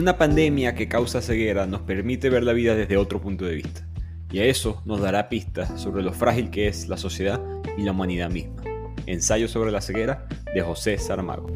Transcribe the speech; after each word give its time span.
Una 0.00 0.16
pandemia 0.16 0.74
que 0.74 0.88
causa 0.88 1.20
ceguera 1.20 1.66
nos 1.66 1.82
permite 1.82 2.30
ver 2.30 2.42
la 2.42 2.54
vida 2.54 2.74
desde 2.74 2.96
otro 2.96 3.20
punto 3.20 3.44
de 3.44 3.56
vista, 3.56 3.86
y 4.32 4.38
a 4.38 4.46
eso 4.46 4.80
nos 4.86 5.02
dará 5.02 5.28
pistas 5.28 5.78
sobre 5.78 6.02
lo 6.02 6.14
frágil 6.14 6.48
que 6.48 6.68
es 6.68 6.88
la 6.88 6.96
sociedad 6.96 7.38
y 7.76 7.82
la 7.82 7.90
humanidad 7.90 8.30
misma. 8.30 8.62
Ensayo 9.04 9.46
sobre 9.46 9.70
la 9.70 9.82
ceguera 9.82 10.26
de 10.54 10.62
José 10.62 10.96
Saramago. 10.96 11.48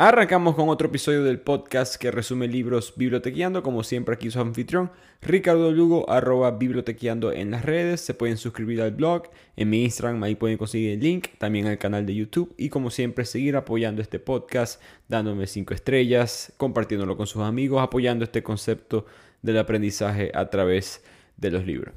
Arrancamos 0.00 0.54
con 0.54 0.68
otro 0.68 0.86
episodio 0.86 1.24
del 1.24 1.40
podcast 1.40 1.96
que 1.96 2.12
resume 2.12 2.46
libros 2.46 2.94
bibliotequeando, 2.96 3.64
como 3.64 3.82
siempre 3.82 4.14
aquí 4.14 4.30
su 4.30 4.38
anfitrión, 4.38 4.92
Ricardo 5.20 5.72
Lugo, 5.72 6.08
arroba 6.08 6.52
bibliotequeando 6.52 7.32
en 7.32 7.50
las 7.50 7.64
redes, 7.64 8.02
se 8.02 8.14
pueden 8.14 8.36
suscribir 8.36 8.80
al 8.80 8.92
blog, 8.92 9.24
en 9.56 9.70
mi 9.70 9.82
Instagram 9.82 10.22
ahí 10.22 10.36
pueden 10.36 10.56
conseguir 10.56 10.92
el 10.92 11.00
link, 11.00 11.26
también 11.38 11.66
al 11.66 11.78
canal 11.78 12.06
de 12.06 12.14
YouTube 12.14 12.54
y 12.56 12.68
como 12.68 12.90
siempre 12.92 13.24
seguir 13.24 13.56
apoyando 13.56 14.00
este 14.00 14.20
podcast, 14.20 14.80
dándome 15.08 15.48
5 15.48 15.74
estrellas, 15.74 16.52
compartiéndolo 16.58 17.16
con 17.16 17.26
sus 17.26 17.42
amigos, 17.42 17.82
apoyando 17.82 18.24
este 18.24 18.44
concepto 18.44 19.04
del 19.42 19.58
aprendizaje 19.58 20.30
a 20.32 20.48
través 20.48 21.02
de 21.36 21.50
los 21.50 21.66
libros. 21.66 21.92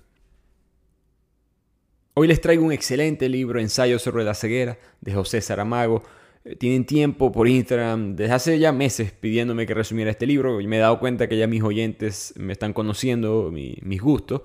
Hoy 2.16 2.27
les 2.27 2.41
traigo 2.41 2.66
un 2.66 2.72
excelente 2.72 3.30
libro, 3.30 3.60
Ensayo 3.60 3.99
sobre 3.99 4.24
la 4.24 4.34
ceguera, 4.34 4.80
de 5.02 5.13
José 5.13 5.40
Saramago, 5.40 6.02
tienen 6.58 6.86
tiempo 6.86 7.31
por 7.31 7.48
Instagram 7.48 8.16
desde 8.16 8.34
hace 8.34 8.59
ya 8.59 8.72
meses 8.72 9.12
pidiéndome 9.12 9.68
que 9.68 9.73
resumiera 9.73 10.09
este 10.09 10.26
libro 10.26 10.59
y 10.59 10.68
me 10.68 10.77
he 10.77 10.80
dado 10.80 10.99
cuenta 10.99 11.30
que 11.30 11.38
ya 11.38 11.48
mis 11.48 11.62
oyentes 11.62 12.34
me 12.38 12.54
están 12.54 12.73
conociendo 12.73 13.52
mis 13.52 14.02
gustos 14.02 14.41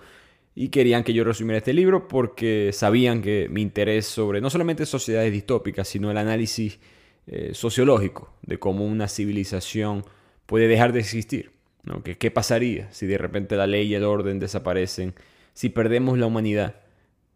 y 0.54 0.68
querían 0.68 1.04
que 1.04 1.14
yo 1.14 1.24
resumiera 1.24 1.58
este 1.58 1.72
libro 1.72 2.06
porque 2.06 2.70
sabían 2.72 3.22
que 3.22 3.48
mi 3.50 3.62
interés 3.62 4.06
sobre 4.06 4.40
no 4.40 4.50
solamente 4.50 4.84
sociedades 4.84 5.32
distópicas 5.32 5.88
sino 5.88 6.10
el 6.10 6.18
análisis 6.18 6.78
eh, 7.26 7.54
sociológico 7.54 8.30
de 8.42 8.58
cómo 8.58 8.84
una 8.84 9.08
civilización 9.08 10.04
puede 10.46 10.68
dejar 10.68 10.92
de 10.92 11.00
existir. 11.00 11.50
¿no? 11.82 12.02
¿Qué 12.02 12.30
pasaría 12.30 12.92
si 12.92 13.06
de 13.06 13.18
repente 13.18 13.56
la 13.56 13.66
ley 13.66 13.88
y 13.88 13.94
el 13.94 14.04
orden 14.04 14.38
desaparecen? 14.38 15.14
Si 15.52 15.70
perdemos 15.70 16.18
la 16.18 16.26
humanidad, 16.26 16.76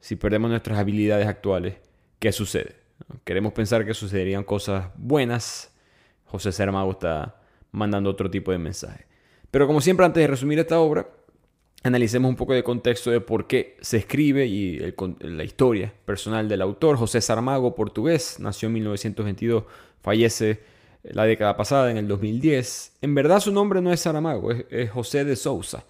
si 0.01 0.17
perdemos 0.17 0.51
nuestras 0.51 0.79
habilidades 0.79 1.27
actuales, 1.27 1.77
¿qué 2.19 2.33
sucede? 2.33 2.80
Queremos 3.25 3.53
pensar 3.53 3.85
que 3.85 3.95
sucederían 3.95 4.45
cosas 4.45 4.89
buenas. 4.97 5.73
José 6.27 6.53
Saramago 6.53 6.93
está 6.93 7.41
mandando 7.73 8.11
otro 8.11 8.31
tipo 8.31 8.53
de 8.53 8.59
mensaje. 8.59 9.07
Pero 9.51 9.67
como 9.67 9.81
siempre, 9.81 10.07
antes 10.07 10.21
de 10.21 10.27
resumir 10.27 10.59
esta 10.59 10.79
obra, 10.79 11.09
analicemos 11.83 12.29
un 12.29 12.37
poco 12.37 12.53
de 12.53 12.63
contexto 12.63 13.11
de 13.11 13.21
por 13.21 13.47
qué 13.47 13.77
se 13.81 13.99
escribe 13.99 14.47
y 14.47 14.79
la 15.21 15.45
historia 15.45 15.93
personal 16.05 16.49
del 16.49 16.63
autor. 16.63 16.97
José 16.97 17.21
Saramago, 17.21 17.75
portugués, 17.75 18.39
nació 18.39 18.67
en 18.67 18.75
1922, 18.75 19.65
fallece 20.01 20.61
la 21.03 21.25
década 21.25 21.57
pasada, 21.57 21.91
en 21.91 21.97
el 21.97 22.07
2010. 22.07 22.99
En 23.01 23.15
verdad 23.15 23.41
su 23.41 23.53
nombre 23.53 23.81
no 23.81 23.93
es 23.93 24.01
Saramago, 24.01 24.53
es, 24.53 24.91
José 24.91 25.25
de 25.25 25.37
Sousa. 25.37 25.85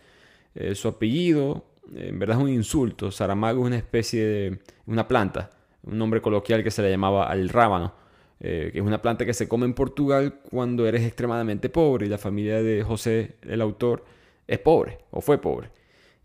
Eh, 0.54 0.74
su 0.74 0.88
apellido, 0.88 1.64
en 1.94 2.18
verdad 2.18 2.38
es 2.38 2.42
un 2.42 2.50
insulto. 2.50 3.10
Saramago 3.10 3.62
es 3.62 3.66
una 3.66 3.76
especie 3.76 4.24
de 4.24 4.58
una 4.86 5.06
planta 5.06 5.50
un 5.84 5.98
nombre 5.98 6.20
coloquial 6.20 6.62
que 6.62 6.70
se 6.70 6.82
le 6.82 6.90
llamaba 6.90 7.28
al 7.28 7.48
rábano, 7.48 7.94
eh, 8.40 8.70
que 8.72 8.78
es 8.78 8.84
una 8.84 9.02
planta 9.02 9.26
que 9.26 9.34
se 9.34 9.48
come 9.48 9.66
en 9.66 9.74
Portugal 9.74 10.40
cuando 10.50 10.86
eres 10.86 11.04
extremadamente 11.04 11.68
pobre 11.68 12.06
y 12.06 12.08
la 12.08 12.18
familia 12.18 12.62
de 12.62 12.82
José, 12.82 13.36
el 13.42 13.60
autor, 13.60 14.04
es 14.46 14.58
pobre 14.58 14.98
o 15.10 15.20
fue 15.20 15.38
pobre. 15.38 15.70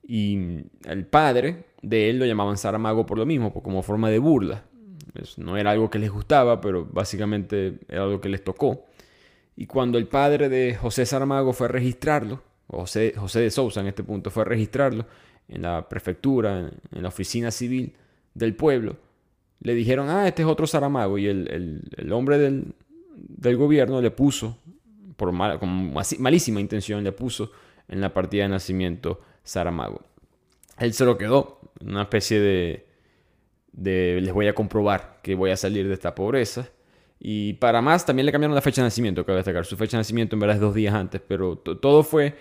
Y 0.07 0.37
el 0.85 1.05
padre 1.05 1.65
de 1.81 2.09
él 2.09 2.19
lo 2.19 2.25
llamaban 2.25 2.57
Saramago 2.57 3.05
por 3.05 3.17
lo 3.17 3.25
mismo, 3.25 3.53
como 3.53 3.83
forma 3.83 4.09
de 4.09 4.19
burla. 4.19 4.63
no 5.37 5.57
era 5.57 5.71
algo 5.71 5.89
que 5.89 5.99
les 5.99 6.11
gustaba, 6.11 6.61
pero 6.61 6.85
básicamente 6.85 7.79
era 7.87 8.03
algo 8.03 8.21
que 8.21 8.29
les 8.29 8.43
tocó. 8.43 8.85
Y 9.55 9.67
cuando 9.67 9.97
el 9.97 10.07
padre 10.07 10.49
de 10.49 10.75
José 10.75 11.05
Saramago 11.05 11.53
fue 11.53 11.67
a 11.67 11.69
registrarlo, 11.69 12.41
José, 12.67 13.13
José 13.15 13.41
de 13.41 13.51
Sousa 13.51 13.81
en 13.81 13.87
este 13.87 14.03
punto 14.03 14.31
fue 14.31 14.43
a 14.43 14.45
registrarlo 14.45 15.05
en 15.47 15.61
la 15.61 15.87
prefectura, 15.87 16.71
en 16.91 17.01
la 17.01 17.09
oficina 17.09 17.51
civil 17.51 17.95
del 18.33 18.55
pueblo, 18.55 18.97
le 19.65 19.73
dijeron, 19.73 20.09
ah, 20.09 20.27
este 20.27 20.43
es 20.43 20.47
otro 20.47 20.67
Saramago. 20.67 21.17
Y 21.17 21.25
el, 21.25 22.11
hombre 22.11 22.37
del, 22.37 23.57
gobierno 23.57 23.99
le 23.99 24.11
puso, 24.11 24.59
por 25.17 25.35
con 25.59 25.91
malísima 26.19 26.61
intención, 26.61 27.03
le 27.03 27.11
puso 27.11 27.51
en 27.87 27.99
la 27.99 28.13
partida 28.13 28.43
de 28.43 28.49
nacimiento 28.49 29.21
Saramago. 29.43 30.03
Él 30.77 30.93
se 30.93 31.03
lo 31.03 31.17
quedó, 31.17 31.61
una 31.81 32.03
especie 32.03 32.39
de, 32.39 32.85
de 33.71 34.19
les 34.21 34.31
voy 34.35 34.47
a 34.47 34.53
comprobar 34.53 35.17
que 35.23 35.33
voy 35.33 35.49
a 35.49 35.57
salir 35.57 35.87
de 35.87 35.95
esta 35.95 36.13
pobreza. 36.13 36.69
Y 37.19 37.53
para 37.53 37.81
más, 37.81 38.05
también 38.05 38.27
le 38.27 38.31
cambiaron 38.31 38.53
la 38.53 38.61
fecha 38.61 38.83
de 38.83 38.85
nacimiento, 38.85 39.25
cabe 39.25 39.37
destacar. 39.37 39.65
Su 39.65 39.77
fecha 39.77 39.97
de 39.97 40.01
nacimiento 40.01 40.35
en 40.35 40.41
verdad 40.41 40.57
es 40.57 40.61
dos 40.61 40.75
días 40.75 40.93
antes, 40.93 41.21
pero 41.27 41.57
todo 41.57 42.03
fue 42.03 42.35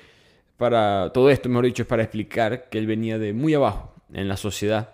para, 0.58 1.10
todo 1.14 1.30
esto, 1.30 1.48
mejor 1.48 1.64
dicho, 1.64 1.84
es 1.84 1.88
para 1.88 2.02
explicar 2.02 2.68
que 2.68 2.76
él 2.76 2.86
venía 2.86 3.18
de 3.18 3.32
muy 3.32 3.54
abajo 3.54 3.94
en 4.12 4.28
la 4.28 4.36
sociedad 4.36 4.90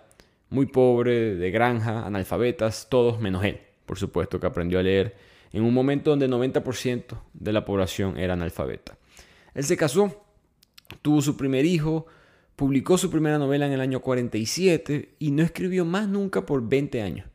muy 0.51 0.65
pobre, 0.65 1.35
de 1.35 1.49
granja, 1.49 2.05
analfabetas, 2.05 2.87
todos 2.89 3.19
menos 3.19 3.43
él, 3.43 3.59
por 3.85 3.97
supuesto, 3.97 4.39
que 4.39 4.47
aprendió 4.47 4.79
a 4.79 4.83
leer 4.83 5.15
en 5.53 5.63
un 5.63 5.73
momento 5.73 6.11
donde 6.11 6.25
el 6.25 6.31
90% 6.31 7.17
de 7.33 7.53
la 7.53 7.65
población 7.65 8.17
era 8.17 8.33
analfabeta. 8.33 8.97
Él 9.53 9.63
se 9.63 9.77
casó, 9.77 10.23
tuvo 11.01 11.21
su 11.21 11.37
primer 11.37 11.65
hijo, 11.65 12.05
publicó 12.57 12.97
su 12.97 13.09
primera 13.09 13.37
novela 13.37 13.65
en 13.65 13.71
el 13.71 13.81
año 13.81 14.01
47 14.01 15.15
y 15.19 15.31
no 15.31 15.41
escribió 15.41 15.85
más 15.85 16.07
nunca 16.09 16.45
por 16.45 16.67
20 16.67 17.01
años. 17.01 17.27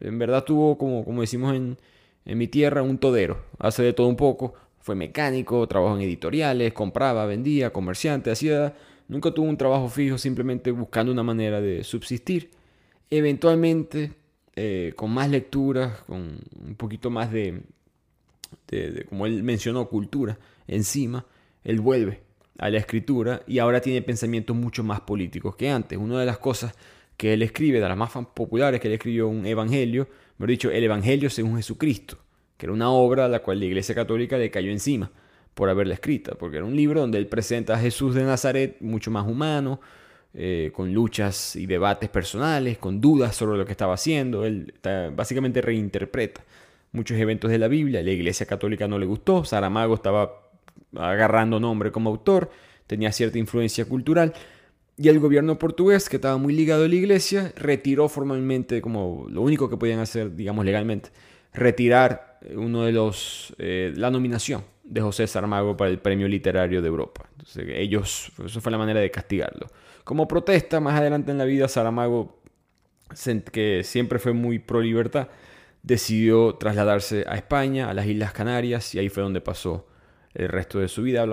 En 0.00 0.18
verdad 0.18 0.44
tuvo, 0.44 0.78
como, 0.78 1.04
como 1.04 1.20
decimos 1.20 1.54
en, 1.54 1.78
en 2.24 2.38
mi 2.38 2.48
tierra, 2.48 2.82
un 2.82 2.96
todero. 2.96 3.44
Hace 3.58 3.82
de 3.82 3.92
todo 3.92 4.08
un 4.08 4.16
poco. 4.16 4.54
Fue 4.80 4.94
mecánico, 4.94 5.68
trabajó 5.68 5.94
en 5.96 6.02
editoriales, 6.02 6.72
compraba, 6.72 7.26
vendía, 7.26 7.70
comerciante, 7.70 8.30
hacía... 8.30 8.74
Nunca 9.08 9.30
tuvo 9.30 9.46
un 9.46 9.58
trabajo 9.58 9.88
fijo, 9.88 10.16
simplemente 10.16 10.70
buscando 10.70 11.12
una 11.12 11.22
manera 11.22 11.60
de 11.60 11.84
subsistir 11.84 12.50
eventualmente, 13.18 14.12
eh, 14.56 14.94
con 14.96 15.10
más 15.10 15.28
lecturas, 15.28 16.00
con 16.02 16.38
un 16.66 16.74
poquito 16.76 17.10
más 17.10 17.30
de, 17.30 17.62
como 19.08 19.26
él 19.26 19.42
mencionó, 19.42 19.86
cultura 19.88 20.38
encima, 20.66 21.26
él 21.62 21.80
vuelve 21.80 22.22
a 22.58 22.70
la 22.70 22.78
escritura 22.78 23.42
y 23.46 23.58
ahora 23.58 23.80
tiene 23.80 24.00
pensamientos 24.00 24.56
mucho 24.56 24.82
más 24.82 25.00
políticos 25.02 25.56
que 25.56 25.70
antes. 25.70 25.98
Una 25.98 26.18
de 26.20 26.26
las 26.26 26.38
cosas 26.38 26.74
que 27.18 27.34
él 27.34 27.42
escribe, 27.42 27.80
de 27.80 27.88
las 27.88 27.96
más 27.96 28.12
populares, 28.34 28.80
que 28.80 28.88
él 28.88 28.94
escribió 28.94 29.28
un 29.28 29.44
evangelio, 29.44 30.08
mejor 30.38 30.50
dicho, 30.50 30.70
el 30.70 30.82
evangelio 30.82 31.28
según 31.28 31.56
Jesucristo, 31.56 32.18
que 32.56 32.66
era 32.66 32.72
una 32.72 32.90
obra 32.90 33.26
a 33.26 33.28
la 33.28 33.42
cual 33.42 33.58
la 33.58 33.66
Iglesia 33.66 33.94
Católica 33.94 34.38
le 34.38 34.50
cayó 34.50 34.70
encima 34.70 35.10
por 35.52 35.68
haberla 35.68 35.94
escrita, 35.94 36.34
porque 36.34 36.56
era 36.56 36.64
un 36.64 36.76
libro 36.76 37.00
donde 37.00 37.18
él 37.18 37.26
presenta 37.26 37.74
a 37.74 37.78
Jesús 37.78 38.14
de 38.14 38.24
Nazaret 38.24 38.78
mucho 38.80 39.10
más 39.10 39.28
humano, 39.28 39.80
eh, 40.34 40.70
con 40.74 40.92
luchas 40.92 41.56
y 41.56 41.66
debates 41.66 42.08
personales, 42.08 42.78
con 42.78 43.00
dudas 43.00 43.36
sobre 43.36 43.58
lo 43.58 43.64
que 43.64 43.72
estaba 43.72 43.94
haciendo. 43.94 44.44
Él 44.44 44.74
básicamente 45.14 45.60
reinterpreta 45.60 46.42
muchos 46.92 47.18
eventos 47.18 47.50
de 47.50 47.58
la 47.58 47.68
Biblia. 47.68 48.02
La 48.02 48.10
Iglesia 48.10 48.46
Católica 48.46 48.86
no 48.88 48.98
le 48.98 49.06
gustó. 49.06 49.44
Saramago 49.44 49.94
estaba 49.94 50.42
agarrando 50.96 51.58
nombre 51.58 51.90
como 51.90 52.10
autor, 52.10 52.50
tenía 52.86 53.12
cierta 53.12 53.38
influencia 53.38 53.84
cultural. 53.84 54.34
Y 54.96 55.08
el 55.08 55.18
gobierno 55.18 55.58
portugués, 55.58 56.08
que 56.08 56.16
estaba 56.16 56.36
muy 56.36 56.54
ligado 56.54 56.84
a 56.84 56.88
la 56.88 56.94
iglesia, 56.94 57.52
retiró 57.56 58.08
formalmente, 58.08 58.82
como 58.82 59.26
lo 59.30 59.40
único 59.40 59.70
que 59.70 59.78
podían 59.78 60.00
hacer, 60.00 60.36
digamos 60.36 60.66
legalmente, 60.66 61.10
retirar 61.54 62.38
uno 62.54 62.84
de 62.84 62.92
los, 62.92 63.54
eh, 63.58 63.92
la 63.96 64.10
nominación 64.10 64.62
de 64.84 65.00
José 65.00 65.26
Saramago 65.26 65.76
para 65.76 65.90
el 65.90 65.98
Premio 65.98 66.28
Literario 66.28 66.82
de 66.82 66.88
Europa. 66.88 67.26
Entonces, 67.32 67.64
ellos, 67.74 68.32
eso 68.44 68.60
fue 68.60 68.70
la 68.70 68.78
manera 68.78 69.00
de 69.00 69.10
castigarlo. 69.10 69.68
Como 70.04 70.26
protesta, 70.26 70.80
más 70.80 70.98
adelante 70.98 71.30
en 71.30 71.38
la 71.38 71.44
vida, 71.44 71.68
Saramago, 71.68 72.42
que 73.52 73.82
siempre 73.84 74.18
fue 74.18 74.32
muy 74.32 74.58
pro 74.58 74.80
libertad, 74.80 75.28
decidió 75.82 76.54
trasladarse 76.54 77.24
a 77.28 77.36
España, 77.36 77.90
a 77.90 77.94
las 77.94 78.06
Islas 78.06 78.32
Canarias, 78.32 78.94
y 78.94 78.98
ahí 78.98 79.08
fue 79.08 79.22
donde 79.22 79.40
pasó 79.40 79.86
el 80.34 80.48
resto 80.48 80.78
de 80.78 80.88
su 80.88 81.02
vida. 81.02 81.24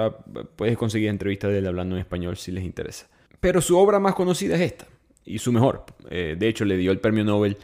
puedes 0.56 0.78
conseguir 0.78 1.10
entrevistas 1.10 1.52
de 1.52 1.60
él 1.60 1.68
hablando 1.68 1.96
en 1.96 2.02
español 2.02 2.38
si 2.38 2.52
les 2.52 2.64
interesa. 2.64 3.08
Pero 3.40 3.62
su 3.62 3.78
obra 3.78 4.00
más 4.00 4.16
conocida 4.16 4.56
es 4.56 4.62
esta, 4.62 4.88
y 5.26 5.40
su 5.40 5.52
mejor. 5.52 5.86
Eh, 6.10 6.36
de 6.38 6.48
hecho, 6.48 6.66
le 6.66 6.78
dio 6.78 6.92
el 6.92 7.00
premio 7.00 7.24
Nobel 7.24 7.58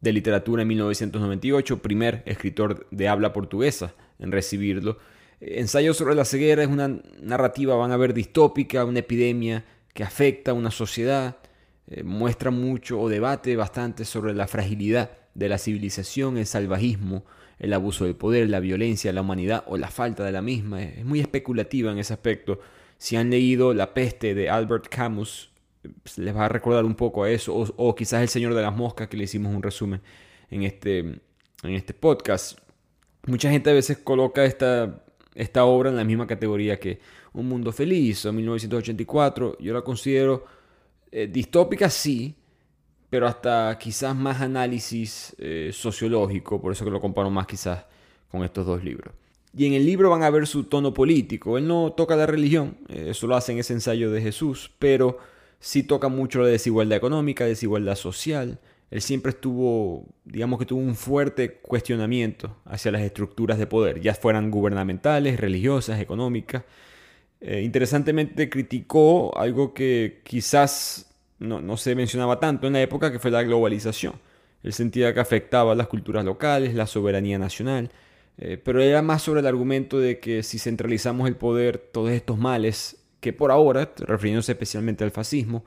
de 0.00 0.12
Literatura 0.12 0.62
en 0.62 0.68
1998, 0.68 1.82
primer 1.82 2.22
escritor 2.24 2.86
de 2.90 3.08
habla 3.08 3.32
portuguesa 3.32 3.94
en 4.18 4.32
recibirlo. 4.32 4.98
Ensayo 5.40 5.94
sobre 5.94 6.14
la 6.14 6.24
ceguera 6.24 6.62
es 6.62 6.68
una 6.68 7.00
narrativa, 7.20 7.76
van 7.76 7.92
a 7.92 7.96
ver, 7.96 8.14
distópica, 8.14 8.84
una 8.84 9.00
epidemia 9.00 9.64
que 9.94 10.04
afecta 10.04 10.52
a 10.52 10.54
una 10.54 10.70
sociedad, 10.70 11.38
eh, 11.90 12.02
muestra 12.02 12.50
mucho 12.50 13.00
o 13.00 13.08
debate 13.08 13.56
bastante 13.56 14.04
sobre 14.04 14.34
la 14.34 14.46
fragilidad 14.46 15.10
de 15.34 15.48
la 15.48 15.58
civilización, 15.58 16.36
el 16.36 16.46
salvajismo, 16.46 17.24
el 17.58 17.72
abuso 17.72 18.04
del 18.04 18.14
poder, 18.14 18.48
la 18.50 18.60
violencia, 18.60 19.12
la 19.12 19.22
humanidad 19.22 19.64
o 19.66 19.76
la 19.76 19.88
falta 19.88 20.24
de 20.24 20.32
la 20.32 20.42
misma. 20.42 20.82
Es 20.82 21.04
muy 21.04 21.20
especulativa 21.20 21.90
en 21.90 21.98
ese 21.98 22.12
aspecto. 22.12 22.60
Si 22.98 23.16
han 23.16 23.30
leído 23.30 23.74
La 23.74 23.94
peste 23.94 24.34
de 24.34 24.50
Albert 24.50 24.88
Camus, 24.88 25.50
pues, 26.02 26.18
les 26.18 26.34
va 26.36 26.46
a 26.46 26.48
recordar 26.48 26.84
un 26.84 26.94
poco 26.94 27.24
a 27.24 27.30
eso, 27.30 27.54
o, 27.54 27.94
quizás 27.94 28.22
El 28.22 28.28
Señor 28.28 28.54
de 28.54 28.62
las 28.62 28.74
Moscas, 28.74 29.08
que 29.08 29.16
le 29.16 29.24
hicimos 29.24 29.54
un 29.54 29.62
resumen 29.62 30.00
en 30.50 30.62
este, 30.62 30.98
en 30.98 31.20
este 31.62 31.94
podcast. 31.94 32.58
Mucha 33.26 33.50
gente 33.50 33.70
a 33.70 33.74
veces 33.74 33.98
coloca 33.98 34.44
esta, 34.44 35.04
esta 35.34 35.64
obra 35.64 35.90
en 35.90 35.96
la 35.96 36.04
misma 36.04 36.26
categoría 36.26 36.78
que 36.78 37.00
Un 37.32 37.48
Mundo 37.48 37.72
Feliz 37.72 38.24
o 38.26 38.32
1984. 38.32 39.58
Yo 39.60 39.74
la 39.74 39.82
considero 39.82 40.44
eh, 41.10 41.26
distópica, 41.26 41.88
sí, 41.88 42.34
pero 43.10 43.26
hasta 43.26 43.76
quizás 43.78 44.14
más 44.14 44.40
análisis 44.40 45.34
eh, 45.38 45.70
sociológico, 45.72 46.60
por 46.60 46.72
eso 46.72 46.84
que 46.84 46.90
lo 46.90 47.00
comparo 47.00 47.30
más 47.30 47.46
quizás 47.46 47.84
con 48.30 48.44
estos 48.44 48.66
dos 48.66 48.84
libros. 48.84 49.14
Y 49.56 49.66
en 49.66 49.72
el 49.72 49.86
libro 49.86 50.10
van 50.10 50.22
a 50.22 50.30
ver 50.30 50.46
su 50.46 50.64
tono 50.64 50.92
político. 50.92 51.56
Él 51.56 51.66
no 51.66 51.92
toca 51.92 52.16
la 52.16 52.26
religión, 52.26 52.76
eh, 52.88 53.06
eso 53.10 53.26
lo 53.26 53.36
hace 53.36 53.52
en 53.52 53.58
ese 53.58 53.72
ensayo 53.72 54.10
de 54.10 54.20
Jesús, 54.20 54.70
pero 54.78 55.18
sí 55.58 55.82
toca 55.82 56.08
mucho 56.08 56.42
la 56.42 56.48
desigualdad 56.48 56.98
económica, 56.98 57.46
desigualdad 57.46 57.96
social. 57.96 58.60
Él 58.90 59.00
siempre 59.02 59.30
estuvo, 59.30 60.06
digamos 60.24 60.58
que 60.58 60.66
tuvo 60.66 60.80
un 60.80 60.94
fuerte 60.94 61.56
cuestionamiento 61.60 62.56
hacia 62.64 62.90
las 62.90 63.02
estructuras 63.02 63.58
de 63.58 63.66
poder, 63.66 64.00
ya 64.00 64.14
fueran 64.14 64.50
gubernamentales, 64.50 65.40
religiosas, 65.40 66.00
económicas. 66.00 66.64
Eh, 67.40 67.62
interesantemente 67.62 68.50
criticó 68.50 69.36
algo 69.38 69.72
que 69.72 70.20
quizás 70.24 71.08
no, 71.38 71.76
se 71.76 71.94
mencionaba 71.94 72.40
tanto 72.40 72.66
en 72.66 72.72
la 72.72 72.82
época, 72.82 73.12
que 73.12 73.18
fue 73.18 73.30
la 73.30 73.42
globalización. 73.42 74.14
Él 74.62 74.72
sentía 74.72 75.14
que 75.14 75.20
afectaba 75.20 75.72
a 75.72 75.74
las 75.76 75.86
culturas 75.86 76.24
locales, 76.24 76.74
la 76.74 76.86
soberanía 76.86 77.38
nacional, 77.38 77.92
eh, 78.38 78.60
pero 78.62 78.82
era 78.82 79.02
más 79.02 79.22
sobre 79.22 79.40
el 79.40 79.46
argumento 79.46 80.00
de 80.00 80.18
que 80.20 80.42
si 80.42 80.58
centralizamos 80.58 81.28
el 81.28 81.36
poder, 81.36 81.78
todos 81.78 82.10
estos 82.10 82.38
males, 82.38 82.96
que 83.20 83.32
por 83.32 83.50
ahora, 83.52 83.92
refiriéndose 83.98 84.52
especialmente 84.52 85.04
al 85.04 85.10
fascismo, 85.10 85.64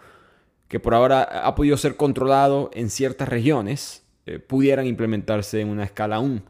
que 0.67 0.79
por 0.79 0.93
ahora 0.93 1.23
ha 1.23 1.55
podido 1.55 1.77
ser 1.77 1.95
controlado 1.95 2.69
en 2.73 2.89
ciertas 2.89 3.29
regiones, 3.29 4.05
eh, 4.25 4.39
pudieran 4.39 4.85
implementarse 4.87 5.61
en 5.61 5.69
una 5.69 5.83
escala 5.85 6.17
aún 6.17 6.43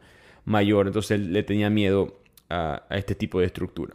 mayor. 0.44 0.88
Entonces 0.88 1.12
él 1.12 1.32
le 1.32 1.42
tenía 1.42 1.70
miedo 1.70 2.20
a, 2.48 2.84
a 2.88 2.98
este 2.98 3.14
tipo 3.14 3.40
de 3.40 3.46
estructura. 3.46 3.94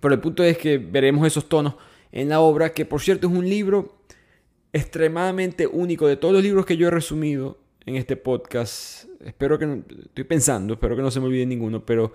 Pero 0.00 0.14
el 0.14 0.20
punto 0.20 0.42
es 0.42 0.58
que 0.58 0.78
veremos 0.78 1.26
esos 1.26 1.48
tonos 1.48 1.74
en 2.12 2.28
la 2.28 2.40
obra, 2.40 2.72
que 2.72 2.84
por 2.84 3.00
cierto 3.00 3.26
es 3.26 3.32
un 3.32 3.48
libro 3.48 3.96
extremadamente 4.72 5.66
único 5.66 6.06
de 6.06 6.16
todos 6.16 6.34
los 6.34 6.42
libros 6.42 6.66
que 6.66 6.76
yo 6.76 6.88
he 6.88 6.90
resumido 6.90 7.58
en 7.86 7.96
este 7.96 8.16
podcast. 8.16 9.06
Espero 9.24 9.58
que 9.58 9.66
no, 9.66 9.84
estoy 10.04 10.24
pensando, 10.24 10.74
espero 10.74 10.96
que 10.96 11.02
no 11.02 11.10
se 11.10 11.20
me 11.20 11.26
olvide 11.26 11.46
ninguno, 11.46 11.84
pero 11.84 12.12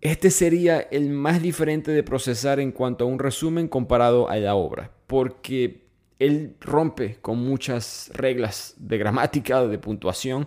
este 0.00 0.30
sería 0.30 0.80
el 0.80 1.08
más 1.10 1.40
diferente 1.40 1.90
de 1.90 2.02
procesar 2.02 2.60
en 2.60 2.72
cuanto 2.72 3.04
a 3.04 3.06
un 3.06 3.18
resumen 3.18 3.68
comparado 3.68 4.28
a 4.28 4.36
la 4.36 4.54
obra, 4.54 4.90
porque 5.06 5.84
él 6.18 6.56
rompe 6.60 7.16
con 7.20 7.38
muchas 7.38 8.10
reglas 8.12 8.74
de 8.78 8.98
gramática, 8.98 9.66
de 9.66 9.78
puntuación. 9.78 10.46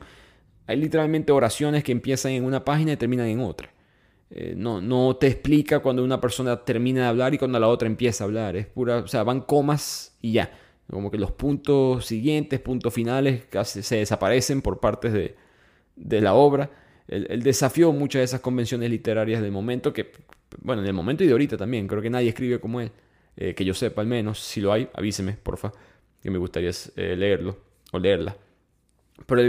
Hay 0.68 0.78
literalmente 0.78 1.32
oraciones 1.32 1.84
que 1.84 1.92
empiezan 1.92 2.34
en 2.34 2.44
una 2.44 2.64
página 2.64 2.94
y 2.94 2.98
terminan 2.98 3.28
en 3.28 3.40
otra. 3.40 3.70
Eh, 4.30 4.54
no, 4.58 4.82
no 4.82 5.16
te 5.16 5.28
explica 5.28 5.80
cuando 5.80 6.04
una 6.04 6.20
persona 6.20 6.64
termina 6.66 7.04
de 7.04 7.08
hablar 7.08 7.34
y 7.34 7.38
cuando 7.38 7.60
la 7.60 7.68
otra 7.68 7.88
empieza 7.88 8.24
a 8.24 8.28
hablar. 8.28 8.56
Es 8.56 8.68
pura, 8.68 8.98
o 8.98 9.08
sea, 9.08 9.24
van 9.24 9.42
comas 9.42 10.18
y 10.22 10.34
ya. 10.34 10.52
Como 10.90 11.12
que 11.12 11.18
los 11.18 11.32
puntos 11.32 12.06
siguientes, 12.06 12.60
puntos 12.60 12.94
finales, 12.94 13.46
casi 13.50 13.84
se 13.84 13.98
desaparecen 13.98 14.62
por 14.62 14.80
partes 14.80 15.14
de, 15.14 16.22
la 16.22 16.34
obra. 16.34 16.70
Él, 17.08 17.42
desafió 17.44 17.92
muchas 17.92 18.22
de 18.22 18.24
esas 18.26 18.42
convenciones 18.42 18.90
literarias 18.90 19.42
del 19.42 19.52
momento, 19.52 19.92
que, 19.94 20.12
bueno, 20.62 20.82
del 20.82 20.94
momento 20.94 21.24
y 21.24 21.28
de 21.28 21.34
ahorita 21.34 21.58
también. 21.58 21.88
Creo 21.88 22.02
que 22.02 22.10
nadie 22.10 22.30
escribe 22.30 22.60
como 22.60 22.80
él, 22.82 22.92
eh, 23.36 23.54
que 23.54 23.66
yo 23.66 23.74
sepa 23.74 24.02
al 24.02 24.08
menos. 24.08 24.40
Si 24.40 24.62
lo 24.62 24.72
hay, 24.72 24.90
avíseme, 24.94 25.34
porfa, 25.34 25.74
que 26.22 26.32
me 26.32 26.38
gustaría 26.38 26.72
eh, 26.96 27.16
leerlo 27.18 27.58
o 27.92 28.00
leerla. 28.00 28.38
Pero 29.26 29.42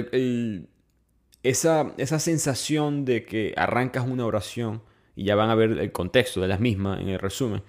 esa, 1.48 1.94
esa 1.96 2.18
sensación 2.18 3.04
de 3.04 3.24
que 3.24 3.54
arrancas 3.56 4.06
una 4.06 4.26
oración 4.26 4.82
y 5.16 5.24
ya 5.24 5.34
van 5.34 5.50
a 5.50 5.54
ver 5.54 5.72
el 5.72 5.92
contexto 5.92 6.40
de 6.40 6.48
las 6.48 6.60
mismas 6.60 7.00
en 7.00 7.08
el 7.08 7.18
resumen, 7.18 7.62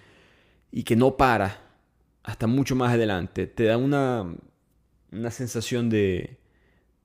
y 0.71 0.83
que 0.83 0.95
no 0.95 1.17
para 1.17 1.61
hasta 2.21 2.45
mucho 2.45 2.75
más 2.75 2.93
adelante, 2.93 3.47
te 3.47 3.63
da 3.63 3.77
una, 3.77 4.35
una 5.11 5.31
sensación 5.31 5.89
de, 5.89 6.37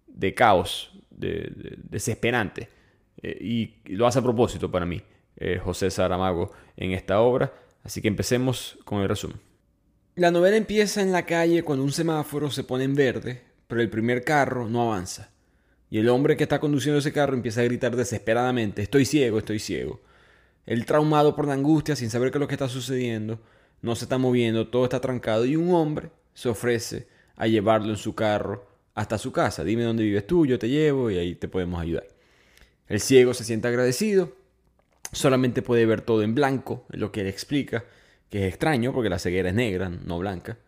de 0.06 0.34
caos, 0.34 0.92
de, 1.10 1.50
desesperante. 1.78 2.68
Eh, 3.22 3.38
y, 3.40 3.94
lo 3.94 4.06
hace 4.06 4.18
a 4.18 4.22
propósito 4.22 4.70
para 4.70 4.84
mí, 4.84 5.00
eh, 5.36 5.58
José 5.58 5.90
Saramago, 5.90 6.52
en 6.76 6.92
esta 6.92 7.20
obra. 7.20 7.54
Así 7.82 8.02
que 8.02 8.08
empecemos 8.08 8.78
con 8.84 9.00
el 9.00 9.08
resumen. 9.08 9.38
La 10.16 10.30
novela 10.30 10.56
empieza 10.56 11.00
en 11.00 11.12
la 11.12 11.24
calle 11.24 11.62
cuando 11.62 11.84
un 11.84 11.92
semáforo 11.92 12.50
se 12.50 12.64
pone 12.64 12.84
en 12.84 12.94
verde, 12.94 13.42
pero 13.66 13.80
el 13.80 13.88
primer 13.88 14.24
carro 14.24 14.68
no 14.68 14.82
avanza. 14.82 15.33
Y 15.94 16.00
el 16.00 16.08
hombre 16.08 16.36
que 16.36 16.42
está 16.42 16.58
conduciendo 16.58 16.98
ese 16.98 17.12
carro 17.12 17.34
empieza 17.34 17.60
a 17.60 17.64
gritar 17.64 17.94
desesperadamente, 17.94 18.82
estoy 18.82 19.04
ciego, 19.04 19.38
estoy 19.38 19.60
ciego. 19.60 20.00
Él 20.66 20.86
traumado 20.86 21.36
por 21.36 21.46
la 21.46 21.52
angustia, 21.52 21.94
sin 21.94 22.10
saber 22.10 22.32
qué 22.32 22.38
es 22.38 22.40
lo 22.40 22.48
que 22.48 22.56
está 22.56 22.68
sucediendo, 22.68 23.38
no 23.80 23.94
se 23.94 24.06
está 24.06 24.18
moviendo, 24.18 24.66
todo 24.66 24.82
está 24.82 25.00
trancado 25.00 25.44
y 25.44 25.54
un 25.54 25.72
hombre 25.72 26.10
se 26.32 26.48
ofrece 26.48 27.06
a 27.36 27.46
llevarlo 27.46 27.90
en 27.90 27.96
su 27.96 28.12
carro 28.12 28.66
hasta 28.92 29.18
su 29.18 29.30
casa. 29.30 29.62
Dime 29.62 29.84
dónde 29.84 30.02
vives 30.02 30.26
tú, 30.26 30.46
yo 30.46 30.58
te 30.58 30.68
llevo 30.68 31.12
y 31.12 31.18
ahí 31.18 31.36
te 31.36 31.46
podemos 31.46 31.80
ayudar. 31.80 32.08
El 32.88 32.98
ciego 32.98 33.32
se 33.32 33.44
siente 33.44 33.68
agradecido, 33.68 34.32
solamente 35.12 35.62
puede 35.62 35.86
ver 35.86 36.00
todo 36.00 36.24
en 36.24 36.34
blanco, 36.34 36.86
lo 36.88 37.12
que 37.12 37.20
él 37.20 37.28
explica, 37.28 37.84
que 38.30 38.42
es 38.42 38.48
extraño 38.48 38.92
porque 38.92 39.10
la 39.10 39.20
ceguera 39.20 39.50
es 39.50 39.54
negra, 39.54 39.90
no 39.90 40.18
blanca, 40.18 40.58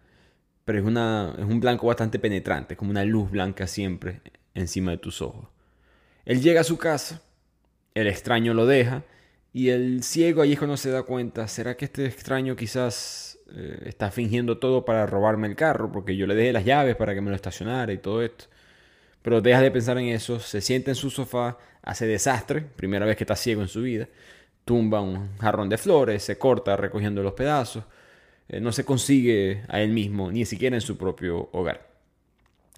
pero 0.65 0.79
es, 0.79 0.85
una, 0.85 1.35
es 1.37 1.45
un 1.45 1.59
blanco 1.59 1.89
bastante 1.89 2.21
penetrante, 2.21 2.77
como 2.77 2.93
una 2.93 3.05
luz 3.05 3.29
blanca 3.29 3.67
siempre 3.67 4.21
encima 4.57 4.91
de 4.91 4.99
tus 4.99 5.23
ojos. 5.23 5.47
Él 6.25 6.43
llega 6.43 6.63
a 6.63 6.65
su 6.65 6.77
casa, 6.77 7.23
el 7.95 8.09
extraño 8.09 8.53
lo 8.53 8.67
deja 8.67 9.05
y 9.53 9.71
el 9.71 10.03
ciego 10.03 10.43
ahí 10.43 10.53
es 10.53 10.59
cuando 10.59 10.77
se 10.77 10.91
da 10.91 11.03
cuenta, 11.05 11.49
¿será 11.49 11.77
que 11.77 11.87
este 11.87 12.05
extraño 12.05 12.57
quizás 12.57 13.39
eh, 13.55 13.85
está 13.87 14.11
fingiendo 14.11 14.59
todo 14.59 14.85
para 14.85 15.07
robarme 15.07 15.47
el 15.47 15.57
carro? 15.57 15.91
Porque 15.93 16.17
yo 16.17 16.27
le 16.27 16.35
dejé 16.35 16.53
las 16.53 16.65
llaves 16.65 16.97
para 16.97 17.15
que 17.15 17.21
me 17.21 17.31
lo 17.31 17.37
estacionara 17.37 17.93
y 17.93 17.99
todo 17.99 18.23
esto. 18.23 18.47
Pero 19.23 19.41
deja 19.41 19.61
de 19.61 19.71
pensar 19.71 19.99
en 19.99 20.09
eso, 20.09 20.41
se 20.41 20.61
sienta 20.61 20.91
en 20.91 20.95
su 20.95 21.11
sofá, 21.11 21.59
hace 21.83 22.07
desastre, 22.07 22.61
primera 22.61 23.07
vez 23.07 23.17
que 23.17 23.25
está 23.25 23.35
ciego 23.35 23.63
en 23.63 23.69
su 23.69 23.83
vida, 23.83 24.09
tumba 24.65 25.01
un 25.01 25.37
jarrón 25.39 25.69
de 25.69 25.79
flores, 25.79 26.23
se 26.23 26.39
corta 26.39 26.77
recogiendo 26.77 27.23
los 27.23 27.33
pedazos, 27.33 27.85
eh, 28.49 28.61
no 28.61 28.73
se 28.73 28.85
consigue 28.85 29.63
a 29.69 29.81
él 29.81 29.91
mismo, 29.91 30.31
ni 30.31 30.45
siquiera 30.45 30.77
en 30.77 30.83
su 30.83 30.99
propio 30.99 31.49
hogar. 31.53 31.86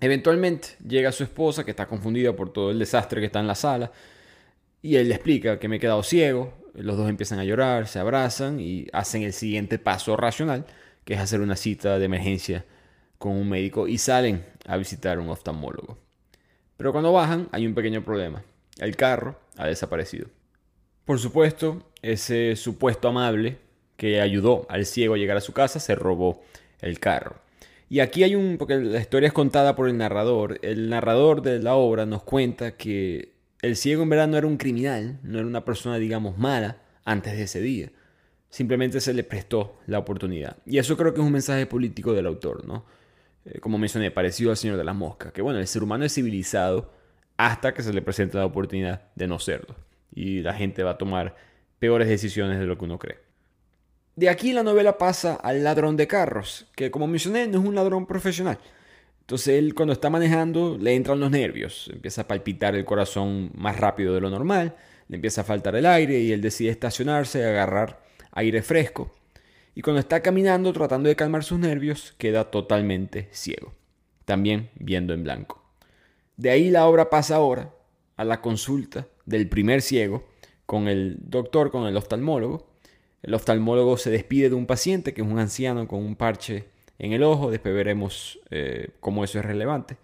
Eventualmente 0.00 0.68
llega 0.86 1.12
su 1.12 1.24
esposa, 1.24 1.64
que 1.64 1.72
está 1.72 1.86
confundida 1.86 2.34
por 2.34 2.52
todo 2.52 2.70
el 2.70 2.78
desastre 2.78 3.20
que 3.20 3.26
está 3.26 3.40
en 3.40 3.46
la 3.46 3.54
sala, 3.54 3.92
y 4.80 4.96
él 4.96 5.08
le 5.08 5.14
explica 5.14 5.58
que 5.58 5.68
me 5.68 5.76
he 5.76 5.80
quedado 5.80 6.02
ciego, 6.02 6.52
los 6.74 6.96
dos 6.96 7.08
empiezan 7.08 7.40
a 7.40 7.44
llorar, 7.44 7.88
se 7.88 7.98
abrazan 7.98 8.60
y 8.60 8.86
hacen 8.92 9.22
el 9.22 9.32
siguiente 9.32 9.78
paso 9.78 10.16
racional, 10.16 10.66
que 11.04 11.14
es 11.14 11.20
hacer 11.20 11.40
una 11.40 11.56
cita 11.56 11.98
de 11.98 12.04
emergencia 12.04 12.64
con 13.18 13.32
un 13.32 13.48
médico 13.48 13.88
y 13.88 13.98
salen 13.98 14.44
a 14.66 14.76
visitar 14.76 15.18
un 15.18 15.28
oftalmólogo. 15.30 15.98
Pero 16.76 16.92
cuando 16.92 17.12
bajan 17.12 17.48
hay 17.50 17.66
un 17.66 17.74
pequeño 17.74 18.04
problema. 18.04 18.44
El 18.78 18.94
carro 18.94 19.40
ha 19.56 19.66
desaparecido. 19.66 20.28
Por 21.04 21.18
supuesto, 21.18 21.90
ese 22.02 22.54
supuesto 22.54 23.08
amable 23.08 23.58
que 23.96 24.20
ayudó 24.20 24.66
al 24.68 24.86
ciego 24.86 25.14
a 25.14 25.18
llegar 25.18 25.36
a 25.36 25.40
su 25.40 25.52
casa 25.52 25.80
se 25.80 25.96
robó 25.96 26.42
el 26.80 27.00
carro. 27.00 27.47
Y 27.88 28.00
aquí 28.00 28.22
hay 28.22 28.34
un, 28.34 28.58
porque 28.58 28.76
la 28.76 29.00
historia 29.00 29.28
es 29.28 29.32
contada 29.32 29.74
por 29.74 29.88
el 29.88 29.96
narrador, 29.96 30.58
el 30.62 30.90
narrador 30.90 31.42
de 31.42 31.58
la 31.58 31.74
obra 31.74 32.04
nos 32.04 32.22
cuenta 32.22 32.76
que 32.76 33.32
el 33.62 33.76
ciego 33.76 34.02
en 34.02 34.10
verdad 34.10 34.28
no 34.28 34.36
era 34.36 34.46
un 34.46 34.58
criminal, 34.58 35.18
no 35.22 35.38
era 35.38 35.46
una 35.46 35.64
persona, 35.64 35.96
digamos, 35.98 36.36
mala 36.38 36.78
antes 37.04 37.36
de 37.36 37.42
ese 37.44 37.60
día. 37.60 37.90
Simplemente 38.50 39.00
se 39.00 39.14
le 39.14 39.24
prestó 39.24 39.78
la 39.86 39.98
oportunidad. 39.98 40.58
Y 40.66 40.78
eso 40.78 40.96
creo 40.96 41.12
que 41.14 41.20
es 41.20 41.26
un 41.26 41.32
mensaje 41.32 41.66
político 41.66 42.12
del 42.12 42.26
autor, 42.26 42.66
¿no? 42.66 42.84
Eh, 43.44 43.60
como 43.60 43.78
mencioné, 43.78 44.10
parecido 44.10 44.50
al 44.50 44.56
Señor 44.56 44.76
de 44.76 44.84
las 44.84 44.94
Moscas, 44.94 45.32
que 45.32 45.42
bueno, 45.42 45.58
el 45.58 45.66
ser 45.66 45.82
humano 45.82 46.04
es 46.04 46.14
civilizado 46.14 46.92
hasta 47.36 47.72
que 47.72 47.82
se 47.82 47.92
le 47.92 48.02
presenta 48.02 48.38
la 48.38 48.46
oportunidad 48.46 49.02
de 49.14 49.26
no 49.26 49.38
serlo. 49.38 49.74
Y 50.14 50.40
la 50.42 50.54
gente 50.54 50.82
va 50.82 50.92
a 50.92 50.98
tomar 50.98 51.36
peores 51.78 52.08
decisiones 52.08 52.58
de 52.58 52.66
lo 52.66 52.76
que 52.76 52.84
uno 52.84 52.98
cree. 52.98 53.27
De 54.18 54.28
aquí 54.28 54.52
la 54.52 54.64
novela 54.64 54.98
pasa 54.98 55.36
al 55.36 55.62
ladrón 55.62 55.96
de 55.96 56.08
carros, 56.08 56.66
que 56.74 56.90
como 56.90 57.06
mencioné 57.06 57.46
no 57.46 57.60
es 57.60 57.64
un 57.64 57.76
ladrón 57.76 58.04
profesional. 58.04 58.58
Entonces 59.20 59.56
él 59.56 59.76
cuando 59.76 59.92
está 59.92 60.10
manejando 60.10 60.76
le 60.76 60.96
entran 60.96 61.20
los 61.20 61.30
nervios, 61.30 61.88
empieza 61.92 62.22
a 62.22 62.26
palpitar 62.26 62.74
el 62.74 62.84
corazón 62.84 63.52
más 63.54 63.78
rápido 63.78 64.12
de 64.12 64.20
lo 64.20 64.28
normal, 64.28 64.74
le 65.06 65.14
empieza 65.14 65.42
a 65.42 65.44
faltar 65.44 65.76
el 65.76 65.86
aire 65.86 66.18
y 66.18 66.32
él 66.32 66.40
decide 66.40 66.70
estacionarse 66.70 67.38
y 67.38 67.42
agarrar 67.42 68.02
aire 68.32 68.60
fresco. 68.60 69.14
Y 69.76 69.82
cuando 69.82 70.00
está 70.00 70.20
caminando 70.20 70.72
tratando 70.72 71.08
de 71.08 71.14
calmar 71.14 71.44
sus 71.44 71.60
nervios, 71.60 72.16
queda 72.18 72.50
totalmente 72.50 73.28
ciego, 73.30 73.72
también 74.24 74.70
viendo 74.80 75.14
en 75.14 75.22
blanco. 75.22 75.62
De 76.36 76.50
ahí 76.50 76.70
la 76.70 76.88
obra 76.88 77.08
pasa 77.08 77.36
ahora 77.36 77.72
a 78.16 78.24
la 78.24 78.40
consulta 78.40 79.06
del 79.26 79.48
primer 79.48 79.80
ciego 79.80 80.26
con 80.66 80.88
el 80.88 81.18
doctor, 81.20 81.70
con 81.70 81.86
el 81.86 81.96
oftalmólogo. 81.96 82.66
El 83.22 83.34
oftalmólogo 83.34 83.96
se 83.96 84.10
despide 84.10 84.48
de 84.48 84.54
un 84.54 84.66
paciente 84.66 85.12
que 85.12 85.22
es 85.22 85.26
un 85.26 85.38
anciano 85.38 85.88
con 85.88 86.04
un 86.04 86.16
parche 86.16 86.66
en 86.98 87.12
el 87.12 87.22
ojo, 87.22 87.50
después 87.50 87.74
veremos 87.74 88.40
eh, 88.50 88.90
cómo 89.00 89.24
eso 89.24 89.38
es 89.38 89.44
relevante. 89.44 89.96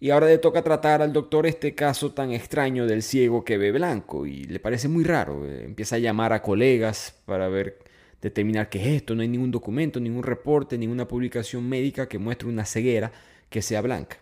Y 0.00 0.10
ahora 0.10 0.26
le 0.26 0.38
toca 0.38 0.62
tratar 0.62 1.02
al 1.02 1.12
doctor 1.12 1.46
este 1.46 1.74
caso 1.74 2.12
tan 2.12 2.32
extraño 2.32 2.86
del 2.86 3.02
ciego 3.02 3.44
que 3.44 3.58
ve 3.58 3.70
blanco 3.70 4.26
y 4.26 4.44
le 4.44 4.58
parece 4.58 4.88
muy 4.88 5.04
raro. 5.04 5.46
Eh, 5.46 5.64
empieza 5.64 5.96
a 5.96 5.98
llamar 5.98 6.32
a 6.32 6.42
colegas 6.42 7.20
para 7.26 7.48
ver, 7.48 7.78
determinar 8.22 8.70
qué 8.70 8.80
es 8.80 8.86
esto. 8.88 9.14
No 9.14 9.22
hay 9.22 9.28
ningún 9.28 9.50
documento, 9.50 10.00
ningún 10.00 10.22
reporte, 10.22 10.78
ninguna 10.78 11.06
publicación 11.06 11.68
médica 11.68 12.08
que 12.08 12.18
muestre 12.18 12.48
una 12.48 12.64
ceguera 12.64 13.12
que 13.50 13.60
sea 13.60 13.82
blanca. 13.82 14.18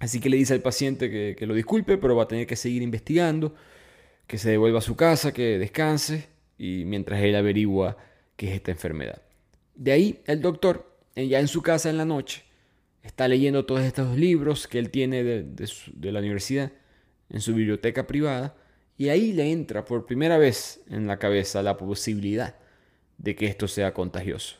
Así 0.00 0.20
que 0.20 0.28
le 0.28 0.36
dice 0.36 0.52
al 0.54 0.62
paciente 0.62 1.10
que, 1.10 1.34
que 1.38 1.46
lo 1.46 1.54
disculpe, 1.54 1.96
pero 1.96 2.14
va 2.14 2.24
a 2.24 2.28
tener 2.28 2.46
que 2.46 2.56
seguir 2.56 2.82
investigando, 2.82 3.54
que 4.26 4.38
se 4.38 4.50
devuelva 4.50 4.78
a 4.78 4.82
su 4.82 4.96
casa, 4.96 5.32
que 5.32 5.58
descanse 5.58 6.28
y 6.60 6.84
mientras 6.84 7.22
él 7.22 7.34
averigua 7.36 7.96
qué 8.36 8.50
es 8.50 8.56
esta 8.56 8.70
enfermedad. 8.70 9.22
De 9.74 9.92
ahí 9.92 10.20
el 10.26 10.42
doctor, 10.42 10.94
ya 11.16 11.40
en 11.40 11.48
su 11.48 11.62
casa 11.62 11.88
en 11.88 11.96
la 11.96 12.04
noche, 12.04 12.44
está 13.02 13.26
leyendo 13.28 13.64
todos 13.64 13.80
estos 13.80 14.14
libros 14.18 14.68
que 14.68 14.78
él 14.78 14.90
tiene 14.90 15.24
de, 15.24 16.12
la 16.12 16.18
universidad 16.18 16.70
en 17.30 17.40
su 17.40 17.54
biblioteca 17.54 18.06
privada 18.06 18.54
y 18.98 19.08
ahí 19.08 19.32
le 19.32 19.50
entra 19.50 19.86
por 19.86 20.04
primera 20.04 20.36
vez 20.36 20.82
en 20.90 21.06
la 21.06 21.18
cabeza 21.18 21.62
la 21.62 21.78
posibilidad 21.78 22.56
de 23.16 23.34
que 23.36 23.46
esto 23.46 23.66
sea 23.66 23.94
contagioso. 23.94 24.56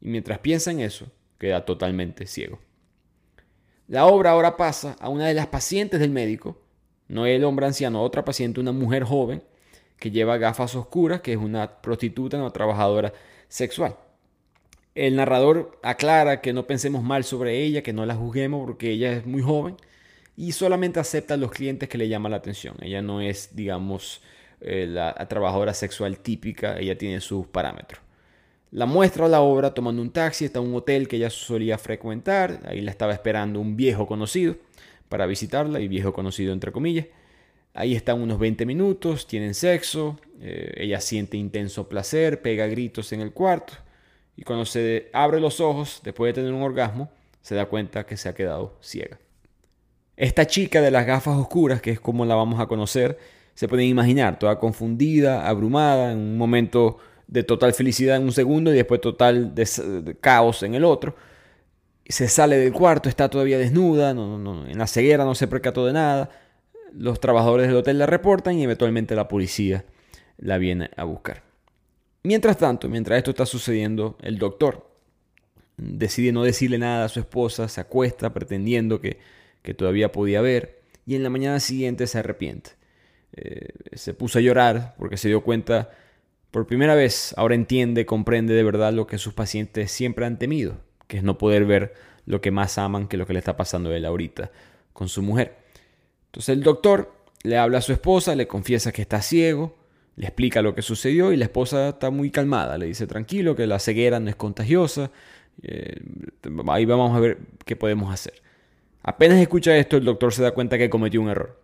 Y 0.00 0.06
mientras 0.06 0.38
piensa 0.38 0.70
en 0.70 0.78
eso, 0.78 1.10
queda 1.38 1.64
totalmente 1.64 2.28
ciego. 2.28 2.60
La 3.88 4.06
obra 4.06 4.30
ahora 4.30 4.56
pasa 4.56 4.94
a 5.00 5.08
una 5.08 5.26
de 5.26 5.34
las 5.34 5.48
pacientes 5.48 5.98
del 5.98 6.10
médico, 6.10 6.62
no 7.08 7.26
el 7.26 7.42
hombre 7.42 7.66
anciano, 7.66 8.00
otra 8.00 8.24
paciente, 8.24 8.60
una 8.60 8.72
mujer 8.72 9.02
joven, 9.02 9.42
que 9.98 10.10
lleva 10.10 10.38
gafas 10.38 10.74
oscuras, 10.74 11.20
que 11.20 11.32
es 11.32 11.38
una 11.38 11.80
prostituta, 11.80 12.36
una 12.36 12.50
trabajadora 12.50 13.12
sexual. 13.48 13.96
El 14.94 15.16
narrador 15.16 15.78
aclara 15.82 16.40
que 16.40 16.52
no 16.52 16.66
pensemos 16.66 17.02
mal 17.02 17.24
sobre 17.24 17.62
ella, 17.62 17.82
que 17.82 17.92
no 17.92 18.06
la 18.06 18.14
juzguemos 18.14 18.64
porque 18.66 18.90
ella 18.90 19.12
es 19.12 19.26
muy 19.26 19.42
joven 19.42 19.76
y 20.36 20.52
solamente 20.52 21.00
acepta 21.00 21.34
a 21.34 21.36
los 21.36 21.50
clientes 21.50 21.88
que 21.88 21.98
le 21.98 22.08
llaman 22.08 22.32
la 22.32 22.38
atención. 22.38 22.76
Ella 22.80 23.02
no 23.02 23.20
es, 23.20 23.54
digamos, 23.54 24.22
eh, 24.60 24.86
la, 24.88 25.14
trabajadora 25.28 25.74
sexual 25.74 26.18
típica, 26.18 26.78
ella 26.78 26.96
tiene 26.96 27.20
sus 27.20 27.46
parámetros. 27.46 28.00
La 28.70 28.86
muestra 28.86 29.28
la 29.28 29.40
obra 29.40 29.72
tomando 29.72 30.02
un 30.02 30.10
taxi, 30.10 30.50
en 30.52 30.60
un 30.60 30.74
hotel 30.74 31.08
que 31.08 31.16
ella 31.16 31.30
solía 31.30 31.78
frecuentar, 31.78 32.60
ahí 32.66 32.80
la 32.80 32.90
estaba 32.90 33.12
esperando 33.12 33.60
un 33.60 33.76
viejo 33.76 34.06
conocido 34.06 34.56
para 35.08 35.26
visitarla, 35.26 35.80
y 35.80 35.88
viejo 35.88 36.12
conocido 36.12 36.52
entre 36.52 36.72
comillas. 36.72 37.06
Ahí 37.78 37.94
están 37.94 38.22
unos 38.22 38.38
20 38.38 38.64
minutos, 38.64 39.26
tienen 39.26 39.52
sexo, 39.52 40.18
eh, 40.40 40.72
ella 40.78 40.98
siente 40.98 41.36
intenso 41.36 41.86
placer, 41.90 42.40
pega 42.40 42.66
gritos 42.66 43.12
en 43.12 43.20
el 43.20 43.32
cuarto. 43.32 43.74
Y 44.34 44.44
cuando 44.44 44.64
se 44.64 45.10
abre 45.12 45.40
los 45.40 45.60
ojos, 45.60 46.00
después 46.02 46.30
de 46.30 46.40
tener 46.40 46.54
un 46.54 46.62
orgasmo, 46.62 47.10
se 47.42 47.54
da 47.54 47.66
cuenta 47.66 48.06
que 48.06 48.16
se 48.16 48.30
ha 48.30 48.34
quedado 48.34 48.78
ciega. 48.80 49.18
Esta 50.16 50.46
chica 50.46 50.80
de 50.80 50.90
las 50.90 51.04
gafas 51.04 51.36
oscuras, 51.36 51.82
que 51.82 51.90
es 51.90 52.00
como 52.00 52.24
la 52.24 52.34
vamos 52.34 52.60
a 52.60 52.66
conocer, 52.66 53.18
se 53.52 53.68
pueden 53.68 53.88
imaginar, 53.88 54.38
toda 54.38 54.58
confundida, 54.58 55.46
abrumada, 55.46 56.12
en 56.12 56.18
un 56.18 56.38
momento 56.38 56.96
de 57.26 57.42
total 57.42 57.74
felicidad 57.74 58.16
en 58.16 58.22
un 58.22 58.32
segundo 58.32 58.72
y 58.72 58.76
después 58.76 59.02
total 59.02 59.52
caos 60.22 60.62
en 60.62 60.74
el 60.74 60.84
otro. 60.84 61.14
Se 62.06 62.26
sale 62.26 62.56
del 62.56 62.72
cuarto, 62.72 63.10
está 63.10 63.28
todavía 63.28 63.58
desnuda, 63.58 64.12
en 64.12 64.78
la 64.78 64.86
ceguera 64.86 65.26
no 65.26 65.34
se 65.34 65.46
percató 65.46 65.84
de 65.84 65.92
nada. 65.92 66.30
Los 66.98 67.20
trabajadores 67.20 67.66
del 67.68 67.76
hotel 67.76 67.98
la 67.98 68.06
reportan 68.06 68.58
y 68.58 68.64
eventualmente 68.64 69.14
la 69.14 69.28
policía 69.28 69.84
la 70.38 70.56
viene 70.56 70.90
a 70.96 71.04
buscar. 71.04 71.42
Mientras 72.22 72.56
tanto, 72.56 72.88
mientras 72.88 73.18
esto 73.18 73.30
está 73.30 73.44
sucediendo, 73.44 74.16
el 74.22 74.38
doctor 74.38 74.90
decide 75.76 76.32
no 76.32 76.42
decirle 76.42 76.78
nada 76.78 77.04
a 77.04 77.08
su 77.10 77.20
esposa, 77.20 77.68
se 77.68 77.82
acuesta 77.82 78.32
pretendiendo 78.32 79.00
que, 79.00 79.18
todavía 79.76 80.12
podía 80.12 80.40
ver 80.40 80.80
y 81.06 81.16
en 81.16 81.24
la 81.24 81.28
mañana 81.28 81.60
siguiente 81.60 82.06
se 82.06 82.18
arrepiente. 82.18 82.70
Eh, 83.32 83.68
se 83.92 84.14
puso 84.14 84.38
a 84.38 84.42
llorar 84.42 84.94
porque 84.96 85.16
se 85.16 85.28
dio 85.28 85.42
cuenta 85.42 85.90
por 86.52 86.66
primera 86.66 86.94
vez, 86.94 87.34
ahora 87.36 87.56
entiende, 87.56 88.06
comprende 88.06 88.54
de 88.54 88.62
verdad 88.62 88.92
lo 88.92 89.06
que 89.06 89.18
sus 89.18 89.34
pacientes 89.34 89.90
siempre 89.90 90.24
han 90.24 90.38
temido, 90.38 90.78
que 91.08 91.18
es 91.18 91.24
no 91.24 91.36
poder 91.36 91.66
ver 91.66 91.94
lo 92.24 92.40
que 92.40 92.52
más 92.52 92.78
aman 92.78 93.08
que 93.08 93.16
lo 93.16 93.26
que 93.26 93.32
le 93.32 93.40
está 93.40 93.56
pasando 93.56 93.90
a 93.90 93.96
él 93.96 94.04
ahorita 94.04 94.50
con 94.92 95.08
su 95.08 95.20
mujer. 95.20 95.65
Entonces 96.36 96.54
el 96.54 96.62
doctor 96.62 97.14
le 97.44 97.56
habla 97.56 97.78
a 97.78 97.80
su 97.80 97.94
esposa, 97.94 98.34
le 98.34 98.46
confiesa 98.46 98.92
que 98.92 99.00
está 99.00 99.22
ciego, 99.22 99.74
le 100.16 100.26
explica 100.26 100.60
lo 100.60 100.74
que 100.74 100.82
sucedió 100.82 101.32
y 101.32 101.38
la 101.38 101.46
esposa 101.46 101.88
está 101.88 102.10
muy 102.10 102.30
calmada. 102.30 102.76
Le 102.76 102.84
dice 102.84 103.06
tranquilo 103.06 103.56
que 103.56 103.66
la 103.66 103.78
ceguera 103.78 104.20
no 104.20 104.28
es 104.28 104.36
contagiosa. 104.36 105.10
Eh, 105.62 105.98
ahí 106.68 106.84
vamos 106.84 107.16
a 107.16 107.20
ver 107.20 107.38
qué 107.64 107.74
podemos 107.74 108.12
hacer. 108.12 108.34
Apenas 109.02 109.40
escucha 109.40 109.74
esto, 109.78 109.96
el 109.96 110.04
doctor 110.04 110.34
se 110.34 110.42
da 110.42 110.50
cuenta 110.50 110.76
que 110.76 110.90
cometió 110.90 111.22
un 111.22 111.30
error. 111.30 111.58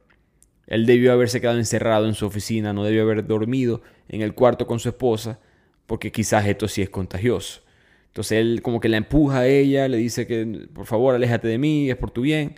Él 0.67 0.87
debió 0.87 1.13
haberse 1.13 1.43
quedado 1.43 1.59
encerrado 1.59 2.07
en 2.07 2.15
su 2.15 2.25
oficina, 2.25 2.73
no 2.73 2.83
debió 2.83 3.03
haber 3.03 3.27
dormido 3.27 3.83
en 4.09 4.23
el 4.23 4.33
cuarto 4.33 4.67
con 4.67 4.81
su 4.81 4.89
esposa, 4.89 5.39
porque 5.87 6.11
quizás 6.11 6.47
esto 6.47 6.67
sí 6.67 6.81
es 6.81 6.89
contagioso. 6.89 7.61
Entonces 8.07 8.39
él 8.39 8.63
como 8.63 8.81
que 8.81 8.89
la 8.89 8.97
empuja 8.97 9.41
a 9.41 9.47
ella, 9.47 9.87
le 9.89 9.99
dice 9.99 10.27
que 10.27 10.67
por 10.73 10.87
favor 10.87 11.15
aléjate 11.15 11.47
de 11.47 11.59
mí, 11.59 11.91
es 11.91 11.97
por 11.97 12.11
tu 12.11 12.23
bien. 12.23 12.55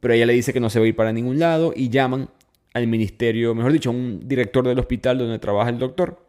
Pero 0.00 0.14
ella 0.14 0.26
le 0.26 0.32
dice 0.32 0.52
que 0.52 0.60
no 0.60 0.70
se 0.70 0.78
va 0.78 0.84
a 0.84 0.88
ir 0.88 0.96
para 0.96 1.12
ningún 1.12 1.38
lado 1.38 1.72
y 1.74 1.88
llaman 1.88 2.30
al 2.74 2.86
ministerio, 2.86 3.54
mejor 3.54 3.72
dicho, 3.72 3.90
a 3.90 3.92
un 3.92 4.28
director 4.28 4.66
del 4.66 4.78
hospital 4.78 5.18
donde 5.18 5.38
trabaja 5.38 5.70
el 5.70 5.78
doctor, 5.78 6.24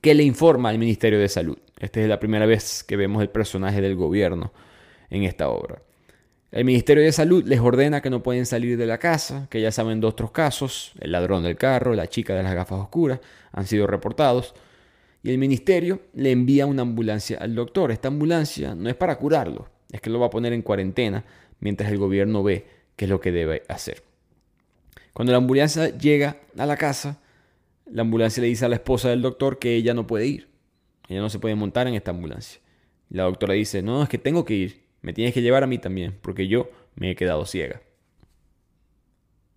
que 0.00 0.14
le 0.14 0.22
informa 0.22 0.70
al 0.70 0.78
Ministerio 0.78 1.18
de 1.18 1.28
Salud. 1.28 1.58
Esta 1.78 2.00
es 2.00 2.08
la 2.08 2.20
primera 2.20 2.46
vez 2.46 2.84
que 2.84 2.96
vemos 2.96 3.22
el 3.22 3.28
personaje 3.28 3.80
del 3.80 3.94
gobierno 3.94 4.52
en 5.10 5.24
esta 5.24 5.48
obra. 5.48 5.82
El 6.50 6.64
Ministerio 6.64 7.02
de 7.02 7.10
Salud 7.10 7.44
les 7.44 7.58
ordena 7.58 8.00
que 8.00 8.10
no 8.10 8.22
pueden 8.22 8.46
salir 8.46 8.78
de 8.78 8.86
la 8.86 8.98
casa, 8.98 9.48
que 9.50 9.60
ya 9.60 9.72
saben 9.72 10.00
de 10.00 10.06
otros 10.06 10.30
casos, 10.30 10.92
el 11.00 11.10
ladrón 11.10 11.42
del 11.42 11.56
carro, 11.56 11.94
la 11.94 12.06
chica 12.06 12.34
de 12.34 12.44
las 12.44 12.54
gafas 12.54 12.78
oscuras, 12.78 13.20
han 13.52 13.66
sido 13.66 13.86
reportados. 13.86 14.54
Y 15.22 15.30
el 15.30 15.38
ministerio 15.38 16.02
le 16.14 16.30
envía 16.30 16.66
una 16.66 16.82
ambulancia 16.82 17.38
al 17.40 17.54
doctor. 17.54 17.90
Esta 17.90 18.08
ambulancia 18.08 18.74
no 18.74 18.88
es 18.88 18.94
para 18.94 19.16
curarlo, 19.16 19.68
es 19.90 20.00
que 20.00 20.10
lo 20.10 20.20
va 20.20 20.26
a 20.26 20.30
poner 20.30 20.52
en 20.52 20.62
cuarentena 20.62 21.24
mientras 21.58 21.90
el 21.90 21.98
gobierno 21.98 22.42
ve 22.42 22.66
qué 22.96 23.06
es 23.06 23.10
lo 23.10 23.20
que 23.20 23.32
debe 23.32 23.62
hacer. 23.68 24.02
Cuando 25.12 25.32
la 25.32 25.38
ambulancia 25.38 25.96
llega 25.96 26.38
a 26.58 26.66
la 26.66 26.76
casa, 26.76 27.20
la 27.86 28.02
ambulancia 28.02 28.40
le 28.40 28.48
dice 28.48 28.64
a 28.64 28.68
la 28.68 28.76
esposa 28.76 29.10
del 29.10 29.22
doctor 29.22 29.58
que 29.58 29.74
ella 29.76 29.94
no 29.94 30.06
puede 30.06 30.26
ir. 30.26 30.48
Ella 31.08 31.20
no 31.20 31.30
se 31.30 31.38
puede 31.38 31.54
montar 31.54 31.86
en 31.86 31.94
esta 31.94 32.10
ambulancia. 32.10 32.60
La 33.10 33.24
doctora 33.24 33.54
dice, 33.54 33.82
no, 33.82 34.02
es 34.02 34.08
que 34.08 34.18
tengo 34.18 34.44
que 34.44 34.54
ir. 34.54 34.84
Me 35.02 35.12
tienes 35.12 35.34
que 35.34 35.42
llevar 35.42 35.62
a 35.62 35.66
mí 35.66 35.78
también, 35.78 36.18
porque 36.22 36.48
yo 36.48 36.70
me 36.96 37.10
he 37.10 37.14
quedado 37.14 37.44
ciega. 37.44 37.82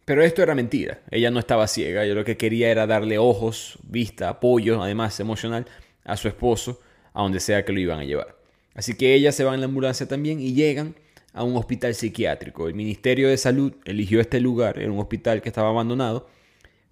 Pero 0.06 0.24
esto 0.24 0.44
era 0.44 0.56
mentira. 0.56 1.02
Ella 1.10 1.32
no 1.32 1.40
estaba 1.40 1.68
ciega. 1.68 2.06
Yo 2.06 2.16
lo 2.16 2.24
que 2.24 2.38
quería 2.38 2.70
era 2.70 2.86
darle 2.86 3.18
ojos, 3.18 3.80
vista, 3.84 4.30
apoyo, 4.30 4.82
además 4.82 5.20
emocional, 5.20 5.66
a 6.04 6.18
su 6.18 6.28
esposo, 6.28 6.80
a 7.14 7.24
donde 7.24 7.40
sea 7.40 7.66
que 7.66 7.74
lo 7.74 7.80
iban 7.80 8.00
a 8.00 8.06
llevar. 8.06 8.38
Así 8.74 8.96
que 8.96 9.14
ella 9.16 9.32
se 9.32 9.44
va 9.44 9.54
en 9.54 9.62
la 9.62 9.66
ambulancia 9.66 10.08
también 10.08 10.40
y 10.40 10.54
llegan 10.54 10.96
a 11.38 11.44
un 11.44 11.56
hospital 11.56 11.94
psiquiátrico. 11.94 12.68
El 12.68 12.74
Ministerio 12.74 13.30
de 13.30 13.38
Salud 13.38 13.74
eligió 13.86 14.20
este 14.20 14.40
lugar, 14.40 14.80
era 14.80 14.92
un 14.92 15.00
hospital 15.00 15.42
que 15.42 15.50
estaba 15.50 15.70
abandonado, 15.70 16.28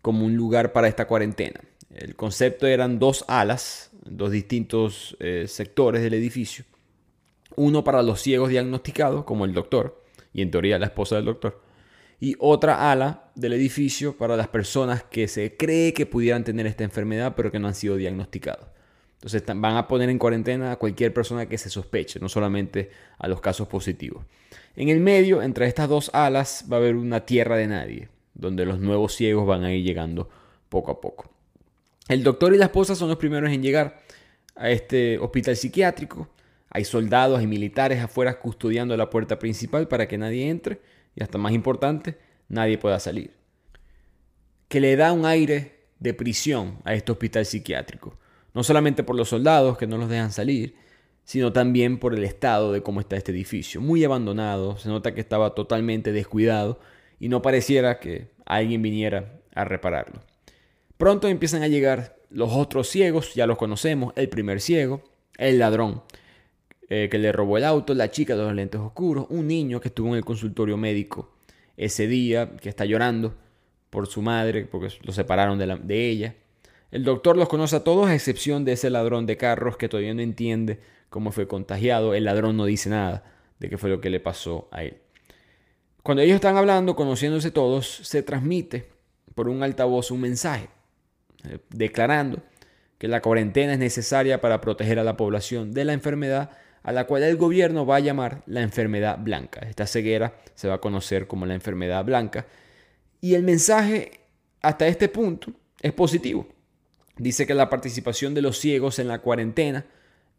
como 0.02 0.26
un 0.26 0.36
lugar 0.36 0.72
para 0.72 0.88
esta 0.88 1.08
cuarentena. 1.08 1.62
El 1.90 2.16
concepto 2.16 2.68
eran 2.68 3.00
dos 3.00 3.26
alas, 3.28 3.90
dos 4.04 4.30
distintos 4.30 5.18
eh, 5.20 5.46
sectores 5.48 6.04
del 6.04 6.14
edificio. 6.14 6.64
Uno 7.56 7.84
para 7.84 8.04
los 8.04 8.22
ciegos 8.22 8.50
diagnosticados, 8.50 9.24
como 9.24 9.46
el 9.46 9.54
doctor, 9.54 10.04
y 10.32 10.44
en 10.44 10.52
teoría 10.52 10.78
la 10.78 10.88
esposa 10.88 11.16
del 11.16 11.26
doctor. 11.26 11.62
Y 12.20 12.36
otra 12.40 12.92
ala 12.92 13.32
del 13.34 13.54
edificio 13.54 14.16
para 14.16 14.38
las 14.38 14.48
personas 14.48 15.04
que 15.04 15.28
se 15.28 15.58
cree 15.58 15.94
que 15.94 16.06
pudieran 16.06 16.44
tener 16.44 16.68
esta 16.68 16.84
enfermedad, 16.84 17.34
pero 17.36 17.52
que 17.52 17.60
no 17.60 17.68
han 17.68 17.76
sido 17.76 17.96
diagnosticados. 17.96 18.68
Entonces 19.26 19.44
van 19.48 19.76
a 19.76 19.88
poner 19.88 20.12
en 20.12 20.20
cuarentena 20.20 20.74
a 20.74 20.76
cualquier 20.76 21.12
persona 21.12 21.48
que 21.48 21.58
se 21.58 21.72
sospeche, 21.72 22.20
no 22.20 22.30
solamente 22.30 22.92
a 23.18 23.28
los 23.28 23.42
casos 23.42 23.68
positivos. 23.68 24.24
En 24.76 24.90
el 24.90 25.00
medio, 25.00 25.42
entre 25.42 25.66
estas 25.66 25.90
dos 25.90 26.12
alas, 26.14 26.66
va 26.72 26.78
a 26.78 26.80
haber 26.80 26.96
una 26.96 27.26
tierra 27.26 27.58
de 27.58 27.66
nadie, 27.66 28.10
donde 28.36 28.68
los 28.68 28.80
nuevos 28.80 29.16
ciegos 29.16 29.48
van 29.48 29.64
a 29.64 29.74
ir 29.74 29.84
llegando 29.84 30.30
poco 30.70 30.92
a 30.92 31.02
poco. 31.02 31.28
El 32.08 32.22
doctor 32.22 32.54
y 32.54 32.60
la 32.60 32.66
esposa 32.66 32.94
son 32.94 33.10
los 33.10 33.18
primeros 33.18 33.52
en 33.52 33.64
llegar 33.64 34.04
a 34.56 34.70
este 34.70 35.18
hospital 35.18 35.56
psiquiátrico. 35.56 36.30
Hay 36.70 36.86
soldados 36.86 37.42
y 37.42 37.48
militares 37.48 38.04
afuera 38.04 38.40
custodiando 38.40 38.96
la 38.96 39.10
puerta 39.10 39.40
principal 39.40 39.88
para 39.88 40.08
que 40.08 40.20
nadie 40.20 40.52
entre 40.52 40.82
y 41.16 41.24
hasta 41.24 41.40
más 41.40 41.52
importante, 41.52 42.20
nadie 42.48 42.78
pueda 42.78 43.00
salir. 43.00 43.32
Que 44.68 44.80
le 44.80 44.96
da 44.96 45.14
un 45.14 45.26
aire 45.26 45.80
de 46.00 46.14
prisión 46.14 46.78
a 46.84 46.94
este 46.94 47.12
hospital 47.12 47.48
psiquiátrico 47.48 48.20
no 48.56 48.64
solamente 48.64 49.04
por 49.04 49.16
los 49.16 49.30
soldados 49.30 49.78
que 49.78 49.86
no 49.86 49.98
los 49.98 50.10
dejan 50.10 50.32
salir, 50.32 50.76
sino 51.26 51.52
también 51.52 52.00
por 52.00 52.14
el 52.14 52.24
estado 52.24 52.72
de 52.72 52.82
cómo 52.82 53.02
está 53.02 53.18
este 53.18 53.32
edificio. 53.32 53.82
Muy 53.82 54.04
abandonado, 54.04 54.78
se 54.78 54.88
nota 54.88 55.14
que 55.14 55.22
estaba 55.22 55.54
totalmente 55.54 56.12
descuidado 56.12 56.80
y 57.20 57.28
no 57.28 57.42
pareciera 57.42 58.00
que 58.00 58.30
alguien 58.46 58.82
viniera 58.82 59.42
a 59.54 59.66
repararlo. 59.66 60.22
Pronto 60.98 61.28
empiezan 61.28 61.64
a 61.64 61.68
llegar 61.68 62.16
los 62.30 62.54
otros 62.54 62.88
ciegos, 62.88 63.34
ya 63.34 63.46
los 63.46 63.58
conocemos, 63.58 64.14
el 64.16 64.30
primer 64.30 64.62
ciego, 64.62 65.04
el 65.38 65.60
ladrón, 65.60 66.04
eh, 66.88 67.10
que 67.12 67.18
le 67.18 67.32
robó 67.32 67.58
el 67.58 67.66
auto, 67.66 67.94
la 67.94 68.12
chica 68.12 68.36
de 68.36 68.44
los 68.44 68.54
lentes 68.54 68.80
oscuros, 68.80 69.26
un 69.30 69.48
niño 69.48 69.82
que 69.82 69.90
estuvo 69.90 70.10
en 70.10 70.16
el 70.16 70.26
consultorio 70.26 70.78
médico 70.78 71.36
ese 71.76 72.08
día, 72.08 72.56
que 72.56 72.70
está 72.70 72.86
llorando 72.86 73.36
por 73.90 74.08
su 74.08 74.22
madre, 74.22 74.66
porque 74.66 74.96
lo 75.02 75.12
separaron 75.12 75.58
de, 75.58 75.78
de 75.84 76.10
ella. 76.10 76.36
El 76.92 77.04
doctor 77.04 77.38
los 77.38 77.50
conoce 77.50 77.76
a 77.76 77.84
todos, 77.84 78.08
a 78.08 78.14
excepción 78.14 78.66
de 78.66 78.74
ese 78.74 78.90
ladrón 78.90 79.26
de 79.26 79.38
carros 79.38 79.78
que 79.78 79.90
todavía 79.90 80.14
no 80.14 80.22
entiende 80.22 80.80
cómo 81.10 81.32
fue 81.32 81.48
contagiado. 81.48 82.14
El 82.14 82.26
ladrón 82.26 82.58
no 82.58 82.66
dice 82.66 82.90
nada 82.90 83.24
de 83.60 83.70
qué 83.70 83.78
fue 83.78 83.90
lo 83.90 84.02
que 84.02 84.10
le 84.10 84.20
pasó 84.20 84.68
a 84.72 84.84
él. 84.84 84.98
Cuando 86.04 86.22
ellos 86.22 86.36
están 86.36 86.58
hablando, 86.58 86.96
conociéndose 86.96 87.52
todos, 87.52 87.88
se 87.88 88.22
transmite 88.22 88.88
por 89.34 89.50
un 89.50 89.64
altavoz 89.64 90.12
un 90.12 90.22
mensaje 90.22 90.70
eh, 91.50 91.60
declarando 91.70 92.44
que 92.98 93.08
la 93.08 93.22
cuarentena 93.22 93.74
es 93.74 93.80
necesaria 93.80 94.40
para 94.40 94.62
proteger 94.62 95.00
a 95.00 95.04
la 95.04 95.18
población 95.18 95.74
de 95.74 95.86
la 95.86 95.94
enfermedad 95.94 96.52
a 96.84 96.92
la 96.92 97.08
cual 97.08 97.24
el 97.24 97.36
gobierno 97.36 97.86
va 97.86 97.96
a 97.96 98.00
llamar 98.00 98.44
la 98.46 98.62
enfermedad 98.62 99.18
blanca. 99.20 99.62
Esta 99.68 99.88
ceguera 99.88 100.36
se 100.54 100.68
va 100.68 100.76
a 100.76 100.82
conocer 100.82 101.26
como 101.26 101.48
la 101.48 101.56
enfermedad 101.56 102.06
blanca. 102.06 102.46
Y 103.22 103.34
el 103.34 103.42
mensaje 103.42 104.20
hasta 104.62 104.86
este 104.86 105.10
punto 105.10 105.52
es 105.82 105.92
positivo. 105.94 106.48
Dice 107.18 107.48
que 107.48 107.54
la 107.54 107.70
participación 107.70 108.34
de 108.34 108.42
los 108.42 108.58
ciegos 108.60 109.00
en 109.00 109.08
la 109.08 109.20
cuarentena 109.20 109.86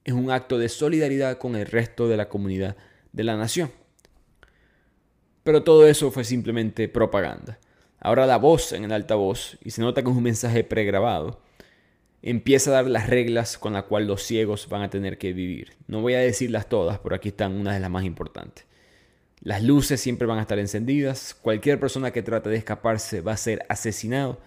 es 0.04 0.12
un 0.12 0.30
acto 0.30 0.59
de 0.59 0.68
solidaridad 0.68 1.38
con 1.38 1.56
el 1.56 1.66
resto 1.66 2.09
de 2.09 2.16
la 2.16 2.28
comunidad 2.28 2.76
de 3.12 3.25
la 3.25 3.37
nación. 3.37 3.71
Pero 5.42 5.62
todo 5.62 5.87
eso 5.87 6.11
fue 6.11 6.25
simplemente 6.25 6.88
propaganda. 6.88 7.59
Ahora 7.99 8.26
la 8.26 8.37
voz 8.37 8.73
en 8.73 8.85
el 8.85 8.92
altavoz, 8.92 9.59
y 9.62 9.71
se 9.71 9.80
nota 9.80 10.02
que 10.02 10.11
es 10.11 10.16
un 10.16 10.23
mensaje 10.23 10.64
pregrabado, 10.64 11.40
empieza 12.23 12.71
a 12.71 12.75
dar 12.75 12.87
las 12.87 13.09
reglas 13.09 13.56
con 13.56 13.73
las 13.73 13.85
cuales 13.85 14.09
los 14.09 14.23
ciegos 14.23 14.68
van 14.68 14.83
a 14.83 14.90
tener 14.90 15.16
que 15.18 15.33
vivir. 15.33 15.73
No 15.87 16.02
voy 16.02 16.14
a 16.14 16.18
decirlas 16.18 16.68
todas, 16.68 16.99
pero 16.99 17.14
aquí 17.14 17.28
están 17.28 17.52
unas 17.52 17.75
de 17.75 17.80
las 17.80 17.90
más 17.90 18.04
importantes. 18.04 18.66
Las 19.40 19.62
luces 19.62 20.00
siempre 20.00 20.26
van 20.26 20.38
a 20.38 20.42
estar 20.42 20.59
encendidas, 20.59 21.35
cualquier 21.35 21.78
persona 21.78 22.11
que 22.11 22.23
trate 22.23 22.50
de 22.50 22.56
escaparse 22.56 23.21
va 23.21 23.33
a 23.33 23.37
ser 23.37 23.64
asesinado, 23.68 24.40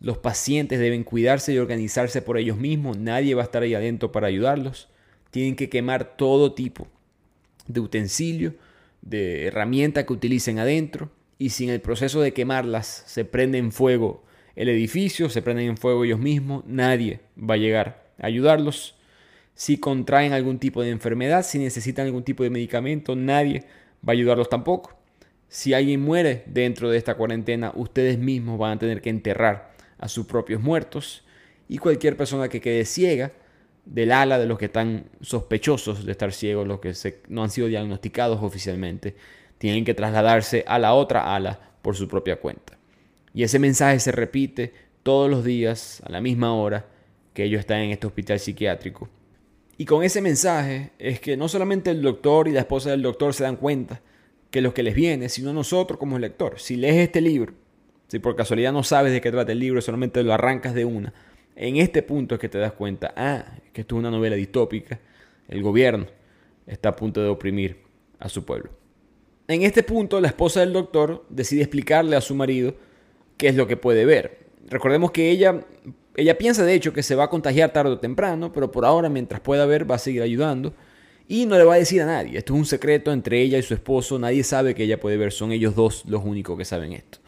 los 0.00 0.18
pacientes 0.18 0.78
deben 0.78 1.04
cuidarse 1.04 1.52
y 1.52 1.58
organizarse 1.58 2.22
por 2.22 2.38
ellos 2.38 2.58
mismos, 2.58 2.98
nadie 2.98 3.34
va 3.34 3.42
a 3.42 3.44
estar 3.44 3.62
ahí 3.62 3.74
adentro 3.74 4.12
para 4.12 4.26
ayudarlos, 4.26 4.88
tienen 5.30 5.56
que 5.56 5.68
quemar 5.68 6.16
todo 6.16 6.52
tipo 6.52 6.86
de 7.66 7.80
utensilio, 7.80 8.54
de 9.02 9.46
herramienta 9.46 10.06
que 10.06 10.12
utilicen 10.12 10.58
adentro, 10.58 11.10
y 11.38 11.50
si 11.50 11.64
en 11.64 11.70
el 11.70 11.80
proceso 11.80 12.20
de 12.20 12.32
quemarlas 12.32 13.04
se 13.06 13.24
prende 13.24 13.58
en 13.58 13.72
fuego 13.72 14.24
el 14.56 14.68
edificio, 14.68 15.28
se 15.28 15.42
prenden 15.42 15.68
en 15.68 15.76
fuego 15.76 16.04
ellos 16.04 16.20
mismos, 16.20 16.64
nadie 16.66 17.20
va 17.38 17.54
a 17.54 17.58
llegar 17.58 18.04
a 18.20 18.26
ayudarlos. 18.26 18.94
Si 19.54 19.78
contraen 19.78 20.32
algún 20.32 20.58
tipo 20.58 20.82
de 20.82 20.90
enfermedad, 20.90 21.44
si 21.44 21.58
necesitan 21.58 22.06
algún 22.06 22.24
tipo 22.24 22.42
de 22.42 22.50
medicamento, 22.50 23.16
nadie 23.16 23.64
va 24.06 24.12
a 24.12 24.12
ayudarlos 24.12 24.48
tampoco. 24.48 24.96
Si 25.48 25.74
alguien 25.74 26.00
muere 26.00 26.44
dentro 26.46 26.90
de 26.90 26.98
esta 26.98 27.14
cuarentena, 27.14 27.72
ustedes 27.74 28.18
mismos 28.18 28.58
van 28.58 28.72
a 28.72 28.78
tener 28.78 29.00
que 29.00 29.10
enterrar 29.10 29.73
a 30.04 30.08
sus 30.08 30.26
propios 30.26 30.60
muertos. 30.60 31.24
Y 31.66 31.78
cualquier 31.78 32.14
persona 32.14 32.50
que 32.50 32.60
quede 32.60 32.84
ciega, 32.84 33.32
del 33.86 34.12
ala 34.12 34.38
de 34.38 34.46
los 34.46 34.58
que 34.58 34.66
están 34.66 35.06
sospechosos 35.22 36.04
de 36.04 36.12
estar 36.12 36.32
ciegos, 36.32 36.68
los 36.68 36.80
que 36.80 36.92
no 37.28 37.42
han 37.42 37.50
sido 37.50 37.68
diagnosticados 37.68 38.42
oficialmente, 38.42 39.16
tienen 39.56 39.84
que 39.84 39.94
trasladarse 39.94 40.62
a 40.66 40.78
la 40.78 40.92
otra 40.92 41.34
ala 41.34 41.58
por 41.80 41.96
su 41.96 42.06
propia 42.06 42.36
cuenta. 42.36 42.78
Y 43.32 43.44
ese 43.44 43.58
mensaje 43.58 43.98
se 43.98 44.12
repite 44.12 44.74
todos 45.02 45.30
los 45.30 45.42
días 45.42 46.02
a 46.04 46.10
la 46.10 46.20
misma 46.20 46.54
hora 46.54 46.86
que 47.32 47.44
ellos 47.44 47.60
están 47.60 47.78
en 47.78 47.90
este 47.90 48.06
hospital 48.06 48.38
psiquiátrico. 48.38 49.08
Y 49.78 49.86
con 49.86 50.04
ese 50.04 50.20
mensaje 50.20 50.92
es 50.98 51.18
que 51.18 51.36
no 51.36 51.48
solamente 51.48 51.90
el 51.90 52.02
doctor 52.02 52.46
y 52.46 52.52
la 52.52 52.60
esposa 52.60 52.90
del 52.90 53.02
doctor 53.02 53.32
se 53.32 53.44
dan 53.44 53.56
cuenta 53.56 54.02
que 54.50 54.60
lo 54.60 54.74
que 54.74 54.82
les 54.82 54.94
viene, 54.94 55.30
sino 55.30 55.52
nosotros 55.52 55.98
como 55.98 56.18
lector. 56.18 56.60
Si 56.60 56.76
lees 56.76 56.96
este 56.96 57.20
libro, 57.20 57.54
si 58.14 58.20
por 58.20 58.36
casualidad 58.36 58.72
no 58.72 58.84
sabes 58.84 59.12
de 59.12 59.20
qué 59.20 59.32
trata 59.32 59.50
el 59.50 59.58
libro, 59.58 59.80
solamente 59.80 60.22
lo 60.22 60.32
arrancas 60.32 60.72
de 60.72 60.84
una, 60.84 61.12
en 61.56 61.78
este 61.78 62.00
punto 62.04 62.36
es 62.36 62.40
que 62.40 62.48
te 62.48 62.58
das 62.58 62.70
cuenta, 62.70 63.12
ah, 63.16 63.44
que 63.72 63.80
esto 63.80 63.96
es 63.96 63.98
una 63.98 64.10
novela 64.12 64.36
distópica, 64.36 65.00
el 65.48 65.60
gobierno 65.64 66.06
está 66.64 66.90
a 66.90 66.96
punto 66.96 67.20
de 67.20 67.28
oprimir 67.28 67.78
a 68.20 68.28
su 68.28 68.44
pueblo. 68.44 68.70
En 69.48 69.62
este 69.62 69.82
punto, 69.82 70.20
la 70.20 70.28
esposa 70.28 70.60
del 70.60 70.72
doctor 70.72 71.26
decide 71.28 71.62
explicarle 71.62 72.14
a 72.14 72.20
su 72.20 72.36
marido 72.36 72.76
qué 73.36 73.48
es 73.48 73.56
lo 73.56 73.66
que 73.66 73.76
puede 73.76 74.04
ver. 74.04 74.46
Recordemos 74.68 75.10
que 75.10 75.32
ella, 75.32 75.66
ella 76.14 76.38
piensa 76.38 76.64
de 76.64 76.72
hecho 76.72 76.92
que 76.92 77.02
se 77.02 77.16
va 77.16 77.24
a 77.24 77.30
contagiar 77.30 77.72
tarde 77.72 77.90
o 77.90 77.98
temprano, 77.98 78.52
pero 78.52 78.70
por 78.70 78.84
ahora, 78.84 79.08
mientras 79.08 79.40
pueda 79.40 79.66
ver, 79.66 79.90
va 79.90 79.96
a 79.96 79.98
seguir 79.98 80.22
ayudando. 80.22 80.72
Y 81.26 81.46
no 81.46 81.58
le 81.58 81.64
va 81.64 81.74
a 81.74 81.78
decir 81.78 82.00
a 82.00 82.06
nadie. 82.06 82.38
Esto 82.38 82.54
es 82.54 82.60
un 82.60 82.66
secreto 82.66 83.12
entre 83.12 83.42
ella 83.42 83.58
y 83.58 83.62
su 83.62 83.74
esposo. 83.74 84.20
Nadie 84.20 84.44
sabe 84.44 84.76
que 84.76 84.84
ella 84.84 85.00
puede 85.00 85.16
ver. 85.16 85.32
Son 85.32 85.50
ellos 85.50 85.74
dos 85.74 86.04
los 86.06 86.24
únicos 86.24 86.56
que 86.56 86.64
saben 86.64 86.92
esto. 86.92 87.23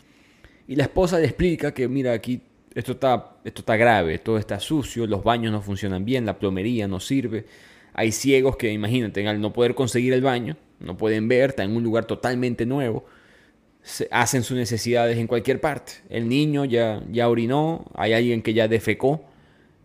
Y 0.68 0.76
la 0.76 0.84
esposa 0.84 1.18
le 1.18 1.26
explica 1.26 1.72
que, 1.72 1.88
mira, 1.88 2.12
aquí 2.12 2.40
esto 2.74 2.92
está, 2.92 3.36
esto 3.44 3.62
está 3.62 3.76
grave, 3.76 4.18
todo 4.18 4.38
está 4.38 4.60
sucio, 4.60 5.06
los 5.06 5.22
baños 5.22 5.52
no 5.52 5.62
funcionan 5.62 6.04
bien, 6.04 6.26
la 6.26 6.38
plomería 6.38 6.88
no 6.88 7.00
sirve. 7.00 7.46
Hay 7.94 8.12
ciegos 8.12 8.56
que, 8.56 8.72
imagínate, 8.72 9.26
al 9.26 9.40
no 9.40 9.52
poder 9.52 9.74
conseguir 9.74 10.12
el 10.12 10.22
baño, 10.22 10.56
no 10.80 10.96
pueden 10.96 11.28
ver, 11.28 11.50
están 11.50 11.70
en 11.70 11.76
un 11.76 11.82
lugar 11.82 12.04
totalmente 12.04 12.66
nuevo 12.66 13.06
hacen 14.10 14.42
sus 14.42 14.56
necesidades 14.56 15.18
en 15.18 15.26
cualquier 15.26 15.60
parte. 15.60 15.94
El 16.08 16.28
niño 16.28 16.64
ya, 16.64 17.02
ya 17.10 17.28
orinó, 17.28 17.84
hay 17.94 18.12
alguien 18.12 18.42
que 18.42 18.54
ya 18.54 18.68
defecó 18.68 19.24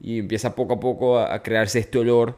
y 0.02 0.20
empieza 0.20 0.56
poco 0.56 0.74
a 0.74 0.80
poco 0.80 1.20
a, 1.20 1.42
crearse 1.44 1.80
este 1.80 2.00
olor 2.00 2.38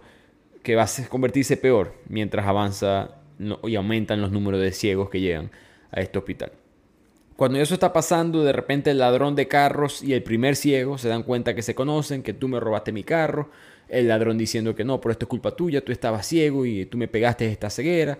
que 0.61 0.75
va 0.75 0.83
a 0.83 1.09
convertirse 1.09 1.57
peor 1.57 1.95
mientras 2.07 2.45
avanza 2.45 3.15
y 3.63 3.75
aumentan 3.75 4.21
los 4.21 4.31
números 4.31 4.61
de 4.61 4.71
ciegos 4.71 5.09
que 5.09 5.21
llegan 5.21 5.51
a 5.91 6.01
este 6.01 6.17
hospital. 6.19 6.51
Cuando 7.35 7.59
eso 7.59 7.73
está 7.73 7.91
pasando, 7.91 8.43
de 8.43 8.53
repente 8.53 8.91
el 8.91 8.99
ladrón 8.99 9.35
de 9.35 9.47
carros 9.47 10.03
y 10.03 10.13
el 10.13 10.21
primer 10.21 10.55
ciego 10.55 10.97
se 10.97 11.09
dan 11.09 11.23
cuenta 11.23 11.55
que 11.55 11.63
se 11.63 11.73
conocen, 11.73 12.21
que 12.21 12.33
tú 12.33 12.47
me 12.47 12.59
robaste 12.59 12.91
mi 12.91 13.03
carro, 13.03 13.49
el 13.89 14.07
ladrón 14.07 14.37
diciendo 14.37 14.75
que 14.75 14.83
no, 14.83 15.01
pero 15.01 15.13
esto 15.13 15.25
es 15.25 15.29
culpa 15.29 15.55
tuya, 15.55 15.83
tú 15.83 15.91
estabas 15.91 16.27
ciego 16.27 16.65
y 16.65 16.85
tú 16.85 16.97
me 16.97 17.07
pegaste 17.07 17.51
esta 17.51 17.69
ceguera. 17.69 18.17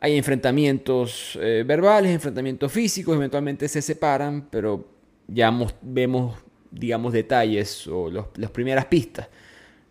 Hay 0.00 0.16
enfrentamientos 0.16 1.38
eh, 1.40 1.64
verbales, 1.66 2.12
enfrentamientos 2.12 2.70
físicos, 2.72 3.14
eventualmente 3.16 3.68
se 3.68 3.80
separan, 3.80 4.48
pero 4.50 4.84
ya 5.28 5.52
vemos, 5.80 6.34
digamos, 6.70 7.12
detalles 7.12 7.86
o 7.86 8.10
las 8.10 8.50
primeras 8.50 8.86
pistas 8.86 9.28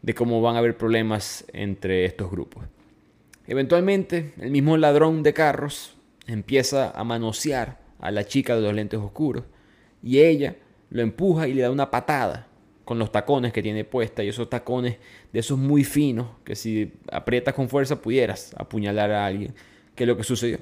de 0.01 0.13
cómo 0.13 0.41
van 0.41 0.55
a 0.55 0.59
haber 0.59 0.77
problemas 0.77 1.45
entre 1.53 2.05
estos 2.05 2.29
grupos. 2.29 2.65
Eventualmente, 3.47 4.33
el 4.39 4.51
mismo 4.51 4.77
ladrón 4.77 5.23
de 5.23 5.33
carros 5.33 5.95
empieza 6.27 6.91
a 6.91 7.03
manosear 7.03 7.82
a 8.03 8.11
la 8.11 8.25
chica 8.25 8.55
de 8.55 8.61
los 8.61 8.73
lentes 8.73 8.99
oscuros 8.99 9.45
y 10.03 10.19
ella 10.19 10.57
lo 10.89 11.01
empuja 11.01 11.47
y 11.47 11.53
le 11.53 11.61
da 11.61 11.71
una 11.71 11.89
patada 11.89 12.47
con 12.83 12.99
los 12.99 13.11
tacones 13.11 13.53
que 13.53 13.63
tiene 13.63 13.85
puesta 13.85 14.23
y 14.23 14.27
esos 14.27 14.49
tacones 14.49 14.97
de 15.31 15.39
esos 15.39 15.57
muy 15.57 15.85
finos 15.85 16.27
que 16.43 16.55
si 16.55 16.91
aprietas 17.09 17.53
con 17.53 17.69
fuerza 17.69 18.01
pudieras 18.01 18.53
apuñalar 18.57 19.11
a 19.11 19.25
alguien 19.25 19.55
que 19.95 20.03
es 20.03 20.07
lo 20.07 20.17
que 20.17 20.23
sucedió. 20.23 20.59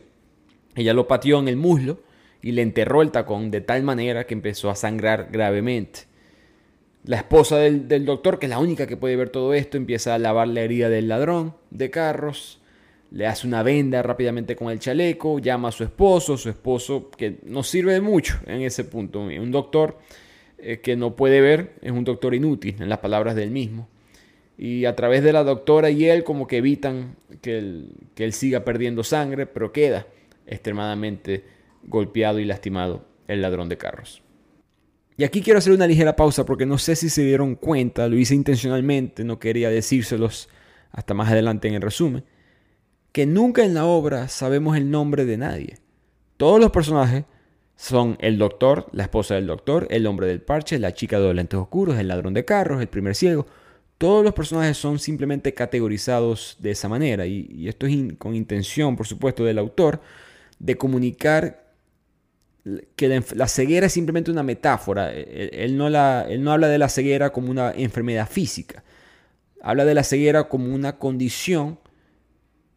Ella 0.75 0.93
lo 0.93 1.07
pateó 1.07 1.39
en 1.39 1.47
el 1.47 1.57
muslo 1.57 1.99
y 2.43 2.51
le 2.51 2.61
enterró 2.61 3.01
el 3.01 3.11
tacón 3.11 3.49
de 3.49 3.61
tal 3.61 3.81
manera 3.81 4.25
que 4.25 4.35
empezó 4.35 4.69
a 4.69 4.75
sangrar 4.75 5.29
gravemente. 5.31 6.01
La 7.03 7.17
esposa 7.17 7.57
del, 7.57 8.05
doctor, 8.05 8.37
que 8.37 8.45
es 8.45 8.51
la 8.51 8.59
única 8.59 8.85
que 8.85 8.97
puede 8.97 9.15
ver 9.15 9.29
todo 9.29 9.55
esto, 9.55 9.77
empieza 9.77 10.13
a 10.13 10.19
lavar 10.19 10.47
la 10.47 10.61
herida 10.61 10.89
del 10.89 11.07
ladrón 11.07 11.55
de 11.71 11.89
carros, 11.89 12.60
le 13.11 13.27
hace 13.27 13.45
una 13.45 13.61
venda 13.63 14.01
rápidamente 14.01 14.55
con 14.55 14.71
el 14.71 14.79
chaleco, 14.79 15.39
llama 15.39 15.69
a 15.69 15.71
su 15.71 15.83
esposo, 15.83 16.37
su 16.37 16.49
esposo 16.49 17.11
que 17.11 17.39
no 17.43 17.63
sirve 17.63 17.93
de 17.93 18.01
mucho 18.01 18.39
en 18.45 18.61
ese 18.61 18.83
punto. 18.83 19.19
Un 19.19 19.51
doctor 19.51 19.99
eh, 20.57 20.79
que 20.79 20.95
no 20.95 21.15
puede 21.15 21.41
ver 21.41 21.75
es 21.81 21.91
un 21.91 22.03
doctor 22.03 22.33
inútil, 22.33 22.75
en 22.79 22.89
las 22.89 22.99
palabras 22.99 23.35
del 23.35 23.51
mismo 23.51 23.87
y 24.61 24.85
a 24.85 24.95
través 24.95 25.23
de 25.23 25.33
la 25.33 25.43
doctora 25.43 25.89
y 25.89 26.05
él 26.05 26.23
como 26.23 26.45
que 26.45 26.57
evitan 26.57 27.15
que 27.41 27.57
él, 27.57 27.89
que 28.13 28.23
él 28.23 28.31
siga 28.31 28.63
perdiendo 28.63 29.03
sangre, 29.03 29.47
pero 29.47 29.71
queda 29.71 30.05
extremadamente 30.45 31.43
golpeado 31.83 32.37
y 32.37 32.45
lastimado 32.45 33.03
el 33.27 33.41
ladrón 33.41 33.69
de 33.69 33.77
carros. 33.77 34.21
Y 35.17 35.23
aquí 35.23 35.41
quiero 35.41 35.57
hacer 35.57 35.73
una 35.73 35.87
ligera 35.87 36.15
pausa 36.15 36.45
porque 36.45 36.67
no 36.67 36.77
sé 36.77 36.95
si 36.95 37.09
se 37.09 37.23
dieron 37.23 37.55
cuenta, 37.55 38.07
lo 38.07 38.15
hice 38.17 38.35
intencionalmente, 38.35 39.23
no 39.23 39.39
quería 39.39 39.71
decírselos 39.71 40.47
hasta 40.91 41.15
más 41.15 41.31
adelante 41.31 41.67
en 41.67 41.73
el 41.73 41.81
resumen, 41.81 42.23
que 43.11 43.25
nunca 43.25 43.63
en 43.63 43.73
la 43.73 43.85
obra 43.85 44.27
sabemos 44.27 44.77
el 44.77 44.89
nombre 44.89 45.25
de 45.25 45.37
nadie. 45.37 45.77
Todos 46.37 46.59
los 46.59 46.71
personajes 46.71 47.25
son 47.75 48.17
el 48.19 48.37
doctor, 48.37 48.87
la 48.93 49.03
esposa 49.03 49.35
del 49.35 49.47
doctor, 49.47 49.87
el 49.89 50.05
hombre 50.07 50.27
del 50.27 50.41
parche, 50.41 50.79
la 50.79 50.93
chica 50.93 51.19
de 51.19 51.25
los 51.25 51.35
lentes 51.35 51.59
oscuros, 51.59 51.97
el 51.97 52.07
ladrón 52.07 52.33
de 52.33 52.45
carros, 52.45 52.81
el 52.81 52.87
primer 52.87 53.15
ciego, 53.15 53.45
todos 54.01 54.23
los 54.23 54.33
personajes 54.33 54.77
son 54.77 54.97
simplemente 54.97 55.53
categorizados 55.53 56.57
de 56.59 56.71
esa 56.71 56.89
manera 56.89 57.27
y, 57.27 57.67
esto 57.67 57.85
es 57.85 58.13
con 58.17 58.33
intención, 58.33 58.95
por 58.95 59.05
supuesto, 59.05 59.45
del 59.45 59.59
autor 59.59 60.01
de 60.57 60.75
comunicar 60.75 61.71
que 62.95 63.23
la, 63.35 63.47
ceguera 63.47 63.85
es 63.85 63.93
simplemente 63.93 64.31
una 64.31 64.41
metáfora. 64.41 65.13
E, 65.13 65.21
e, 65.21 65.65
él, 65.65 65.77
no 65.77 65.87
la, 65.87 66.25
él 66.27 66.43
no 66.43 66.51
habla 66.51 66.67
de 66.67 66.79
la 66.79 66.89
ceguera 66.89 67.31
como 67.31 67.51
una 67.51 67.71
enfermedad 67.73 68.27
física. 68.27 68.83
Habla 69.61 69.85
de 69.85 69.93
la 69.93 70.03
ceguera 70.03 70.45
como 70.49 70.73
una 70.73 70.97
condición 70.97 71.77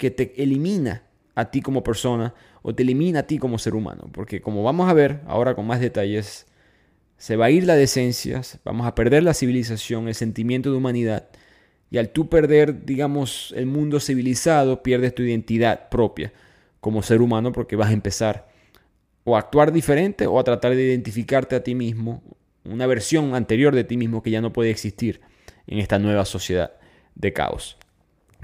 que 0.04 0.10
te 0.10 0.42
elimina 0.42 1.02
a 1.34 1.50
ti 1.50 1.62
como 1.62 1.82
persona 1.82 2.34
o 2.60 2.74
te 2.74 2.82
elimina 2.82 3.20
a 3.20 3.22
ti 3.22 3.38
como 3.38 3.56
ser 3.58 3.74
humano. 3.74 4.10
Porque 4.12 4.42
como 4.42 4.62
vamos 4.62 4.90
a 4.90 4.92
ver 4.92 5.22
ahora 5.26 5.54
con 5.54 5.66
más 5.66 5.80
detalles, 5.80 6.46
se 7.16 7.36
va 7.36 7.46
a 7.46 7.50
ir 7.50 7.64
la 7.64 7.74
decencia, 7.74 8.42
vamos 8.66 8.86
a 8.86 8.94
perder 8.94 9.22
la 9.22 9.32
civilización, 9.32 10.06
el 10.08 10.14
sentimiento 10.14 10.70
de 10.70 10.76
humanidad. 10.76 11.30
Y 11.90 11.96
al 11.96 12.10
tú 12.10 12.28
perder, 12.28 12.84
digamos, 12.84 13.54
el 13.56 13.64
mundo 13.64 13.98
civilizado, 13.98 14.82
pierdes 14.82 15.14
tu 15.14 15.22
identidad 15.22 15.88
propia 15.88 16.34
como 16.80 17.02
ser 17.02 17.22
humano 17.22 17.52
porque 17.52 17.76
vas 17.76 17.88
a 17.88 17.94
empezar 17.94 18.46
o 19.24 19.36
a 19.36 19.38
actuar 19.38 19.72
diferente 19.72 20.26
o 20.26 20.38
a 20.38 20.44
tratar 20.44 20.76
de 20.76 20.84
identificarte 20.84 21.56
a 21.56 21.64
ti 21.64 21.74
mismo, 21.74 22.22
una 22.64 22.86
versión 22.86 23.34
anterior 23.34 23.74
de 23.74 23.84
ti 23.84 23.96
mismo 23.96 24.22
que 24.22 24.30
ya 24.30 24.42
no 24.42 24.52
puede 24.52 24.68
existir 24.68 25.22
en 25.66 25.78
esta 25.78 25.98
nueva 25.98 26.26
sociedad 26.26 26.72
de 27.14 27.32
caos. 27.32 27.78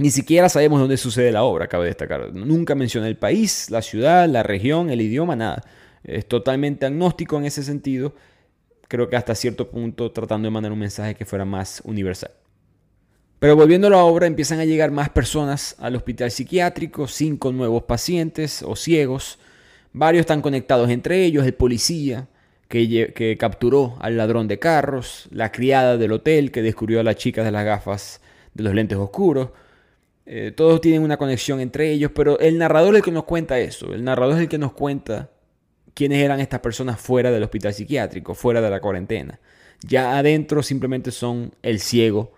Ni 0.00 0.10
siquiera 0.10 0.48
sabemos 0.48 0.80
dónde 0.80 0.96
sucede 0.96 1.30
la 1.30 1.42
obra, 1.42 1.68
cabe 1.68 1.84
destacar. 1.84 2.32
Nunca 2.32 2.74
menciona 2.74 3.06
el 3.06 3.18
país, 3.18 3.68
la 3.68 3.82
ciudad, 3.82 4.26
la 4.30 4.42
región, 4.42 4.88
el 4.88 5.02
idioma, 5.02 5.36
nada. 5.36 5.62
Es 6.02 6.26
totalmente 6.26 6.86
agnóstico 6.86 7.36
en 7.36 7.44
ese 7.44 7.62
sentido. 7.62 8.14
Creo 8.88 9.10
que 9.10 9.16
hasta 9.16 9.34
cierto 9.34 9.68
punto 9.68 10.10
tratando 10.10 10.46
de 10.46 10.52
mandar 10.52 10.72
un 10.72 10.78
mensaje 10.78 11.14
que 11.14 11.26
fuera 11.26 11.44
más 11.44 11.82
universal. 11.84 12.30
Pero 13.40 13.56
volviendo 13.56 13.88
a 13.88 13.90
la 13.90 14.02
obra, 14.02 14.26
empiezan 14.26 14.58
a 14.58 14.64
llegar 14.64 14.90
más 14.90 15.10
personas 15.10 15.76
al 15.78 15.96
hospital 15.96 16.30
psiquiátrico, 16.30 17.06
cinco 17.06 17.52
nuevos 17.52 17.82
pacientes 17.82 18.62
o 18.62 18.76
ciegos. 18.76 19.38
Varios 19.92 20.20
están 20.20 20.40
conectados 20.40 20.88
entre 20.88 21.26
ellos, 21.26 21.44
el 21.44 21.52
policía 21.52 22.26
que, 22.68 23.12
que 23.14 23.36
capturó 23.36 23.98
al 24.00 24.16
ladrón 24.16 24.48
de 24.48 24.58
carros, 24.58 25.28
la 25.30 25.52
criada 25.52 25.98
del 25.98 26.12
hotel 26.12 26.52
que 26.52 26.62
descubrió 26.62 27.00
a 27.00 27.04
la 27.04 27.16
chica 27.16 27.44
de 27.44 27.50
las 27.50 27.66
gafas 27.66 28.22
de 28.54 28.62
los 28.62 28.74
lentes 28.74 28.96
oscuros, 28.96 29.50
eh, 30.26 30.52
todos 30.54 30.80
tienen 30.80 31.02
una 31.02 31.16
conexión 31.16 31.60
entre 31.60 31.90
ellos, 31.90 32.12
pero 32.14 32.38
el 32.38 32.58
narrador 32.58 32.94
es 32.94 32.98
el 32.98 33.04
que 33.04 33.10
nos 33.10 33.24
cuenta 33.24 33.58
eso. 33.58 33.92
El 33.92 34.04
narrador 34.04 34.36
es 34.36 34.42
el 34.42 34.48
que 34.48 34.58
nos 34.58 34.72
cuenta 34.72 35.30
quiénes 35.94 36.22
eran 36.22 36.40
estas 36.40 36.60
personas 36.60 37.00
fuera 37.00 37.30
del 37.30 37.42
hospital 37.42 37.74
psiquiátrico, 37.74 38.34
fuera 38.34 38.60
de 38.60 38.70
la 38.70 38.80
cuarentena. 38.80 39.40
Ya 39.82 40.18
adentro 40.18 40.62
simplemente 40.62 41.10
son 41.10 41.54
el 41.62 41.80
ciego, 41.80 42.32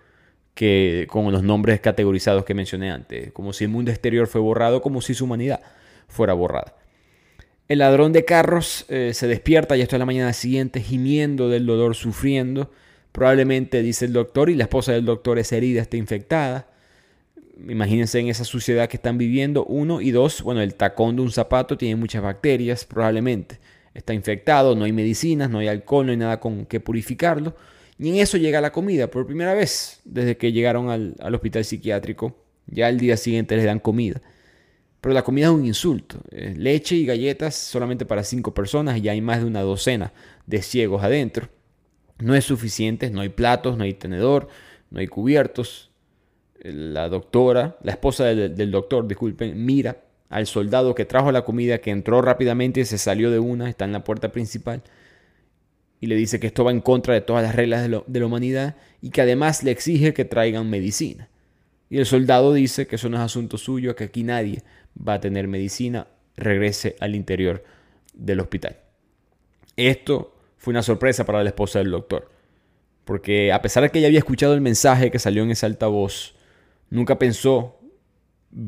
que 0.53 1.07
con 1.09 1.31
los 1.31 1.43
nombres 1.43 1.79
categorizados 1.81 2.45
que 2.45 2.53
mencioné 2.53 2.91
antes, 2.91 3.31
como 3.31 3.53
si 3.53 3.63
el 3.63 3.69
mundo 3.69 3.91
exterior 3.91 4.27
fue 4.27 4.39
borrado, 4.39 4.81
como 4.81 5.01
si 5.01 5.13
su 5.13 5.25
humanidad 5.25 5.61
fuera 6.07 6.33
borrada. 6.33 6.75
El 7.67 7.79
ladrón 7.79 8.13
de 8.13 8.23
carros 8.23 8.85
eh, 8.89 9.11
se 9.13 9.27
despierta, 9.27 9.75
ya 9.75 9.83
esto 9.83 9.95
es 9.95 9.99
la 9.99 10.05
mañana 10.05 10.33
siguiente, 10.33 10.81
gimiendo 10.81 11.49
del 11.49 11.65
dolor, 11.65 11.95
sufriendo. 11.95 12.71
Probablemente, 13.11 13.81
dice 13.81 14.05
el 14.05 14.13
doctor, 14.13 14.49
y 14.49 14.55
la 14.55 14.63
esposa 14.63 14.91
del 14.91 15.05
doctor 15.05 15.39
es 15.39 15.51
herida, 15.51 15.81
está 15.81 15.97
infectada 15.97 16.72
imagínense 17.67 18.19
en 18.19 18.27
esa 18.27 18.43
suciedad 18.43 18.89
que 18.89 18.97
están 18.97 19.17
viviendo, 19.17 19.65
uno 19.65 20.01
y 20.01 20.11
dos, 20.11 20.41
bueno, 20.41 20.61
el 20.61 20.75
tacón 20.75 21.15
de 21.15 21.21
un 21.21 21.31
zapato 21.31 21.77
tiene 21.77 21.95
muchas 21.95 22.21
bacterias, 22.21 22.85
probablemente 22.85 23.59
está 23.93 24.13
infectado, 24.13 24.75
no 24.75 24.85
hay 24.85 24.91
medicinas, 24.91 25.49
no 25.49 25.59
hay 25.59 25.67
alcohol, 25.67 26.07
no 26.07 26.11
hay 26.11 26.17
nada 26.17 26.39
con 26.39 26.65
que 26.65 26.79
purificarlo. 26.79 27.55
Y 27.99 28.09
en 28.09 28.15
eso 28.15 28.37
llega 28.37 28.59
la 28.59 28.71
comida 28.71 29.09
por 29.09 29.25
primera 29.25 29.53
vez 29.53 30.01
desde 30.03 30.35
que 30.35 30.51
llegaron 30.51 30.89
al, 30.89 31.15
hospital 31.33 31.63
psiquiátrico. 31.63 32.35
Ya 32.65 32.89
el 32.89 32.99
día 32.99 33.17
siguiente 33.17 33.55
les 33.55 33.65
dan 33.65 33.79
comida. 33.79 34.21
Pero 34.99 35.13
la 35.13 35.23
comida 35.23 35.47
es 35.47 35.51
un 35.51 35.65
insulto. 35.65 36.21
leche 36.31 36.95
y 36.95 37.05
galletas 37.05 37.55
solamente 37.55 38.05
para 38.05 38.23
cinco 38.23 38.53
personas 38.53 38.97
y 38.97 39.01
ya 39.01 39.11
hay 39.11 39.21
más 39.21 39.39
de 39.39 39.45
una 39.45 39.61
docena 39.61 40.13
de 40.47 40.61
ciegos 40.61 41.03
adentro. 41.03 41.49
No 42.19 42.35
es 42.35 42.45
suficiente, 42.45 43.09
no 43.09 43.21
hay 43.21 43.29
platos, 43.29 43.77
no 43.77 43.83
hay 43.83 43.93
tenedor, 43.93 44.47
no 44.89 44.99
hay 44.99 45.07
cubiertos 45.07 45.92
la 46.63 47.09
doctora, 47.09 47.77
la 47.83 47.91
esposa 47.91 48.25
del, 48.25 48.71
doctor, 48.71 49.07
disculpen, 49.07 49.65
mira 49.65 49.97
al 50.29 50.47
soldado 50.47 50.95
que 50.95 51.05
trajo 51.05 51.31
la 51.31 51.43
comida, 51.43 51.79
que 51.79 51.91
entró 51.91 52.21
rápidamente 52.21 52.79
y 52.79 52.85
se 52.85 52.97
salió 52.97 53.29
de 53.29 53.39
una, 53.39 53.69
está 53.69 53.85
en 53.85 53.91
la 53.91 54.03
puerta 54.03 54.31
principal, 54.31 54.81
y 55.99 56.07
le 56.07 56.15
dice 56.15 56.39
que 56.39 56.47
esto 56.47 56.63
va 56.63 56.71
en 56.71 56.81
contra 56.81 57.13
de 57.13 57.21
todas 57.21 57.43
las 57.43 57.55
reglas 57.55 57.87
de, 57.87 58.01
de 58.05 58.19
la 58.19 58.25
humanidad 58.25 58.75
y 59.01 59.09
que 59.11 59.21
además 59.21 59.63
le 59.63 59.71
exige 59.71 60.13
que 60.13 60.25
traigan 60.25 60.69
medicina. 60.69 61.29
Y 61.89 61.99
el 61.99 62.05
soldado 62.05 62.53
dice 62.53 62.87
que 62.87 62.95
eso 62.95 63.09
no 63.09 63.17
es 63.17 63.23
asunto 63.23 63.57
suyo, 63.57 63.95
que 63.95 64.05
aquí 64.05 64.23
nadie 64.23 64.63
va 64.97 65.15
a 65.15 65.21
tener 65.21 65.47
medicina, 65.47 66.07
regrese 66.35 66.95
al 66.99 67.15
interior 67.15 67.63
del 68.13 68.39
hospital. 68.39 68.77
Esto 69.75 70.35
fue 70.57 70.71
una 70.71 70.83
sorpresa 70.83 71.25
para 71.25 71.43
la 71.43 71.49
esposa 71.49 71.79
del 71.79 71.91
doctor, 71.91 72.31
porque 73.05 73.51
a 73.51 73.61
pesar 73.61 73.83
de 73.83 73.89
que 73.89 73.99
ella 73.99 74.07
había 74.07 74.19
escuchado 74.19 74.53
el 74.53 74.61
mensaje 74.61 75.11
que 75.11 75.19
salió 75.19 75.43
en 75.43 75.51
ese 75.51 75.65
altavoz, 75.65 76.35
nunca 76.93 77.17
pensó 77.17 77.79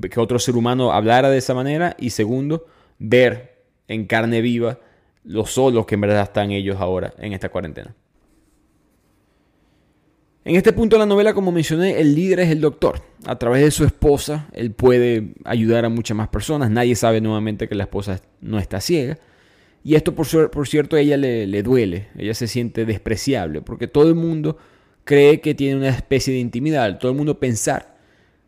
que 0.09 0.19
otro 0.19 0.39
ser 0.39 0.55
humano 0.55 0.91
hablara 0.91 1.29
de 1.29 1.37
esa 1.37 1.53
manera 1.53 1.95
y 1.99 2.09
segundo, 2.09 2.65
ver 2.97 3.63
en 3.87 4.05
carne 4.05 4.41
viva 4.41 4.79
los 5.23 5.51
solos 5.51 5.85
que 5.85 5.93
en 5.93 6.01
verdad 6.01 6.23
están 6.23 6.51
ellos 6.51 6.77
ahora 6.79 7.13
en 7.19 7.33
esta 7.33 7.49
cuarentena. 7.49 7.95
En 10.43 10.55
este 10.55 10.73
punto 10.73 10.95
de 10.95 11.01
la 11.01 11.05
novela, 11.05 11.33
como 11.33 11.51
mencioné, 11.51 11.99
el 11.99 12.13
líder 12.13 12.41
es 12.41 12.49
el 12.49 12.61
doctor. 12.61 13.01
A 13.25 13.37
través 13.37 13.63
de 13.63 13.71
su 13.71 13.83
esposa, 13.83 14.47
él 14.53 14.71
puede 14.71 15.33
ayudar 15.43 15.85
a 15.85 15.89
muchas 15.89 16.15
más 16.15 16.27
personas. 16.27 16.69
Nadie 16.69 16.95
sabe 16.95 17.19
nuevamente 17.19 17.67
que 17.67 17.73
la 17.73 17.83
esposa 17.83 18.21
no 18.41 18.59
está 18.59 18.79
ciega. 18.79 19.17
Y 19.83 19.95
esto, 19.95 20.13
por, 20.13 20.51
por 20.51 20.67
cierto, 20.67 20.95
a 20.95 20.99
ella 20.99 21.17
le, 21.17 21.47
le 21.47 21.63
duele. 21.63 22.09
Ella 22.15 22.35
se 22.35 22.47
siente 22.47 22.85
despreciable 22.85 23.61
porque 23.61 23.87
todo 23.87 24.07
el 24.07 24.13
mundo 24.13 24.57
cree 25.03 25.41
que 25.41 25.55
tiene 25.55 25.77
una 25.77 25.89
especie 25.89 26.31
de 26.31 26.39
intimidad. 26.39 26.99
Todo 26.99 27.11
el 27.11 27.17
mundo 27.17 27.39
pensar 27.39 27.94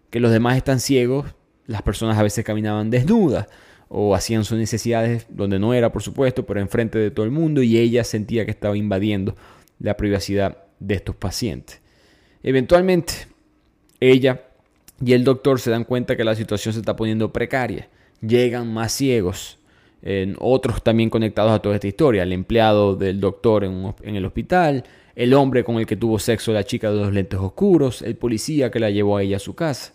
que 0.10 0.20
los 0.20 0.32
demás 0.32 0.58
están 0.58 0.80
ciegos, 0.80 1.26
las 1.66 1.82
personas 1.82 2.18
a 2.18 2.24
veces 2.24 2.46
caminaban 2.46 2.90
desnudas 2.90 3.48
o 3.90 4.16
hacían 4.16 4.44
sus 4.44 4.58
necesidades 4.58 5.28
donde 5.30 5.60
no 5.60 5.74
era, 5.74 5.92
por 5.92 6.04
supuesto, 6.04 6.46
pero 6.46 6.60
enfrente 6.60 6.98
de 6.98 7.12
todo 7.12 7.26
el 7.26 7.32
mundo 7.32 7.62
y 7.62 7.78
ella 7.78 8.04
sentía 8.04 8.46
que 8.46 8.52
estaba 8.52 8.78
invadiendo 8.78 9.36
la 9.80 9.96
privacidad 9.96 10.58
de 10.80 10.96
estos 10.96 11.16
pacientes. 11.16 11.82
Eventualmente, 12.44 13.14
ella 14.00 14.44
y 15.04 15.14
el 15.14 15.24
doctor 15.24 15.60
se 15.60 15.72
dan 15.72 15.84
cuenta 15.84 16.16
que 16.16 16.24
la 16.24 16.36
situación 16.36 16.74
se 16.74 16.80
está 16.80 16.96
poniendo 16.96 17.32
precaria. 17.32 17.88
Llegan 18.22 18.74
más 18.74 18.92
ciegos, 18.94 19.60
otros 20.40 20.84
también 20.84 21.10
conectados 21.10 21.52
a 21.52 21.60
toda 21.60 21.76
esta 21.76 21.88
historia. 21.88 22.24
El 22.24 22.34
empleado 22.34 22.96
del 22.96 23.20
doctor 23.20 23.64
en, 23.64 24.16
el 24.16 24.26
hospital, 24.26 24.84
el 25.16 25.34
hombre 25.34 25.64
con 25.64 25.78
el 25.78 25.86
que 25.86 25.96
tuvo 25.96 26.18
sexo 26.20 26.52
la 26.52 26.64
chica 26.64 26.90
de 26.92 26.98
los 26.98 27.14
lentes 27.14 27.40
oscuros, 27.40 28.02
el 28.02 28.16
policía 28.16 28.72
que 28.72 28.80
la 28.80 28.90
llevó 28.90 29.18
a 29.18 29.24
ella 29.24 29.38
a 29.38 29.40
su 29.40 29.54
casa. 29.54 29.94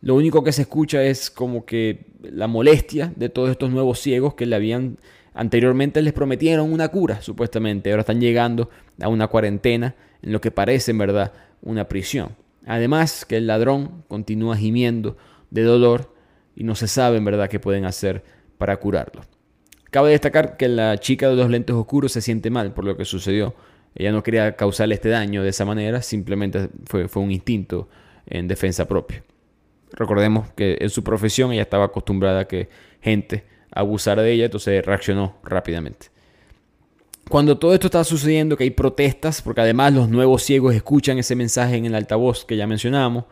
Lo 0.00 0.14
único 0.14 0.44
que 0.44 0.52
se 0.52 0.62
escucha 0.62 1.02
es 1.02 1.30
como 1.30 1.64
que 1.64 2.06
la 2.22 2.46
molestia 2.46 3.12
de 3.16 3.28
todos 3.28 3.50
estos 3.50 3.70
nuevos 3.70 3.98
ciegos 3.98 4.34
que 4.34 4.46
le 4.46 4.54
habían 4.54 4.98
anteriormente 5.34 6.02
les 6.02 6.12
prometieron 6.12 6.72
una 6.72 6.88
cura, 6.88 7.20
supuestamente. 7.20 7.90
Ahora 7.90 8.00
están 8.00 8.20
llegando 8.20 8.70
a 9.00 9.08
una 9.08 9.28
cuarentena 9.28 9.94
en 10.22 10.32
lo 10.32 10.40
que 10.40 10.50
parece 10.50 10.92
en 10.92 10.98
verdad 10.98 11.32
una 11.62 11.88
prisión. 11.88 12.36
Además 12.66 13.24
que 13.24 13.38
el 13.38 13.46
ladrón 13.46 14.04
continúa 14.08 14.56
gimiendo 14.56 15.16
de 15.50 15.62
dolor 15.62 16.14
y 16.54 16.64
no 16.64 16.74
se 16.74 16.86
sabe 16.86 17.16
en 17.16 17.24
verdad 17.24 17.48
qué 17.48 17.58
pueden 17.58 17.84
hacer 17.84 18.22
para 18.58 18.76
curarlo. 18.78 19.22
Cabe 19.90 20.10
destacar 20.10 20.56
que 20.56 20.68
la 20.68 20.98
chica 20.98 21.28
de 21.28 21.36
los 21.36 21.48
lentes 21.50 21.74
oscuros 21.74 22.12
se 22.12 22.20
siente 22.20 22.50
mal 22.50 22.74
por 22.74 22.84
lo 22.84 22.96
que 22.96 23.04
sucedió. 23.04 23.54
Ella 23.94 24.12
no 24.12 24.22
quería 24.22 24.54
causarle 24.54 24.94
este 24.94 25.08
daño 25.08 25.42
de 25.42 25.48
esa 25.48 25.64
manera, 25.64 26.02
simplemente 26.02 26.68
fue, 26.84 27.08
fue 27.08 27.22
un 27.22 27.32
instinto 27.32 27.88
en 28.26 28.46
defensa 28.46 28.86
propia. 28.86 29.22
Recordemos 29.92 30.50
que 30.54 30.78
en 30.80 30.90
su 30.90 31.02
profesión 31.02 31.52
ella 31.52 31.62
estaba 31.62 31.86
acostumbrada 31.86 32.40
a 32.40 32.44
que 32.48 32.68
gente 33.00 33.44
abusara 33.70 34.22
de 34.22 34.32
ella, 34.32 34.46
entonces 34.46 34.84
reaccionó 34.84 35.36
rápidamente. 35.42 36.08
Cuando 37.28 37.58
todo 37.58 37.74
esto 37.74 37.88
está 37.88 38.02
sucediendo, 38.04 38.56
que 38.56 38.64
hay 38.64 38.70
protestas, 38.70 39.42
porque 39.42 39.60
además 39.60 39.92
los 39.92 40.08
nuevos 40.08 40.42
ciegos 40.42 40.74
escuchan 40.74 41.18
ese 41.18 41.36
mensaje 41.36 41.76
en 41.76 41.84
el 41.84 41.94
altavoz 41.94 42.44
que 42.44 42.56
ya 42.56 42.66
mencionábamos, 42.66 43.24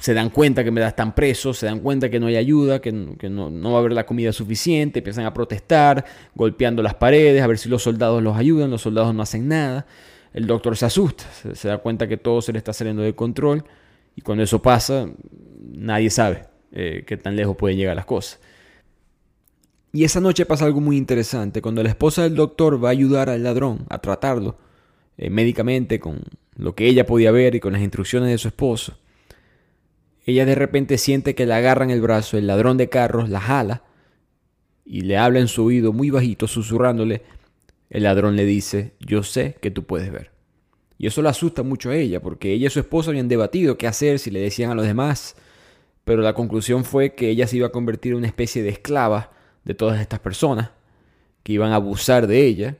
se 0.00 0.14
dan 0.14 0.30
cuenta 0.30 0.62
que 0.62 0.70
están 0.70 1.12
presos, 1.12 1.58
se 1.58 1.66
dan 1.66 1.80
cuenta 1.80 2.08
que 2.08 2.20
no 2.20 2.28
hay 2.28 2.36
ayuda, 2.36 2.80
que, 2.80 2.92
no, 2.92 3.50
no, 3.50 3.70
va 3.72 3.78
a 3.78 3.80
haber 3.80 3.92
la 3.92 4.06
comida 4.06 4.32
suficiente, 4.32 5.00
empiezan 5.00 5.24
a 5.24 5.34
protestar, 5.34 6.04
golpeando 6.36 6.82
las 6.84 6.94
paredes, 6.94 7.42
a 7.42 7.48
ver 7.48 7.58
si 7.58 7.68
los 7.68 7.82
soldados 7.82 8.22
los 8.22 8.36
ayudan, 8.36 8.70
los 8.70 8.82
soldados 8.82 9.12
no 9.12 9.22
hacen 9.22 9.48
nada. 9.48 9.86
El 10.32 10.46
doctor 10.46 10.76
se 10.76 10.86
asusta, 10.86 11.24
se 11.52 11.68
da 11.68 11.78
cuenta 11.78 12.06
que 12.06 12.16
todo 12.16 12.40
se 12.42 12.52
le 12.52 12.58
está 12.58 12.72
saliendo 12.72 13.02
de 13.02 13.14
control 13.16 13.64
y 14.18 14.20
cuando 14.20 14.42
eso 14.42 14.60
pasa, 14.60 15.08
nadie 15.76 16.10
sabe 16.10 16.46
eh, 16.72 17.04
qué 17.06 17.16
tan 17.16 17.36
lejos 17.36 17.56
pueden 17.56 17.78
llegar 17.78 17.94
las 17.94 18.04
cosas. 18.04 18.40
Y 19.92 20.02
esa 20.02 20.20
noche 20.20 20.44
pasa 20.44 20.64
algo 20.64 20.80
muy 20.80 20.96
interesante. 20.96 21.62
Cuando 21.62 21.84
la 21.84 21.90
esposa 21.90 22.24
del 22.24 22.34
doctor 22.34 22.82
va 22.82 22.88
a 22.88 22.90
ayudar 22.90 23.30
al 23.30 23.44
ladrón 23.44 23.86
a 23.88 24.00
tratarlo 24.00 24.58
eh, 25.18 25.30
médicamente 25.30 26.00
con 26.00 26.20
lo 26.56 26.74
que 26.74 26.88
ella 26.88 27.06
podía 27.06 27.30
ver 27.30 27.54
y 27.54 27.60
con 27.60 27.74
las 27.74 27.80
instrucciones 27.80 28.28
de 28.28 28.38
su 28.38 28.48
esposo, 28.48 28.98
ella 30.26 30.44
de 30.44 30.56
repente 30.56 30.98
siente 30.98 31.36
que 31.36 31.46
le 31.46 31.54
agarran 31.54 31.90
el 31.90 32.00
brazo, 32.00 32.38
el 32.38 32.48
ladrón 32.48 32.76
de 32.76 32.88
carros 32.88 33.28
la 33.28 33.40
jala 33.40 33.84
y 34.84 35.02
le 35.02 35.16
habla 35.16 35.38
en 35.38 35.46
su 35.46 35.64
oído 35.64 35.92
muy 35.92 36.10
bajito, 36.10 36.48
susurrándole. 36.48 37.22
El 37.88 38.02
ladrón 38.02 38.34
le 38.34 38.46
dice, 38.46 38.94
yo 38.98 39.22
sé 39.22 39.58
que 39.60 39.70
tú 39.70 39.84
puedes 39.84 40.10
ver. 40.10 40.32
Y 40.98 41.06
eso 41.06 41.22
la 41.22 41.30
asusta 41.30 41.62
mucho 41.62 41.90
a 41.90 41.96
ella, 41.96 42.20
porque 42.20 42.52
ella 42.52 42.66
y 42.66 42.70
su 42.70 42.80
esposo 42.80 43.10
habían 43.10 43.28
debatido 43.28 43.78
qué 43.78 43.86
hacer, 43.86 44.18
si 44.18 44.30
le 44.30 44.40
decían 44.40 44.70
a 44.70 44.74
los 44.74 44.84
demás. 44.84 45.36
pero 46.04 46.22
la 46.22 46.34
conclusión 46.34 46.84
fue 46.84 47.14
que 47.14 47.28
ella 47.30 47.46
se 47.46 47.58
iba 47.58 47.68
a 47.68 47.72
convertir 47.72 48.12
en 48.12 48.18
una 48.18 48.26
especie 48.26 48.62
de 48.62 48.70
esclava 48.70 49.30
de 49.64 49.74
todas 49.74 50.00
estas 50.00 50.20
personas 50.20 50.70
que 51.42 51.52
iban 51.52 51.72
a 51.72 51.76
abusar 51.76 52.26
de 52.26 52.46
ella 52.46 52.76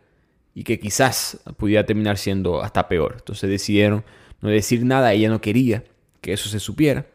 y 0.55 0.65
que 0.65 0.81
quizás 0.81 1.41
pudiera 1.57 1.85
terminar 1.87 2.19
siendo 2.19 2.63
hasta 2.63 2.89
peor. 2.89 3.17
Entonces 3.19 3.49
decidieron 3.51 4.05
no 4.41 4.49
decir 4.49 4.85
nada, 4.85 5.13
ella 5.13 5.29
no 5.29 5.41
quería 5.41 5.85
que 6.21 6.33
eso 6.33 6.49
se 6.49 6.59
supiera. 6.59 7.07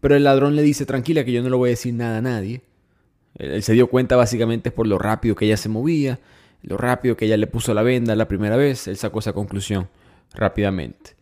Pero 0.00 0.14
el 0.14 0.24
ladrón 0.24 0.54
le 0.56 0.62
dice, 0.62 0.86
tranquila, 0.86 1.24
que 1.24 1.32
yo 1.32 1.42
no 1.42 1.48
le 1.48 1.56
voy 1.56 1.68
a 1.68 1.70
decir 1.70 1.94
nada 1.94 2.18
a 2.18 2.22
nadie. 2.22 2.62
Él, 3.36 3.62
se 3.62 3.72
dio 3.72 3.88
cuenta 3.88 4.16
básicamente 4.16 4.70
por 4.70 4.86
lo 4.86 4.98
rápido 4.98 5.34
que 5.34 5.46
ella 5.46 5.56
se 5.56 5.68
movía, 5.68 6.18
lo 6.62 6.76
rápido 6.76 7.16
que 7.16 7.26
ella 7.26 7.36
le 7.36 7.46
puso 7.46 7.74
la 7.74 7.82
venda 7.82 8.16
la 8.16 8.28
primera 8.28 8.56
vez, 8.56 8.88
él 8.88 8.96
sacó 8.96 9.20
esa 9.20 9.32
conclusión 9.32 9.88
rápidamente. 10.34 11.16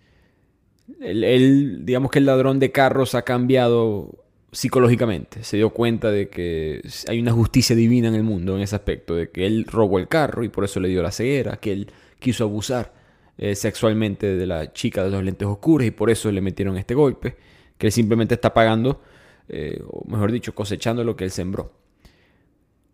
Él, 1.01 1.81
digamos 1.85 2.11
que 2.11 2.19
el 2.19 2.27
ladrón 2.27 2.59
de 2.59 2.73
carros 2.73 3.15
ha 3.15 3.23
cambiado 3.23 4.25
psicológicamente. 4.53 5.45
Se 5.45 5.57
dio 5.57 5.71
cuenta 5.71 6.11
de 6.11 6.29
que 6.29 6.81
hay 7.09 7.21
una 7.21 7.33
justicia 7.33 7.77
divina 7.77 8.09
en 8.09 8.15
el 8.15 8.23
mundo 8.23 8.57
en 8.57 8.63
ese 8.63 8.77
aspecto, 8.77 9.15
de 9.15 9.31
que 9.31 9.47
él 9.47 9.67
robó 9.67 9.99
el 9.99 10.09
carro 10.09 10.45
y 10.45 10.49
por 10.49 10.65
eso 10.65 10.81
le 10.81 10.89
dio 10.89 11.03
la 11.03 11.13
ceguera, 11.13 11.59
que 11.59 11.73
él 11.73 11.93
quiso 12.19 12.45
abusar 12.45 12.95
eh, 13.39 13.55
sexualmente 13.55 14.37
de 14.37 14.47
la 14.47 14.73
chica 14.73 15.05
de 15.05 15.11
los 15.11 15.23
lentes 15.23 15.47
oscuros 15.47 15.87
y 15.87 15.91
por 15.91 16.09
eso 16.09 16.33
le 16.33 16.41
metieron 16.41 16.79
este 16.79 16.95
golpe, 16.95 17.37
que 17.77 17.89
él 17.89 17.93
simplemente 17.93 18.35
está 18.35 18.55
pagando, 18.55 19.03
eh, 19.49 19.83
o 19.87 20.09
mejor 20.09 20.33
dicho, 20.33 20.55
cosechando 20.55 21.05
lo 21.05 21.17
que 21.17 21.25
él 21.25 21.31
sembró. 21.31 21.73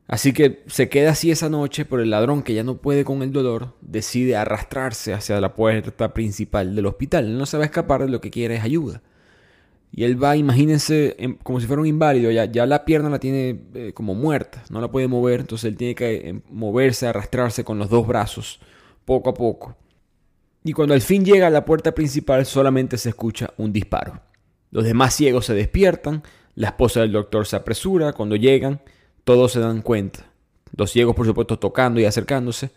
Así 0.08 0.32
que 0.32 0.62
se 0.66 0.88
queda 0.88 1.12
así 1.12 1.30
esa 1.30 1.48
noche, 1.48 1.84
pero 1.84 2.02
el 2.02 2.10
ladrón 2.10 2.42
que 2.42 2.54
ya 2.54 2.64
no 2.64 2.76
puede 2.76 3.04
con 3.04 3.22
el 3.22 3.32
dolor 3.32 3.74
decide 3.80 4.36
arrastrarse 4.36 5.14
hacia 5.14 5.40
la 5.40 5.54
puerta 5.54 6.12
principal 6.12 6.74
del 6.74 6.86
hospital. 6.86 7.38
No 7.38 7.46
se 7.46 7.56
va 7.56 7.62
a 7.62 7.66
escapar, 7.66 8.08
lo 8.10 8.20
que 8.20 8.30
quiere 8.30 8.56
es 8.56 8.62
ayuda. 8.62 9.02
Y 9.94 10.04
él 10.04 10.22
va, 10.22 10.36
imagínense, 10.36 11.16
como 11.42 11.60
si 11.60 11.66
fuera 11.66 11.82
un 11.82 11.86
inválido, 11.86 12.30
ya, 12.30 12.46
ya 12.46 12.64
la 12.64 12.84
pierna 12.86 13.10
la 13.10 13.18
tiene 13.18 13.60
eh, 13.74 13.92
como 13.92 14.14
muerta, 14.14 14.64
no 14.70 14.80
la 14.80 14.90
puede 14.90 15.06
mover, 15.06 15.40
entonces 15.40 15.68
él 15.68 15.76
tiene 15.76 15.94
que 15.94 16.30
eh, 16.30 16.40
moverse, 16.48 17.06
arrastrarse 17.06 17.62
con 17.62 17.78
los 17.78 17.90
dos 17.90 18.06
brazos, 18.06 18.58
poco 19.04 19.28
a 19.28 19.34
poco. 19.34 19.76
Y 20.64 20.72
cuando 20.72 20.94
al 20.94 21.02
fin 21.02 21.26
llega 21.26 21.48
a 21.48 21.50
la 21.50 21.66
puerta 21.66 21.92
principal 21.94 22.46
solamente 22.46 22.96
se 22.96 23.10
escucha 23.10 23.52
un 23.58 23.70
disparo. 23.70 24.20
Los 24.70 24.84
demás 24.84 25.14
ciegos 25.14 25.44
se 25.44 25.54
despiertan, 25.54 26.22
la 26.54 26.68
esposa 26.68 27.00
del 27.00 27.12
doctor 27.12 27.46
se 27.46 27.56
apresura, 27.56 28.14
cuando 28.14 28.36
llegan 28.36 28.80
todos 29.24 29.52
se 29.52 29.60
dan 29.60 29.82
cuenta, 29.82 30.26
los 30.76 30.90
ciegos 30.90 31.14
por 31.14 31.26
supuesto 31.26 31.58
tocando 31.58 32.00
y 32.00 32.04
acercándose, 32.04 32.70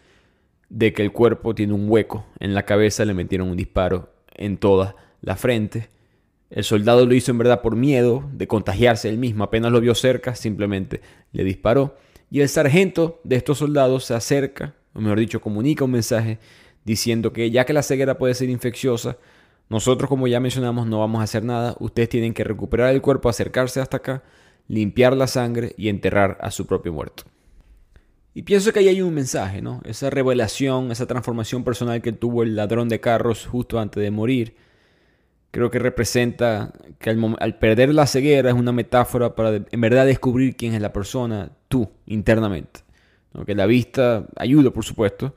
de 0.70 0.94
que 0.94 1.02
el 1.02 1.12
cuerpo 1.12 1.56
tiene 1.56 1.74
un 1.74 1.90
hueco 1.90 2.26
en 2.40 2.54
la 2.54 2.64
cabeza, 2.64 3.06
le 3.06 3.14
metieron 3.14 3.50
un 3.50 3.58
disparo 3.58 4.10
en 4.36 4.58
toda 4.58 4.96
la 5.22 5.36
frente. 5.36 5.90
El 6.50 6.64
soldado 6.64 7.06
lo 7.06 7.14
hizo 7.14 7.32
en 7.32 7.38
verdad 7.38 7.62
por 7.62 7.76
miedo 7.76 8.24
de 8.34 8.48
contagiarse 8.48 9.10
él 9.10 9.18
mismo, 9.18 9.44
apenas 9.44 9.72
lo 9.72 9.82
vio 9.82 9.96
cerca, 9.96 10.36
simplemente 10.36 11.02
le 11.32 11.44
disparó. 11.44 11.98
Y 12.32 12.42
el 12.42 12.50
sargento 12.50 13.20
de 13.24 13.36
estos 13.36 13.60
soldados 13.60 14.06
se 14.06 14.14
acerca, 14.14 14.74
o 14.94 15.02
mejor 15.02 15.20
dicho, 15.20 15.42
comunica 15.42 15.86
un 15.86 15.92
mensaje 15.92 16.40
diciendo 16.84 17.34
que 17.34 17.50
ya 17.52 17.66
que 17.66 17.74
la 17.74 17.84
ceguera 17.84 18.18
puede 18.18 18.34
ser 18.34 18.50
infecciosa, 18.50 19.18
nosotros 19.70 20.08
como 20.08 20.28
ya 20.28 20.40
mencionamos 20.40 20.86
no 20.86 21.00
vamos 21.00 21.22
a 21.22 21.24
hacer 21.24 21.44
nada, 21.44 21.76
ustedes 21.80 22.10
tienen 22.10 22.34
que 22.34 22.44
recuperar 22.44 22.94
el 22.94 23.02
cuerpo, 23.02 23.30
acercarse 23.30 23.80
hasta 23.80 23.98
acá 23.98 24.24
limpiar 24.68 25.16
la 25.16 25.28
sangre 25.28 25.74
y 25.78 25.90
enterrar 25.90 26.38
a 26.42 26.52
su 26.52 26.66
propio 26.66 26.94
muerto. 26.94 27.24
Y 28.34 28.42
pienso 28.42 28.74
que 28.74 28.80
ahí 28.80 28.90
hay 28.90 29.02
un 29.02 29.14
mensaje, 29.14 29.62
¿no? 29.62 29.82
Esa 29.86 30.10
revelación, 30.10 30.92
esa 30.92 31.06
transformación 31.06 31.64
personal 31.64 32.02
que 32.02 32.12
tuvo 32.12 32.44
el 32.44 32.56
ladrón 32.56 32.90
de 32.90 33.00
carros 33.00 33.46
justo 33.46 33.80
antes 33.80 34.04
de 34.04 34.12
morir, 34.12 34.56
creo 35.52 35.72
que 35.72 35.80
representa 35.80 36.74
que 37.00 37.12
al, 37.12 37.58
perder 37.60 37.94
la 37.94 38.08
ceguera 38.08 38.50
es 38.50 38.56
una 38.56 38.74
metáfora 38.74 39.36
para 39.36 39.62
en 39.72 39.82
verdad 39.82 40.06
descubrir 40.06 40.58
quién 40.58 40.74
es 40.74 40.82
la 40.82 40.92
persona, 40.92 41.50
tú, 41.70 41.90
internamente. 42.08 42.82
Que 43.46 43.56
la 43.56 43.66
vista 43.66 44.26
ayuda, 44.36 44.72
por 44.72 44.84
supuesto, 44.84 45.34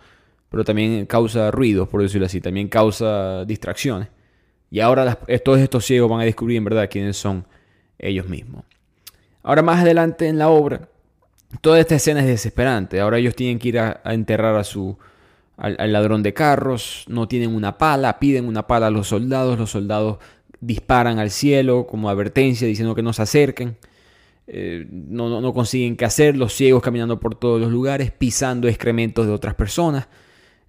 pero 0.48 0.64
también 0.64 1.06
causa 1.06 1.52
ruidos, 1.52 1.88
por 1.88 2.02
decirlo 2.02 2.26
así, 2.26 2.40
también 2.40 2.66
causa 2.68 3.44
distracciones. 3.44 4.08
Y 4.70 4.80
ahora 4.80 5.20
todos 5.44 5.60
estos 5.60 5.84
ciegos 5.84 6.10
van 6.10 6.20
a 6.20 6.24
descubrir 6.24 6.56
en 6.56 6.64
verdad 6.64 6.88
quiénes 6.90 7.16
son 7.16 7.46
ellos 7.96 8.28
mismos. 8.28 8.64
Ahora 9.48 9.62
más 9.62 9.80
adelante 9.80 10.28
en 10.28 10.36
la 10.36 10.50
obra, 10.50 10.90
toda 11.62 11.80
esta 11.80 11.94
escena 11.94 12.20
es 12.20 12.26
desesperante. 12.26 13.00
Ahora 13.00 13.16
ellos 13.16 13.34
tienen 13.34 13.58
que 13.58 13.68
ir 13.68 13.78
a, 13.78 13.98
enterrar 14.04 14.54
a 14.56 14.62
su, 14.62 14.98
al, 15.56 15.90
ladrón 15.90 16.22
de 16.22 16.34
carros, 16.34 17.06
no 17.08 17.28
tienen 17.28 17.54
una 17.54 17.78
pala, 17.78 18.18
piden 18.18 18.44
una 18.44 18.66
pala 18.66 18.88
a 18.88 18.90
los 18.90 19.08
soldados, 19.08 19.58
los 19.58 19.70
soldados 19.70 20.18
disparan 20.60 21.18
al 21.18 21.30
cielo 21.30 21.86
como 21.86 22.10
advertencia 22.10 22.68
diciendo 22.68 22.94
que 22.94 23.00
no 23.00 23.14
se 23.14 23.22
acerquen. 23.22 23.78
Eh, 24.48 24.86
no, 24.90 25.40
no, 25.40 25.54
consiguen 25.54 25.96
qué 25.96 26.04
hacer, 26.04 26.36
los 26.36 26.52
ciegos 26.52 26.82
caminando 26.82 27.18
por 27.18 27.34
todos 27.34 27.58
los 27.58 27.72
lugares, 27.72 28.10
pisando 28.10 28.68
excrementos 28.68 29.26
de 29.26 29.32
otras 29.32 29.54
personas. 29.54 30.08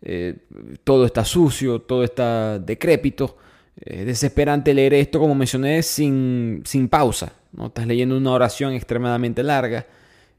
Eh, 0.02 0.38
todo 0.86 1.06
está 1.06 1.26
sucio, 1.26 1.82
todo 1.82 2.06
está 2.06 2.60
decrépito. 2.60 3.36
Es 3.82 4.06
desesperante 4.06 4.74
leer 4.74 4.94
esto, 4.94 5.20
como 5.20 5.36
mencioné, 5.36 5.82
sin, 5.84 6.62
sin 6.66 6.90
pausa. 6.90 7.32
¿no? 7.54 7.68
Estás 7.68 7.88
leyendo 7.88 8.18
una 8.18 8.32
oración 8.32 8.74
extremadamente 8.74 9.44
larga. 9.44 9.86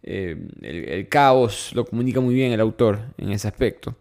Eh, 0.02 0.36
el, 0.62 1.08
caos 1.08 1.72
lo 1.74 1.84
comunica 1.84 2.20
muy 2.20 2.34
bien 2.34 2.52
el 2.52 2.60
autor 2.60 3.00
en 3.18 3.32
ese 3.32 3.48
aspecto. 3.48 3.96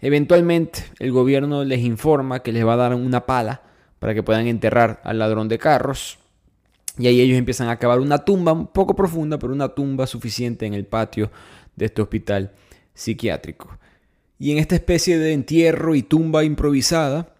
Eventualmente 0.00 0.84
el 0.98 1.12
gobierno 1.12 1.64
les 1.64 1.80
informa 1.80 2.42
que 2.42 2.52
les 2.52 2.66
va 2.66 2.74
a 2.74 2.76
dar 2.76 2.94
una 2.94 3.24
pala 3.24 3.62
para 3.98 4.14
que 4.14 4.22
puedan 4.22 4.46
enterrar 4.48 5.00
al 5.04 5.18
ladrón 5.18 5.48
de 5.48 5.58
carros. 5.58 6.18
Y 6.98 7.06
ahí 7.06 7.20
ellos 7.20 7.38
empiezan 7.38 7.68
a 7.68 7.78
cavar 7.78 8.00
una 8.00 8.24
tumba 8.24 8.52
un 8.52 8.66
poco 8.66 8.94
profunda, 8.96 9.38
pero 9.38 9.52
una 9.52 9.68
tumba 9.68 10.06
suficiente 10.06 10.66
en 10.66 10.74
el 10.74 10.86
patio 10.86 11.30
de 11.76 11.86
este 11.86 12.02
hospital 12.02 12.52
psiquiátrico. 12.94 13.78
Y 14.38 14.50
en 14.50 14.58
esta 14.58 14.74
especie 14.74 15.18
de 15.18 15.32
entierro 15.32 15.94
y 15.94 16.02
tumba 16.02 16.42
improvisada, 16.44 17.31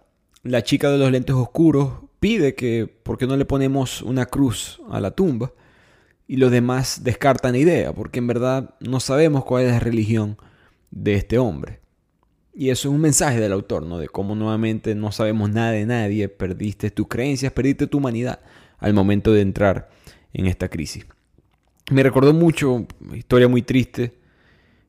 la 0.42 0.62
chica 0.62 0.90
de 0.90 0.98
los 0.98 1.10
lentes 1.10 1.34
oscuros 1.34 1.92
pide 2.20 2.54
que, 2.54 2.86
¿por 2.86 3.18
qué 3.18 3.26
no 3.26 3.36
le 3.36 3.44
ponemos 3.44 4.02
una 4.02 4.26
cruz 4.26 4.80
a 4.90 5.00
la 5.00 5.12
tumba? 5.12 5.52
Y 6.26 6.36
los 6.36 6.50
demás 6.50 7.02
descartan 7.04 7.52
la 7.52 7.58
idea, 7.58 7.92
porque 7.92 8.18
en 8.18 8.26
verdad 8.26 8.74
no 8.80 9.00
sabemos 9.00 9.44
cuál 9.44 9.64
es 9.64 9.72
la 9.72 9.80
religión 9.80 10.36
de 10.90 11.14
este 11.14 11.38
hombre. 11.38 11.80
Y 12.54 12.70
eso 12.70 12.88
es 12.88 12.94
un 12.94 13.00
mensaje 13.00 13.40
del 13.40 13.52
autor, 13.52 13.84
¿no? 13.84 13.98
De 13.98 14.08
cómo 14.08 14.34
nuevamente 14.34 14.94
no 14.94 15.10
sabemos 15.10 15.50
nada 15.50 15.72
de 15.72 15.86
nadie, 15.86 16.28
perdiste 16.28 16.90
tus 16.90 17.08
creencias, 17.08 17.52
perdiste 17.52 17.86
tu 17.86 17.98
humanidad 17.98 18.40
al 18.78 18.94
momento 18.94 19.32
de 19.32 19.40
entrar 19.40 19.90
en 20.32 20.46
esta 20.46 20.68
crisis. 20.68 21.06
Me 21.90 22.02
recordó 22.02 22.32
mucho, 22.32 22.86
historia 23.14 23.48
muy 23.48 23.62
triste, 23.62 24.14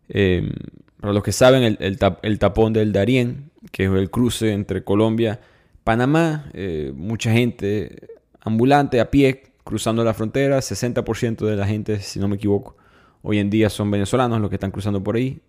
eh, 0.10 0.52
para 1.00 1.13
los 1.13 1.24
que 1.24 1.32
saben, 1.32 1.63
el, 1.80 1.98
el 2.22 2.39
tapón 2.39 2.74
del 2.74 2.92
Darién, 2.92 3.52
que 3.71 3.86
es 3.86 3.91
el 3.91 4.10
cruce 4.10 4.52
entre 4.54 4.84
Colombia 4.84 5.39
Panamá, 5.84 6.49
eh, 6.54 6.93
mucha 6.95 7.32
gente 7.32 8.08
ambulante 8.41 8.99
a 8.99 9.12
pie 9.12 9.43
cruzando 9.63 10.04
la 10.04 10.13
frontera, 10.13 10.60
60% 10.60 11.45
de 11.45 11.56
la 11.56 11.65
gente, 11.65 11.99
si 11.99 12.19
no 12.19 12.28
me 12.28 12.36
equivoco, 12.36 12.78
hoy 13.21 13.39
en 13.39 13.49
día 13.49 13.69
son 13.69 13.89
venezolanos 13.91 14.39
los 14.41 14.49
que 14.49 14.56
están 14.56 14.71
cruzando 14.71 15.04
por 15.04 15.15
ahí, 15.15 15.39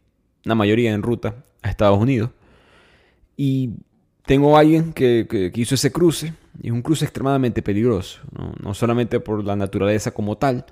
la 0.44 0.55
mayoría 0.55 0.92
en 0.92 1.03
ruta 1.03 1.44
a 1.62 1.70
Estados 1.70 1.98
Unidos. 1.98 2.31
Y 3.37 3.70
tengo 4.27 4.57
alguien 4.57 4.92
que, 4.92 5.53
hizo 5.55 5.74
ese 5.74 5.92
cruce, 5.92 6.33
y 6.62 6.68
es 6.68 6.72
un 6.72 6.83
cruce 6.83 7.05
extremadamente 7.05 7.62
peligroso, 7.62 8.20
no, 8.62 8.74
solamente 8.74 9.20
por 9.20 9.44
la 9.44 9.57
naturaleza 9.57 10.12
como 10.12 10.37
tal, 10.38 10.66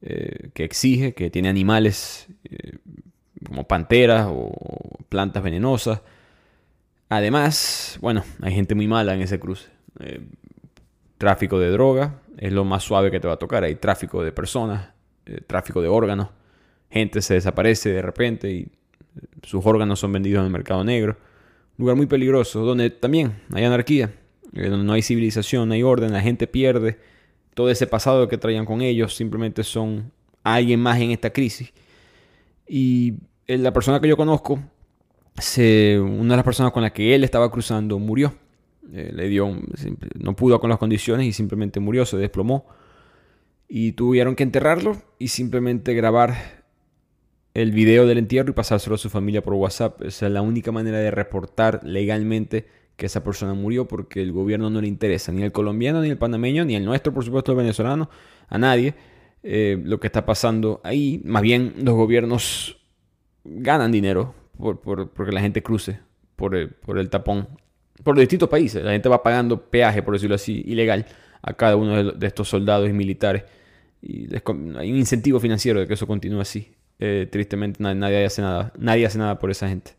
eh, 0.00 0.50
que 0.54 0.64
exige, 0.64 1.12
que 1.12 1.28
tiene 1.28 1.48
animales 1.48 2.28
eh, 2.44 2.78
como 3.44 3.66
panteras 3.66 4.28
o 4.30 4.52
plantas 5.08 5.42
venenosas, 5.42 6.02
Además, 7.08 7.98
bueno, 8.00 8.22
hay 8.42 8.52
gente 8.52 8.74
muy 8.74 8.86
mala 8.86 9.14
en 9.14 9.22
ese 9.22 9.40
cruce. 9.40 9.68
Eh, 10.00 10.20
tráfico 11.16 11.58
de 11.58 11.70
droga 11.70 12.20
es 12.36 12.52
lo 12.52 12.64
más 12.64 12.82
suave 12.82 13.10
que 13.10 13.18
te 13.18 13.26
va 13.26 13.34
a 13.34 13.38
tocar. 13.38 13.64
Hay 13.64 13.76
tráfico 13.76 14.22
de 14.22 14.30
personas, 14.30 14.90
eh, 15.26 15.40
tráfico 15.46 15.80
de 15.80 15.88
órganos. 15.88 16.28
Gente 16.90 17.22
se 17.22 17.34
desaparece 17.34 17.90
de 17.90 18.02
repente 18.02 18.50
y 18.50 18.68
sus 19.42 19.64
órganos 19.64 19.98
son 20.00 20.12
vendidos 20.12 20.40
en 20.40 20.46
el 20.46 20.52
mercado 20.52 20.84
negro. 20.84 21.16
Lugar 21.78 21.96
muy 21.96 22.06
peligroso, 22.06 22.60
donde 22.60 22.90
también 22.90 23.40
hay 23.52 23.64
anarquía, 23.64 24.12
eh, 24.52 24.68
donde 24.68 24.84
no 24.84 24.92
hay 24.92 25.02
civilización, 25.02 25.68
no 25.68 25.74
hay 25.74 25.82
orden, 25.82 26.12
la 26.12 26.20
gente 26.20 26.46
pierde 26.46 26.98
todo 27.54 27.70
ese 27.70 27.86
pasado 27.86 28.28
que 28.28 28.38
traían 28.38 28.64
con 28.64 28.82
ellos, 28.82 29.16
simplemente 29.16 29.64
son 29.64 30.12
alguien 30.44 30.80
más 30.80 31.00
en 31.00 31.10
esta 31.10 31.30
crisis. 31.30 31.72
Y 32.68 33.14
la 33.46 33.72
persona 33.72 34.00
que 34.00 34.08
yo 34.08 34.16
conozco 34.16 34.60
una 35.38 36.32
de 36.32 36.36
las 36.36 36.44
personas 36.44 36.72
con 36.72 36.82
las 36.82 36.92
que 36.92 37.14
él 37.14 37.24
estaba 37.24 37.50
cruzando 37.50 37.98
murió. 37.98 38.34
Eh, 38.92 39.12
le 39.14 39.28
dio, 39.28 39.54
no 40.18 40.34
pudo 40.34 40.60
con 40.60 40.70
las 40.70 40.78
condiciones 40.78 41.26
y 41.26 41.32
simplemente 41.32 41.80
murió, 41.80 42.04
se 42.06 42.16
desplomó. 42.16 42.66
Y 43.68 43.92
tuvieron 43.92 44.34
que 44.34 44.42
enterrarlo 44.42 44.96
y 45.18 45.28
simplemente 45.28 45.94
grabar 45.94 46.64
el 47.54 47.72
video 47.72 48.06
del 48.06 48.18
entierro 48.18 48.50
y 48.50 48.54
pasárselo 48.54 48.94
a 48.94 48.98
su 48.98 49.10
familia 49.10 49.42
por 49.42 49.54
WhatsApp. 49.54 50.02
Esa 50.02 50.26
es 50.26 50.32
la 50.32 50.42
única 50.42 50.72
manera 50.72 50.98
de 50.98 51.10
reportar 51.10 51.80
legalmente 51.84 52.66
que 52.96 53.06
esa 53.06 53.22
persona 53.22 53.54
murió 53.54 53.86
porque 53.86 54.22
el 54.22 54.32
gobierno 54.32 54.70
no 54.70 54.80
le 54.80 54.88
interesa, 54.88 55.30
ni 55.30 55.42
el 55.42 55.52
colombiano, 55.52 56.00
ni 56.02 56.08
el 56.08 56.18
panameño, 56.18 56.64
ni 56.64 56.74
el 56.74 56.84
nuestro, 56.84 57.12
por 57.12 57.24
supuesto, 57.24 57.52
el 57.52 57.58
venezolano, 57.58 58.10
a 58.48 58.58
nadie, 58.58 58.94
eh, 59.42 59.80
lo 59.84 60.00
que 60.00 60.08
está 60.08 60.26
pasando 60.26 60.80
ahí. 60.82 61.20
Más 61.24 61.42
bien 61.42 61.74
los 61.82 61.94
gobiernos 61.94 62.80
ganan 63.44 63.92
dinero 63.92 64.34
por, 64.58 64.80
porque 65.10 65.32
la 65.32 65.40
gente 65.40 65.62
cruce 65.62 66.00
por 66.36 66.54
el, 66.54 66.70
por 66.70 66.98
el 66.98 67.08
tapón, 67.08 67.48
por 68.04 68.18
distintos 68.18 68.48
países. 68.48 68.82
La 68.84 68.92
gente 68.92 69.08
va 69.08 69.22
pagando 69.22 69.70
peaje, 69.70 70.02
por 70.02 70.14
decirlo 70.14 70.34
así, 70.34 70.62
ilegal 70.66 71.06
a 71.42 71.54
cada 71.54 71.76
uno 71.76 72.12
de 72.12 72.26
estos 72.26 72.48
soldados 72.48 72.88
y 72.88 72.92
militares. 72.92 73.44
Y 74.02 74.28
hay 74.34 74.92
un 74.92 74.98
incentivo 74.98 75.40
financiero 75.40 75.80
de 75.80 75.86
que 75.86 75.94
eso 75.94 76.06
continúe 76.06 76.40
así. 76.40 76.72
Eh, 77.00 77.28
tristemente 77.30 77.82
nadie 77.82 78.24
hace 78.24 78.42
nada, 78.42 78.72
nadie 78.76 79.06
hace 79.06 79.18
nada 79.18 79.38
por 79.38 79.50
esa 79.50 79.68
gente. 79.68 79.92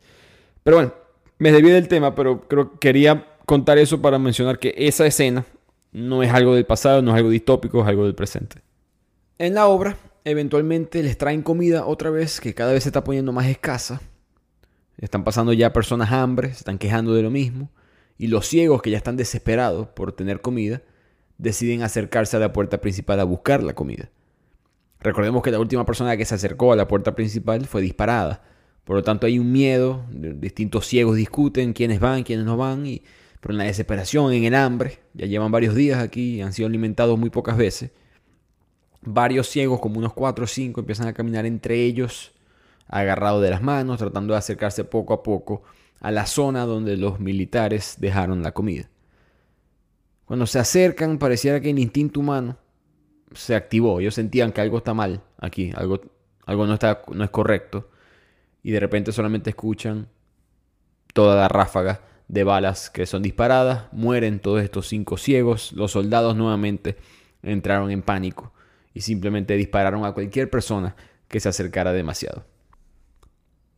Pero 0.63 0.77
bueno, 0.77 0.93
me 1.37 1.51
desvié 1.51 1.73
del 1.73 1.87
tema, 1.87 2.15
pero 2.15 2.47
creo 2.47 2.73
que 2.73 2.79
quería 2.79 3.25
contar 3.45 3.77
eso 3.77 4.01
para 4.01 4.19
mencionar 4.19 4.59
que 4.59 4.75
esa 4.77 5.05
escena 5.05 5.45
no 5.91 6.21
es 6.21 6.31
algo 6.31 6.53
del 6.55 6.65
pasado, 6.65 7.01
no 7.01 7.11
es 7.11 7.17
algo 7.17 7.29
distópico, 7.29 7.81
es 7.81 7.87
algo 7.87 8.05
del 8.05 8.15
presente. 8.15 8.57
En 9.37 9.53
la 9.53 9.67
obra, 9.67 9.97
eventualmente 10.25 11.01
les 11.01 11.17
traen 11.17 11.41
comida 11.41 11.85
otra 11.85 12.09
vez, 12.09 12.41
que 12.41 12.53
cada 12.53 12.73
vez 12.73 12.83
se 12.83 12.89
está 12.89 13.03
poniendo 13.03 13.31
más 13.31 13.47
escasa. 13.47 14.01
Están 14.99 15.23
pasando 15.23 15.53
ya 15.53 15.73
personas 15.73 16.11
hambre, 16.11 16.49
se 16.49 16.59
están 16.59 16.77
quejando 16.77 17.13
de 17.13 17.23
lo 17.23 17.31
mismo. 17.31 17.71
Y 18.17 18.27
los 18.27 18.47
ciegos, 18.47 18.81
que 18.81 18.91
ya 18.91 18.97
están 18.97 19.15
desesperados 19.15 19.87
por 19.87 20.11
tener 20.11 20.41
comida, 20.41 20.81
deciden 21.37 21.83
acercarse 21.83 22.37
a 22.37 22.39
la 22.39 22.53
puerta 22.53 22.81
principal 22.81 23.19
a 23.19 23.23
buscar 23.23 23.63
la 23.63 23.73
comida. 23.73 24.09
Recordemos 24.99 25.41
que 25.41 25.51
la 25.51 25.59
última 25.59 25.85
persona 25.85 26.17
que 26.17 26.25
se 26.25 26.35
acercó 26.35 26.73
a 26.73 26.75
la 26.75 26.87
puerta 26.87 27.15
principal 27.15 27.65
fue 27.65 27.81
disparada. 27.81 28.43
Por 28.83 28.97
lo 28.97 29.03
tanto, 29.03 29.25
hay 29.25 29.39
un 29.39 29.51
miedo, 29.51 30.03
distintos 30.09 30.85
ciegos 30.85 31.15
discuten 31.15 31.71
quiénes 31.73 32.01
van, 32.01 32.23
quiénes 32.23 32.45
no 32.45 32.57
van, 32.57 32.85
y, 32.85 33.03
pero 33.39 33.53
en 33.53 33.59
la 33.59 33.63
desesperación, 33.65 34.33
en 34.33 34.43
el 34.43 34.55
hambre, 34.55 34.99
ya 35.13 35.25
llevan 35.25 35.51
varios 35.51 35.75
días 35.75 35.99
aquí, 35.99 36.41
han 36.41 36.51
sido 36.51 36.67
alimentados 36.67 37.17
muy 37.17 37.29
pocas 37.29 37.55
veces. 37.55 37.91
Varios 39.01 39.47
ciegos, 39.47 39.79
como 39.79 39.99
unos 39.99 40.13
cuatro 40.13 40.43
o 40.43 40.47
cinco, 40.47 40.81
empiezan 40.81 41.07
a 41.07 41.13
caminar 41.13 41.45
entre 41.45 41.83
ellos, 41.83 42.33
agarrados 42.89 43.41
de 43.41 43.51
las 43.51 43.61
manos, 43.61 43.99
tratando 43.99 44.33
de 44.33 44.39
acercarse 44.39 44.83
poco 44.83 45.13
a 45.13 45.23
poco 45.23 45.63
a 46.01 46.11
la 46.11 46.25
zona 46.25 46.65
donde 46.65 46.97
los 46.97 47.19
militares 47.19 47.95
dejaron 47.99 48.43
la 48.43 48.51
comida. 48.51 48.89
Cuando 50.25 50.45
se 50.45 50.59
acercan, 50.59 51.17
pareciera 51.17 51.59
que 51.59 51.69
el 51.69 51.79
instinto 51.79 52.19
humano 52.19 52.57
se 53.33 53.55
activó. 53.55 53.99
Ellos 53.99 54.15
sentían 54.15 54.51
que 54.51 54.61
algo 54.61 54.77
está 54.77 54.93
mal 54.93 55.21
aquí, 55.39 55.71
algo, 55.75 56.01
algo 56.45 56.67
no, 56.67 56.73
está, 56.73 57.01
no 57.13 57.23
es 57.23 57.29
correcto. 57.29 57.89
Y 58.63 58.71
de 58.71 58.79
repente 58.79 59.11
solamente 59.11 59.51
escuchan 59.51 60.07
toda 61.13 61.35
la 61.35 61.47
ráfaga 61.47 62.01
de 62.27 62.43
balas 62.43 62.89
que 62.89 63.05
son 63.05 63.23
disparadas. 63.23 63.85
Mueren 63.91 64.39
todos 64.39 64.61
estos 64.61 64.87
cinco 64.87 65.17
ciegos. 65.17 65.71
Los 65.73 65.91
soldados 65.91 66.35
nuevamente 66.35 66.97
entraron 67.41 67.91
en 67.91 68.01
pánico 68.01 68.53
y 68.93 69.01
simplemente 69.01 69.55
dispararon 69.55 70.05
a 70.05 70.11
cualquier 70.11 70.49
persona 70.49 70.95
que 71.27 71.39
se 71.39 71.49
acercara 71.49 71.91
demasiado. 71.91 72.45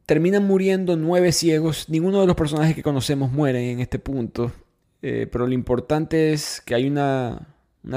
Terminan 0.05 0.45
muriendo 0.45 0.97
nueve 0.97 1.31
ciegos. 1.31 1.87
Ninguno 1.89 2.21
de 2.21 2.27
los 2.27 2.35
personajes 2.35 2.75
que 2.75 2.83
conocemos 2.83 3.31
mueren 3.31 3.63
en 3.63 3.79
este 3.79 3.99
punto. 3.99 4.51
Eh, 5.01 5.27
pero 5.31 5.47
lo 5.47 5.53
importante 5.53 6.33
es 6.33 6.61
que 6.61 6.75
hay 6.75 6.87
una, 6.87 7.47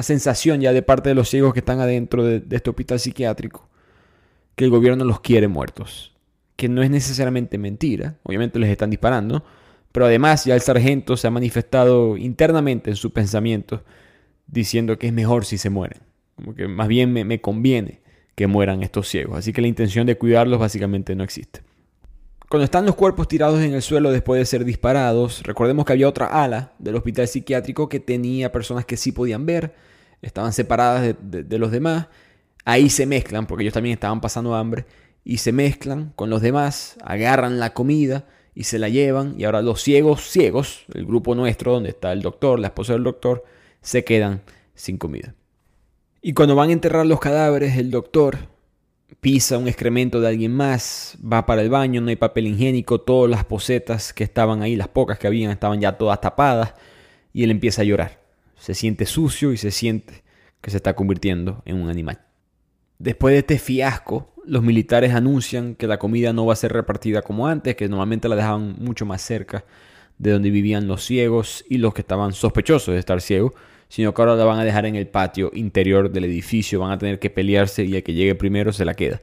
sensación 0.00 0.60
ya 0.60 0.72
de 0.72 0.82
parte 0.82 1.10
de 1.10 1.14
los 1.14 1.28
ciegos 1.28 1.52
que 1.52 1.58
están 1.60 1.80
adentro 1.80 2.24
de, 2.24 2.42
este 2.50 2.70
hospital 2.70 2.98
psiquiátrico, 2.98 3.68
que 4.56 4.64
el 4.64 4.70
gobierno 4.70 5.04
los 5.04 5.20
quiere 5.20 5.48
muertos. 5.48 6.12
Que 6.56 6.68
no 6.68 6.82
es 6.82 6.90
necesariamente 6.90 7.58
mentira, 7.58 8.16
obviamente 8.22 8.58
les 8.58 8.70
están 8.70 8.90
disparando, 8.90 9.44
pero 9.92 10.06
además 10.06 10.44
ya 10.44 10.54
el 10.54 10.60
sargento 10.60 11.16
se 11.16 11.26
ha 11.26 11.30
manifestado 11.30 12.16
internamente 12.16 12.90
en 12.90 12.96
su 12.96 13.12
pensamiento 13.12 13.82
diciendo 14.46 14.98
que 14.98 15.08
es 15.08 15.12
mejor 15.12 15.44
si 15.44 15.58
se 15.58 15.70
mueren. 15.70 16.00
Como 16.36 16.54
que 16.54 16.68
más 16.68 16.88
bien 16.88 17.12
me 17.12 17.40
conviene 17.40 18.00
que 18.34 18.46
mueran 18.46 18.82
estos 18.82 19.08
ciegos. 19.08 19.38
Así 19.38 19.52
que 19.52 19.60
la 19.60 19.68
intención 19.68 20.06
de 20.06 20.16
cuidarlos 20.16 20.58
básicamente 20.58 21.14
no 21.14 21.24
existe. 21.24 21.60
Cuando 22.48 22.64
están 22.64 22.84
los 22.84 22.94
cuerpos 22.94 23.26
tirados 23.26 23.60
en 23.60 23.74
el 23.74 23.82
suelo 23.82 24.12
después 24.12 24.38
de 24.38 24.44
ser 24.44 24.64
disparados, 24.64 25.42
recordemos 25.44 25.84
que 25.84 25.92
había 25.94 26.08
otra 26.08 26.26
ala 26.26 26.72
del 26.78 26.94
hospital 26.94 27.26
psiquiátrico 27.26 27.88
que 27.88 28.00
tenía 28.00 28.52
personas 28.52 28.84
que 28.84 28.96
sí 28.96 29.12
podían 29.12 29.46
ver, 29.46 29.74
estaban 30.20 30.52
separadas 30.52 31.16
de, 31.20 31.58
los 31.58 31.70
demás, 31.70 32.08
ahí 32.64 32.90
se 32.90 33.06
mezclan, 33.06 33.46
porque 33.46 33.62
ellos 33.62 33.74
también 33.74 33.94
estaban 33.94 34.20
pasando 34.20 34.54
hambre, 34.54 34.84
y 35.24 35.38
se 35.38 35.52
mezclan 35.52 36.12
con 36.16 36.28
los 36.28 36.42
demás, 36.42 36.96
agarran 37.02 37.58
la 37.58 37.72
comida 37.72 38.26
y 38.54 38.64
se 38.64 38.78
la 38.78 38.88
llevan, 38.90 39.34
y 39.38 39.44
ahora 39.44 39.62
los 39.62 39.82
ciegos, 39.82 40.30
ciegos, 40.30 40.84
el 40.92 41.06
grupo 41.06 41.34
nuestro, 41.34 41.72
donde 41.72 41.88
está 41.90 42.12
el 42.12 42.20
doctor, 42.20 42.60
la 42.60 42.68
esposa 42.68 42.92
del 42.92 43.04
doctor, 43.04 43.44
se 43.80 44.04
quedan 44.04 44.42
sin 44.74 44.98
comida. 44.98 45.34
Y 46.20 46.34
cuando 46.34 46.54
van 46.54 46.68
a 46.68 46.74
enterrar 46.74 47.06
los 47.06 47.20
cadáveres, 47.20 47.76
el 47.78 47.90
doctor 47.90 48.53
pisa 49.20 49.58
un 49.58 49.68
excremento 49.68 50.20
de 50.20 50.28
alguien 50.28 50.54
más, 50.54 51.16
va 51.20 51.46
para 51.46 51.62
el 51.62 51.70
baño, 51.70 52.00
no 52.00 52.08
hay 52.08 52.16
papel 52.16 52.46
higiénico, 52.46 53.00
todas 53.00 53.30
las 53.30 53.44
posetas 53.44 54.12
que 54.12 54.24
estaban 54.24 54.62
ahí, 54.62 54.76
las 54.76 54.88
pocas 54.88 55.18
que 55.18 55.26
habían, 55.26 55.50
estaban 55.50 55.80
ya 55.80 55.92
todas 55.92 56.20
tapadas 56.20 56.74
y 57.32 57.44
él 57.44 57.50
empieza 57.50 57.82
a 57.82 57.84
llorar. 57.84 58.22
Se 58.56 58.74
siente 58.74 59.06
sucio 59.06 59.52
y 59.52 59.56
se 59.56 59.70
siente 59.70 60.24
que 60.60 60.70
se 60.70 60.78
está 60.78 60.94
convirtiendo 60.94 61.62
en 61.66 61.80
un 61.80 61.90
animal. 61.90 62.20
Después 62.98 63.32
de 63.32 63.38
este 63.40 63.58
fiasco, 63.58 64.32
los 64.46 64.62
militares 64.62 65.12
anuncian 65.12 65.74
que 65.74 65.86
la 65.86 65.98
comida 65.98 66.32
no 66.32 66.46
va 66.46 66.52
a 66.52 66.56
ser 66.56 66.72
repartida 66.72 67.22
como 67.22 67.46
antes, 67.46 67.76
que 67.76 67.88
normalmente 67.88 68.28
la 68.28 68.36
dejaban 68.36 68.76
mucho 68.78 69.04
más 69.06 69.22
cerca 69.22 69.64
de 70.18 70.30
donde 70.30 70.50
vivían 70.50 70.86
los 70.86 71.04
ciegos 71.04 71.64
y 71.68 71.78
los 71.78 71.92
que 71.92 72.02
estaban 72.02 72.32
sospechosos 72.32 72.94
de 72.94 73.00
estar 73.00 73.20
ciegos, 73.20 73.52
sino 73.88 74.14
que 74.14 74.22
ahora 74.22 74.36
la 74.36 74.44
van 74.44 74.58
a 74.58 74.64
dejar 74.64 74.86
en 74.86 74.96
el 74.96 75.06
patio 75.06 75.50
interior 75.54 76.10
del 76.10 76.24
edificio, 76.24 76.80
van 76.80 76.92
a 76.92 76.98
tener 76.98 77.18
que 77.18 77.30
pelearse 77.30 77.84
y 77.84 77.96
el 77.96 78.02
que 78.02 78.14
llegue 78.14 78.34
primero 78.34 78.72
se 78.72 78.84
la 78.84 78.94
queda. 78.94 79.20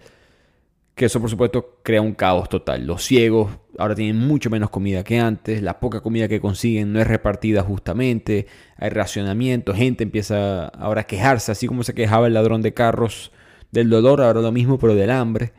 Que 0.95 1.06
eso 1.06 1.19
por 1.19 1.30
supuesto 1.30 1.80
crea 1.84 2.02
un 2.02 2.13
caos 2.13 2.50
total. 2.50 2.86
Los 2.86 3.04
ciegos 3.04 3.50
ahora 3.78 3.95
tienen 3.95 4.17
mucho 4.17 4.50
menos 4.50 4.69
comida 4.69 5.04
que 5.04 5.19
antes, 5.19 5.62
la 5.62 5.80
poca 5.80 6.02
comida 6.02 6.28
que 6.28 6.39
consiguen 6.41 6.93
no 6.93 7.00
es 7.00 7.08
repartida 7.08 7.63
justamente, 7.63 8.47
hay 8.78 8.89
racionamiento, 8.89 9.74
gente 9.74 10.04
empieza 10.04 10.67
ahora 10.67 11.02
a 11.02 11.06
quejarse, 11.06 11.52
así 11.52 11.67
como 11.67 11.84
se 11.84 11.93
quejaba 11.93 12.28
el 12.28 12.34
ladrón 12.34 12.62
de 12.62 12.74
carros 12.74 13.32
del 13.71 13.89
dolor, 13.89 14.21
ahora 14.21 14.41
lo 14.41 14.52
mismo 14.52 14.78
pero 14.78 14.95
del 14.95 15.10
hambre. 15.10 15.54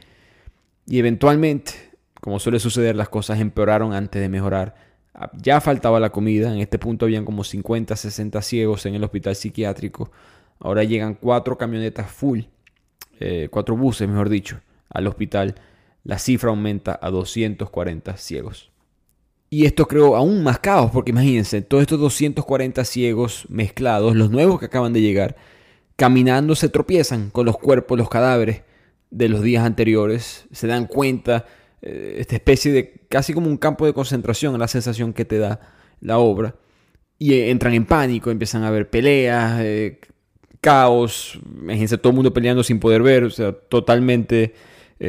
Y 0.87 0.99
eventualmente, 0.99 1.73
como 2.21 2.39
suele 2.39 2.59
suceder, 2.61 2.97
las 2.97 3.09
cosas 3.09 3.41
empeoraron 3.41 3.95
antes 3.95 4.21
de 4.21 4.29
mejorar 4.29 4.92
ya 5.35 5.61
faltaba 5.61 6.01
la 6.01 6.11
comida, 6.11 6.53
en 6.53 6.61
este 6.61 6.79
punto 6.79 7.05
habían 7.07 7.25
como 7.25 7.45
50, 7.45 7.97
60 7.97 8.43
ciegos 8.43 8.87
en 8.87 8.95
el 8.95 9.05
hospital 9.05 9.37
psiquiátrico. 9.37 10.11
Ahora 10.59 10.85
llegan 10.85 11.15
cuatro 11.15 11.59
camionetas 11.59 12.11
full, 12.11 12.41
eh, 13.21 13.49
cuatro 13.51 13.77
buses, 13.77 14.09
mejor 14.09 14.29
dicho, 14.29 14.61
al 14.89 15.07
hospital. 15.07 15.57
La 16.05 16.19
cifra 16.19 16.51
aumenta 16.51 16.99
a 17.01 17.11
240 17.11 18.17
ciegos. 18.17 18.71
Y 19.51 19.67
esto 19.67 19.87
creó 19.87 20.17
aún 20.17 20.43
más 20.43 20.61
caos, 20.61 20.91
porque 20.93 21.11
imagínense, 21.11 21.61
todos 21.61 21.83
estos 21.83 22.01
240 22.01 22.85
ciegos 22.85 23.45
mezclados, 23.51 24.17
los 24.17 24.31
nuevos 24.31 24.59
que 24.59 24.67
acaban 24.67 24.95
de 24.95 25.03
llegar, 25.03 25.37
caminando 25.97 26.55
se 26.55 26.71
tropiezan 26.71 27.29
con 27.29 27.45
los 27.45 27.59
cuerpos, 27.59 27.99
los 27.99 28.09
cadáveres 28.09 28.63
de 29.11 29.29
los 29.29 29.43
días 29.43 29.65
anteriores, 29.65 30.47
se 30.53 30.67
dan 30.67 30.87
cuenta 30.87 31.45
eh, 31.83 32.17
esta 32.19 32.37
especie 32.37 32.73
de 32.73 32.95
casi 33.09 33.35
como 33.35 33.49
un 33.49 33.57
campo 33.57 33.85
de 33.85 33.93
concentración, 33.93 34.59
la 34.59 34.69
sensación 34.69 35.13
que 35.13 35.25
te 35.25 35.39
da 35.39 35.61
la 36.01 36.19
obra. 36.19 36.55
Y 37.19 37.35
eh, 37.35 37.51
entran 37.51 37.75
en 37.75 37.85
pánico, 37.85 38.31
empiezan 38.31 38.63
a 38.63 38.69
haber 38.69 38.89
peleas, 38.89 39.61
eh, 39.61 40.01
caos, 40.61 41.41
imagínense 41.61 41.99
todo 41.99 42.11
el 42.11 42.17
mundo 42.17 42.33
peleando 42.33 42.63
sin 42.63 42.79
poder 42.79 43.03
ver, 43.03 43.25
o 43.25 43.31
sea, 43.31 43.53
totalmente 43.53 44.55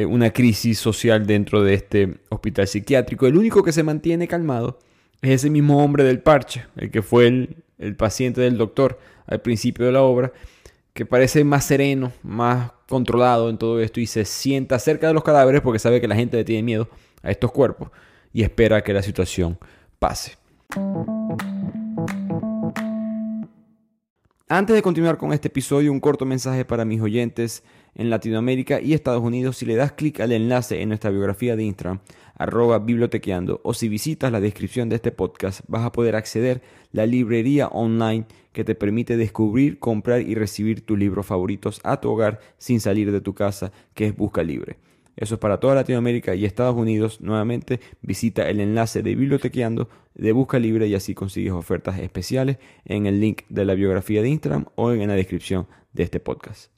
una 0.10 0.32
crisis 0.32 0.80
social 0.80 1.28
dentro 1.28 1.62
de 1.62 1.76
este 1.76 2.16
hospital 2.30 2.68
psiquiátrico. 2.68 3.28
El 3.28 3.38
único 3.38 3.62
que 3.62 3.72
se 3.72 3.84
mantiene 3.84 4.28
calmado 4.28 4.80
es 5.22 5.30
ese 5.30 5.52
mismo 5.52 5.84
hombre 5.84 6.04
del 6.04 6.20
parche, 6.20 6.66
el 6.78 6.90
que 6.90 7.04
fue 7.04 7.28
el 7.78 7.96
paciente 7.96 8.42
del 8.42 8.58
doctor 8.58 8.98
al 9.28 9.42
principio 9.42 9.86
de 9.86 9.92
la 9.92 10.02
obra, 10.02 10.34
que 10.94 11.06
parece 11.06 11.44
más 11.44 11.66
sereno, 11.66 12.12
más 12.24 12.72
controlado 12.94 13.50
en 13.50 13.58
todo 13.58 13.82
esto 13.82 14.00
y 14.00 14.06
se 14.06 14.24
sienta 14.24 14.78
cerca 14.78 15.08
de 15.08 15.16
los 15.16 15.24
cadáveres 15.24 15.62
porque 15.62 15.80
sabe 15.80 16.00
que 16.00 16.08
la 16.08 16.16
gente 16.16 16.38
le 16.38 16.44
tiene 16.44 16.62
miedo 16.62 16.88
a 17.24 17.32
estos 17.32 17.52
cuerpos 17.52 17.90
y 18.32 18.44
espera 18.44 18.84
que 18.84 18.94
la 18.94 19.02
situación 19.02 19.58
pase. 19.98 20.38
Antes 24.48 24.76
de 24.76 24.84
continuar 24.84 25.18
con 25.18 25.34
este 25.34 25.48
episodio, 25.48 25.92
un 25.92 26.00
corto 26.00 26.24
mensaje 26.24 26.66
para 26.66 26.86
mis 26.86 27.02
oyentes 27.02 27.64
en 27.96 28.10
Latinoamérica 28.10 28.82
y 28.82 28.94
Estados 28.94 29.24
Unidos. 29.24 29.58
Si 29.58 29.66
le 29.66 29.76
das 29.76 29.94
clic 29.94 30.20
al 30.20 30.32
enlace 30.32 30.82
en 30.82 30.90
nuestra 30.90 31.10
biografía 31.10 31.56
de 31.56 31.64
Instagram, 31.64 32.00
arroba 32.36 32.80
bibliotequeando, 32.80 33.62
o 33.64 33.74
si 33.74 33.90
visitas 33.90 34.32
la 34.32 34.40
descripción 34.40 34.90
de 34.90 34.96
este 34.96 35.12
podcast, 35.12 35.62
vas 35.68 35.86
a 35.86 35.92
poder 35.92 36.16
acceder 36.16 36.58
a 36.58 36.84
la 36.92 37.06
librería 37.06 37.68
online 37.68 38.26
que 38.52 38.64
te 38.64 38.76
permite 38.76 39.18
descubrir, 39.18 39.80
comprar 39.80 40.22
y 40.22 40.36
recibir 40.36 40.86
tus 40.86 40.98
libros 40.98 41.26
favoritos 41.26 41.80
a 41.84 42.00
tu 42.00 42.10
hogar 42.10 42.40
sin 42.58 42.80
salir 42.80 43.12
de 43.12 43.22
tu 43.22 43.34
casa, 43.34 43.72
que 43.94 44.08
es 44.08 44.16
Busca 44.16 44.44
Libre. 44.44 44.78
Eso 45.16 45.36
es 45.36 45.40
para 45.40 45.60
toda 45.60 45.76
Latinoamérica 45.76 46.34
y 46.34 46.46
Estados 46.46 46.76
Unidos. 46.76 47.22
Nuevamente 47.22 47.80
visita 48.02 48.50
el 48.50 48.60
enlace 48.60 49.04
de 49.04 49.16
Bibliotequeando 49.16 49.90
de 50.16 50.32
Busca 50.32 50.58
Libre 50.58 50.88
y 50.88 50.96
así 50.96 51.14
consigues 51.14 51.54
ofertas 51.54 52.00
especiales 52.00 52.58
en 52.86 53.06
el 53.06 53.20
link 53.20 53.42
de 53.50 53.66
la 53.66 53.76
biografía 53.76 54.22
de 54.22 54.30
Instagram 54.30 54.66
o 54.76 54.92
en 54.92 55.08
la 55.08 55.16
descripción 55.16 55.68
de 55.94 56.04
este 56.04 56.20
podcast. 56.20 56.73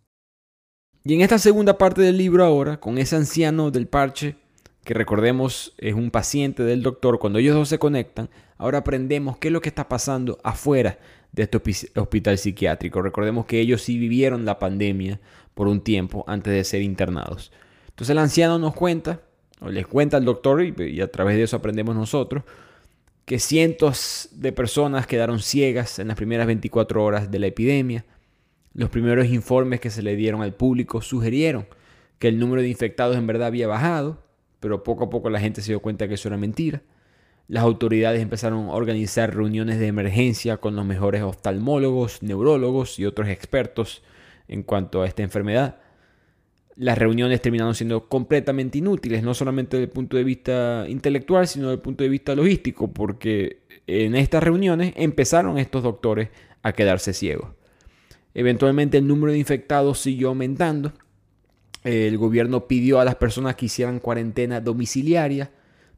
Y 1.08 1.14
en 1.14 1.22
esta 1.22 1.38
segunda 1.38 1.78
parte 1.78 2.01
del 2.01 2.18
libro 2.18 2.43
ahora, 2.43 2.80
con 2.80 2.97
ese 2.97 3.16
anciano 3.16 3.70
del 3.70 3.86
parche, 3.86 4.38
que 4.84 4.95
recordemos 4.95 5.76
es 5.78 5.93
un 5.93 6.10
paciente 6.10 6.64
del 6.64 6.82
doctor, 6.82 7.20
cuando 7.20 7.38
ellos 7.38 7.53
dos 7.53 7.70
se 7.70 7.78
conectan, 7.78 8.28
ahora 8.58 8.80
aprendemos 8.80 9.38
qué 9.38 9.49
es 9.49 9.51
lo 9.51 9.62
que 9.62 9.70
está 9.70 9.88
pasando 9.88 10.39
afuera 10.43 10.97
de 11.32 11.43
este 11.43 11.62
hospital 11.99 12.39
psiquiátrico. 12.39 13.03
Recordemos 13.03 13.45
que 13.45 13.60
ellos 13.60 13.84
sí 13.84 13.99
vivieron 13.99 14.45
la 14.45 14.58
pandemia 14.58 15.22
por 15.53 15.68
un 15.68 15.82
tiempo 15.82 16.24
antes 16.26 16.51
de 16.51 16.64
ser 16.64 16.82
internados. 16.82 17.51
Entonces 17.89 18.10
el 18.10 18.18
anciano 18.18 18.58
nos 18.58 18.74
cuenta, 18.74 19.22
o 19.62 19.70
les 19.70 19.86
cuenta 19.86 20.18
al 20.18 20.26
doctor, 20.26 20.64
y, 20.64 21.01
a 21.01 21.12
través 21.12 21.36
de 21.36 21.43
eso 21.43 21.58
aprendemos 21.58 21.95
nosotros, 21.95 22.43
que 23.26 23.38
cientos 23.38 24.30
de 24.32 24.51
personas 24.51 25.06
quedaron 25.06 25.38
ciegas 25.38 25.99
en 25.99 26.08
las 26.08 26.18
primeras 26.18 26.47
24 26.47 27.03
horas 27.03 27.30
de 27.30 27.38
la 27.38 27.45
epidemia. 27.45 28.06
Los 28.76 28.91
primeros 28.91 29.26
informes 29.26 29.80
que 29.80 29.89
se 29.89 30.03
le 30.03 30.15
dieron 30.15 30.43
al 30.43 30.53
público 30.53 31.01
sugerieron 31.01 31.65
que 32.19 32.28
el 32.28 32.38
número 32.38 32.61
de 32.61 32.69
infectados 32.69 33.17
en 33.17 33.26
verdad 33.26 33.47
había 33.47 33.67
bajado, 33.67 34.21
pero 34.59 34.84
poco 34.84 35.05
a 35.05 35.09
poco 35.09 35.32
la 35.32 35.39
gente 35.39 35.61
se 35.61 35.71
dio 35.71 35.80
cuenta 35.80 36.07
que 36.07 36.13
eso 36.13 36.28
era 36.28 36.38
mentira. 36.38 36.84
Las 37.47 37.63
autoridades 37.63 38.21
empezaron 38.21 38.67
a 38.67 38.73
organizar 38.73 39.36
reuniones 39.36 39.80
de 39.80 39.88
emergencia 39.88 40.57
con 40.57 40.76
los 40.76 40.86
mejores 40.86 41.23
oftalmólogos, 41.23 42.21
neurólogos 42.21 42.99
y 42.99 43.05
otros 43.05 43.30
expertos 43.30 44.03
en 44.47 44.61
cuanto 44.61 45.01
a 45.01 45.07
esta 45.07 45.23
enfermedad 45.23 45.80
las 46.76 46.97
reuniones 46.97 47.41
terminaron 47.41 47.73
siendo 47.73 48.07
completamente 48.09 48.78
inútiles, 48.80 49.23
no 49.23 49.34
solamente 49.34 49.78
desde 49.78 49.86
el 49.86 49.91
punto 49.91 50.17
de 50.17 50.23
vista 50.23 50.86
intelectual, 50.88 51.47
sino 51.47 51.67
desde 51.67 51.76
el 51.76 51.82
punto 51.82 52.03
de 52.03 52.09
vista 52.09 52.36
logístico, 52.36 52.91
porque 52.91 53.61
en 53.88 54.15
estas 54.15 54.43
reuniones 54.43 54.93
empezaron 54.97 55.57
estos 55.57 55.84
doctores 55.84 56.30
a 56.63 56.73
quedarse 56.73 57.13
ciegos. 57.13 57.49
Eventualmente 58.36 58.98
el 58.98 59.08
número 59.08 59.32
de 59.32 59.40
infectados 59.40 60.00
siguió 60.00 60.28
aumentando. 60.28 60.92
El 61.84 62.18
gobierno 62.18 62.68
pidió 62.68 63.00
a 63.00 63.06
las 63.06 63.16
personas 63.16 63.56
que 63.56 63.68
hicieran 63.68 64.00
cuarentena 64.00 64.60
domiciliaria, 64.60 65.52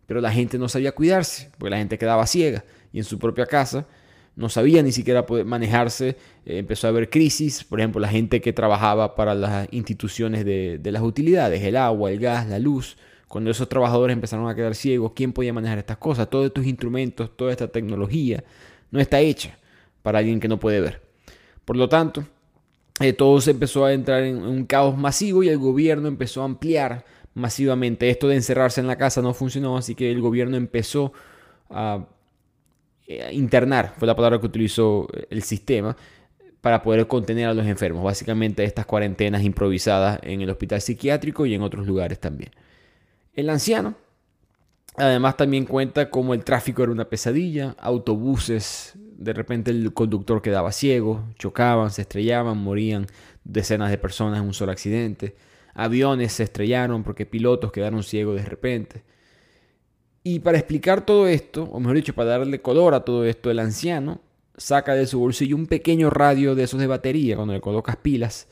pero 0.05 0.21
la 0.21 0.31
gente 0.31 0.59
no 0.59 0.69
sabía 0.69 0.93
cuidarse, 0.93 1.49
porque 1.57 1.71
la 1.71 1.77
gente 1.77 1.97
quedaba 1.97 2.27
ciega 2.27 2.63
y 2.93 2.99
en 2.99 3.03
su 3.03 3.17
propia 3.17 3.47
casa 3.47 3.87
no 4.35 4.49
sabía 4.49 4.83
ni 4.83 4.91
siquiera 4.91 5.25
poder 5.25 5.45
manejarse, 5.45 6.09
eh, 6.45 6.59
empezó 6.59 6.85
a 6.85 6.91
haber 6.91 7.09
crisis, 7.09 7.63
por 7.63 7.79
ejemplo, 7.79 7.99
la 7.99 8.07
gente 8.07 8.39
que 8.39 8.53
trabajaba 8.53 9.15
para 9.15 9.33
las 9.33 9.67
instituciones 9.71 10.45
de, 10.45 10.79
las 10.83 11.01
utilidades, 11.01 11.63
el 11.63 11.75
agua, 11.75 12.11
el 12.11 12.19
gas, 12.19 12.47
la 12.47 12.59
luz, 12.59 12.97
cuando 13.27 13.49
esos 13.49 13.67
trabajadores 13.67 14.13
empezaron 14.13 14.47
a 14.47 14.53
quedar 14.53 14.75
ciegos, 14.75 15.13
¿quién 15.15 15.33
podía 15.33 15.53
manejar 15.53 15.79
estas 15.79 15.97
cosas? 15.97 16.29
Todos 16.29 16.45
estos 16.45 16.67
instrumentos, 16.67 17.35
toda 17.35 17.51
esta 17.51 17.67
tecnología 17.67 18.43
no 18.91 18.99
está 18.99 19.19
hecha 19.19 19.57
para 20.03 20.19
alguien 20.19 20.39
que 20.39 20.47
no 20.47 20.59
puede 20.59 20.81
ver. 20.81 21.06
Por 21.67 21.75
lo 21.75 21.89
tanto, 21.89 22.23
eh, 23.01 23.11
todo 23.11 23.41
se 23.41 23.51
empezó 23.51 23.83
a 23.83 23.91
entrar 23.91 24.23
en 24.23 24.37
un 24.37 24.65
caos 24.65 24.97
masivo 24.97 25.43
y 25.43 25.49
el 25.49 25.57
gobierno 25.57 26.07
empezó 26.07 26.41
a 26.41 26.45
ampliar 26.45 27.03
masivamente. 27.33 28.09
Esto 28.09 28.29
de 28.29 28.35
encerrarse 28.35 28.79
en 28.79 28.87
la 28.87 28.95
casa 28.95 29.21
no 29.21 29.33
funcionó, 29.33 29.75
así 29.75 29.93
que 29.93 30.09
el 30.09 30.21
gobierno 30.21 30.55
empezó 30.55 31.11
a 31.69 32.07
eh, 33.05 33.31
internar, 33.33 33.95
fue 33.97 34.07
la 34.07 34.15
palabra 34.15 34.39
que 34.39 34.45
utilizó 34.45 35.09
eh, 35.13 35.27
el 35.29 35.43
sistema, 35.43 35.97
para 36.61 36.81
poder 36.81 37.05
contener 37.05 37.49
a 37.49 37.53
los 37.53 37.65
enfermos. 37.65 38.01
Básicamente 38.01 38.63
estas 38.63 38.85
cuarentenas 38.85 39.43
improvisadas 39.43 40.21
en 40.23 40.39
el 40.39 40.49
hospital 40.49 40.79
psiquiátrico 40.79 41.45
y 41.45 41.53
en 41.53 41.63
otros 41.63 41.85
lugares 41.85 42.17
también. 42.17 42.51
El 43.33 43.49
anciano, 43.49 43.95
además 44.95 45.35
también 45.35 45.65
cuenta 45.65 46.09
cómo 46.09 46.33
el 46.33 46.45
tráfico 46.45 46.83
era 46.83 46.93
una 46.93 47.09
pesadilla, 47.09 47.75
autobuses, 47.77 48.97
de 49.17 49.33
repente 49.33 49.71
el 49.71 49.93
conductor 49.93 50.41
quedaba 50.41 50.71
ciego, 50.71 51.23
chocaban, 51.37 51.91
se 51.91 52.03
estrellaban, 52.03 52.57
morían 52.57 53.07
decenas 53.43 53.89
de 53.89 53.97
personas 53.97 54.39
en 54.39 54.45
un 54.45 54.53
solo 54.53 54.71
accidente, 54.71 55.35
aviones 55.73 56.33
se 56.33 56.43
estrellaron 56.43 57.03
porque 57.03 57.25
pilotos 57.25 57.71
quedaron 57.71 58.03
ciegos 58.03 58.35
de 58.35 58.47
repente. 58.47 59.03
Y 60.23 60.39
para 60.39 60.57
explicar 60.57 61.05
todo 61.05 61.27
esto, 61.27 61.63
o 61.63 61.79
mejor 61.79 61.95
dicho, 61.95 62.13
para 62.13 62.31
darle 62.31 62.61
color 62.61 62.93
a 62.93 63.05
todo 63.05 63.25
esto, 63.25 63.49
el 63.49 63.59
anciano 63.59 64.21
saca 64.57 64.93
de 64.93 65.07
su 65.07 65.19
bolsillo 65.19 65.55
un 65.55 65.67
pequeño 65.67 66.09
radio 66.09 66.53
de 66.53 66.63
esos 66.63 66.79
de 66.79 66.87
batería, 66.87 67.35
cuando 67.35 67.53
le 67.53 67.61
colocas 67.61 67.95
pilas, 67.95 68.47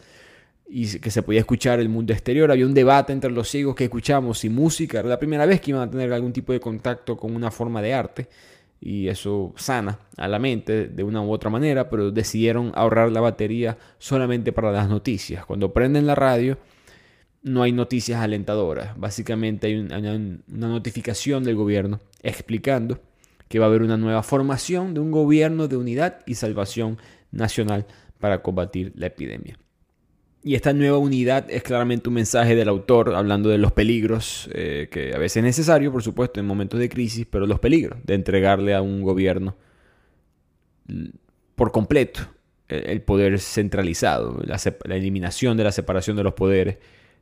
y 0.67 0.99
que 0.99 1.11
se 1.11 1.21
podía 1.21 1.41
escuchar 1.41 1.79
el 1.79 1.89
mundo 1.89 2.13
exterior. 2.13 2.49
Había 2.51 2.65
un 2.65 2.73
debate 2.73 3.13
entre 3.13 3.29
los 3.31 3.49
ciegos 3.49 3.75
que 3.75 3.83
escuchamos 3.83 4.43
y 4.45 4.49
música. 4.49 4.99
Era 4.99 5.09
la 5.09 5.19
primera 5.19 5.45
vez 5.45 5.61
que 5.61 5.71
iban 5.71 5.87
a 5.87 5.91
tener 5.91 6.11
algún 6.11 6.33
tipo 6.33 6.53
de 6.53 6.59
contacto 6.59 7.17
con 7.17 7.35
una 7.35 7.51
forma 7.51 7.81
de 7.81 7.93
arte. 7.93 8.27
Y 8.85 9.07
eso 9.07 9.51
sana 9.57 9.97
a 10.15 10.27
la 10.27 10.37
mente 10.37 10.87
de 10.87 11.03
una 11.03 11.19
u 11.19 11.31
otra 11.31 11.49
manera, 11.49 11.89
pero 11.89 12.11
decidieron 12.11 12.71
ahorrar 12.75 13.11
la 13.11 13.19
batería 13.19 13.79
solamente 13.97 14.51
para 14.51 14.71
las 14.71 14.87
noticias. 14.87 15.43
Cuando 15.43 15.73
prenden 15.73 16.05
la 16.05 16.13
radio, 16.13 16.59
no 17.41 17.63
hay 17.63 17.71
noticias 17.71 18.21
alentadoras. 18.21 18.95
Básicamente 18.95 19.65
hay 19.65 19.75
una, 19.79 20.69
notificación 20.69 21.43
del 21.43 21.55
gobierno 21.55 21.99
explicando 22.21 22.99
que 23.47 23.57
va 23.57 23.65
a 23.65 23.69
haber 23.69 23.81
una 23.81 23.97
nueva 23.97 24.21
formación 24.21 24.93
de 24.93 24.99
un 24.99 25.09
gobierno 25.09 25.67
de 25.67 25.77
unidad 25.77 26.19
y 26.27 26.35
salvación 26.35 26.99
nacional 27.31 27.87
para 28.19 28.43
combatir 28.43 28.93
la 28.95 29.07
epidemia. 29.07 29.57
Y 30.45 30.53
esta 30.53 30.73
nueva 30.73 30.99
unidad 30.99 31.49
es 31.49 31.63
claramente 31.63 32.07
un 32.07 32.13
mensaje 32.13 32.55
del 32.55 32.69
autor 32.69 33.15
hablando 33.15 33.49
de 33.49 33.57
los 33.57 33.71
peligros, 33.71 34.47
eh, 34.53 34.89
que 34.91 35.15
a 35.15 35.17
veces 35.17 35.37
es 35.37 35.43
necesario, 35.43 35.91
por 35.91 36.03
supuesto, 36.03 36.39
en 36.39 36.45
momentos 36.45 36.79
de 36.79 36.87
crisis, 36.87 37.25
pero 37.27 37.47
los 37.47 37.59
peligros 37.59 37.97
de 38.03 38.13
entregarle 38.13 38.75
a 38.75 38.83
un 38.83 39.01
gobierno 39.01 39.55
por 41.55 41.71
completo 41.71 42.21
el 42.67 43.01
poder 43.01 43.39
centralizado, 43.39 44.39
la 44.45 44.95
eliminación 44.95 45.57
de 45.57 45.63
la 45.63 45.71
separación 45.71 46.15
de 46.15 46.23
los 46.23 46.35
poderes 46.35 46.77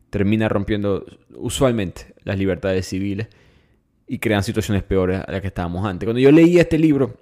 termina 0.10 0.50
rompiendo 0.50 1.06
usualmente 1.34 2.14
las 2.26 2.38
libertades 2.38 2.88
civiles 2.88 3.30
y 4.06 4.20
crean 4.20 4.44
situaciones 4.44 4.84
peores 4.84 5.22
a 5.26 5.32
las 5.32 5.40
que 5.40 5.48
estábamos 5.48 5.86
antes. 5.86 6.08
Cuando 6.08 6.20
yo 6.20 6.30
leía 6.30 6.64
este 6.64 6.78
libro, 6.78 7.16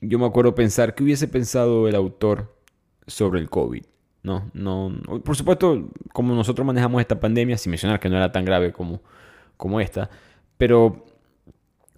yo 0.00 0.20
me 0.20 0.26
acuerdo 0.26 0.54
pensar 0.54 0.94
qué 0.94 1.02
hubiese 1.02 1.26
pensado 1.26 1.88
el 1.88 1.96
autor 1.96 2.56
sobre 3.08 3.40
el 3.40 3.50
COVID. 3.50 3.82
No, 4.28 4.50
no, 4.52 5.22
por 5.24 5.36
supuesto, 5.36 5.88
como 6.12 6.34
nosotros 6.34 6.66
manejamos 6.66 7.00
esta 7.00 7.18
pandemia, 7.18 7.56
sin 7.56 7.70
mencionar 7.70 7.98
que 7.98 8.10
no 8.10 8.16
era 8.16 8.30
tan 8.30 8.44
grave 8.44 8.72
como, 8.72 9.00
como 9.56 9.80
esta, 9.80 10.10
pero 10.58 11.06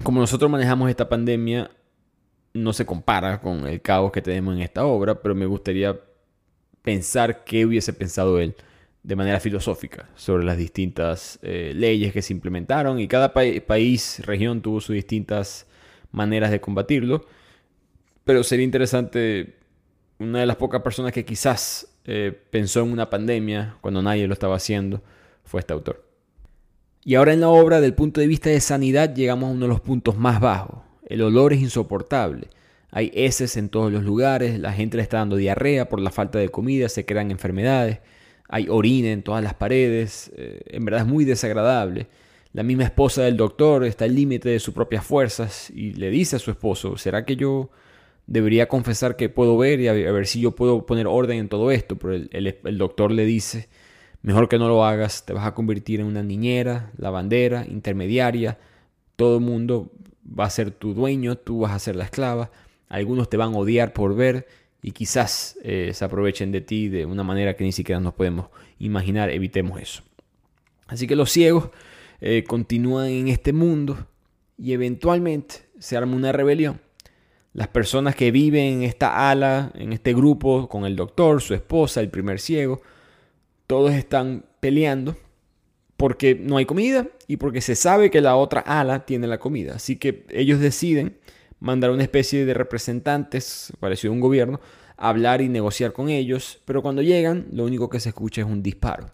como 0.04 0.20
nosotros 0.20 0.48
manejamos 0.48 0.88
esta 0.88 1.08
pandemia, 1.08 1.72
no 2.54 2.72
se 2.72 2.86
compara 2.86 3.40
con 3.40 3.66
el 3.66 3.82
caos 3.82 4.12
que 4.12 4.22
tenemos 4.22 4.54
en 4.54 4.62
esta 4.62 4.84
obra, 4.86 5.20
pero 5.20 5.34
me 5.34 5.46
gustaría 5.46 5.98
pensar 6.82 7.42
qué 7.42 7.66
hubiese 7.66 7.92
pensado 7.92 8.38
él 8.38 8.54
de 9.02 9.16
manera 9.16 9.40
filosófica 9.40 10.08
sobre 10.14 10.44
las 10.44 10.56
distintas 10.56 11.40
eh, 11.42 11.72
leyes 11.74 12.12
que 12.12 12.22
se 12.22 12.32
implementaron 12.32 13.00
y 13.00 13.08
cada 13.08 13.32
país, 13.32 14.22
región 14.24 14.62
tuvo 14.62 14.80
sus 14.80 14.94
distintas 14.94 15.66
maneras 16.12 16.52
de 16.52 16.60
combatirlo. 16.60 17.26
Pero 18.22 18.44
sería 18.44 18.64
interesante, 18.64 19.56
una 20.20 20.38
de 20.40 20.46
las 20.46 20.56
pocas 20.56 20.82
personas 20.82 21.12
que 21.12 21.24
quizás 21.24 21.90
eh, 22.04 22.38
pensó 22.50 22.80
en 22.80 22.92
una 22.92 23.10
pandemia 23.10 23.76
cuando 23.80 24.02
nadie 24.02 24.26
lo 24.26 24.32
estaba 24.32 24.56
haciendo 24.56 25.02
fue 25.44 25.60
este 25.60 25.72
autor. 25.72 26.06
Y 27.04 27.14
ahora 27.14 27.32
en 27.32 27.40
la 27.40 27.48
obra, 27.48 27.80
del 27.80 27.94
punto 27.94 28.20
de 28.20 28.26
vista 28.26 28.50
de 28.50 28.60
sanidad, 28.60 29.14
llegamos 29.14 29.48
a 29.48 29.52
uno 29.52 29.66
de 29.66 29.72
los 29.72 29.80
puntos 29.80 30.18
más 30.18 30.40
bajos. 30.40 30.80
El 31.06 31.22
olor 31.22 31.52
es 31.52 31.60
insoportable. 31.60 32.48
Hay 32.90 33.10
heces 33.14 33.56
en 33.56 33.68
todos 33.68 33.90
los 33.90 34.04
lugares, 34.04 34.58
la 34.58 34.72
gente 34.72 34.96
le 34.96 35.02
está 35.02 35.18
dando 35.18 35.36
diarrea 35.36 35.88
por 35.88 36.00
la 36.00 36.10
falta 36.10 36.38
de 36.38 36.48
comida, 36.48 36.88
se 36.88 37.06
crean 37.06 37.30
enfermedades 37.30 38.00
hay 38.50 38.66
orina 38.68 39.12
en 39.12 39.22
todas 39.22 39.42
las 39.44 39.54
paredes, 39.54 40.30
eh, 40.36 40.60
en 40.66 40.84
verdad 40.84 41.02
es 41.02 41.06
muy 41.06 41.24
desagradable. 41.24 42.08
La 42.52 42.64
misma 42.64 42.82
esposa 42.82 43.22
del 43.22 43.36
doctor 43.36 43.84
está 43.84 44.06
al 44.06 44.14
límite 44.14 44.48
de 44.48 44.58
sus 44.58 44.74
propias 44.74 45.06
fuerzas 45.06 45.70
y 45.70 45.92
le 45.92 46.10
dice 46.10 46.34
a 46.34 46.40
su 46.40 46.50
esposo, 46.50 46.98
¿será 46.98 47.24
que 47.24 47.36
yo 47.36 47.70
debería 48.30 48.68
confesar 48.68 49.16
que 49.16 49.28
puedo 49.28 49.58
ver 49.58 49.80
y 49.80 49.88
a 49.88 49.92
ver, 49.92 50.26
si 50.26 50.40
yo 50.40 50.52
puedo 50.52 50.86
poner 50.86 51.08
orden 51.08 51.38
en 51.38 51.48
todo 51.48 51.70
esto? 51.72 51.98
Pero 51.98 52.14
el, 52.14 52.78
doctor 52.78 53.10
le 53.10 53.26
dice, 53.26 53.68
mejor 54.22 54.48
que 54.48 54.56
no 54.56 54.68
lo 54.68 54.84
hagas, 54.84 55.26
te 55.26 55.32
vas 55.32 55.46
a 55.46 55.52
convertir 55.52 56.00
en 56.00 56.06
una 56.06 56.22
niñera, 56.22 56.92
lavandera, 56.96 57.66
intermediaria, 57.68 58.58
todo 59.16 59.38
el 59.38 59.44
mundo 59.44 59.90
va 60.24 60.44
a 60.44 60.50
ser 60.50 60.70
tu 60.70 60.94
dueño, 60.94 61.36
tú 61.36 61.60
vas 61.60 61.72
a 61.72 61.78
ser 61.80 61.96
la 61.96 62.04
esclava, 62.04 62.52
algunos 62.88 63.28
te 63.28 63.36
van 63.36 63.52
a 63.52 63.58
odiar 63.58 63.92
por 63.92 64.14
ver 64.14 64.46
y 64.80 64.92
quizás 64.92 65.58
eh, 65.64 65.90
se 65.92 66.04
aprovechen 66.04 66.52
de 66.52 66.60
ti 66.60 66.88
de 66.88 67.06
una 67.06 67.24
manera 67.24 67.56
que 67.56 67.64
ni 67.64 67.72
siquiera 67.72 68.00
nos 68.00 68.14
podemos 68.14 68.46
imaginar. 68.78 69.28
Evitemos 69.28 69.80
eso. 69.80 70.02
Así 70.86 71.08
que 71.08 71.16
los 71.16 71.32
ciegos 71.32 71.70
eh, 72.20 72.44
continúan 72.46 73.08
en 73.08 73.26
este 73.26 73.52
mundo 73.52 74.06
y 74.56 74.72
eventualmente 74.72 75.66
se 75.80 75.96
arma 75.96 76.14
una 76.14 76.30
rebelión. 76.30 76.80
Las 77.52 77.68
personas 77.68 78.14
que 78.14 78.30
viven 78.30 78.74
en 78.74 78.82
esta 78.84 79.30
ala, 79.30 79.72
en 79.74 79.92
este 79.92 80.14
grupo, 80.14 80.68
con 80.68 80.84
el 80.84 80.94
doctor, 80.94 81.42
su 81.42 81.54
esposa, 81.54 82.00
el 82.00 82.08
primer 82.08 82.38
ciego, 82.38 82.80
todos 83.66 83.92
están 83.92 84.44
peleando 84.60 85.16
porque 85.96 86.34
no 86.34 86.56
hay 86.56 86.64
comida 86.64 87.08
y 87.26 87.36
porque 87.36 87.60
se 87.60 87.74
sabe 87.74 88.10
que 88.10 88.20
la 88.20 88.36
otra 88.36 88.60
ala 88.60 89.04
tiene 89.04 89.26
la 89.26 89.38
comida. 89.38 89.74
Así 89.74 89.96
que 89.96 90.24
ellos 90.30 90.60
deciden 90.60 91.18
mandar 91.58 91.90
una 91.90 92.04
especie 92.04 92.46
de 92.46 92.54
representantes, 92.54 93.72
parecido 93.80 94.12
a 94.12 94.14
un 94.14 94.20
gobierno, 94.20 94.60
a 94.96 95.08
hablar 95.08 95.42
y 95.42 95.48
negociar 95.48 95.92
con 95.92 96.08
ellos, 96.08 96.60
pero 96.64 96.82
cuando 96.82 97.02
llegan 97.02 97.48
lo 97.52 97.64
único 97.64 97.90
que 97.90 98.00
se 98.00 98.10
escucha 98.10 98.42
es 98.42 98.46
un 98.46 98.62
disparo. 98.62 99.10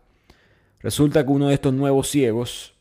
Resulta 0.80 1.24
que 1.24 1.32
uno 1.32 1.48
de 1.48 1.54
estos 1.54 1.72
nuevos 1.72 2.08
ciegos 2.08 2.74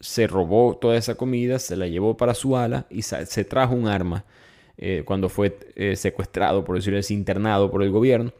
se 0.00 0.26
robó 0.26 0.76
toda 0.76 0.96
esa 0.96 1.16
comida, 1.16 1.58
se 1.58 1.76
la 1.76 1.88
llevó 1.88 2.16
para 2.16 2.34
su 2.34 2.56
ala 2.56 2.86
y 2.90 3.02
se 3.02 3.44
trajo 3.44 3.74
un 3.74 3.88
arma 3.88 4.24
eh, 4.80 5.02
cuando 5.04 5.28
fue 5.28 5.58
eh, 5.74 5.96
secuestrado, 5.96 6.64
por 6.64 6.76
decirlo 6.76 7.00
así, 7.00 7.12
internado 7.12 7.68
por 7.68 7.82
el 7.82 7.90
gobierno. 7.90 8.32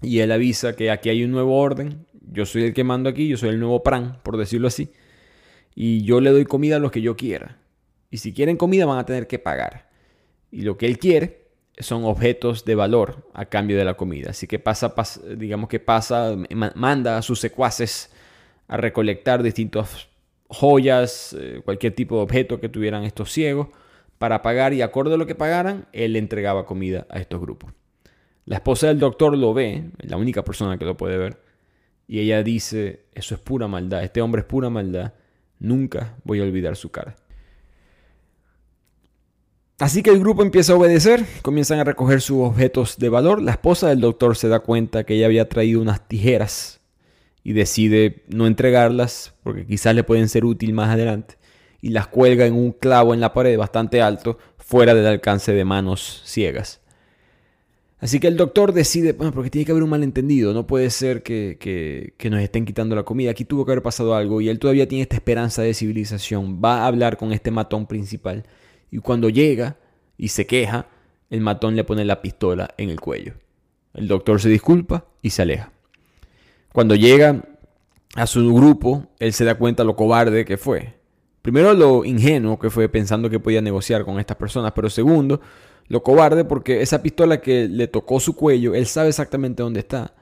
Y 0.00 0.20
él 0.20 0.30
avisa 0.30 0.76
que 0.76 0.90
aquí 0.92 1.08
hay 1.08 1.24
un 1.24 1.32
nuevo 1.32 1.58
orden, 1.58 2.06
yo 2.30 2.46
soy 2.46 2.62
el 2.64 2.74
que 2.74 2.84
mando 2.84 3.08
aquí, 3.10 3.26
yo 3.26 3.36
soy 3.36 3.48
el 3.48 3.58
nuevo 3.58 3.82
Pran, 3.82 4.20
por 4.22 4.36
decirlo 4.36 4.68
así. 4.68 4.90
Y 5.74 6.04
yo 6.04 6.20
le 6.20 6.30
doy 6.30 6.44
comida 6.44 6.76
a 6.76 6.78
los 6.78 6.92
que 6.92 7.00
yo 7.00 7.16
quiera. 7.16 7.58
Y 8.08 8.18
si 8.18 8.32
quieren 8.32 8.56
comida 8.56 8.86
van 8.86 8.98
a 8.98 9.06
tener 9.06 9.26
que 9.26 9.40
pagar. 9.40 9.90
Y 10.52 10.62
lo 10.62 10.78
que 10.78 10.86
él 10.86 10.98
quiere 10.98 11.48
son 11.78 12.04
objetos 12.04 12.64
de 12.64 12.76
valor 12.76 13.28
a 13.34 13.46
cambio 13.46 13.76
de 13.76 13.84
la 13.84 13.94
comida. 13.94 14.30
Así 14.30 14.46
que 14.46 14.60
pasa, 14.60 14.94
digamos 15.36 15.68
que 15.68 15.80
pasa, 15.80 16.36
manda 16.76 17.18
a 17.18 17.22
sus 17.22 17.40
secuaces 17.40 18.12
a 18.68 18.76
recolectar 18.76 19.42
distintas 19.42 20.08
joyas, 20.46 21.36
eh, 21.36 21.62
cualquier 21.64 21.96
tipo 21.96 22.16
de 22.16 22.22
objeto 22.22 22.60
que 22.60 22.68
tuvieran 22.68 23.02
estos 23.02 23.32
ciegos 23.32 23.68
para 24.18 24.42
pagar 24.42 24.72
y 24.72 24.82
acorde 24.82 25.14
a 25.14 25.16
lo 25.16 25.26
que 25.26 25.34
pagaran, 25.34 25.86
él 25.92 26.14
le 26.14 26.18
entregaba 26.18 26.66
comida 26.66 27.06
a 27.10 27.18
estos 27.18 27.40
grupos. 27.40 27.72
La 28.46 28.56
esposa 28.56 28.88
del 28.88 28.98
doctor 28.98 29.36
lo 29.36 29.54
ve, 29.54 29.90
la 29.98 30.16
única 30.16 30.44
persona 30.44 30.78
que 30.78 30.84
lo 30.84 30.96
puede 30.96 31.16
ver, 31.16 31.40
y 32.06 32.20
ella 32.20 32.42
dice, 32.42 33.06
eso 33.14 33.34
es 33.34 33.40
pura 33.40 33.68
maldad, 33.68 34.04
este 34.04 34.20
hombre 34.20 34.40
es 34.40 34.46
pura 34.46 34.68
maldad, 34.70 35.14
nunca 35.58 36.16
voy 36.24 36.40
a 36.40 36.42
olvidar 36.42 36.76
su 36.76 36.90
cara. 36.90 37.16
Así 39.78 40.02
que 40.02 40.10
el 40.10 40.20
grupo 40.20 40.42
empieza 40.42 40.72
a 40.72 40.76
obedecer, 40.76 41.24
comienzan 41.42 41.80
a 41.80 41.84
recoger 41.84 42.20
sus 42.20 42.38
objetos 42.38 42.98
de 42.98 43.08
valor, 43.08 43.42
la 43.42 43.52
esposa 43.52 43.88
del 43.88 44.00
doctor 44.00 44.36
se 44.36 44.48
da 44.48 44.60
cuenta 44.60 45.04
que 45.04 45.14
ella 45.14 45.26
había 45.26 45.48
traído 45.48 45.80
unas 45.80 46.06
tijeras 46.06 46.80
y 47.42 47.54
decide 47.54 48.24
no 48.28 48.46
entregarlas 48.46 49.34
porque 49.42 49.66
quizás 49.66 49.94
le 49.94 50.04
pueden 50.04 50.28
ser 50.28 50.44
útil 50.44 50.72
más 50.74 50.90
adelante 50.90 51.36
y 51.84 51.90
las 51.90 52.06
cuelga 52.06 52.46
en 52.46 52.54
un 52.54 52.72
clavo 52.72 53.12
en 53.12 53.20
la 53.20 53.34
pared 53.34 53.58
bastante 53.58 54.00
alto 54.00 54.38
fuera 54.56 54.94
del 54.94 55.04
alcance 55.04 55.52
de 55.52 55.66
manos 55.66 56.22
ciegas. 56.24 56.80
Así 57.98 58.20
que 58.20 58.26
el 58.26 58.38
doctor 58.38 58.72
decide, 58.72 59.12
bueno, 59.12 59.32
porque 59.32 59.50
tiene 59.50 59.66
que 59.66 59.72
haber 59.72 59.82
un 59.82 59.90
malentendido, 59.90 60.54
no 60.54 60.66
puede 60.66 60.88
ser 60.88 61.22
que, 61.22 61.58
que, 61.60 62.30
nos 62.30 62.40
estén 62.40 62.64
quitando 62.64 62.96
la 62.96 63.02
comida, 63.02 63.32
aquí 63.32 63.44
tuvo 63.44 63.66
que 63.66 63.72
haber 63.72 63.82
pasado 63.82 64.14
algo 64.14 64.40
y 64.40 64.48
él 64.48 64.58
todavía 64.58 64.88
tiene 64.88 65.02
esta 65.02 65.16
esperanza 65.16 65.60
de 65.60 65.74
civilización, 65.74 66.58
va 66.64 66.84
a 66.84 66.86
hablar 66.86 67.18
con 67.18 67.34
este 67.34 67.50
matón 67.50 67.84
principal 67.86 68.44
y 68.90 68.96
cuando 68.96 69.28
llega 69.28 69.76
y 70.16 70.28
se 70.28 70.46
queja, 70.46 70.88
el 71.28 71.42
matón 71.42 71.76
le 71.76 71.84
pone 71.84 72.06
la 72.06 72.22
pistola 72.22 72.72
en 72.78 72.88
el 72.88 72.98
cuello. 72.98 73.34
El 73.92 74.08
doctor 74.08 74.40
se 74.40 74.48
disculpa 74.48 75.04
y 75.20 75.28
se 75.30 75.42
aleja. 75.42 75.70
Cuando 76.72 76.94
llega 76.94 77.44
a 78.14 78.26
su 78.26 78.54
grupo, 78.54 79.08
él 79.18 79.34
se 79.34 79.44
da 79.44 79.56
cuenta 79.56 79.84
lo 79.84 79.96
cobarde 79.96 80.46
que 80.46 80.56
fue. 80.56 81.03
Primero 81.44 81.74
lo 81.74 82.06
ingenuo 82.06 82.58
que 82.58 82.70
fue 82.70 82.88
pensando 82.88 83.28
que 83.28 83.38
podía 83.38 83.60
negociar 83.60 84.06
con 84.06 84.18
estas 84.18 84.38
personas, 84.38 84.72
pero 84.74 84.88
segundo, 84.88 85.42
lo 85.88 86.02
cobarde 86.02 86.46
porque 86.46 86.80
esa 86.80 87.02
pistola 87.02 87.42
que 87.42 87.68
le 87.68 87.86
tocó 87.86 88.18
su 88.18 88.34
cuello, 88.34 88.74
él 88.74 88.86
sabe 88.86 89.10
exactamente 89.10 89.62
dónde 89.62 89.80
está. 89.80 90.14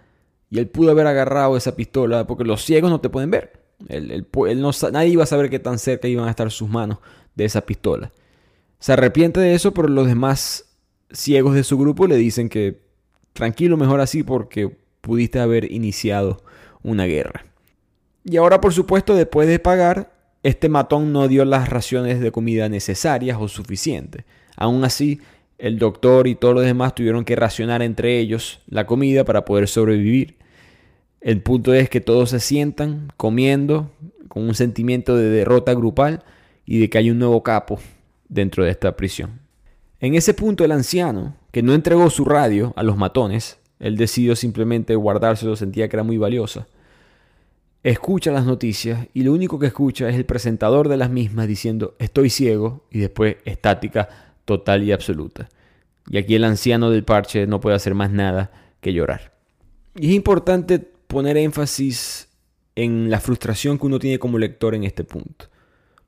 Y 0.50 0.58
él 0.58 0.66
pudo 0.66 0.90
haber 0.90 1.06
agarrado 1.06 1.56
esa 1.56 1.76
pistola 1.76 2.26
porque 2.26 2.42
los 2.42 2.64
ciegos 2.64 2.90
no 2.90 3.00
te 3.00 3.08
pueden 3.08 3.30
ver. 3.30 3.52
Él, 3.88 4.26
no, 4.56 4.70
nadie 4.90 5.10
iba 5.10 5.22
a 5.22 5.26
saber 5.26 5.48
qué 5.48 5.60
tan 5.60 5.78
cerca 5.78 6.08
iban 6.08 6.26
a 6.26 6.30
estar 6.30 6.50
sus 6.50 6.68
manos 6.68 6.98
de 7.36 7.44
esa 7.44 7.60
pistola. 7.60 8.10
Se 8.80 8.92
arrepiente 8.92 9.38
de 9.38 9.54
eso, 9.54 9.72
pero 9.72 9.86
los 9.86 10.08
demás 10.08 10.74
ciegos 11.12 11.54
de 11.54 11.62
su 11.62 11.78
grupo 11.78 12.08
le 12.08 12.16
dicen 12.16 12.48
que 12.48 12.82
tranquilo, 13.32 13.76
mejor 13.76 14.00
así 14.00 14.24
porque 14.24 14.76
pudiste 15.00 15.38
haber 15.38 15.70
iniciado 15.70 16.42
una 16.82 17.04
guerra. 17.04 17.46
Y 18.24 18.38
ahora, 18.38 18.60
por 18.60 18.72
supuesto, 18.72 19.14
después 19.14 19.46
de 19.46 19.60
pagar, 19.60 20.12
este 20.43 20.68
matón 20.68 21.12
no 21.12 21.28
dio 21.28 21.45
las 21.45 21.68
raciones 21.68 22.20
de 22.20 22.32
comida 22.32 22.68
necesarias 22.68 23.38
o 23.40 23.49
suficientes. 23.49 24.24
Aún 24.57 24.84
así, 24.84 25.20
el 25.59 25.78
doctor 25.78 26.26
y 26.26 26.34
todos 26.34 26.55
los 26.55 26.64
demás 26.64 26.95
tuvieron 26.95 27.24
que 27.24 27.36
racionar 27.36 27.82
entre 27.82 28.18
ellos 28.18 28.61
la 28.66 28.86
comida 28.86 29.24
para 29.24 29.45
poder 29.45 29.68
sobrevivir. 29.68 30.36
El 31.20 31.40
punto 31.40 31.72
es 31.72 31.88
que 31.88 32.01
todos 32.01 32.30
se 32.30 32.40
sientan 32.40 33.12
comiendo 33.16 33.90
con 34.26 34.43
un 34.43 34.55
sentimiento 34.55 35.16
de 35.16 35.30
derrota 35.30 35.72
grupal 35.74 36.24
y 36.66 36.80
de 36.80 36.90
que 36.90 36.99
hay 36.99 37.11
un 37.11 37.18
nuevo 37.18 37.43
capo 37.43 37.78
dentro 38.28 38.64
de 38.64 38.70
esta 38.70 38.97
prisión. 38.97 39.38
En 40.01 40.16
ese 40.16 40.34
punto 40.34 40.64
el 40.64 40.72
anciano, 40.72 41.36
que 41.53 41.62
no 41.62 41.74
entregó 41.74 42.11
su 42.11 42.24
radio 42.24 42.72
a 42.74 42.82
los 42.82 42.97
matones, 42.97 43.59
él 43.78 43.97
decidió 43.97 44.34
simplemente 44.34 44.97
guardárselo, 44.97 45.55
sentía 45.55 45.88
que 45.88 45.95
era 45.97 46.03
muy 46.03 46.16
valiosa. 46.16 46.66
Escucha 47.83 48.30
las 48.30 48.47
noticias 48.47 49.09
y 49.12 49.24
lo 49.24 49.33
único 49.33 49.59
que 49.59 49.66
escucha 49.66 50.09
es 50.09 50.14
el 50.14 50.24
presentador 50.24 50.89
de 50.89 50.97
las 50.97 51.11
mismas 51.11 51.49
diciendo 51.49 51.97
estoy 51.99 52.30
ciego 52.30 52.87
y 52.91 53.01
después 53.01 53.37
estática 53.45 54.09
total 54.45 54.85
y 54.85 54.93
absoluta. 54.93 55.49
Y 56.09 56.18
aquí 56.18 56.37
el 56.37 56.45
anciano 56.45 56.91
del 56.91 57.05
parche 57.05 57.47
no 57.47 57.61
puede 57.61 57.74
hacer 57.74 57.95
más 57.95 58.11
nada 58.11 58.53
que 58.80 58.93
llorar. 58.93 59.33
Y 59.97 60.11
es 60.11 60.14
importante 60.14 60.78
poner 60.78 61.37
énfasis 61.37 62.28
en 62.76 63.11
la 63.11 63.20
frustración 63.20 63.78
que 63.78 63.87
uno 63.87 63.99
tiene 63.99 64.18
como 64.18 64.39
lector 64.39 64.74
en 64.74 64.85
este 64.85 65.03
punto. 65.03 65.47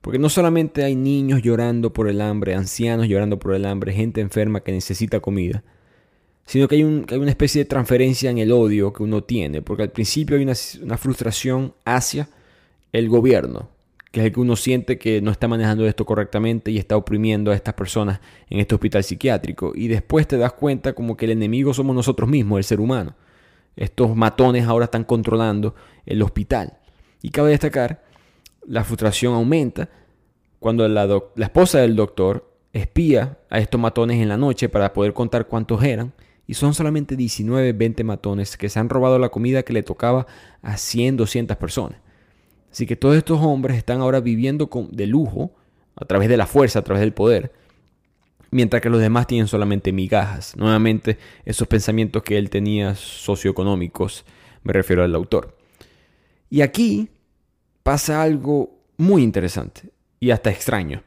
Porque 0.00 0.18
no 0.18 0.28
solamente 0.28 0.84
hay 0.84 0.94
niños 0.94 1.42
llorando 1.42 1.92
por 1.92 2.08
el 2.08 2.20
hambre, 2.20 2.54
ancianos 2.54 3.08
llorando 3.08 3.38
por 3.38 3.54
el 3.54 3.64
hambre, 3.64 3.92
gente 3.92 4.20
enferma 4.20 4.60
que 4.60 4.72
necesita 4.72 5.20
comida, 5.20 5.64
sino 6.46 6.68
que 6.68 6.76
hay, 6.76 6.84
una 6.84 7.30
especie 7.30 7.62
de 7.62 7.64
transferencia 7.64 8.30
en 8.30 8.38
el 8.38 8.52
odio 8.52 8.92
que 8.92 9.02
uno 9.02 9.24
tiene, 9.24 9.62
porque 9.62 9.84
al 9.84 9.90
principio 9.90 10.36
hay 10.36 10.46
una 10.82 10.96
frustración 10.98 11.74
hacia 11.84 12.28
el 12.92 13.08
gobierno, 13.08 13.70
que 14.12 14.20
es 14.20 14.26
el 14.26 14.32
que 14.32 14.40
uno 14.40 14.54
siente 14.54 14.98
que 14.98 15.20
no 15.20 15.32
está 15.32 15.48
manejando 15.48 15.86
esto 15.86 16.06
correctamente 16.06 16.70
y 16.70 16.78
está 16.78 16.96
oprimiendo 16.96 17.50
a 17.50 17.54
estas 17.54 17.74
personas 17.74 18.20
en 18.48 18.60
este 18.60 18.76
hospital 18.76 19.02
psiquiátrico. 19.02 19.72
Y 19.74 19.88
después 19.88 20.28
te 20.28 20.38
das 20.38 20.52
cuenta 20.52 20.92
como 20.92 21.16
que 21.16 21.24
el 21.24 21.32
enemigo 21.32 21.74
somos 21.74 21.96
nosotros 21.96 22.28
mismos, 22.28 22.58
el 22.58 22.64
ser 22.64 22.78
humano. 22.78 23.16
Estos 23.74 24.14
matones 24.14 24.66
ahora 24.66 24.84
están 24.84 25.02
controlando 25.02 25.74
el 26.06 26.22
hospital. 26.22 26.78
Y 27.22 27.30
cabe 27.30 27.50
destacar, 27.50 28.04
la 28.64 28.84
frustración 28.84 29.34
aumenta 29.34 29.88
cuando 30.60 30.86
la, 30.86 31.06
la 31.06 31.44
esposa 31.44 31.80
del 31.80 31.96
doctor 31.96 32.48
espía 32.72 33.38
a 33.50 33.58
estos 33.58 33.80
matones 33.80 34.20
en 34.20 34.28
la 34.28 34.36
noche 34.36 34.68
para 34.68 34.92
poder 34.92 35.12
contar 35.12 35.48
cuántos 35.48 35.82
eran. 35.82 36.12
Y 36.46 36.54
son 36.54 36.74
solamente 36.74 37.16
19, 37.16 37.72
20 37.72 38.04
matones 38.04 38.56
que 38.56 38.68
se 38.68 38.78
han 38.78 38.88
robado 38.88 39.18
la 39.18 39.30
comida 39.30 39.62
que 39.62 39.72
le 39.72 39.82
tocaba 39.82 40.26
a 40.62 40.76
100, 40.76 41.16
200 41.16 41.56
personas. 41.56 41.98
Así 42.70 42.86
que 42.86 42.96
todos 42.96 43.16
estos 43.16 43.40
hombres 43.40 43.76
están 43.76 44.00
ahora 44.00 44.20
viviendo 44.20 44.68
con, 44.68 44.90
de 44.90 45.06
lujo 45.06 45.54
a 45.96 46.04
través 46.04 46.28
de 46.28 46.36
la 46.36 46.46
fuerza, 46.46 46.80
a 46.80 46.82
través 46.82 47.00
del 47.00 47.12
poder, 47.12 47.52
mientras 48.50 48.82
que 48.82 48.90
los 48.90 49.00
demás 49.00 49.26
tienen 49.26 49.46
solamente 49.46 49.92
migajas. 49.92 50.56
Nuevamente, 50.56 51.18
esos 51.44 51.68
pensamientos 51.68 52.22
que 52.22 52.36
él 52.36 52.50
tenía 52.50 52.94
socioeconómicos, 52.94 54.24
me 54.64 54.72
refiero 54.72 55.04
al 55.04 55.14
autor. 55.14 55.56
Y 56.50 56.62
aquí 56.62 57.10
pasa 57.82 58.22
algo 58.22 58.80
muy 58.96 59.22
interesante 59.22 59.90
y 60.20 60.30
hasta 60.30 60.50
extraño. 60.50 61.02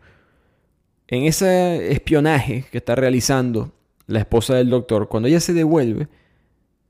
En 1.07 1.23
ese 1.23 1.91
espionaje 1.91 2.65
que 2.71 2.77
está 2.77 2.95
realizando 2.95 3.73
la 4.07 4.19
esposa 4.19 4.55
del 4.55 4.69
doctor, 4.69 5.07
cuando 5.07 5.27
ella 5.29 5.39
se 5.39 5.53
devuelve, 5.53 6.07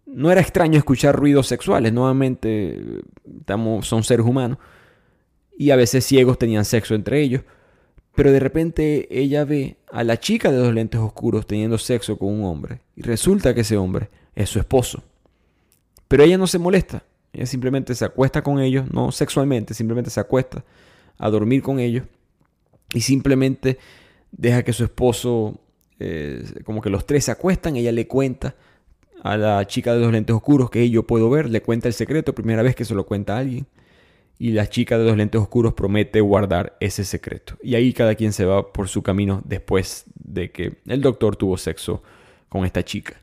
no 0.06 0.32
era 0.32 0.42
extraño 0.42 0.78
escuchar 0.78 1.16
ruidos 1.16 1.48
sexuales. 1.48 1.92
Nuevamente, 1.92 3.02
estamos, 3.40 3.88
son 3.88 4.04
seres 4.04 4.26
humanos. 4.26 4.58
Y 5.58 5.72
a 5.72 5.76
veces 5.76 6.06
ciegos 6.06 6.40
tenían 6.40 6.64
sexo 6.64 6.96
entre 6.96 7.22
ellos. 7.22 7.42
Pero 8.16 8.32
de 8.32 8.40
repente 8.40 9.08
ella 9.12 9.44
ve 9.46 9.78
a 9.92 10.04
la 10.04 10.20
chica 10.20 10.52
de 10.52 10.60
los 10.60 10.74
lentes 10.74 11.00
oscuros 11.00 11.46
teniendo 11.46 11.78
sexo 11.78 12.18
con 12.18 12.30
un 12.30 12.46
hombre. 12.46 12.82
Y 12.96 13.02
resulta 13.02 13.54
que 13.54 13.62
ese 13.62 13.78
hombre 13.78 14.10
es 14.34 14.50
su 14.50 14.60
esposo. 14.60 15.04
Pero 16.08 16.24
ella 16.24 16.38
no 16.38 16.48
se 16.48 16.58
molesta. 16.58 17.04
Ella 17.34 17.46
simplemente 17.46 17.94
se 17.94 18.06
acuesta 18.06 18.42
con 18.42 18.60
ellos, 18.60 18.90
no 18.92 19.12
sexualmente, 19.12 19.74
simplemente 19.74 20.10
se 20.10 20.20
acuesta 20.20 20.64
a 21.18 21.30
dormir 21.30 21.62
con 21.62 21.80
ellos. 21.80 22.06
Y 22.94 23.02
simplemente 23.02 23.78
deja 24.32 24.64
que 24.64 24.74
su 24.74 24.84
esposo, 24.84 25.60
eh, 26.00 26.44
como 26.64 26.82
que 26.82 26.90
los 26.90 27.06
tres 27.06 27.26
se 27.26 27.32
acuestan, 27.32 27.76
ella 27.76 27.92
le 27.92 28.08
cuenta 28.08 28.56
a 29.24 29.38
la 29.38 29.66
chica 29.66 29.94
de 29.94 30.00
los 30.00 30.12
lentes 30.12 30.36
oscuros 30.36 30.70
que 30.70 30.90
yo 30.90 31.04
puedo 31.04 31.30
ver, 31.30 31.50
le 31.50 31.62
cuenta 31.62 31.88
el 31.88 31.94
secreto, 31.94 32.34
primera 32.36 32.62
vez 32.62 32.76
que 32.76 32.86
se 32.86 32.96
lo 32.96 33.06
cuenta 33.06 33.36
a 33.36 33.40
alguien. 33.40 33.66
Y 34.40 34.52
la 34.52 34.68
chica 34.70 35.00
de 35.00 35.06
los 35.06 35.18
lentes 35.18 35.42
oscuros 35.42 35.74
promete 35.74 36.22
guardar 36.22 36.78
ese 36.80 37.04
secreto. 37.04 37.58
Y 37.64 37.74
ahí 37.74 37.92
cada 37.92 38.14
quien 38.14 38.34
se 38.34 38.46
va 38.46 38.72
por 38.72 38.88
su 38.88 39.02
camino 39.02 39.42
después 39.46 40.06
de 40.14 40.52
que 40.52 40.78
el 40.86 41.02
doctor 41.02 41.36
tuvo 41.36 41.58
sexo 41.58 42.04
con 42.48 42.64
esta 42.64 42.86
chica. 42.86 43.20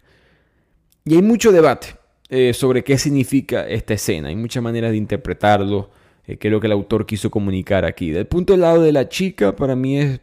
Y 1.04 1.14
hay 1.14 1.22
mucho 1.22 1.52
debate 1.52 1.88
eh, 2.28 2.52
sobre 2.52 2.82
qué 2.82 2.98
significa 2.98 3.68
esta 3.68 3.94
escena. 3.94 4.28
Hay 4.28 4.36
muchas 4.36 4.62
maneras 4.62 4.90
de 4.90 4.96
interpretarlo. 4.96 5.90
eh, 6.26 6.36
qué 6.36 6.48
es 6.48 6.52
lo 6.52 6.58
que 6.60 6.66
el 6.66 6.72
autor 6.72 7.06
quiso 7.06 7.30
comunicar 7.30 7.84
aquí. 7.84 8.10
Del 8.10 8.26
punto 8.26 8.54
del 8.54 8.62
lado 8.62 8.82
de 8.82 8.90
la 8.90 9.08
chica, 9.08 9.54
para 9.54 9.76
mí 9.76 9.98
es, 9.98 10.20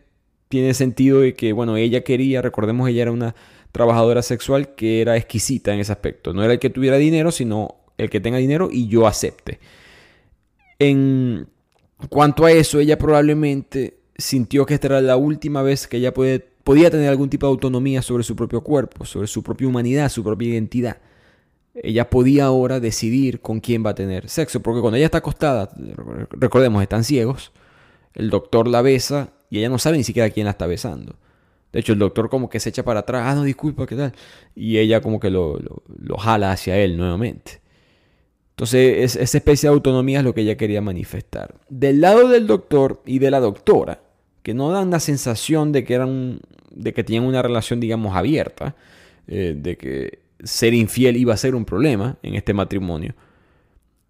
tiene 0.52 0.76
sentido 0.76 1.22
de 1.22 1.34
que, 1.34 1.54
bueno, 1.54 1.78
ella 1.78 2.04
quería, 2.04 2.44
recordemos, 2.44 2.88
ella 2.88 3.02
era 3.02 3.12
una 3.12 3.34
trabajadora 3.72 4.22
sexual 4.22 4.76
que 4.76 5.02
era 5.02 5.18
exquisita 5.18 5.74
en 5.74 5.80
ese 5.80 5.92
aspecto. 5.92 6.34
No 6.34 6.44
era 6.44 6.54
el 6.54 6.60
que 6.60 6.70
tuviera 6.70 6.98
dinero, 6.98 7.32
sino 7.32 7.78
el 7.98 8.12
que 8.12 8.20
tenga 8.20 8.38
dinero 8.38 8.70
y 8.72 8.88
yo 8.88 9.08
acepte. 9.08 9.60
En 10.78 11.48
cuanto 12.10 12.46
a 12.46 12.52
eso, 12.52 12.80
ella 12.80 12.98
probablemente 12.98 13.98
sintió 14.18 14.66
que 14.66 14.76
esta 14.76 14.88
era 14.88 15.02
la 15.02 15.18
última 15.18 15.62
vez 15.62 15.88
que 15.88 15.98
ella 15.98 16.14
podía 16.14 16.92
tener 16.92 17.10
algún 17.10 17.30
tipo 17.30 17.48
de 17.48 17.52
autonomía 17.52 18.02
sobre 18.02 18.24
su 18.24 18.36
propio 18.36 18.62
cuerpo, 18.62 19.06
sobre 19.06 19.28
su 19.28 19.42
propia 19.42 19.68
humanidad, 19.68 20.10
su 20.10 20.24
propia 20.24 20.50
identidad. 20.50 20.98
Ella 21.74 22.10
podía 22.10 22.46
ahora 22.46 22.80
decidir 22.82 23.40
con 23.40 23.62
quién 23.62 23.86
va 23.86 23.92
a 23.92 23.96
tener 23.96 24.28
sexo, 24.28 24.62
porque 24.62 24.82
cuando 24.82 24.98
ella 24.98 25.06
está 25.06 25.20
acostada, 25.20 25.72
recordemos, 26.32 26.82
están 26.82 27.06
ciegos, 27.06 27.54
el 28.14 28.30
doctor 28.30 28.68
la 28.68 28.82
besa 28.82 29.32
y 29.52 29.60
ella 29.60 29.70
no 29.70 29.78
sabe 29.78 29.98
ni 29.98 30.04
siquiera 30.04 30.30
quién 30.32 30.46
la 30.46 30.52
está 30.52 30.66
besando. 30.66 31.16
De 31.72 31.80
hecho, 31.80 31.94
el 31.94 32.00
doctor 32.00 32.30
como 32.30 32.50
que 32.50 32.60
se 32.60 32.70
echa 32.70 32.84
para 32.84 33.02
atrás, 33.02 33.24
ah, 33.28 33.36
no, 33.36 33.44
disculpa, 33.44 33.86
¿qué 33.86 33.96
tal? 33.96 34.14
Y 34.56 34.78
ella 34.78 35.02
como 35.02 35.20
que 35.20 35.30
lo, 35.30 35.60
lo 35.60 36.18
jala 36.18 36.52
hacia 36.52 36.78
él 36.78 36.98
nuevamente. 36.98 37.62
Entonces, 38.52 39.16
esa 39.16 39.38
especie 39.38 39.68
de 39.68 39.74
autonomía 39.74 40.20
es 40.20 40.26
lo 40.26 40.34
que 40.34 40.42
ella 40.42 40.56
quería 40.56 40.82
manifestar. 40.82 41.56
Del 41.70 42.02
lado 42.02 42.30
del 42.30 42.48
doctor 42.48 43.02
y 43.06 43.20
de 43.20 43.32
la 43.32 43.40
doctora, 43.40 44.02
que 44.44 44.54
no 44.54 44.72
dan 44.72 44.90
la 44.90 45.00
sensación 45.00 45.72
de 45.72 45.84
que, 45.84 45.96
eran, 45.96 46.40
de 46.70 46.94
que 46.94 47.04
tenían 47.04 47.26
una 47.26 47.42
relación, 47.42 47.80
digamos, 47.80 48.16
abierta, 48.16 48.76
eh, 49.28 49.56
de 49.58 49.78
que 49.78 50.20
ser 50.44 50.74
infiel 50.74 51.18
iba 51.18 51.34
a 51.34 51.38
ser 51.38 51.56
un 51.56 51.66
problema 51.66 52.18
en 52.24 52.36
este 52.36 52.54
matrimonio. 52.54 53.16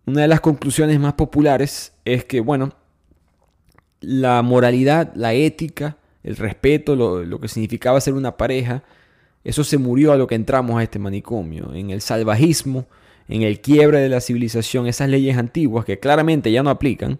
Una 0.05 0.21
de 0.21 0.27
las 0.27 0.41
conclusiones 0.41 0.99
más 0.99 1.13
populares 1.13 1.93
es 2.05 2.25
que, 2.25 2.41
bueno, 2.41 2.73
la 4.01 4.41
moralidad, 4.41 5.13
la 5.15 5.33
ética, 5.33 5.97
el 6.23 6.35
respeto, 6.35 6.95
lo, 6.95 7.39
que 7.39 7.47
significaba 7.47 8.01
ser 8.01 8.15
una 8.15 8.35
pareja, 8.35 8.83
eso 9.43 9.63
se 9.63 9.77
murió 9.77 10.11
a 10.11 10.17
lo 10.17 10.27
que 10.27 10.35
entramos 10.35 10.79
a 10.79 10.83
este 10.83 10.99
manicomio, 10.99 11.73
en 11.73 11.91
el 11.91 12.01
salvajismo, 12.01 12.85
en 13.27 13.43
el 13.43 13.61
quiebre 13.61 13.99
de 13.99 14.09
la 14.09 14.21
civilización, 14.21 14.87
esas 14.87 15.09
leyes 15.09 15.37
antiguas 15.37 15.85
que 15.85 15.99
claramente 15.99 16.51
ya 16.51 16.63
no 16.63 16.69
aplican, 16.69 17.19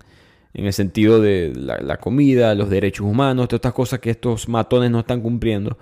en 0.53 0.65
el 0.65 0.73
sentido 0.73 1.21
de 1.21 1.53
la, 1.55 1.97
comida, 1.97 2.53
los 2.55 2.69
derechos 2.69 3.05
humanos, 3.05 3.47
todas 3.47 3.59
estas 3.59 3.73
cosas 3.73 3.99
que 3.99 4.09
estos 4.09 4.49
matones 4.49 4.91
no 4.91 4.99
están 4.99 5.21
cumpliendo, 5.21 5.77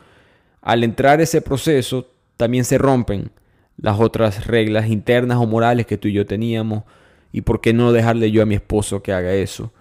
al 0.62 0.84
entrar 0.84 1.22
ese 1.22 1.42
proceso 1.42 2.12
también 2.38 2.66
se 2.66 2.78
rompen 2.78 3.32
las 3.78 4.00
otras 4.00 4.46
reglas 4.46 4.88
internas 4.88 5.40
o 5.40 5.48
morales 5.48 5.88
que 5.88 5.98
tú 5.98 6.08
y 6.08 6.14
yo 6.14 6.26
teníamos 6.26 6.84
y 7.32 7.42
por 7.42 7.62
qué 7.62 7.74
no 7.74 7.92
dejarle 7.92 8.30
yo 8.30 8.44
a 8.44 8.46
mi 8.46 8.56
esposo 8.56 9.02
que 9.02 9.14
haga 9.14 9.34
eso 9.34 9.72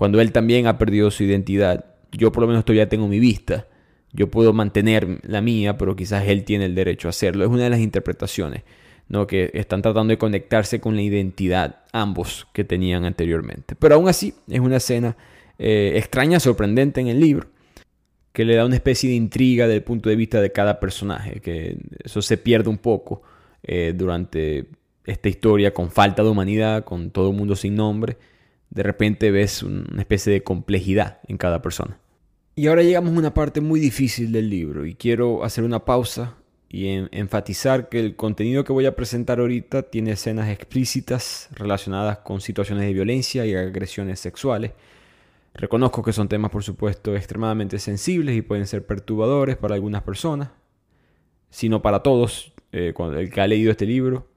cuando 0.00 0.18
él 0.22 0.32
también 0.32 0.66
ha 0.66 0.78
perdido 0.78 1.10
su 1.10 1.24
identidad. 1.24 1.84
Yo 2.10 2.32
por 2.32 2.40
lo 2.40 2.46
menos 2.46 2.64
todavía 2.64 2.88
tengo 2.88 3.06
mi 3.06 3.18
vista. 3.18 3.66
Yo 4.14 4.30
puedo 4.30 4.54
mantener 4.54 5.18
la 5.24 5.42
mía, 5.42 5.76
pero 5.76 5.94
quizás 5.94 6.26
él 6.26 6.44
tiene 6.44 6.64
el 6.64 6.74
derecho 6.74 7.06
a 7.06 7.10
hacerlo. 7.10 7.44
Es 7.44 7.50
una 7.50 7.64
de 7.64 7.68
las 7.68 7.80
interpretaciones. 7.80 8.62
¿no? 9.08 9.26
que 9.26 9.50
están 9.52 9.82
tratando 9.82 10.10
de 10.12 10.16
conectarse 10.16 10.80
con 10.80 10.96
la 10.96 11.02
identidad 11.02 11.80
ambos 11.92 12.46
que 12.54 12.64
tenían 12.64 13.04
anteriormente. 13.04 13.76
Pero 13.78 13.96
aún 13.96 14.08
así 14.08 14.32
es 14.48 14.60
una 14.60 14.78
escena 14.78 15.18
eh, 15.58 15.92
extraña, 15.96 16.40
sorprendente 16.40 17.02
en 17.02 17.08
el 17.08 17.20
libro, 17.20 17.48
que 18.32 18.46
le 18.46 18.54
da 18.54 18.64
una 18.64 18.76
especie 18.76 19.10
de 19.10 19.16
intriga 19.16 19.68
del 19.68 19.82
punto 19.82 20.08
de 20.08 20.16
vista 20.16 20.40
de 20.40 20.50
cada 20.50 20.80
personaje, 20.80 21.40
que 21.40 21.76
eso 22.02 22.22
se 22.22 22.38
pierde 22.38 22.70
un 22.70 22.78
poco 22.78 23.20
eh, 23.62 23.92
durante 23.94 24.64
esta 25.04 25.28
historia 25.28 25.74
con 25.74 25.90
falta 25.90 26.22
de 26.22 26.30
humanidad, 26.30 26.84
con 26.84 27.10
todo 27.10 27.32
el 27.32 27.36
mundo 27.36 27.54
sin 27.54 27.74
nombre. 27.74 28.16
De 28.70 28.82
repente 28.82 29.30
ves 29.30 29.62
una 29.62 30.00
especie 30.00 30.32
de 30.32 30.42
complejidad 30.42 31.20
en 31.26 31.36
cada 31.36 31.60
persona. 31.60 31.98
Y 32.56 32.66
ahora 32.66 32.82
llegamos 32.82 33.14
a 33.14 33.18
una 33.18 33.34
parte 33.34 33.60
muy 33.60 33.80
difícil 33.80 34.32
del 34.32 34.50
libro 34.50 34.86
y 34.86 34.94
quiero 34.94 35.44
hacer 35.44 35.64
una 35.64 35.84
pausa 35.84 36.36
y 36.68 36.86
enfatizar 37.10 37.88
que 37.88 37.98
el 37.98 38.14
contenido 38.14 38.62
que 38.62 38.72
voy 38.72 38.86
a 38.86 38.94
presentar 38.94 39.40
ahorita 39.40 39.82
tiene 39.82 40.12
escenas 40.12 40.48
explícitas 40.50 41.48
relacionadas 41.52 42.18
con 42.18 42.40
situaciones 42.40 42.84
de 42.84 42.92
violencia 42.92 43.44
y 43.44 43.54
agresiones 43.54 44.20
sexuales. 44.20 44.72
Reconozco 45.52 46.04
que 46.04 46.12
son 46.12 46.28
temas, 46.28 46.52
por 46.52 46.62
supuesto, 46.62 47.16
extremadamente 47.16 47.80
sensibles 47.80 48.36
y 48.36 48.42
pueden 48.42 48.68
ser 48.68 48.86
perturbadores 48.86 49.56
para 49.56 49.74
algunas 49.74 50.02
personas, 50.02 50.50
sino 51.50 51.82
para 51.82 52.04
todos. 52.04 52.52
Eh, 52.70 52.94
el 52.96 53.30
que 53.30 53.40
ha 53.40 53.48
leído 53.48 53.72
este 53.72 53.84
libro 53.84 54.28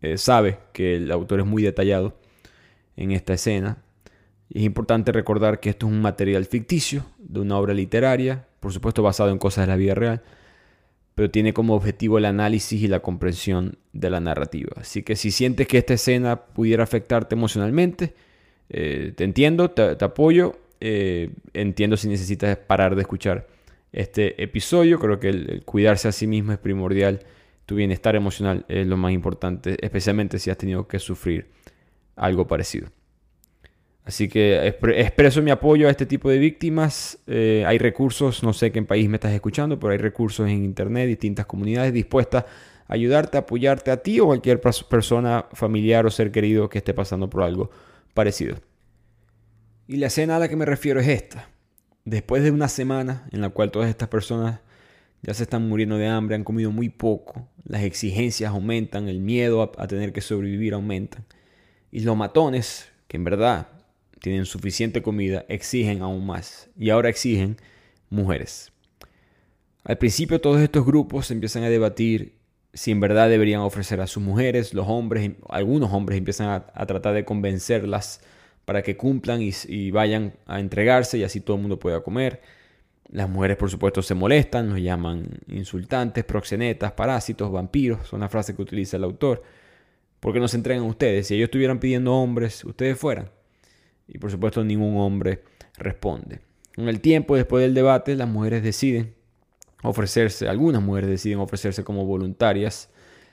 eh, 0.00 0.18
sabe 0.18 0.58
que 0.72 0.96
el 0.96 1.12
autor 1.12 1.38
es 1.38 1.46
muy 1.46 1.62
detallado 1.62 2.18
en 2.96 3.12
esta 3.12 3.34
escena. 3.34 3.78
es 4.50 4.62
importante 4.62 5.12
recordar 5.12 5.60
que 5.60 5.70
esto 5.70 5.86
es 5.86 5.92
un 5.92 6.02
material 6.02 6.44
ficticio 6.44 7.04
de 7.18 7.40
una 7.40 7.58
obra 7.58 7.74
literaria, 7.74 8.46
por 8.60 8.72
supuesto 8.72 9.02
basado 9.02 9.30
en 9.30 9.38
cosas 9.38 9.66
de 9.66 9.72
la 9.72 9.76
vida 9.76 9.94
real 9.94 10.22
pero 11.16 11.30
tiene 11.30 11.54
como 11.54 11.74
objetivo 11.74 12.18
el 12.18 12.26
análisis 12.26 12.82
y 12.82 12.88
la 12.88 13.00
comprensión 13.00 13.78
de 13.94 14.10
la 14.10 14.20
narrativa. 14.20 14.72
Así 14.76 15.02
que 15.02 15.16
si 15.16 15.30
sientes 15.30 15.66
que 15.66 15.78
esta 15.78 15.94
escena 15.94 16.36
pudiera 16.36 16.84
afectarte 16.84 17.34
emocionalmente, 17.34 18.12
eh, 18.68 19.14
te 19.16 19.24
entiendo, 19.24 19.70
te, 19.70 20.04
apoyo, 20.04 20.60
eh, 20.78 21.30
entiendo 21.54 21.96
si 21.96 22.08
necesitas 22.08 22.58
parar 22.58 22.96
de 22.96 23.00
escuchar 23.00 23.46
este 23.92 24.42
episodio, 24.42 24.98
creo 24.98 25.18
que 25.18 25.30
el, 25.30 25.62
cuidarse 25.64 26.06
a 26.06 26.12
sí 26.12 26.26
mismo 26.26 26.52
es 26.52 26.58
primordial, 26.58 27.20
tu 27.64 27.76
bienestar 27.76 28.14
emocional 28.14 28.66
es 28.68 28.86
lo 28.86 28.98
más 28.98 29.12
importante, 29.12 29.78
especialmente 29.80 30.38
si 30.38 30.50
has 30.50 30.58
tenido 30.58 30.86
que 30.86 30.98
sufrir 30.98 31.46
algo 32.16 32.46
parecido. 32.46 32.88
Así 34.06 34.28
que 34.28 34.68
expreso 34.68 35.42
mi 35.42 35.50
apoyo 35.50 35.88
a 35.88 35.90
este 35.90 36.06
tipo 36.06 36.30
de 36.30 36.38
víctimas. 36.38 37.18
Eh, 37.26 37.64
hay 37.66 37.78
recursos, 37.78 38.44
no 38.44 38.52
sé 38.52 38.70
qué 38.70 38.80
país 38.82 39.08
me 39.08 39.16
estás 39.16 39.32
escuchando, 39.32 39.80
pero 39.80 39.92
hay 39.92 39.98
recursos 39.98 40.48
en 40.48 40.64
internet, 40.64 41.08
distintas 41.08 41.46
comunidades 41.46 41.92
dispuestas 41.92 42.44
a 42.86 42.94
ayudarte, 42.94 43.36
a 43.36 43.40
apoyarte 43.40 43.90
a 43.90 43.96
ti 43.96 44.20
o 44.20 44.26
cualquier 44.26 44.60
persona 44.60 45.46
familiar 45.52 46.06
o 46.06 46.10
ser 46.10 46.30
querido 46.30 46.68
que 46.68 46.78
esté 46.78 46.94
pasando 46.94 47.28
por 47.28 47.42
algo 47.42 47.70
parecido. 48.14 48.56
Y 49.88 49.96
la 49.96 50.06
escena 50.06 50.36
a 50.36 50.38
la 50.38 50.48
que 50.48 50.54
me 50.54 50.66
refiero 50.66 51.00
es 51.00 51.08
esta. 51.08 51.48
Después 52.04 52.44
de 52.44 52.52
una 52.52 52.68
semana 52.68 53.26
en 53.32 53.40
la 53.40 53.48
cual 53.48 53.72
todas 53.72 53.88
estas 53.88 54.06
personas 54.06 54.60
ya 55.22 55.34
se 55.34 55.42
están 55.42 55.68
muriendo 55.68 55.98
de 55.98 56.06
hambre, 56.06 56.36
han 56.36 56.44
comido 56.44 56.70
muy 56.70 56.90
poco, 56.90 57.48
las 57.64 57.82
exigencias 57.82 58.52
aumentan, 58.52 59.08
el 59.08 59.18
miedo 59.18 59.62
a, 59.62 59.82
a 59.82 59.88
tener 59.88 60.12
que 60.12 60.20
sobrevivir 60.20 60.74
aumenta. 60.74 61.24
Y 61.90 62.00
los 62.00 62.16
matones, 62.16 62.88
que 63.08 63.16
en 63.16 63.24
verdad 63.24 63.68
tienen 64.20 64.44
suficiente 64.44 65.02
comida, 65.02 65.44
exigen 65.48 66.02
aún 66.02 66.26
más. 66.26 66.68
Y 66.78 66.90
ahora 66.90 67.08
exigen 67.08 67.56
mujeres. 68.10 68.72
Al 69.84 69.98
principio 69.98 70.40
todos 70.40 70.60
estos 70.60 70.84
grupos 70.84 71.30
empiezan 71.30 71.62
a 71.62 71.68
debatir 71.68 72.34
si 72.76 72.90
en 72.90 73.00
verdad 73.00 73.30
deberían 73.30 73.60
ofrecer 73.62 74.00
a 74.00 74.06
sus 74.06 74.22
mujeres, 74.22 74.74
los 74.74 74.86
hombres, 74.86 75.30
algunos 75.48 75.92
hombres 75.92 76.18
empiezan 76.18 76.62
a, 76.74 76.86
tratar 76.86 77.14
de 77.14 77.24
convencerlas 77.24 78.20
para 78.66 78.82
que 78.82 78.96
cumplan 78.96 79.40
y, 79.40 79.52
y, 79.68 79.90
vayan 79.90 80.34
a 80.46 80.60
entregarse 80.60 81.16
y 81.16 81.22
así 81.22 81.40
todo 81.40 81.56
el 81.56 81.62
mundo 81.62 81.78
pueda 81.78 82.02
comer. 82.02 82.42
Las 83.08 83.30
mujeres 83.30 83.56
por 83.56 83.70
supuesto 83.70 84.02
se 84.02 84.14
molestan, 84.14 84.68
nos 84.68 84.80
llaman 84.80 85.26
insultantes, 85.48 86.24
proxenetas, 86.24 86.92
parásitos, 86.92 87.50
vampiros, 87.50 88.06
son 88.08 88.20
las 88.20 88.30
frases 88.30 88.56
que 88.56 88.62
utiliza 88.62 88.98
el 88.98 89.04
autor. 89.04 89.42
¿Por 90.20 90.32
qué 90.32 90.40
no 90.40 90.48
se 90.48 90.56
entregan 90.56 90.84
ustedes? 90.84 91.26
Si 91.26 91.34
ellos 91.34 91.46
estuvieran 91.46 91.78
pidiendo 91.78 92.14
hombres, 92.14 92.64
ustedes 92.64 92.98
fueran. 92.98 93.30
Y 94.08 94.18
por 94.18 94.30
supuesto 94.30 94.64
ningún 94.64 94.96
hombre 94.98 95.42
responde. 95.76 96.40
Con 96.74 96.88
el 96.88 97.00
tiempo, 97.00 97.36
después 97.36 97.62
del 97.62 97.74
debate, 97.74 98.14
las 98.16 98.28
mujeres 98.28 98.62
deciden 98.62 99.14
ofrecerse, 99.82 100.48
algunas 100.48 100.82
mujeres 100.82 101.10
deciden 101.10 101.38
ofrecerse 101.38 101.84
como 101.84 102.04
voluntarias, 102.04 102.90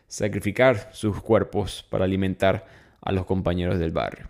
sacrificar 0.07 0.89
sus 0.93 1.21
cuerpos 1.21 1.85
para 1.89 2.05
alimentar 2.05 2.65
a 3.01 3.11
los 3.11 3.25
compañeros 3.25 3.79
del 3.79 3.91
barrio. 3.91 4.29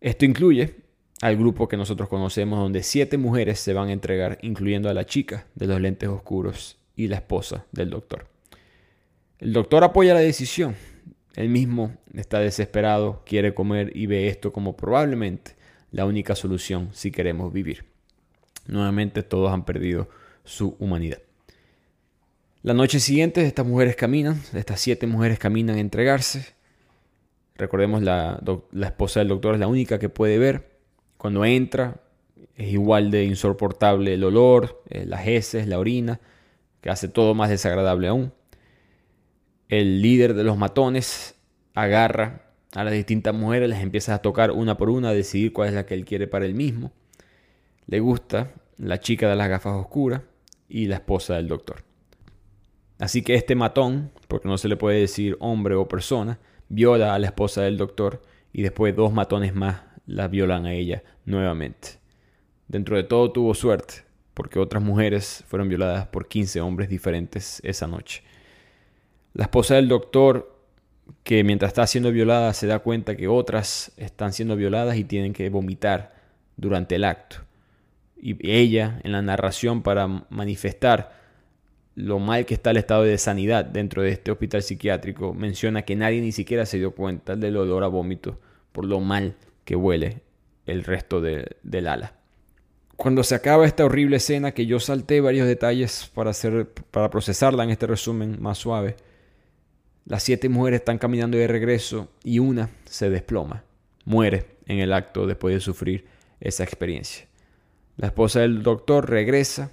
Esto 0.00 0.24
incluye 0.24 0.76
al 1.20 1.36
grupo 1.36 1.68
que 1.68 1.76
nosotros 1.76 2.08
conocemos, 2.08 2.58
donde 2.58 2.82
siete 2.82 3.16
mujeres 3.16 3.60
se 3.60 3.72
van 3.72 3.88
a 3.88 3.92
entregar, 3.92 4.38
incluyendo 4.42 4.88
a 4.88 4.94
la 4.94 5.06
chica 5.06 5.46
de 5.54 5.66
los 5.66 5.80
lentes 5.80 6.08
oscuros 6.08 6.78
y 6.96 7.08
la 7.08 7.16
esposa 7.16 7.66
del 7.72 7.90
doctor. 7.90 8.26
El 9.38 9.52
doctor 9.52 9.84
apoya 9.84 10.14
la 10.14 10.20
decisión, 10.20 10.74
él 11.34 11.48
mismo 11.48 11.96
está 12.14 12.40
desesperado, 12.40 13.22
quiere 13.24 13.54
comer 13.54 13.96
y 13.96 14.06
ve 14.06 14.28
esto 14.28 14.52
como 14.52 14.76
probablemente 14.76 15.52
la 15.90 16.04
única 16.04 16.34
solución 16.34 16.90
si 16.92 17.10
queremos 17.10 17.52
vivir. 17.52 17.84
Nuevamente 18.66 19.22
todos 19.22 19.52
han 19.52 19.64
perdido 19.64 20.08
su 20.44 20.76
humanidad. 20.78 21.18
La 22.62 22.74
noche 22.74 23.00
siguiente 23.00 23.44
estas 23.44 23.66
mujeres 23.66 23.96
caminan, 23.96 24.40
estas 24.54 24.80
siete 24.80 25.06
mujeres 25.06 25.38
caminan 25.38 25.76
a 25.76 25.80
entregarse. 25.80 26.54
Recordemos 27.56 28.02
la, 28.02 28.40
la 28.70 28.86
esposa 28.86 29.20
del 29.20 29.28
doctor 29.28 29.54
es 29.54 29.60
la 29.60 29.66
única 29.66 29.98
que 29.98 30.08
puede 30.08 30.38
ver. 30.38 30.70
Cuando 31.16 31.44
entra 31.44 32.00
es 32.56 32.72
igual 32.72 33.10
de 33.10 33.24
insoportable 33.24 34.14
el 34.14 34.24
olor, 34.24 34.82
eh, 34.90 35.06
las 35.06 35.26
heces, 35.26 35.66
la 35.66 35.78
orina, 35.78 36.20
que 36.80 36.90
hace 36.90 37.08
todo 37.08 37.34
más 37.34 37.48
desagradable 37.48 38.08
aún 38.08 38.32
el 39.72 40.02
líder 40.02 40.34
de 40.34 40.44
los 40.44 40.58
matones 40.58 41.34
agarra 41.72 42.42
a 42.74 42.84
las 42.84 42.92
distintas 42.92 43.34
mujeres 43.34 43.70
les 43.70 43.80
empieza 43.80 44.14
a 44.14 44.18
tocar 44.20 44.50
una 44.50 44.76
por 44.76 44.90
una, 44.90 45.08
a 45.08 45.14
decidir 45.14 45.54
cuál 45.54 45.70
es 45.70 45.74
la 45.74 45.86
que 45.86 45.94
él 45.94 46.04
quiere 46.04 46.26
para 46.26 46.44
él 46.44 46.52
mismo. 46.52 46.92
Le 47.86 47.98
gusta 48.00 48.52
la 48.76 49.00
chica 49.00 49.30
de 49.30 49.36
las 49.36 49.48
gafas 49.48 49.72
oscuras 49.74 50.20
y 50.68 50.88
la 50.88 50.96
esposa 50.96 51.36
del 51.36 51.48
doctor. 51.48 51.84
Así 52.98 53.22
que 53.22 53.34
este 53.34 53.54
matón, 53.54 54.10
porque 54.28 54.46
no 54.46 54.58
se 54.58 54.68
le 54.68 54.76
puede 54.76 55.00
decir 55.00 55.38
hombre 55.40 55.74
o 55.74 55.88
persona, 55.88 56.38
viola 56.68 57.14
a 57.14 57.18
la 57.18 57.28
esposa 57.28 57.62
del 57.62 57.78
doctor 57.78 58.20
y 58.52 58.60
después 58.60 58.94
dos 58.94 59.14
matones 59.14 59.54
más 59.54 59.84
la 60.04 60.28
violan 60.28 60.66
a 60.66 60.74
ella 60.74 61.02
nuevamente. 61.24 61.98
Dentro 62.68 62.94
de 62.96 63.04
todo 63.04 63.32
tuvo 63.32 63.54
suerte, 63.54 64.04
porque 64.34 64.58
otras 64.58 64.82
mujeres 64.82 65.44
fueron 65.46 65.70
violadas 65.70 66.08
por 66.08 66.28
15 66.28 66.60
hombres 66.60 66.90
diferentes 66.90 67.62
esa 67.64 67.86
noche. 67.86 68.22
La 69.34 69.44
esposa 69.44 69.76
del 69.76 69.88
doctor, 69.88 70.54
que 71.24 71.42
mientras 71.44 71.70
está 71.70 71.86
siendo 71.86 72.12
violada 72.12 72.52
se 72.52 72.66
da 72.66 72.80
cuenta 72.80 73.16
que 73.16 73.28
otras 73.28 73.92
están 73.96 74.32
siendo 74.32 74.56
violadas 74.56 74.96
y 74.96 75.04
tienen 75.04 75.32
que 75.32 75.48
vomitar 75.48 76.14
durante 76.56 76.96
el 76.96 77.04
acto. 77.04 77.36
Y 78.20 78.36
ella, 78.48 79.00
en 79.02 79.12
la 79.12 79.22
narración 79.22 79.82
para 79.82 80.06
manifestar 80.06 81.20
lo 81.94 82.18
mal 82.18 82.46
que 82.46 82.54
está 82.54 82.70
el 82.70 82.76
estado 82.78 83.02
de 83.02 83.18
sanidad 83.18 83.64
dentro 83.64 84.02
de 84.02 84.10
este 84.10 84.30
hospital 84.30 84.62
psiquiátrico, 84.62 85.34
menciona 85.34 85.82
que 85.82 85.96
nadie 85.96 86.20
ni 86.20 86.32
siquiera 86.32 86.66
se 86.66 86.78
dio 86.78 86.92
cuenta 86.94 87.36
del 87.36 87.56
olor 87.56 87.84
a 87.84 87.88
vómito 87.88 88.38
por 88.72 88.84
lo 88.86 89.00
mal 89.00 89.34
que 89.64 89.76
huele 89.76 90.20
el 90.66 90.84
resto 90.84 91.20
del 91.20 91.86
ala. 91.86 92.14
Cuando 92.96 93.24
se 93.24 93.34
acaba 93.34 93.66
esta 93.66 93.84
horrible 93.84 94.16
escena, 94.16 94.52
que 94.52 94.66
yo 94.66 94.78
salté 94.78 95.20
varios 95.20 95.46
detalles 95.46 96.10
para, 96.14 96.30
hacer, 96.30 96.68
para 96.90 97.10
procesarla 97.10 97.64
en 97.64 97.70
este 97.70 97.86
resumen 97.86 98.40
más 98.40 98.58
suave, 98.58 98.96
las 100.04 100.22
siete 100.22 100.48
mujeres 100.48 100.80
están 100.80 100.98
caminando 100.98 101.38
de 101.38 101.46
regreso 101.46 102.10
y 102.24 102.38
una 102.38 102.70
se 102.84 103.10
desploma, 103.10 103.64
muere 104.04 104.46
en 104.66 104.78
el 104.78 104.92
acto 104.92 105.26
después 105.26 105.54
de 105.54 105.60
sufrir 105.60 106.06
esa 106.40 106.64
experiencia. 106.64 107.26
La 107.96 108.08
esposa 108.08 108.40
del 108.40 108.62
doctor 108.62 109.08
regresa, 109.08 109.70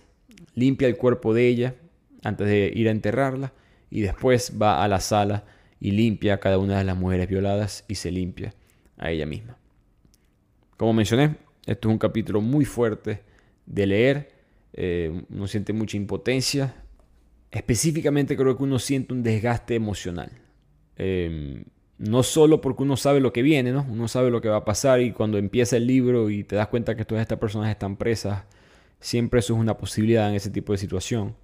limpia 0.55 0.87
el 0.87 0.97
cuerpo 0.97 1.33
de 1.33 1.47
ella 1.47 1.75
antes 2.23 2.47
de 2.47 2.71
ir 2.73 2.87
a 2.87 2.91
enterrarla 2.91 3.53
y 3.89 4.01
después 4.01 4.53
va 4.61 4.83
a 4.83 4.87
la 4.87 4.99
sala 4.99 5.45
y 5.79 5.91
limpia 5.91 6.35
a 6.35 6.39
cada 6.39 6.57
una 6.57 6.77
de 6.77 6.83
las 6.83 6.97
mujeres 6.97 7.27
violadas 7.27 7.85
y 7.87 7.95
se 7.95 8.11
limpia 8.11 8.53
a 8.97 9.11
ella 9.11 9.25
misma. 9.25 9.57
Como 10.77 10.93
mencioné, 10.93 11.35
esto 11.65 11.87
es 11.87 11.91
un 11.91 11.97
capítulo 11.99 12.41
muy 12.41 12.65
fuerte 12.65 13.23
de 13.65 13.87
leer, 13.87 14.31
eh, 14.73 15.23
uno 15.29 15.47
siente 15.47 15.73
mucha 15.73 15.97
impotencia, 15.97 16.73
específicamente 17.51 18.37
creo 18.37 18.57
que 18.57 18.63
uno 18.63 18.79
siente 18.79 19.13
un 19.13 19.23
desgaste 19.23 19.75
emocional. 19.75 20.31
Em, 20.95 21.63
no 21.97 22.23
solo 22.23 22.61
porque 22.61 22.83
uno 22.83 22.97
sabe 22.97 23.19
lo 23.19 23.33
que 23.33 23.41
viene, 23.41 23.71
¿no? 23.71 23.85
Uno 23.89 24.07
sabe 24.07 24.31
lo 24.31 24.41
que 24.41 24.49
va 24.49 24.57
a 24.57 24.65
pasar 24.65 25.01
y 25.01 25.11
cuando 25.11 25.37
empieza 25.37 25.77
el 25.77 25.87
libro 25.87 26.29
y 26.29 26.43
te 26.43 26.55
das 26.55 26.67
cuenta 26.67 26.95
que 26.95 27.05
todas 27.05 27.21
estas 27.21 27.39
personas 27.39 27.69
están 27.69 27.97
presas, 27.97 28.43
siempre 28.99 29.39
eso 29.39 29.53
es 29.53 29.59
una 29.59 29.77
posibilidad 29.77 30.29
en 30.29 30.35
ese 30.35 30.49
tipo 30.49 30.71
de 30.71 30.77
situación 30.77 31.35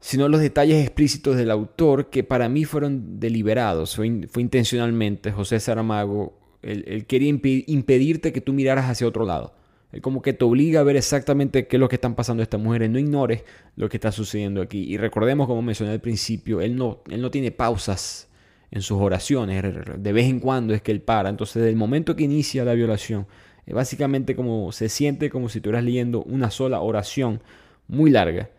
sino 0.00 0.28
los 0.28 0.40
detalles 0.40 0.84
explícitos 0.84 1.36
del 1.36 1.50
autor 1.50 2.10
que 2.10 2.22
para 2.22 2.48
mí 2.48 2.64
fueron 2.64 3.18
deliberados, 3.18 3.96
fue, 3.96 4.06
intencionalmente. 4.06 5.32
José 5.32 5.58
Saramago, 5.58 6.38
él, 6.62 7.06
quería 7.06 7.28
impedirte 7.28 8.32
que 8.32 8.40
tú 8.40 8.52
miraras 8.52 8.86
hacia 8.86 9.06
otro 9.06 9.24
lado. 9.24 9.54
Como 10.02 10.20
que 10.20 10.32
te 10.32 10.44
obliga 10.44 10.80
a 10.80 10.82
ver 10.82 10.96
exactamente 10.96 11.66
qué 11.66 11.76
es 11.76 11.80
lo 11.80 11.88
que 11.88 11.96
están 11.96 12.14
pasando 12.14 12.42
estas 12.42 12.60
mujeres, 12.60 12.90
no 12.90 12.98
ignores 12.98 13.44
lo 13.76 13.88
que 13.88 13.96
está 13.96 14.12
sucediendo 14.12 14.60
aquí. 14.60 14.82
Y 14.82 14.98
recordemos, 14.98 15.46
como 15.46 15.62
mencioné 15.62 15.92
al 15.92 16.00
principio, 16.00 16.60
él 16.60 16.76
no, 16.76 17.02
él 17.08 17.22
no 17.22 17.30
tiene 17.30 17.50
pausas 17.50 18.28
en 18.70 18.82
sus 18.82 19.00
oraciones, 19.00 19.62
de 19.96 20.12
vez 20.12 20.26
en 20.26 20.40
cuando 20.40 20.74
es 20.74 20.82
que 20.82 20.92
él 20.92 21.00
para. 21.00 21.28
Entonces, 21.30 21.56
desde 21.56 21.70
el 21.70 21.76
momento 21.76 22.14
que 22.14 22.24
inicia 22.24 22.64
la 22.64 22.74
violación, 22.74 23.26
es 23.64 23.74
básicamente 23.74 24.36
como 24.36 24.70
se 24.72 24.88
siente 24.88 25.30
como 25.30 25.48
si 25.48 25.58
estuvieras 25.58 25.84
leyendo 25.84 26.22
una 26.24 26.50
sola 26.50 26.80
oración 26.80 27.40
muy 27.88 28.10
larga 28.10 28.50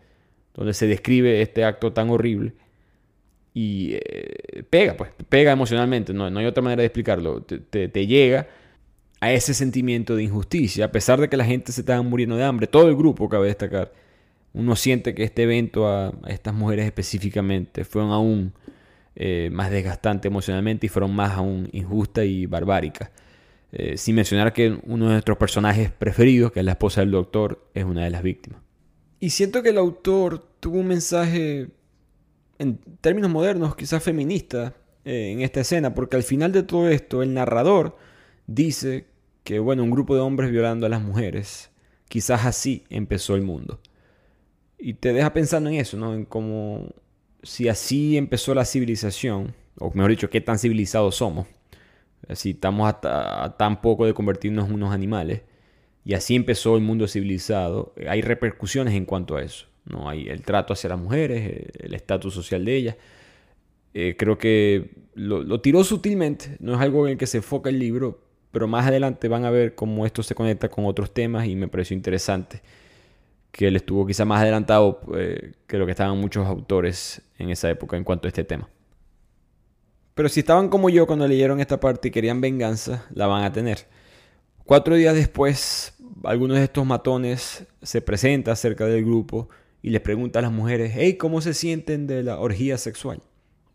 donde 0.58 0.74
se 0.74 0.88
describe 0.88 1.40
este 1.40 1.64
acto 1.64 1.92
tan 1.92 2.10
horrible. 2.10 2.52
Y 3.54 3.92
eh, 3.94 4.64
pega, 4.68 4.96
pues, 4.96 5.10
pega 5.28 5.52
emocionalmente, 5.52 6.12
no, 6.12 6.28
no, 6.30 6.40
hay 6.40 6.46
otra 6.46 6.64
manera 6.64 6.82
de 6.82 6.86
explicarlo. 6.86 7.42
Te, 7.42 8.06
llega 8.08 8.48
a 9.20 9.32
ese 9.32 9.54
sentimiento 9.54 10.14
de 10.14 10.22
injusticia, 10.24 10.86
a 10.86 10.92
pesar 10.92 11.20
de 11.20 11.28
que 11.28 11.36
la 11.36 11.44
gente 11.44 11.72
se 11.72 11.80
estaba 11.80 12.02
muriendo 12.02 12.36
de 12.36 12.44
hambre, 12.44 12.66
todo 12.66 12.88
el 12.88 12.96
grupo 12.96 13.28
cabe 13.28 13.48
destacar. 13.48 13.92
Uno 14.52 14.76
siente 14.76 15.14
que 15.14 15.24
este 15.24 15.42
evento 15.42 15.88
a, 15.88 16.12
estas 16.26 16.54
mujeres 16.54 16.86
específicamente 16.86 17.84
fueron 17.84 18.12
aún 18.12 18.52
eh, 19.16 19.50
más 19.52 19.70
desgastante 19.70 20.28
emocionalmente 20.28 20.86
y 20.86 20.88
fueron 20.88 21.14
más 21.14 21.32
aún 21.32 21.68
injusta 21.72 22.24
y 22.24 22.46
barbárica. 22.46 23.10
Eh, 23.70 23.98
sin 23.98 24.14
mencionar 24.14 24.52
que 24.52 24.78
uno 24.84 25.06
de 25.06 25.12
nuestros 25.12 25.36
personajes 25.36 25.90
preferidos, 25.90 26.52
que 26.52 26.60
es 26.60 26.64
la 26.64 26.72
esposa 26.72 27.00
del 27.00 27.10
doctor, 27.10 27.68
es 27.74 27.84
una 27.84 28.04
de 28.04 28.10
las 28.10 28.22
víctimas. 28.22 28.62
Y 29.20 29.30
siento 29.30 29.62
que 29.62 29.70
el 29.70 29.78
autor 29.78 30.46
tuvo 30.60 30.78
un 30.78 30.86
mensaje, 30.86 31.68
en 32.58 32.78
términos 33.00 33.30
modernos, 33.30 33.76
quizás 33.76 34.02
feminista, 34.02 34.74
eh, 35.04 35.32
en 35.32 35.42
esta 35.42 35.60
escena, 35.60 35.92
porque 35.92 36.16
al 36.16 36.22
final 36.22 36.52
de 36.52 36.62
todo 36.62 36.88
esto, 36.88 37.22
el 37.22 37.34
narrador 37.34 37.96
dice 38.48 39.06
que, 39.44 39.60
bueno, 39.60 39.84
un 39.84 39.92
grupo 39.92 40.16
de 40.16 40.20
hombres 40.20 40.50
violando 40.50 40.86
a 40.86 40.88
las 40.88 41.00
mujeres, 41.00 41.70
quizás 42.08 42.44
así 42.44 42.82
empezó 42.90 43.36
el 43.36 43.42
mundo. 43.42 43.78
Y 44.76 44.94
te 44.94 45.12
deja 45.12 45.32
pensando 45.32 45.70
en 45.70 45.76
eso, 45.76 45.96
¿no? 45.96 46.14
En 46.14 46.24
cómo, 46.24 46.88
si 47.44 47.68
así 47.68 48.16
empezó 48.16 48.54
la 48.54 48.64
civilización, 48.64 49.54
o 49.78 49.92
mejor 49.94 50.10
dicho, 50.10 50.30
qué 50.30 50.40
tan 50.40 50.58
civilizados 50.58 51.14
somos, 51.14 51.46
si 52.34 52.50
estamos 52.50 52.92
a 52.92 53.54
tan 53.56 53.80
poco 53.80 54.04
de 54.04 54.14
convertirnos 54.14 54.68
en 54.68 54.74
unos 54.74 54.92
animales 54.92 55.42
y 56.04 56.14
así 56.14 56.34
empezó 56.34 56.76
el 56.76 56.82
mundo 56.82 57.06
civilizado, 57.06 57.94
hay 58.08 58.22
repercusiones 58.22 58.94
en 58.94 59.04
cuanto 59.04 59.36
a 59.36 59.42
eso. 59.42 59.66
¿no? 59.84 60.08
Hay 60.08 60.28
el 60.28 60.42
trato 60.42 60.72
hacia 60.72 60.90
las 60.90 60.98
mujeres, 60.98 61.42
eh, 61.42 61.70
el 61.80 61.94
estatus 61.94 62.34
social 62.34 62.64
de 62.64 62.76
ellas. 62.76 62.96
Eh, 63.94 64.16
creo 64.18 64.38
que 64.38 64.90
lo, 65.14 65.60
tiró 65.60 65.82
sutilmente, 65.84 66.56
no 66.60 66.74
es 66.74 66.80
algo 66.80 67.06
en 67.06 67.12
el 67.12 67.18
que 67.18 67.26
se 67.26 67.38
enfoca 67.38 67.70
el 67.70 67.78
libro, 67.78 68.20
pero 68.50 68.66
más 68.66 68.86
adelante 68.86 69.28
van 69.28 69.44
a 69.44 69.50
ver 69.50 69.74
cómo 69.74 70.06
esto 70.06 70.22
se 70.22 70.34
conecta 70.34 70.68
con 70.68 70.86
otros 70.86 71.12
temas 71.12 71.46
y 71.46 71.56
me 71.56 71.68
pareció 71.68 71.96
interesante 71.96 72.62
que 73.52 73.68
él 73.68 73.76
estuvo 73.76 74.06
quizá 74.06 74.24
más 74.24 74.40
adelantado 74.40 75.00
eh, 75.16 75.52
que 75.66 75.78
lo 75.78 75.86
que 75.86 75.92
estaban 75.92 76.18
muchos 76.18 76.46
autores 76.46 77.22
en 77.38 77.50
esa 77.50 77.70
época 77.70 77.96
en 77.96 78.04
cuanto 78.04 78.26
a 78.26 78.30
este 78.30 78.44
tema. 78.44 78.68
Pero 80.14 80.28
si 80.28 80.40
estaban 80.40 80.68
como 80.68 80.90
yo 80.90 81.06
cuando 81.06 81.26
leyeron 81.26 81.60
esta 81.60 81.78
parte 81.80 82.08
y 82.08 82.10
querían 82.10 82.40
venganza, 82.40 83.06
la 83.14 83.26
van 83.26 83.44
a 83.44 83.52
tener. 83.52 83.86
Cuatro 84.64 84.96
días 84.96 85.14
después 85.14 85.94
algunos 86.24 86.58
de 86.58 86.64
estos 86.64 86.84
matones 86.84 87.64
se 87.82 88.00
presenta 88.00 88.54
cerca 88.56 88.86
del 88.86 89.04
grupo 89.04 89.48
y 89.82 89.90
les 89.90 90.00
pregunta 90.00 90.40
a 90.40 90.42
las 90.42 90.52
mujeres, 90.52 90.92
hey, 90.96 91.14
¿cómo 91.14 91.40
se 91.40 91.54
sienten 91.54 92.06
de 92.06 92.22
la 92.22 92.40
orgía 92.40 92.78
sexual? 92.78 93.22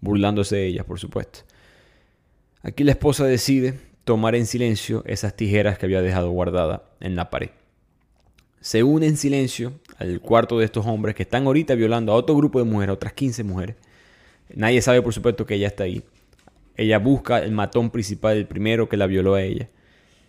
Burlándose 0.01 0.57
de 0.57 0.65
ellas, 0.67 0.85
por 0.85 0.99
supuesto. 0.99 1.39
Aquí 2.61 2.83
la 2.83 2.91
esposa 2.91 3.25
decide 3.25 3.75
tomar 4.03 4.35
en 4.35 4.45
silencio 4.45 5.03
esas 5.05 5.35
tijeras 5.35 5.77
que 5.77 5.85
había 5.85 6.01
dejado 6.01 6.29
guardadas 6.31 6.81
en 6.99 7.15
la 7.15 7.29
pared. 7.29 7.49
Se 8.59 8.83
une 8.83 9.07
en 9.07 9.17
silencio 9.17 9.73
al 9.97 10.21
cuarto 10.21 10.59
de 10.59 10.65
estos 10.65 10.85
hombres 10.85 11.15
que 11.15 11.23
están 11.23 11.45
ahorita 11.45 11.75
violando 11.75 12.11
a 12.11 12.15
otro 12.15 12.35
grupo 12.35 12.59
de 12.59 12.65
mujeres, 12.65 12.93
otras 12.93 13.13
15 13.13 13.43
mujeres. 13.43 13.75
Nadie 14.53 14.81
sabe, 14.81 15.01
por 15.01 15.13
supuesto, 15.13 15.45
que 15.45 15.55
ella 15.55 15.67
está 15.67 15.83
ahí. 15.83 16.03
Ella 16.75 16.97
busca 16.99 17.39
el 17.39 17.51
matón 17.51 17.89
principal, 17.91 18.37
el 18.37 18.47
primero 18.47 18.89
que 18.89 18.97
la 18.97 19.07
violó 19.07 19.35
a 19.35 19.43
ella. 19.43 19.69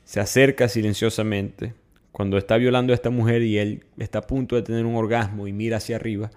Se 0.05 0.20
acerca 0.20 0.68
silenciosamente, 0.68 1.75
cuando 2.12 2.39
está 2.39 2.57
violando 2.57 2.93
a 2.93 2.97
esta 2.97 3.11
mujer 3.11 3.43
y 3.43 3.59
él 3.59 3.85
está 3.99 4.20
a 4.20 4.27
punto 4.27 4.57
de 4.57 4.62
tener 4.62 4.85
un 4.85 4.95
orgasmo 4.97 5.49
y 5.49 5.53
mira 5.53 5.79
hacia 5.79 5.97
arriba, 5.97 6.31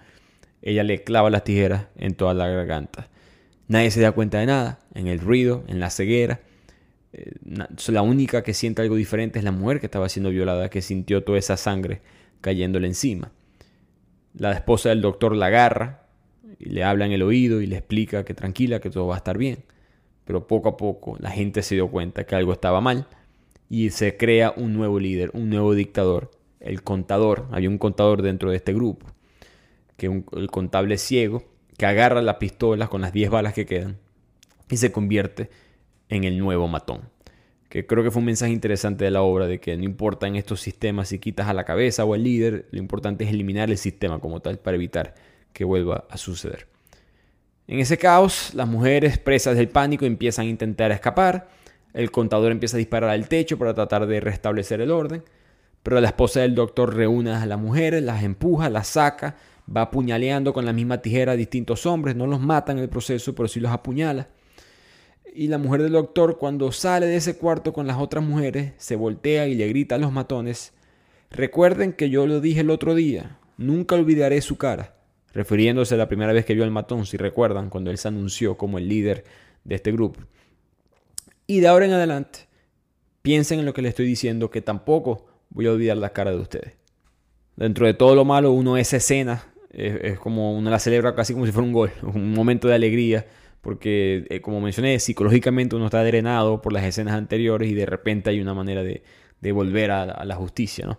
ella 0.62 0.84
le 0.84 1.04
clava 1.04 1.30
las 1.30 1.44
tijeras 1.44 1.88
en 1.98 2.16
toda 2.16 2.34
la 2.34 2.48
garganta. 2.48 3.10
Nadie 3.68 3.92
se 3.92 4.02
da 4.02 4.12
cuenta 4.12 4.40
de 4.40 4.46
nada, 4.46 4.80
en 4.94 5.08
el 5.08 5.20
ruido, 5.20 5.64
en 5.68 5.80
la 5.80 5.90
ceguera. 5.90 6.40
La 7.88 8.01
única 8.01 8.43
que 8.43 8.53
siente 8.53 8.82
algo 8.82 8.95
diferente 8.95 9.39
es 9.39 9.45
la 9.45 9.51
mujer 9.51 9.80
que 9.80 9.88
estaba 9.88 10.09
siendo 10.09 10.30
violada, 10.30 10.70
que 10.70 10.82
sintió 10.82 11.24
toda 11.24 11.39
esa 11.39 11.57
sangre 11.57 12.01
cayéndole 12.41 12.88
encima. 12.88 13.32
La 14.34 14.51
esposa 14.51 14.89
del 14.89 15.01
doctor 15.01 15.36
la 15.36 15.47
agarra 15.47 16.07
y 16.59 16.70
le 16.70 16.84
habla 16.84 17.05
en 17.05 17.11
el 17.11 17.24
oído 17.24 17.61
y 17.61 17.68
le 17.68 17.78
explica 17.78 18.24
que 18.24 18.34
tranquila, 18.34 18.80
que 18.80 18.89
todo 18.89 19.07
va 19.07 19.15
a 19.15 19.18
estar 19.18 19.38
bien. 19.38 19.63
Pero 20.26 20.47
poco 20.47 20.70
a 20.70 20.78
poco 20.78 21.18
la 21.20 21.32
gente 21.32 21.63
se 21.63 21.76
dio 21.76 21.89
cuenta 21.89 22.26
que 22.26 22.36
algo 22.36 22.53
estaba 22.53 22.82
mal 22.82 23.07
y 23.70 23.89
se 23.89 24.18
crea 24.18 24.53
un 24.55 24.74
nuevo 24.74 24.99
líder, 24.99 25.32
un 25.34 25.49
nuevo 25.49 25.74
dictador, 25.74 26.32
el 26.59 26.84
contador. 26.84 27.47
Había 27.51 27.70
un 27.70 27.78
contador 27.78 28.22
dentro 28.22 28.51
de 28.51 28.57
este 28.57 28.74
grupo, 28.74 29.07
que 29.95 30.24
el 30.34 30.51
contable 30.51 30.97
ciego, 30.97 31.43
que 31.78 31.86
agarra 31.86 32.22
las 32.22 32.36
pistolas 32.36 32.89
con 32.89 33.01
las 33.01 33.13
10 33.13 33.30
balas 33.30 33.53
que 33.53 33.65
quedan 33.65 33.97
y 34.70 34.78
se 34.78 34.91
convierte 34.91 35.49
en 36.10 36.24
el 36.24 36.38
nuevo 36.38 36.68
matón. 36.68 37.10
Que 37.70 37.86
creo 37.86 38.03
que 38.03 38.12
fue 38.12 38.20
un 38.20 38.26
mensaje 38.26 38.51
interesante 38.51 39.03
de 39.05 39.12
la 39.12 39.22
obra, 39.22 39.47
de 39.47 39.60
que 39.60 39.76
no 39.76 39.84
importa 39.84 40.28
en 40.28 40.36
estos 40.36 40.62
sistemas 40.62 41.10
si 41.10 41.20
quitas 41.20 41.47
a 41.47 41.53
la 41.53 41.66
cabeza 41.66 42.05
o 42.05 42.14
al 42.14 42.24
líder, 42.24 42.68
lo 42.72 42.80
importante 42.80 43.26
es 43.26 43.30
eliminar 43.30 43.70
el 43.70 43.78
sistema 43.78 44.20
como 44.20 44.39
tal 44.39 44.58
para 44.60 44.76
evitar 44.76 45.16
que 45.53 45.66
vuelva 45.66 46.05
a 46.10 46.18
suceder. 46.18 46.68
En 47.68 47.80
ese 47.80 47.97
caos, 47.97 48.53
las 48.53 48.68
mujeres 48.68 49.18
presas 49.18 49.58
del 49.58 49.68
pánico 49.68 50.05
empiezan 50.05 50.45
a 50.45 50.49
intentar 50.49 50.91
escapar, 50.91 51.49
el 51.93 52.12
contador 52.12 52.51
empieza 52.51 52.78
a 52.78 52.80
disparar 52.80 53.10
al 53.10 53.28
techo 53.28 53.58
para 53.58 53.74
tratar 53.74 54.08
de 54.08 54.22
restablecer 54.22 54.80
el 54.80 54.91
orden, 54.91 55.24
pero 55.84 55.99
la 55.99 56.08
esposa 56.08 56.39
del 56.39 56.55
doctor 56.55 56.95
reúne 56.95 57.32
a 57.32 57.45
las 57.45 57.60
mujeres, 57.60 58.03
las 58.03 58.24
empuja, 58.24 58.70
las 58.70 58.88
saca, 58.88 59.36
va 59.76 59.82
apuñaleando 59.82 60.53
con 60.53 60.66
la 60.66 60.74
misma 60.74 61.01
tijera 61.01 61.34
a 61.34 61.36
distintos 61.36 61.86
hombres, 61.86 62.16
no 62.16 62.28
los 62.28 62.39
mata 62.39 62.72
en 62.72 62.80
el 62.80 62.88
proceso, 62.88 63.36
pero 63.36 63.49
sí 63.49 63.60
los 63.60 63.72
apuñala. 63.72 64.30
Y 65.38 65.50
la 65.50 65.60
mujer 65.60 65.84
del 65.84 65.92
doctor, 65.92 66.40
cuando 66.40 66.72
sale 66.72 67.06
de 67.06 67.16
ese 67.16 67.38
cuarto 67.38 67.72
con 67.72 67.86
las 67.86 68.00
otras 68.00 68.26
mujeres, 68.26 68.74
se 68.78 68.96
voltea 68.96 69.48
y 69.48 69.54
le 69.54 69.68
grita 69.68 69.94
a 69.94 70.00
los 70.00 70.12
matones, 70.12 70.74
recuerden 71.30 71.94
que 71.94 72.10
yo 72.10 72.26
lo 72.26 72.42
dije 72.42 72.62
el 72.62 72.72
otro 72.72 72.96
día, 72.96 73.38
nunca 73.56 73.94
olvidaré 73.94 74.42
su 74.42 74.58
cara, 74.58 74.96
refiriéndose 75.34 75.94
a 75.94 76.00
la 76.00 76.08
primera 76.08 76.34
vez 76.34 76.44
que 76.44 76.56
vio 76.56 76.64
al 76.64 76.72
matón, 76.72 77.06
si 77.06 77.18
recuerdan, 77.18 77.70
cuando 77.70 77.92
él 77.92 78.00
se 78.00 78.08
anunció 78.08 78.58
como 78.58 78.80
el 78.80 78.90
líder 78.90 79.26
de 79.64 79.76
este 79.76 79.92
grupo. 79.92 80.22
Y 81.46 81.60
de 81.60 81.68
ahora 81.68 81.86
en 81.86 81.94
adelante, 81.94 82.48
piensen 83.22 83.60
en 83.60 83.68
lo 83.68 83.76
que 83.76 83.84
les 83.84 83.90
estoy 83.90 84.08
diciendo, 84.08 84.50
que 84.50 84.64
tampoco 84.64 85.28
voy 85.52 85.68
a 85.68 85.72
olvidar 85.72 85.98
la 85.98 86.14
cara 86.14 86.32
de 86.32 86.38
ustedes. 86.38 86.78
Dentro 87.56 87.86
de 87.86 87.94
todo 87.94 88.16
lo 88.16 88.26
malo, 88.26 88.54
uno 88.54 88.76
esa 88.76 88.98
escena 88.98 89.44
es, 89.70 90.18
como 90.18 90.58
uno 90.58 90.72
la 90.72 90.80
celebra 90.80 91.14
casi 91.14 91.34
como 91.34 91.46
si 91.46 91.52
fuera 91.52 91.68
un 91.68 91.74
gol, 91.74 91.92
un 92.02 92.34
momento 92.34 92.68
de 92.68 92.74
alegría, 92.74 93.28
porque 93.68 94.26
eh, 94.30 94.39
como 94.39 94.61
mencioné, 94.61 94.97
psicológicamente 94.97 95.76
uno 95.76 95.88
está 95.88 96.01
drenado 96.01 96.61
por 96.61 96.72
las 96.72 96.86
escenas 96.86 97.15
anteriores 97.15 97.70
y 97.70 97.74
de 97.74 97.86
repente 97.86 98.30
hay 98.30 98.39
una 98.39 98.53
manera 98.53 98.82
de, 98.82 99.03
volver 99.51 99.91
a, 99.91 100.24
la 100.24 100.36
justicia. 100.38 100.86
¿no? 100.86 100.97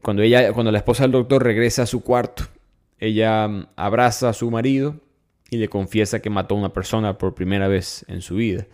Cuando, 0.00 0.22
ella, 0.22 0.54
cuando 0.54 0.72
la 0.72 0.78
esposa 0.78 1.02
del 1.02 1.12
doctor 1.12 1.44
regresa 1.44 1.82
a 1.82 1.86
su 1.86 2.02
cuarto, 2.02 2.44
ella 2.98 3.46
mm, 3.46 3.66
abraza 3.76 4.30
a 4.30 4.32
su 4.32 4.50
marido 4.50 4.94
y 5.50 5.58
le 5.58 5.68
confiesa 5.68 6.22
que 6.22 6.30
mató 6.30 6.54
a 6.54 6.58
una 6.60 6.72
persona 6.72 7.18
por 7.18 7.34
primera 7.34 7.68
vez 7.68 8.06
en 8.08 8.22
su 8.22 8.36
vida. 8.36 8.66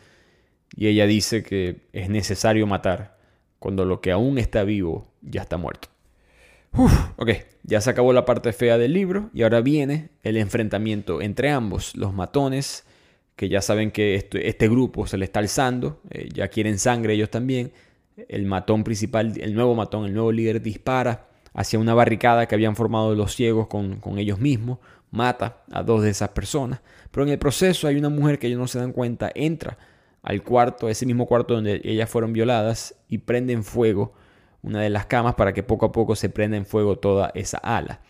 Y 0.76 0.86
ella 0.86 1.04
dice 1.08 1.42
que 1.42 1.88
es 1.92 2.08
necesario 2.10 2.68
matar 2.68 3.18
cuando 3.58 3.84
lo 3.84 4.00
que 4.00 4.12
aún 4.12 4.38
está 4.38 4.62
vivo 4.62 5.08
ya 5.22 5.42
está 5.42 5.56
muerto. 5.56 5.88
ok, 7.16 7.30
ya 7.64 7.80
se 7.80 7.90
acabó 7.90 8.12
la 8.12 8.24
parte 8.24 8.52
fea 8.52 8.78
del 8.78 8.92
libro 8.92 9.28
y 9.34 9.42
ahora 9.42 9.60
viene 9.60 10.10
el 10.22 10.36
enfrentamiento 10.36 11.20
entre 11.20 11.50
ambos, 11.50 11.96
los 11.96 12.14
matones, 12.14 12.84
que 13.38 13.48
ya 13.48 13.62
saben 13.62 13.92
que 13.92 14.16
este, 14.16 14.68
grupo 14.68 15.06
se 15.06 15.16
le 15.16 15.24
está 15.24 15.38
alzando, 15.38 16.00
eh, 16.10 16.28
ya 16.34 16.48
quieren 16.48 16.76
sangre 16.76 17.14
ellos 17.14 17.30
también. 17.30 17.70
El 18.26 18.46
matón 18.46 18.82
principal, 18.82 19.32
el 19.40 19.54
nuevo 19.54 19.76
matón, 19.76 20.06
el 20.06 20.12
nuevo 20.12 20.32
líder 20.32 20.60
dispara 20.60 21.28
hacia 21.54 21.78
una 21.78 21.94
barricada 21.94 22.48
que 22.48 22.56
habían 22.56 22.74
formado 22.74 23.14
los 23.14 23.36
ciegos 23.36 23.68
con, 23.68 24.00
con 24.00 24.18
ellos 24.18 24.40
mismos, 24.40 24.80
mata 25.12 25.62
a 25.70 25.84
dos 25.84 26.02
de 26.02 26.10
esas 26.10 26.30
personas, 26.30 26.80
pero 27.12 27.26
en 27.26 27.32
el 27.32 27.38
proceso 27.38 27.86
hay 27.86 27.94
una 27.94 28.08
mujer 28.08 28.40
que 28.40 28.48
ellos 28.48 28.58
no 28.58 28.66
se 28.66 28.80
dan 28.80 28.90
cuenta, 28.90 29.30
entra 29.32 29.78
al 30.24 30.42
cuarto, 30.42 30.88
ese 30.88 31.06
mismo 31.06 31.26
cuarto 31.26 31.54
donde 31.54 31.80
ellas 31.84 32.10
fueron 32.10 32.32
violadas 32.32 32.96
y 33.08 33.18
prende 33.18 33.52
en 33.52 33.62
fuego 33.62 34.14
una 34.64 34.80
de 34.80 34.90
las 34.90 35.06
camas 35.06 35.36
para 35.36 35.52
que 35.52 35.62
poco 35.62 35.86
a 35.86 35.92
poco 35.92 36.16
se 36.16 36.28
prenda 36.28 36.56
en 36.56 36.66
fuego 36.66 36.98
toda 36.98 37.30
esa 37.36 37.58
ala. 37.58 38.00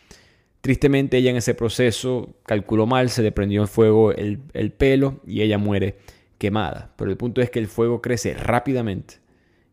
Tristemente 0.60 1.18
ella 1.18 1.30
en 1.30 1.36
ese 1.36 1.54
proceso 1.54 2.34
calculó 2.44 2.86
mal, 2.86 3.10
se 3.10 3.22
le 3.22 3.32
prendió 3.32 3.60
en 3.60 3.68
fuego 3.68 4.12
el, 4.12 4.40
el 4.54 4.72
pelo 4.72 5.20
y 5.26 5.42
ella 5.42 5.58
muere 5.58 5.96
quemada. 6.38 6.92
Pero 6.96 7.10
el 7.10 7.16
punto 7.16 7.40
es 7.40 7.50
que 7.50 7.58
el 7.58 7.68
fuego 7.68 8.02
crece 8.02 8.34
rápidamente 8.34 9.16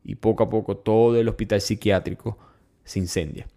y 0.04 0.16
poco 0.16 0.44
a 0.44 0.50
poco 0.50 0.78
todo 0.78 1.20
el 1.20 1.28
hospital 1.28 1.62
psiquiátrico 1.62 2.38
se 2.84 3.00
incendia. 3.00 3.48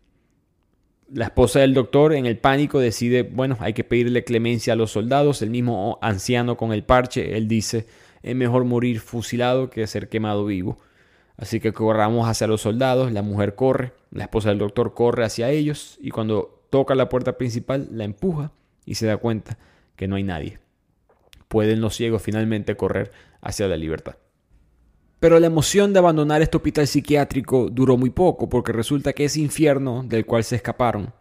La 1.12 1.26
esposa 1.26 1.60
del 1.60 1.74
doctor 1.74 2.14
en 2.14 2.26
el 2.26 2.38
pánico 2.38 2.80
decide, 2.80 3.22
bueno, 3.22 3.56
hay 3.60 3.72
que 3.72 3.84
pedirle 3.84 4.24
clemencia 4.24 4.74
a 4.74 4.76
los 4.76 4.90
soldados. 4.90 5.40
El 5.40 5.50
mismo 5.50 5.98
anciano 6.02 6.56
con 6.56 6.72
el 6.72 6.84
parche, 6.84 7.36
él 7.36 7.48
dice, 7.48 7.86
es 8.22 8.36
mejor 8.36 8.64
morir 8.64 9.00
fusilado 9.00 9.70
que 9.70 9.86
ser 9.86 10.08
quemado 10.08 10.44
vivo. 10.44 10.78
Así 11.38 11.60
que 11.60 11.72
corramos 11.72 12.28
hacia 12.28 12.46
los 12.46 12.62
soldados, 12.62 13.12
la 13.12 13.22
mujer 13.22 13.54
corre, 13.54 13.92
la 14.10 14.24
esposa 14.24 14.48
del 14.48 14.58
doctor 14.58 14.92
corre 14.92 15.24
hacia 15.24 15.50
ellos 15.50 15.96
y 16.00 16.10
cuando 16.10 16.57
toca 16.70 16.94
la 16.94 17.08
puerta 17.08 17.38
principal 17.38 17.88
la 17.90 18.04
empuja 18.04 18.52
y 18.84 18.94
se 18.94 19.06
da 19.06 19.16
cuenta 19.16 19.58
que 19.96 20.08
no 20.08 20.16
hay 20.16 20.22
nadie. 20.22 20.58
Pueden 21.48 21.80
los 21.80 21.96
ciegos 21.96 22.22
finalmente 22.22 22.76
correr 22.76 23.10
hacia 23.40 23.68
la 23.68 23.76
libertad. 23.76 24.16
Pero 25.20 25.40
la 25.40 25.48
emoción 25.48 25.92
de 25.92 25.98
abandonar 25.98 26.42
este 26.42 26.56
hospital 26.56 26.86
psiquiátrico 26.86 27.70
duró 27.70 27.96
muy 27.96 28.10
poco 28.10 28.48
porque 28.48 28.72
resulta 28.72 29.12
que 29.12 29.24
ese 29.24 29.40
infierno 29.40 30.04
del 30.04 30.24
cual 30.24 30.44
se 30.44 30.56
escaparon 30.56 31.12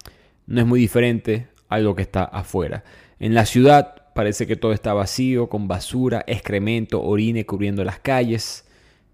no 0.45 0.61
es 0.61 0.67
muy 0.67 0.79
diferente 0.79 1.47
a 1.67 1.79
lo 1.79 1.95
que 1.95 2.03
está 2.03 2.23
afuera. 2.23 2.83
En 3.19 3.33
la 3.33 3.45
ciudad 3.45 4.13
parece 4.13 4.45
que 4.45 4.55
todo 4.55 4.73
está 4.73 4.93
vacío, 4.93 5.49
con 5.49 5.67
basura, 5.67 6.23
excremento, 6.27 7.03
orine 7.03 7.45
cubriendo 7.45 7.83
las 7.83 7.99
calles. 7.99 8.65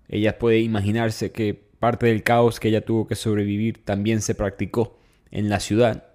Ella 0.09 0.37
puede 0.37 0.59
imaginarse 0.59 1.31
que 1.31 1.53
parte 1.79 2.07
del 2.07 2.23
caos 2.23 2.59
que 2.59 2.67
ella 2.67 2.85
tuvo 2.85 3.07
que 3.07 3.15
sobrevivir 3.15 3.83
también 3.83 4.21
se 4.21 4.35
practicó 4.35 4.97
en 5.31 5.49
la 5.49 5.59
ciudad. 5.59 6.12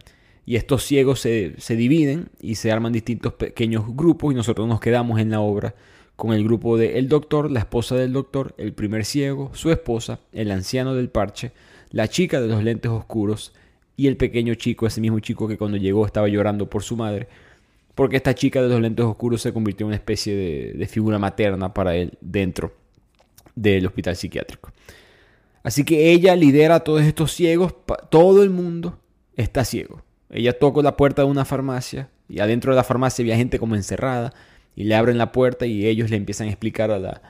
Y 0.49 0.57
estos 0.57 0.83
ciegos 0.83 1.21
se, 1.21 1.77
dividen 1.77 2.31
y 2.41 2.55
se 2.55 2.73
arman 2.73 2.91
distintos 2.91 3.35
pequeños 3.35 3.85
grupos 3.95 4.33
y 4.33 4.35
nosotros 4.35 4.67
nos 4.67 4.81
quedamos 4.81 5.21
en 5.21 5.29
la 5.29 5.41
obra 5.41 5.75
con 6.17 6.33
el 6.33 6.43
grupo 6.43 6.79
de 6.79 6.99
el 6.99 7.07
doctor, 7.07 7.51
la 7.51 7.59
esposa 7.59 7.97
del 7.97 8.15
doctor, 8.15 8.55
el 8.57 8.73
primer 8.73 9.05
ciego, 9.05 9.51
su 9.53 9.71
esposa, 9.71 10.21
el 10.33 10.51
anciano 10.51 10.95
del 10.95 11.11
parche, 11.11 11.53
la 11.91 12.09
chica 12.09 12.41
de 12.41 12.49
los 12.49 12.65
lentes 12.65 12.91
oscuros 12.91 13.53
y 13.95 14.07
el 14.07 14.17
pequeño 14.17 14.55
chico, 14.55 14.87
ese 14.87 15.03
mismo 15.03 15.21
chico 15.21 15.47
que 15.49 15.59
cuando 15.59 15.77
llegó 15.77 16.07
estaba 16.07 16.29
llorando 16.29 16.71
por 16.71 16.83
su 16.83 16.97
madre, 16.97 17.29
porque 17.95 18.17
esta 18.17 18.35
chica 18.35 18.63
de 18.63 18.71
los 18.71 18.81
lentes 18.81 19.05
oscuros 19.05 19.43
se 19.43 19.53
convirtió 19.53 19.85
en 19.85 19.89
una 19.89 19.97
especie 19.97 20.35
de, 20.35 20.73
de 20.79 20.87
figura 20.87 21.19
materna 21.19 21.75
para 21.75 21.95
él 21.95 22.17
dentro 22.23 22.73
del 23.55 23.87
hospital 23.87 24.17
psiquiátrico. 24.17 24.73
Así 25.63 25.85
que 25.85 26.11
ella 26.11 26.35
lidera 26.35 26.77
a 26.77 26.81
todos 26.81 27.03
estos 27.03 27.33
ciegos, 27.33 27.75
todo 28.09 28.43
el 28.43 28.49
mundo 28.49 28.99
está 29.37 29.67
ciego. 29.67 30.08
Ella 30.31 30.59
toca 30.59 30.83
la 30.83 30.97
puerta 30.97 31.23
de 31.23 31.29
una 31.29 31.45
farmacia 31.45 32.11
y 32.29 32.41
adentro 32.41 32.73
de 32.73 32.77
la 32.77 32.85
farmacia 32.85 33.23
había 33.23 33.37
gente 33.37 33.59
como 33.59 33.75
encerrada 33.75 34.33
y 34.77 34.85
le 34.85 34.95
abren 34.95 35.19
la 35.19 35.33
puerta 35.33 35.67
y 35.67 35.87
ellos 35.87 36.11
le 36.11 36.17
empiezan 36.17 36.49
a 36.49 36.51
explicar 36.51 36.91
a, 36.91 36.99
la, 36.99 37.23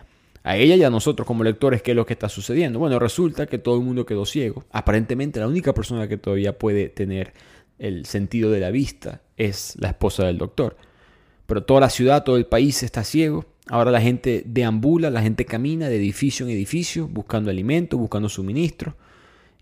a 0.43 0.57
ella 0.57 0.77
y 0.77 0.83
a 0.83 0.91
nosotros 0.91 1.27
como 1.27 1.45
lectores 1.45 1.83
qué 1.83 1.93
es 1.93 1.97
lo 1.97 2.07
que 2.07 2.15
está 2.15 2.29
sucediendo. 2.29 2.79
Bueno, 2.79 2.99
resulta 2.99 3.47
que 3.47 3.59
todo 3.59 3.77
el 3.77 3.85
mundo 3.85 4.05
quedó 4.05 4.27
ciego. 4.27 4.65
Aparentemente 4.73 5.41
la 5.41 5.49
única 5.49 5.73
persona 5.75 6.09
que 6.09 6.17
todavía 6.17 6.59
puede 6.59 6.89
tener 6.89 7.33
el 7.79 8.07
sentido 8.07 8.51
de 8.51 8.61
la 8.61 8.71
vista 8.71 9.23
es 9.37 9.75
la 9.79 9.89
esposa 9.89 10.25
del 10.25 10.39
doctor. 10.39 10.77
Pero 11.47 11.63
toda 11.63 11.81
la 11.81 11.91
ciudad, 11.91 12.25
todo 12.25 12.37
el 12.37 12.47
país 12.47 12.83
está 12.83 13.05
ciego 13.05 13.47
Ahora 13.69 13.91
la 13.91 14.01
gente 14.01 14.43
deambula, 14.47 15.11
la 15.11 15.23
gente 15.23 15.45
camina 15.45 15.89
de 15.89 15.97
edificio 15.97 16.47
en 16.47 16.53
edificio 16.53 17.07
buscando 17.07 17.51
alimento, 17.51 17.99
buscando 17.99 18.29
suministro. 18.29 18.97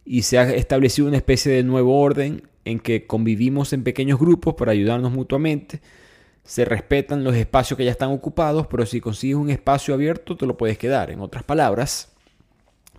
Y 0.05 0.22
se 0.22 0.39
ha 0.39 0.55
establecido 0.55 1.09
una 1.09 1.16
especie 1.16 1.53
de 1.53 1.64
nuevo 1.64 2.01
orden 2.01 2.43
en 2.67 2.81
que 2.81 3.07
convivimos 3.07 3.73
en 3.73 3.85
pequeños 3.85 4.19
grupos 4.19 4.55
para 4.55 4.73
ayudarnos 4.73 5.12
mutuamente. 5.12 5.81
Se 6.43 6.64
respetan 6.64 7.23
los 7.23 7.37
espacios 7.37 7.79
que 7.79 7.85
ya 7.85 7.93
están 7.93 8.11
ocupados, 8.11 8.67
pero 8.67 8.85
si 8.85 9.01
consigues 9.01 9.37
un 9.37 9.51
espacio 9.51 9.95
abierto 9.95 10.37
te 10.37 10.47
lo 10.47 10.57
puedes 10.57 10.77
quedar. 10.77 11.11
En 11.12 11.21
otras 11.21 11.45
palabras, 11.45 12.12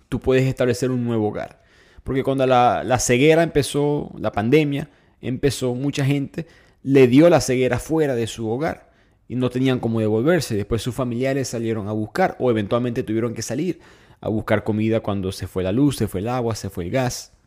tú 0.08 0.20
puedes 0.20 0.46
establecer 0.46 0.90
un 0.90 1.04
nuevo 1.04 1.28
hogar. 1.28 1.62
Porque 2.02 2.24
cuando 2.24 2.46
la, 2.46 2.98
ceguera 2.98 3.42
empezó, 3.42 4.10
la 4.18 4.32
pandemia 4.32 4.88
empezó, 5.20 5.74
mucha 5.74 6.04
gente 6.04 6.46
le 6.82 7.06
dio 7.06 7.28
la 7.28 7.42
ceguera 7.42 7.78
fuera 7.78 8.14
de 8.14 8.26
su 8.26 8.48
hogar 8.48 8.90
y 9.28 9.36
no 9.36 9.50
tenían 9.50 9.80
cómo 9.80 10.00
devolverse. 10.00 10.56
Después 10.56 10.80
sus 10.80 10.94
familiares 10.94 11.48
salieron 11.48 11.88
a 11.88 11.92
buscar 11.92 12.36
o 12.38 12.50
eventualmente 12.50 13.02
tuvieron 13.02 13.34
que 13.34 13.42
salir 13.42 13.80
a 14.22 14.30
buscar 14.30 14.64
comida 14.64 15.00
cuando 15.00 15.30
se 15.30 15.46
fue 15.46 15.62
la 15.62 15.72
luz, 15.72 15.96
se 15.96 16.08
fue 16.08 16.20
el 16.20 16.28
agua, 16.28 16.54
se 16.54 16.70
fue 16.70 16.84
el 16.84 16.90
gas. 16.90 17.37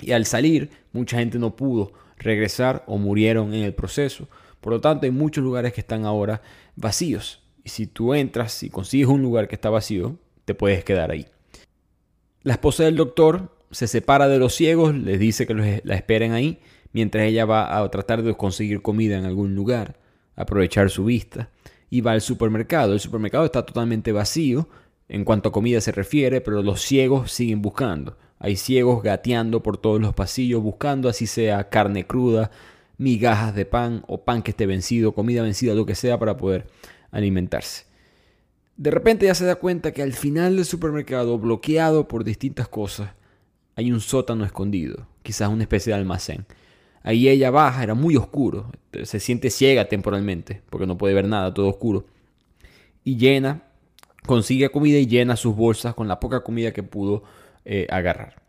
Y 0.00 0.12
al 0.12 0.26
salir, 0.26 0.70
mucha 0.92 1.18
gente 1.18 1.38
no 1.38 1.56
pudo 1.56 1.92
regresar 2.18 2.84
o 2.86 2.98
murieron 2.98 3.54
en 3.54 3.62
el 3.62 3.74
proceso. 3.74 4.28
Por 4.60 4.72
lo 4.72 4.80
tanto, 4.80 5.06
hay 5.06 5.12
muchos 5.12 5.44
lugares 5.44 5.72
que 5.72 5.80
están 5.80 6.04
ahora 6.04 6.42
vacíos. 6.76 7.42
Y 7.62 7.70
si 7.70 7.86
tú 7.86 8.14
entras 8.14 8.62
y 8.62 8.70
consigues 8.70 9.08
un 9.08 9.22
lugar 9.22 9.48
que 9.48 9.54
está 9.54 9.70
vacío, 9.70 10.16
te 10.44 10.54
puedes 10.54 10.84
quedar 10.84 11.10
ahí. 11.10 11.26
La 12.42 12.54
esposa 12.54 12.84
del 12.84 12.96
doctor 12.96 13.56
se 13.70 13.86
separa 13.86 14.28
de 14.28 14.38
los 14.38 14.54
ciegos, 14.54 14.94
les 14.94 15.18
dice 15.18 15.46
que 15.46 15.82
la 15.82 15.94
esperen 15.94 16.32
ahí, 16.32 16.60
mientras 16.92 17.24
ella 17.24 17.44
va 17.44 17.78
a 17.78 17.90
tratar 17.90 18.22
de 18.22 18.34
conseguir 18.34 18.82
comida 18.82 19.16
en 19.18 19.24
algún 19.24 19.54
lugar 19.54 19.96
aprovechar 20.36 20.90
su 20.90 21.04
vista, 21.04 21.50
y 21.90 22.00
va 22.00 22.12
al 22.12 22.20
supermercado. 22.20 22.92
El 22.92 23.00
supermercado 23.00 23.44
está 23.44 23.64
totalmente 23.64 24.12
vacío 24.12 24.68
en 25.08 25.24
cuanto 25.24 25.50
a 25.50 25.52
comida 25.52 25.80
se 25.80 25.92
refiere, 25.92 26.40
pero 26.40 26.62
los 26.62 26.82
ciegos 26.82 27.30
siguen 27.30 27.62
buscando. 27.62 28.16
Hay 28.44 28.56
ciegos 28.56 29.02
gateando 29.02 29.62
por 29.62 29.78
todos 29.78 30.02
los 30.02 30.12
pasillos 30.12 30.62
buscando 30.62 31.08
así 31.08 31.26
sea 31.26 31.70
carne 31.70 32.06
cruda, 32.06 32.50
migajas 32.98 33.54
de 33.54 33.64
pan 33.64 34.04
o 34.06 34.22
pan 34.22 34.42
que 34.42 34.50
esté 34.50 34.66
vencido, 34.66 35.14
comida 35.14 35.40
vencida, 35.40 35.72
lo 35.72 35.86
que 35.86 35.94
sea 35.94 36.18
para 36.18 36.36
poder 36.36 36.66
alimentarse. 37.10 37.86
De 38.76 38.90
repente 38.90 39.24
ya 39.24 39.34
se 39.34 39.46
da 39.46 39.54
cuenta 39.54 39.92
que 39.92 40.02
al 40.02 40.12
final 40.12 40.56
del 40.56 40.66
supermercado, 40.66 41.38
bloqueado 41.38 42.06
por 42.06 42.22
distintas 42.22 42.68
cosas, 42.68 43.12
hay 43.76 43.90
un 43.90 44.02
sótano 44.02 44.44
escondido, 44.44 45.06
quizás 45.22 45.48
una 45.48 45.62
especie 45.62 45.94
de 45.94 46.00
almacén. 46.00 46.44
Ahí 47.02 47.30
ella 47.30 47.50
baja, 47.50 47.82
era 47.82 47.94
muy 47.94 48.14
oscuro, 48.14 48.70
se 49.04 49.20
siente 49.20 49.48
ciega 49.48 49.86
temporalmente 49.86 50.60
porque 50.68 50.86
no 50.86 50.98
puede 50.98 51.14
ver 51.14 51.26
nada, 51.26 51.54
todo 51.54 51.70
oscuro. 51.70 52.04
Y 53.04 53.16
llena, 53.16 53.62
consigue 54.26 54.68
comida 54.68 54.98
y 54.98 55.06
llena 55.06 55.34
sus 55.34 55.56
bolsas 55.56 55.94
con 55.94 56.08
la 56.08 56.20
poca 56.20 56.44
comida 56.44 56.74
que 56.74 56.82
pudo 56.82 57.22
eh, 57.64 57.86
agarrar. 57.90 58.42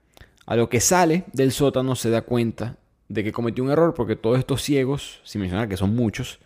A 0.46 0.56
lo 0.56 0.70
que 0.70 0.80
sale 0.80 1.24
del 1.34 1.52
sótano 1.52 1.96
se 1.96 2.10
da 2.10 2.22
cuenta 2.22 2.78
de 3.08 3.24
que 3.24 3.32
cometió 3.32 3.64
un 3.64 3.72
error 3.72 3.94
porque 3.94 4.16
todos 4.16 4.40
estos 4.40 4.62
ciegos, 4.62 5.22
sin 5.24 5.42
mencionar 5.42 5.70
que 5.70 5.78
son 5.78 5.96
muchos, 5.96 6.40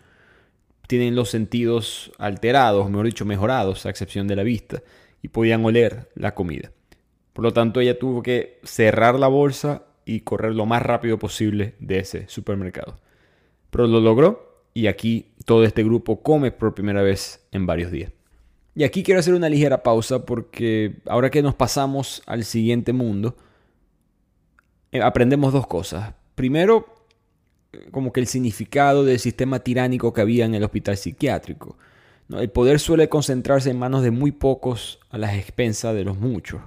tienen 0.86 1.14
los 1.14 1.30
sentidos 1.30 2.12
alterados, 2.18 2.90
mejor 2.90 3.06
dicho, 3.06 3.24
mejorados, 3.24 3.86
a 3.86 3.90
excepción 3.90 4.26
de 4.26 4.36
la 4.36 4.42
vista, 4.42 4.82
y 5.22 5.28
podían 5.28 5.64
oler 5.64 6.10
la 6.14 6.34
comida. 6.34 6.72
Por 7.32 7.44
lo 7.44 7.52
tanto, 7.52 7.80
ella 7.80 7.98
tuvo 7.98 8.22
que 8.22 8.58
cerrar 8.64 9.18
la 9.18 9.28
bolsa 9.28 9.84
y 10.04 10.20
correr 10.20 10.54
lo 10.54 10.66
más 10.66 10.82
rápido 10.82 11.18
posible 11.18 11.74
de 11.78 12.00
ese 12.00 12.28
supermercado. 12.28 12.98
Pero 13.70 13.86
lo 13.86 14.00
logró 14.00 14.64
y 14.74 14.88
aquí 14.88 15.32
todo 15.44 15.64
este 15.64 15.84
grupo 15.84 16.22
come 16.22 16.50
por 16.50 16.74
primera 16.74 17.02
vez 17.02 17.46
en 17.52 17.66
varios 17.66 17.92
días. 17.92 18.12
Y 18.74 18.84
aquí 18.84 19.02
quiero 19.02 19.20
hacer 19.20 19.34
una 19.34 19.48
ligera 19.48 19.82
pausa 19.82 20.24
porque 20.24 21.00
ahora 21.06 21.30
que 21.30 21.42
nos 21.42 21.54
pasamos 21.54 22.22
al 22.26 22.44
siguiente 22.44 22.92
mundo, 22.92 23.36
eh, 24.92 25.02
aprendemos 25.02 25.52
dos 25.52 25.66
cosas. 25.66 26.14
Primero, 26.34 27.00
como 27.90 28.12
que 28.12 28.20
el 28.20 28.26
significado 28.26 29.04
del 29.04 29.18
sistema 29.18 29.60
tiránico 29.60 30.12
que 30.12 30.20
había 30.20 30.44
en 30.44 30.54
el 30.54 30.64
hospital 30.64 30.96
psiquiátrico. 30.96 31.76
El 32.28 32.50
poder 32.50 32.78
suele 32.78 33.08
concentrarse 33.08 33.70
en 33.70 33.78
manos 33.78 34.02
de 34.02 34.10
muy 34.10 34.32
pocos 34.32 35.00
a 35.10 35.18
las 35.18 35.34
expensas 35.34 35.94
de 35.94 36.04
los 36.04 36.16
muchos. 36.18 36.60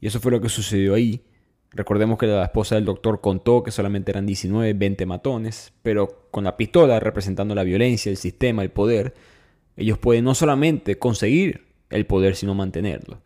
Y 0.00 0.06
eso 0.06 0.20
fue 0.20 0.32
lo 0.32 0.40
que 0.40 0.48
sucedió 0.48 0.94
ahí. 0.94 1.22
Recordemos 1.70 2.18
que 2.18 2.26
la 2.26 2.44
esposa 2.44 2.74
del 2.74 2.84
doctor 2.84 3.22
contó 3.22 3.62
que 3.62 3.70
solamente 3.70 4.10
eran 4.10 4.26
19, 4.26 4.74
20 4.74 5.06
matones, 5.06 5.72
pero 5.82 6.26
con 6.30 6.44
la 6.44 6.56
pistola 6.58 7.00
representando 7.00 7.54
la 7.54 7.62
violencia, 7.62 8.10
el 8.10 8.18
sistema, 8.18 8.62
el 8.62 8.70
poder, 8.70 9.14
ellos 9.76 9.98
pueden 9.98 10.24
no 10.24 10.34
solamente 10.34 10.98
conseguir 10.98 11.66
el 11.90 12.06
poder, 12.06 12.36
sino 12.36 12.54
mantenerlo. 12.54 13.20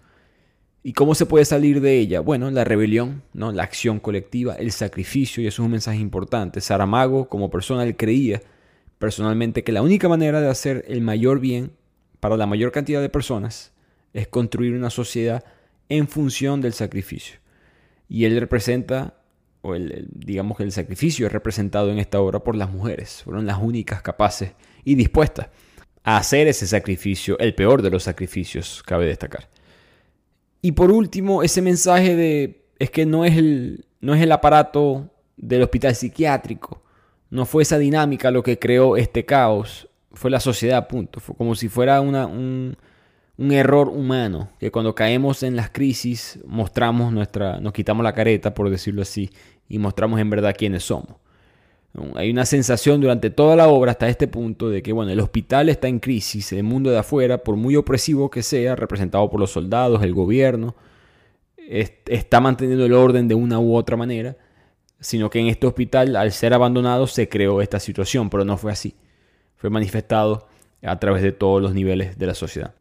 ¿Y 0.83 0.93
cómo 0.93 1.17
se 1.17 1.27
puede 1.27 1.45
salir 1.45 1.81
de 1.81 1.99
ella? 1.99 2.21
Bueno, 2.21 2.51
la 2.51 2.63
rebelión, 2.63 3.23
¿no? 3.33 3.51
la 3.51 3.65
acción 3.65 3.99
colectiva, 3.99 4.55
el 4.55 4.71
sacrificio, 4.71 5.43
y 5.43 5.49
eso 5.49 5.63
es 5.63 5.67
un 5.67 5.73
mensaje 5.73 5.99
importante. 5.99 6.61
Saramago, 6.61 7.29
como 7.29 7.51
persona, 7.51 7.83
él 7.83 7.97
creía 7.97 8.41
personalmente 8.99 9.65
que 9.65 9.73
la 9.73 9.83
única 9.83 10.09
manera 10.09 10.41
de 10.41 10.49
hacer 10.49 10.85
el 10.87 11.01
mayor 11.01 11.41
bien 11.41 11.73
para 12.21 12.37
la 12.37 12.47
mayor 12.47 12.71
cantidad 12.71 13.01
de 13.01 13.09
personas 13.09 13.73
es 14.13 14.29
construir 14.29 14.75
una 14.75 14.91
sociedad 14.91 15.45
en 15.89 16.07
función 16.07 16.61
del 16.61 16.73
sacrificio. 16.73 17.41
Y 18.09 18.25
él 18.25 18.39
representa, 18.39 19.15
o 19.63 19.75
el, 19.75 20.07
digamos 20.13 20.57
que 20.57 20.63
el 20.63 20.73
sacrificio 20.73 21.27
es 21.27 21.33
representado 21.33 21.91
en 21.91 21.99
esta 21.99 22.21
obra 22.21 22.41
por 22.45 22.55
las 22.55 22.71
mujeres. 22.71 23.23
Fueron 23.25 23.45
las 23.45 23.59
únicas 23.59 24.03
capaces 24.03 24.53
y 24.85 24.95
dispuestas 24.95 25.49
hacer 26.15 26.47
ese 26.47 26.67
sacrificio, 26.67 27.37
el 27.41 27.55
peor 27.55 27.83
de 27.83 27.91
los 27.91 28.05
sacrificios, 28.05 28.83
cabe 28.87 29.07
destacar. 29.07 29.49
Y 30.63 30.73
por 30.73 30.91
último, 30.91 31.43
ese 31.43 31.61
mensaje 31.61 32.15
de 32.15 32.65
es 32.79 32.91
que 32.91 33.07
no 33.07 33.25
es 33.25 33.37
el, 33.37 33.87
no 34.01 34.15
es 34.15 34.23
el 34.23 34.31
aparato 34.31 35.11
del 35.37 35.63
hospital 35.63 35.95
psiquiátrico, 35.95 36.83
no 37.31 37.45
fue 37.45 37.65
esa 37.65 37.79
dinámica 37.79 38.31
lo 38.31 38.43
que 38.43 38.59
creó 38.59 38.97
este 38.97 39.25
caos, 39.25 39.89
fue 40.13 40.31
la 40.31 40.41
sociedad, 40.41 40.87
punto. 40.87 41.21
Fue 41.21 41.35
como 41.35 41.55
si 41.57 41.69
fuera 41.69 42.01
una, 42.01 42.27
un, 42.27 42.77
un 43.37 43.53
error 43.53 43.89
humano, 43.89 44.51
que 44.61 44.71
cuando 44.71 44.95
caemos 44.95 45.43
en 45.43 45.57
las 45.57 45.71
crisis 45.71 46.39
mostramos 46.47 47.13
nuestra, 47.13 47.59
nos 47.61 47.73
quitamos 47.73 48.05
la 48.05 48.15
careta, 48.15 48.55
por 48.55 48.71
decirlo 48.71 49.03
así, 49.03 49.31
y 49.69 49.79
mostramos 49.79 50.21
en 50.21 50.31
verdad 50.31 50.55
quiénes 50.57 50.85
somos. 50.85 51.17
Hay 52.15 52.31
una 52.31 52.45
sensación 52.45 53.01
durante 53.01 53.31
toda 53.31 53.57
la 53.57 53.69
obra 53.69 53.93
hasta 53.93 54.09
este 54.09 54.29
punto 54.29 54.69
de 54.69 54.83
que 54.83 54.93
bueno, 54.93 55.13
el 55.13 55.21
hospital 55.21 55.69
está 55.69 55.89
en 55.89 55.99
crisis, 55.99 56.53
el 56.53 56.63
mundo 56.63 56.91
de 56.91 56.99
afuera, 56.99 57.39
por 57.39 57.57
muy 57.57 57.77
opresivo 57.77 58.31
que 58.31 58.43
sea, 58.43 58.77
representado 58.77 59.29
por 59.31 59.41
los 59.41 59.51
soldados, 59.51 60.03
el 60.03 60.13
gobierno, 60.13 60.77
está 61.57 62.41
manteniendo 62.41 62.85
el 62.85 62.93
orden 62.93 63.29
de 63.29 63.35
una 63.35 63.59
u 63.59 63.75
otra 63.75 63.97
manera, 63.97 64.37
sino 65.01 65.31
que 65.31 65.41
en 65.41 65.47
este 65.47 65.67
hospital, 65.67 66.17
al 66.17 66.33
ser 66.33 66.55
abandonado, 66.55 67.07
se 67.07 67.29
creó 67.29 67.63
esta 67.63 67.81
situación, 67.81 68.31
pero 68.31 68.45
no 68.45 68.57
fue 68.57 68.73
así. 68.73 68.95
Fue 69.57 69.71
manifestado 69.71 70.49
a 70.83 70.99
través 70.99 71.23
de 71.23 71.33
todos 71.33 71.63
los 71.63 71.75
niveles 71.75 72.19
de 72.19 72.27
la 72.27 72.35
sociedad. 72.35 72.75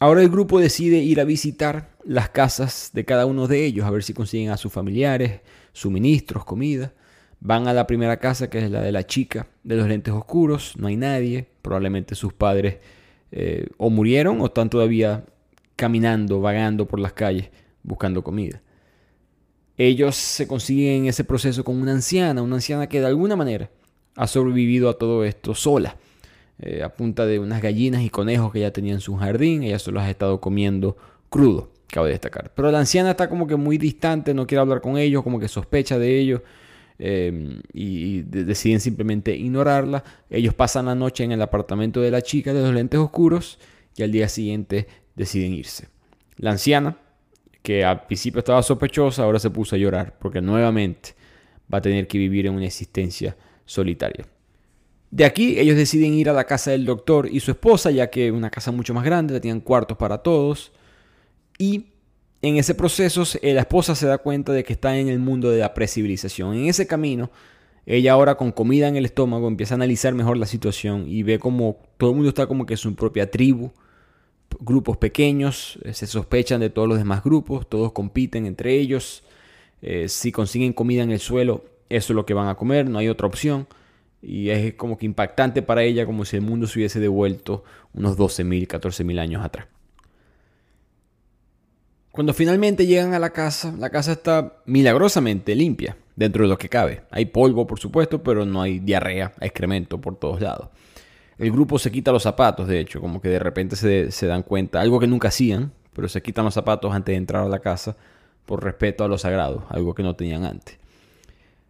Ahora 0.00 0.22
el 0.22 0.28
grupo 0.28 0.58
decide 0.58 0.98
ir 0.98 1.20
a 1.20 1.24
visitar 1.24 1.90
las 2.04 2.30
casas 2.30 2.90
de 2.92 3.04
cada 3.04 3.26
uno 3.26 3.46
de 3.46 3.64
ellos, 3.64 3.86
a 3.86 3.90
ver 3.90 4.02
si 4.02 4.12
consiguen 4.12 4.50
a 4.50 4.56
sus 4.56 4.72
familiares, 4.72 5.40
suministros, 5.72 6.44
comida. 6.44 6.92
Van 7.46 7.68
a 7.68 7.74
la 7.74 7.86
primera 7.86 8.16
casa, 8.16 8.48
que 8.48 8.56
es 8.56 8.70
la 8.70 8.80
de 8.80 8.90
la 8.90 9.06
chica 9.06 9.46
de 9.64 9.76
los 9.76 9.86
lentes 9.86 10.14
oscuros, 10.14 10.72
no 10.78 10.86
hay 10.86 10.96
nadie, 10.96 11.46
probablemente 11.60 12.14
sus 12.14 12.32
padres 12.32 12.78
eh, 13.32 13.68
o 13.76 13.90
murieron 13.90 14.40
o 14.40 14.46
están 14.46 14.70
todavía 14.70 15.26
caminando, 15.76 16.40
vagando 16.40 16.88
por 16.88 17.00
las 17.00 17.12
calles 17.12 17.50
buscando 17.82 18.24
comida. 18.24 18.62
Ellos 19.76 20.16
se 20.16 20.48
consiguen 20.48 21.02
en 21.02 21.06
ese 21.08 21.22
proceso 21.22 21.64
con 21.64 21.76
una 21.82 21.92
anciana, 21.92 22.40
una 22.40 22.54
anciana 22.56 22.88
que 22.88 23.00
de 23.00 23.08
alguna 23.08 23.36
manera 23.36 23.68
ha 24.16 24.26
sobrevivido 24.26 24.88
a 24.88 24.96
todo 24.96 25.22
esto 25.22 25.54
sola. 25.54 25.96
Eh, 26.60 26.82
a 26.82 26.94
punta 26.94 27.26
de 27.26 27.40
unas 27.40 27.60
gallinas 27.60 28.02
y 28.02 28.08
conejos 28.08 28.52
que 28.52 28.60
ya 28.60 28.70
tenía 28.70 28.94
en 28.94 29.00
su 29.00 29.16
jardín. 29.16 29.64
Ella 29.64 29.78
se 29.78 29.92
los 29.92 30.02
ha 30.02 30.08
estado 30.08 30.40
comiendo 30.40 30.96
crudo, 31.28 31.68
cabe 31.88 32.08
destacar. 32.08 32.52
Pero 32.54 32.70
la 32.70 32.78
anciana 32.78 33.10
está 33.10 33.28
como 33.28 33.46
que 33.46 33.56
muy 33.56 33.76
distante, 33.76 34.32
no 34.32 34.46
quiere 34.46 34.62
hablar 34.62 34.80
con 34.80 34.96
ellos, 34.96 35.22
como 35.22 35.38
que 35.38 35.48
sospecha 35.48 35.98
de 35.98 36.18
ellos. 36.18 36.40
Em, 36.98 37.60
y, 37.72 38.22
deciden 38.22 38.80
simplemente 38.80 39.34
ignorarla. 39.34 40.04
Ellos 40.30 40.54
pasan 40.54 40.86
la 40.86 40.94
noche 40.94 41.24
en 41.24 41.32
el 41.32 41.42
apartamento 41.42 42.00
de 42.00 42.10
la 42.10 42.22
chica 42.22 42.54
de 42.54 42.62
los 42.62 42.72
lentes 42.72 43.00
oscuros 43.00 43.58
y 43.96 44.02
al 44.04 44.12
día 44.12 44.28
siguiente 44.28 44.86
deciden 45.16 45.54
irse. 45.54 45.88
La 46.36 46.52
anciana, 46.52 46.98
que 47.62 47.84
al 47.84 48.06
principio 48.06 48.40
estaba 48.40 48.62
sospechosa, 48.62 49.24
ahora 49.24 49.38
se 49.38 49.50
puso 49.50 49.74
a 49.74 49.78
llorar 49.78 50.16
porque 50.20 50.40
nuevamente 50.40 51.14
va 51.72 51.78
a 51.78 51.80
tener 51.80 52.06
que 52.06 52.18
vivir 52.18 52.46
en 52.46 52.54
una 52.54 52.66
existencia 52.66 53.36
solitaria. 53.64 54.26
De 55.10 55.24
aquí 55.24 55.58
ellos 55.58 55.76
deciden 55.76 56.14
ir 56.14 56.28
a 56.28 56.32
la 56.32 56.44
casa 56.44 56.72
del 56.72 56.84
doctor 56.84 57.28
y 57.30 57.40
su 57.40 57.50
esposa, 57.50 57.90
ya 57.90 58.10
que 58.10 58.26
es 58.26 58.32
una 58.32 58.50
casa 58.50 58.70
mucho 58.72 58.94
más 58.94 59.04
grande, 59.04 59.40
tenían 59.40 59.60
cuartos 59.60 59.96
para 59.96 60.18
todos. 60.18 60.72
Y 61.58 61.86
en 62.48 62.58
ese 62.58 62.74
proceso 62.74 63.24
la 63.42 63.60
esposa 63.60 63.94
se 63.94 64.06
da 64.06 64.18
cuenta 64.18 64.52
de 64.52 64.64
que 64.64 64.74
está 64.74 64.98
en 64.98 65.08
el 65.08 65.18
mundo 65.18 65.50
de 65.50 65.60
la 65.60 65.72
precivilización. 65.72 66.54
En 66.54 66.66
ese 66.66 66.86
camino, 66.86 67.30
ella 67.86 68.12
ahora 68.12 68.36
con 68.36 68.52
comida 68.52 68.86
en 68.86 68.96
el 68.96 69.06
estómago 69.06 69.48
empieza 69.48 69.74
a 69.74 69.76
analizar 69.76 70.14
mejor 70.14 70.36
la 70.36 70.46
situación 70.46 71.06
y 71.08 71.22
ve 71.22 71.38
como 71.38 71.78
todo 71.96 72.10
el 72.10 72.16
mundo 72.16 72.28
está 72.28 72.46
como 72.46 72.66
que 72.66 72.74
en 72.74 72.78
su 72.78 72.94
propia 72.94 73.30
tribu, 73.30 73.72
grupos 74.60 74.98
pequeños, 74.98 75.78
eh, 75.84 75.94
se 75.94 76.06
sospechan 76.06 76.60
de 76.60 76.70
todos 76.70 76.86
los 76.86 76.98
demás 76.98 77.24
grupos, 77.24 77.68
todos 77.68 77.92
compiten 77.92 78.46
entre 78.46 78.74
ellos. 78.74 79.24
Eh, 79.80 80.08
si 80.08 80.30
consiguen 80.30 80.72
comida 80.74 81.02
en 81.02 81.12
el 81.12 81.20
suelo, 81.20 81.64
eso 81.88 82.12
es 82.12 82.16
lo 82.16 82.26
que 82.26 82.34
van 82.34 82.48
a 82.48 82.56
comer, 82.56 82.88
no 82.88 82.98
hay 82.98 83.08
otra 83.08 83.26
opción 83.26 83.66
y 84.22 84.50
es 84.50 84.74
como 84.74 84.98
que 84.98 85.06
impactante 85.06 85.62
para 85.62 85.82
ella 85.82 86.06
como 86.06 86.24
si 86.24 86.36
el 86.36 86.42
mundo 86.42 86.66
se 86.66 86.78
hubiese 86.78 87.00
devuelto 87.00 87.64
unos 87.92 88.16
12.000, 88.16 88.66
14.000 88.66 89.18
años 89.18 89.44
atrás. 89.44 89.66
Cuando 92.14 92.32
finalmente 92.32 92.86
llegan 92.86 93.12
a 93.12 93.18
la 93.18 93.30
casa, 93.30 93.74
la 93.76 93.90
casa 93.90 94.12
está 94.12 94.58
milagrosamente 94.66 95.52
limpia, 95.56 95.96
dentro 96.14 96.44
de 96.44 96.48
lo 96.48 96.56
que 96.56 96.68
cabe. 96.68 97.02
Hay 97.10 97.24
polvo, 97.26 97.66
por 97.66 97.80
supuesto, 97.80 98.22
pero 98.22 98.44
no 98.44 98.62
hay 98.62 98.78
diarrea, 98.78 99.32
excremento 99.40 100.00
por 100.00 100.16
todos 100.16 100.40
lados. 100.40 100.68
El 101.38 101.50
grupo 101.50 101.76
se 101.76 101.90
quita 101.90 102.12
los 102.12 102.22
zapatos, 102.22 102.68
de 102.68 102.78
hecho, 102.78 103.00
como 103.00 103.20
que 103.20 103.30
de 103.30 103.40
repente 103.40 103.74
se, 103.74 104.26
dan 104.28 104.44
cuenta, 104.44 104.80
algo 104.80 105.00
que 105.00 105.08
nunca 105.08 105.26
hacían, 105.26 105.72
pero 105.92 106.08
se 106.08 106.22
quitan 106.22 106.44
los 106.44 106.54
zapatos 106.54 106.94
antes 106.94 107.14
de 107.14 107.16
entrar 107.16 107.44
a 107.44 107.48
la 107.48 107.58
casa 107.58 107.96
por 108.46 108.62
respeto 108.62 109.02
a 109.02 109.08
lo 109.08 109.18
sagrado, 109.18 109.66
algo 109.68 109.92
que 109.92 110.04
no 110.04 110.14
tenían 110.14 110.44
antes. 110.44 110.78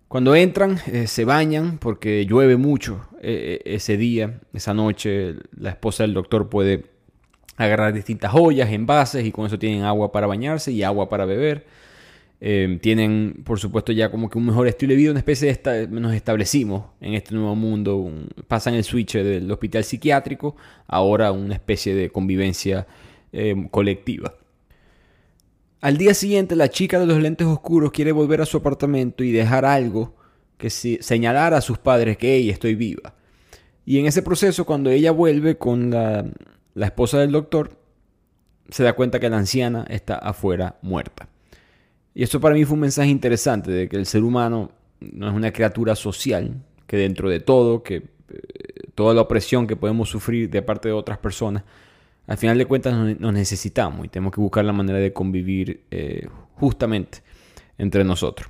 Cuando 0.08 0.36
entran, 0.36 0.78
eh, 0.88 1.06
se 1.06 1.24
bañan 1.24 1.78
porque 1.78 2.26
llueve 2.26 2.58
mucho 2.58 3.08
eh, 3.22 3.62
eh, 3.64 3.74
ese 3.76 3.96
día, 3.96 4.40
esa 4.52 4.74
noche. 4.74 5.36
La 5.56 5.70
esposa 5.70 6.02
del 6.02 6.12
doctor 6.12 6.50
puede 6.50 6.84
agarrar 7.56 7.92
distintas 7.92 8.32
ollas, 8.34 8.70
envases 8.70 9.24
y 9.24 9.32
con 9.32 9.46
eso 9.46 9.58
tienen 9.58 9.82
agua 9.82 10.12
para 10.12 10.26
bañarse 10.26 10.72
y 10.72 10.82
agua 10.82 11.08
para 11.08 11.24
beber. 11.24 11.66
tienen, 12.40 13.42
por 13.44 13.58
supuesto, 13.58 13.92
ya 13.92 14.10
como 14.10 14.28
que 14.28 14.38
un 14.38 14.46
mejor 14.46 14.66
estilo 14.66 14.90
de 14.90 14.96
vida, 14.96 15.10
una 15.10 15.20
especie 15.20 15.52
de... 15.54 15.88
nos 15.88 16.14
establecimos 16.14 16.84
en 17.00 17.14
este 17.14 17.34
nuevo 17.34 17.54
mundo, 17.54 18.10
pasan 18.48 18.74
el 18.74 18.84
switch 18.84 19.14
del 19.14 19.50
hospital 19.50 19.84
psiquiátrico, 19.84 20.56
ahora 20.86 21.32
una 21.32 21.54
especie 21.54 21.94
de 21.94 22.10
convivencia 22.10 22.86
colectiva. 23.70 24.34
Al 25.80 25.98
día 25.98 26.14
siguiente, 26.14 26.56
la 26.56 26.70
chica 26.70 26.98
de 26.98 27.04
los 27.04 27.20
lentes 27.20 27.46
oscuros 27.46 27.92
quiere 27.92 28.10
volver 28.10 28.40
a 28.40 28.46
su 28.46 28.56
apartamento 28.56 29.22
y 29.22 29.32
dejar 29.32 29.66
algo 29.66 30.14
que 30.56 30.70
señalara 30.70 31.58
a 31.58 31.60
sus 31.60 31.76
padres 31.76 32.16
que 32.16 32.34
ella 32.34 32.52
estoy 32.52 32.74
viva. 32.74 33.14
Y 33.84 33.98
en 33.98 34.06
ese 34.06 34.22
proceso, 34.22 34.64
cuando 34.64 34.90
ella 34.90 35.10
vuelve 35.10 35.58
con 35.58 35.90
la, 35.90 36.24
la 36.74 36.86
esposa 36.86 37.18
del 37.18 37.32
doctor, 37.32 37.78
se 38.68 38.82
da 38.82 38.94
cuenta 38.94 39.20
que 39.20 39.30
la 39.30 39.38
anciana 39.38 39.84
está 39.88 40.16
afuera 40.16 40.78
muerta. 40.82 41.28
Y 42.14 42.22
esto 42.22 42.40
para 42.40 42.54
mí 42.54 42.64
fue 42.64 42.74
un 42.74 42.80
mensaje 42.80 43.08
interesante 43.08 43.70
de 43.70 43.88
que 43.88 43.96
el 43.96 44.06
ser 44.06 44.22
humano 44.22 44.70
no 45.00 45.28
es 45.28 45.34
una 45.34 45.52
criatura 45.52 45.96
social, 45.96 46.62
que 46.86 46.96
dentro 46.96 47.28
de 47.28 47.40
todo, 47.40 47.82
que 47.82 47.96
eh, 47.96 48.02
toda 48.94 49.14
la 49.14 49.22
opresión 49.22 49.66
que 49.66 49.76
podemos 49.76 50.08
sufrir 50.08 50.48
de 50.50 50.62
parte 50.62 50.88
de 50.88 50.94
otras 50.94 51.18
personas, 51.18 51.64
al 52.26 52.38
final 52.38 52.56
de 52.56 52.66
cuentas 52.66 52.94
nos, 52.94 53.32
necesitamos 53.32 54.06
y 54.06 54.08
tenemos 54.08 54.32
que 54.32 54.40
buscar 54.40 54.64
la 54.64 54.72
manera 54.72 54.98
de 54.98 55.12
convivir 55.12 55.82
eh, 55.90 56.28
justamente 56.54 57.18
entre 57.76 58.04
nosotros. 58.04 58.48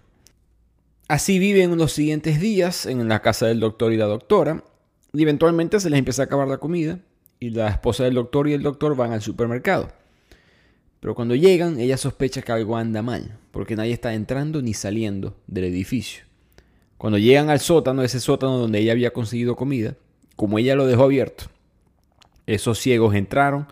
Así 1.08 1.38
viven 1.38 1.76
los 1.76 1.92
siguientes 1.92 2.40
días 2.40 2.86
en 2.86 3.08
la 3.08 3.20
casa 3.20 3.46
del 3.46 3.60
doctor 3.60 3.92
y 3.92 3.96
la 3.96 4.06
doctora, 4.06 4.62
y 5.12 5.22
eventualmente 5.22 5.80
se 5.80 5.90
les 5.90 5.98
empieza 5.98 6.22
a 6.22 6.24
acabar 6.26 6.48
la 6.48 6.58
comida, 6.58 6.98
y 7.44 7.50
la 7.50 7.68
esposa 7.68 8.04
del 8.04 8.14
doctor 8.14 8.48
y 8.48 8.54
el 8.54 8.62
doctor 8.62 8.96
van 8.96 9.12
al 9.12 9.20
supermercado. 9.20 9.92
Pero 11.00 11.14
cuando 11.14 11.34
llegan, 11.34 11.78
ella 11.78 11.98
sospecha 11.98 12.40
que 12.40 12.52
algo 12.52 12.78
anda 12.78 13.02
mal, 13.02 13.36
porque 13.50 13.76
nadie 13.76 13.92
está 13.92 14.14
entrando 14.14 14.62
ni 14.62 14.72
saliendo 14.72 15.36
del 15.46 15.64
edificio. 15.64 16.24
Cuando 16.96 17.18
llegan 17.18 17.50
al 17.50 17.60
sótano, 17.60 18.02
ese 18.02 18.18
sótano 18.18 18.56
donde 18.56 18.78
ella 18.78 18.92
había 18.92 19.12
conseguido 19.12 19.56
comida, 19.56 19.94
como 20.36 20.58
ella 20.58 20.74
lo 20.74 20.86
dejó 20.86 21.04
abierto, 21.04 21.44
esos 22.46 22.78
ciegos 22.78 23.14
entraron 23.14 23.66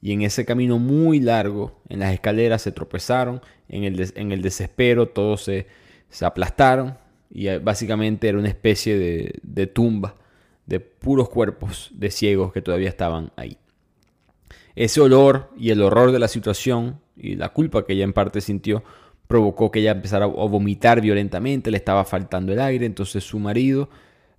y 0.00 0.12
en 0.12 0.22
ese 0.22 0.46
camino 0.46 0.78
muy 0.78 1.20
largo, 1.20 1.78
en 1.90 2.00
las 2.00 2.14
escaleras 2.14 2.62
se 2.62 2.72
tropezaron, 2.72 3.42
en 3.68 3.84
el, 3.84 4.42
desespero 4.42 5.08
todos 5.08 5.42
se, 5.42 5.66
aplastaron 6.22 6.96
y 7.30 7.48
eh, 7.48 7.58
básicamente 7.58 8.28
era 8.28 8.38
una 8.38 8.48
especie 8.48 8.96
de, 8.96 9.34
de 9.42 9.66
tumba 9.66 10.16
de 10.70 10.78
puros 10.78 11.28
cuerpos 11.28 11.90
de 11.92 12.10
ciegos 12.10 12.52
que 12.52 12.62
todavía 12.62 12.88
estaban 12.88 13.32
ahí. 13.36 13.58
Ese 14.76 15.00
olor 15.00 15.50
y 15.58 15.70
el 15.70 15.82
horror 15.82 16.12
de 16.12 16.20
la 16.20 16.28
situación 16.28 17.00
y 17.16 17.34
la 17.34 17.50
culpa 17.50 17.84
que 17.84 17.92
ella 17.92 18.04
en 18.04 18.12
parte 18.12 18.40
sintió 18.40 18.84
provocó 19.26 19.70
que 19.70 19.80
ella 19.80 19.90
empezara 19.90 20.24
a 20.24 20.28
vomitar 20.28 21.00
violentamente, 21.00 21.72
le 21.72 21.76
estaba 21.76 22.04
faltando 22.04 22.52
el 22.52 22.60
aire, 22.60 22.86
entonces 22.86 23.24
su 23.24 23.40
marido 23.40 23.90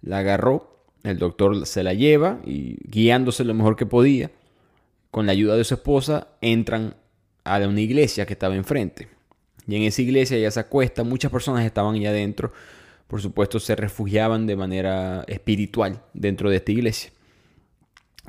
la 0.01 0.19
agarró, 0.19 0.86
el 1.03 1.19
doctor 1.19 1.65
se 1.65 1.84
la 1.84 1.93
lleva 1.93 2.39
y 2.45 2.77
guiándose 2.89 3.43
lo 3.43 3.53
mejor 3.53 3.75
que 3.75 3.86
podía, 3.86 4.32
con 5.11 5.25
la 5.25 5.34
ayuda 5.34 5.57
de 5.57 5.65
su 5.65 5.73
esposa, 5.73 6.29
entran 6.39 6.95
a 7.43 7.57
una 7.59 7.82
iglesia 7.82 8.25
que 8.25 8.34
estaba 8.34 8.55
enfrente. 8.55 9.09
Y 9.67 9.75
en 9.75 9.84
esa 9.84 10.01
iglesia 10.01 10.38
ella 10.38 10.51
se 10.51 10.61
acuesta, 10.61 11.03
muchas 11.03 11.32
personas 11.32 11.65
estaban 11.65 11.95
allá 11.95 12.09
adentro, 12.09 12.53
por 13.12 13.22
supuesto 13.22 13.59
se 13.59 13.76
refugiaban 13.76 14.47
de 14.47 14.55
manera 14.55 15.26
espiritual 15.28 16.01
dentro 16.14 16.49
de 16.49 16.55
esta 16.55 16.72
iglesia. 16.72 17.12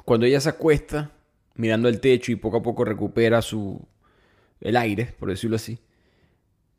Cuando 0.05 0.27
ella 0.27 0.41
se 0.41 0.49
acuesta, 0.49 1.13
mirando 1.55 1.89
el 1.89 2.01
techo 2.01 2.33
y 2.33 2.35
poco 2.35 2.57
a 2.57 2.63
poco 2.63 2.85
recupera 2.85 3.43
su 3.43 3.81
el 4.61 4.77
aire, 4.77 5.15
por 5.21 5.29
decirlo 5.29 5.55
así, 5.55 5.79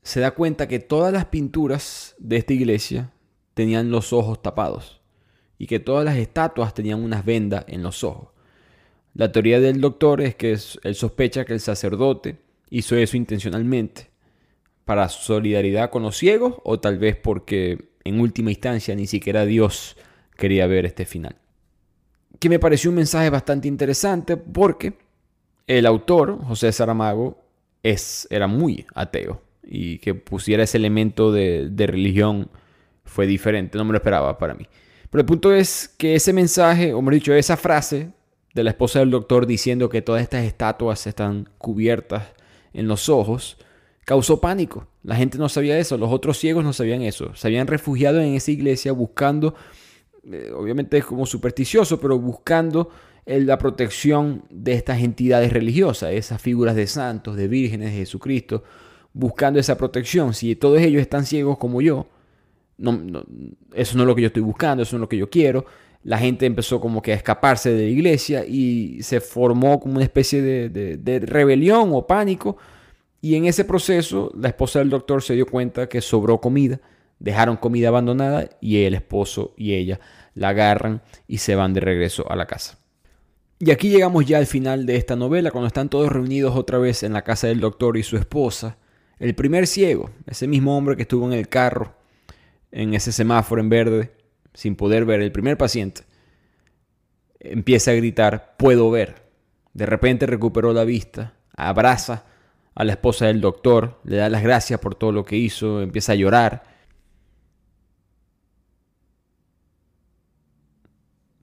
se 0.01 0.19
da 0.19 0.31
cuenta 0.31 0.67
que 0.67 0.79
todas 0.79 1.13
las 1.13 1.27
pinturas 1.27 2.13
de 2.19 2.35
esta 2.35 2.51
iglesia 2.51 3.13
tenían 3.53 3.89
los 3.89 4.11
ojos 4.11 4.41
tapados 4.41 4.99
y 5.57 5.67
que 5.67 5.79
todas 5.79 6.03
las 6.03 6.17
estatuas 6.17 6.73
tenían 6.73 7.01
unas 7.01 7.23
vendas 7.23 7.63
en 7.69 7.83
los 7.83 8.03
ojos. 8.03 8.33
La 9.13 9.31
teoría 9.31 9.61
del 9.61 9.79
doctor 9.79 10.19
es 10.19 10.35
que 10.35 10.51
él 10.51 10.95
sospecha 10.95 11.45
que 11.45 11.53
el 11.53 11.61
sacerdote 11.61 12.35
hizo 12.69 12.97
eso 12.97 13.15
intencionalmente 13.15 14.11
para 14.83 15.07
solidaridad 15.07 15.89
con 15.89 16.03
los 16.03 16.17
ciegos 16.17 16.55
o 16.65 16.81
tal 16.81 16.97
vez 16.97 17.15
porque 17.15 17.92
en 18.03 18.19
última 18.19 18.51
instancia 18.51 18.95
ni 18.95 19.07
siquiera 19.07 19.45
Dios 19.45 19.97
quería 20.37 20.67
ver 20.67 20.85
este 20.85 21.05
final 21.05 21.35
que 22.43 22.49
me 22.49 22.59
pareció 22.59 22.89
un 22.89 22.97
mensaje 22.97 23.29
bastante 23.29 23.69
interesante 23.69 24.35
porque 24.35 24.93
el 25.65 25.85
autor, 25.85 26.43
José 26.43 26.73
Saramago, 26.73 27.41
es, 27.81 28.27
era 28.29 28.47
muy 28.47 28.85
ateo 28.93 29.41
y 29.63 29.99
que 29.99 30.13
pusiera 30.13 30.63
ese 30.63 30.77
elemento 30.77 31.31
de, 31.31 31.71
religión 31.87 32.49
fue 33.05 33.27
diferente, 33.27 33.77
no 33.77 33.85
me 33.85 33.91
lo 33.91 33.97
esperaba 33.97 34.37
para 34.37 34.55
mí. 34.55 34.67
Pero 35.09 35.21
el 35.21 35.25
punto 35.25 35.53
es 35.53 35.87
que 35.97 36.15
ese 36.15 36.33
mensaje, 36.33 36.93
o 36.93 37.01
mejor 37.01 37.13
dicho, 37.13 37.33
esa 37.33 37.55
frase 37.55 38.11
de 38.53 38.63
la 38.63 38.71
esposa 38.71 38.99
del 38.99 39.11
doctor 39.11 39.45
diciendo 39.45 39.87
que 39.87 40.01
todas 40.01 40.21
estas 40.21 40.43
estatuas 40.43 41.07
están 41.07 41.49
cubiertas 41.57 42.23
en 42.73 42.89
los 42.89 43.07
ojos, 43.07 43.57
causó 44.03 44.41
pánico. 44.41 44.87
La 45.03 45.15
gente 45.15 45.37
no 45.37 45.49
sabía 45.49 45.77
eso, 45.77 45.97
los 45.97 46.11
otros 46.11 46.37
ciegos 46.37 46.63
no 46.63 46.73
sabían 46.73 47.01
eso. 47.01 47.35
Se 47.35 47.47
habían 47.47 47.67
refugiado 47.67 48.21
en 48.21 48.35
esa 48.35 48.51
iglesia 48.51 48.93
buscando 48.93 49.53
eh, 50.31 50.51
obviamente 50.55 50.97
es 50.97 51.05
como 51.05 51.25
supersticioso, 51.25 51.99
pero 51.99 52.17
buscando 52.17 52.89
eh, 53.25 53.41
la 53.41 53.57
protección 53.57 54.43
de 54.49 54.73
estas 54.73 55.01
entidades 55.01 55.51
religiosas, 55.51 56.13
esas 56.13 56.41
figuras 56.41 56.75
de 56.75 56.87
santos, 56.87 57.35
de 57.35 57.47
vírgenes, 57.47 57.91
de 57.91 57.97
Jesucristo, 57.97 58.63
buscando 59.11 59.59
esa 59.59 59.77
protección. 59.77 60.33
Si 60.33 60.55
todos 60.55 60.79
ellos 60.79 61.01
están 61.01 61.25
ciegos 61.25 61.57
como 61.57 61.81
yo, 61.81 62.07
no, 62.77 63.23
eso 63.73 63.97
no 63.97 64.03
es 64.03 64.07
lo 64.07 64.15
que 64.15 64.21
yo 64.21 64.27
estoy 64.27 64.41
buscando, 64.41 64.83
eso 64.83 64.95
no 64.95 64.99
es 64.99 65.01
lo 65.01 65.09
que 65.09 65.17
yo 65.17 65.29
quiero. 65.29 65.65
La 66.03 66.17
gente 66.17 66.45
empezó 66.45 66.79
como 66.79 67.01
que 67.01 67.11
a 67.11 67.15
escaparse 67.15 67.71
de 67.71 67.83
la 67.83 67.89
iglesia 67.89 68.45
y 68.45 69.01
se 69.03 69.19
formó 69.19 69.79
como 69.79 69.95
una 69.95 70.03
especie 70.03 70.41
de, 70.41 70.69
de 70.97 71.19
rebelión 71.19 71.89
o 71.93 72.07
pánico. 72.07 72.57
Y 73.23 73.35
en 73.37 73.45
ese 73.45 73.65
proceso 73.65 74.31
la 74.37 74.49
esposa 74.49 74.79
del 74.79 74.91
doctor 74.91 75.23
se 75.23 75.33
dio 75.33 75.47
cuenta 75.47 75.89
que 75.89 76.01
sobró 76.01 76.39
comida 76.39 76.79
dejaron 77.23 77.55
comida 77.55 77.87
abandonada 77.87 78.49
y 78.59 78.83
el 78.83 78.93
esposo 78.93 79.53
y 79.55 79.75
ella 79.75 80.01
la 80.35 80.49
agarran 80.49 81.01
y 81.25 81.37
se 81.37 81.55
van 81.55 81.73
de 81.73 81.79
regreso 81.79 82.29
a 82.29 82.35
la 82.35 82.47
casa. 82.47 82.77
Y 83.59 83.71
aquí 83.71 83.89
llegamos 83.89 84.25
ya 84.25 84.39
al 84.39 84.45
final 84.45 84.85
de 84.85 84.97
esta 84.97 85.15
novela, 85.15 85.51
cuando 85.51 85.67
están 85.67 85.87
todos 85.87 86.11
reunidos 86.11 86.53
otra 86.53 86.79
vez 86.79 87.01
en 87.01 87.13
la 87.13 87.21
casa 87.21 87.47
del 87.47 87.61
doctor 87.61 87.95
y 87.95 88.03
su 88.03 88.17
esposa. 88.17 88.77
El 89.19 89.35
primer 89.35 89.67
ciego, 89.67 90.09
ese 90.27 90.47
mismo 90.47 90.77
hombre 90.77 90.97
que 90.97 91.03
estuvo 91.03 91.25
en 91.25 91.31
el 91.31 91.47
carro, 91.47 91.95
en 92.73 92.93
ese 92.93 93.13
semáforo 93.13 93.61
en 93.61 93.69
verde, 93.69 94.11
sin 94.53 94.75
poder 94.75 95.05
ver, 95.05 95.21
el 95.21 95.31
primer 95.31 95.57
paciente, 95.57 96.01
empieza 97.39 97.91
a 97.91 97.95
gritar, 97.95 98.55
puedo 98.57 98.91
ver. 98.91 99.23
De 99.73 99.85
repente 99.85 100.25
recuperó 100.25 100.73
la 100.73 100.83
vista, 100.83 101.35
abraza 101.55 102.25
a 102.75 102.83
la 102.83 102.93
esposa 102.93 103.27
del 103.27 103.41
doctor, 103.41 103.99
le 104.03 104.17
da 104.17 104.29
las 104.29 104.43
gracias 104.43 104.79
por 104.79 104.95
todo 104.95 105.11
lo 105.11 105.25
que 105.25 105.37
hizo, 105.37 105.81
empieza 105.81 106.13
a 106.13 106.15
llorar 106.15 106.73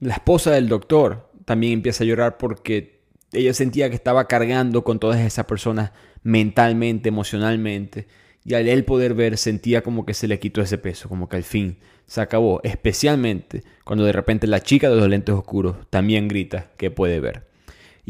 La 0.00 0.14
esposa 0.14 0.50
del 0.52 0.68
doctor 0.68 1.30
también 1.44 1.74
empieza 1.74 2.04
a 2.04 2.06
llorar 2.06 2.38
porque 2.38 3.02
ella 3.32 3.52
sentía 3.52 3.90
que 3.90 3.94
estaba 3.94 4.26
cargando 4.28 4.82
con 4.82 4.98
todas 4.98 5.20
esas 5.20 5.44
personas 5.44 5.92
mentalmente, 6.22 7.10
emocionalmente. 7.10 8.06
Y 8.42 8.54
al 8.54 8.66
él 8.66 8.86
poder 8.86 9.12
ver, 9.12 9.36
sentía 9.36 9.82
como 9.82 10.06
que 10.06 10.14
se 10.14 10.26
le 10.26 10.40
quitó 10.40 10.62
ese 10.62 10.78
peso, 10.78 11.10
como 11.10 11.28
que 11.28 11.36
al 11.36 11.44
fin 11.44 11.78
se 12.06 12.22
acabó. 12.22 12.62
Especialmente 12.64 13.62
cuando 13.84 14.06
de 14.06 14.12
repente 14.12 14.46
la 14.46 14.60
chica 14.60 14.88
de 14.88 14.96
los 14.96 15.08
lentes 15.08 15.34
oscuros 15.34 15.76
también 15.90 16.28
grita 16.28 16.70
que 16.78 16.90
puede 16.90 17.20
ver. 17.20 17.49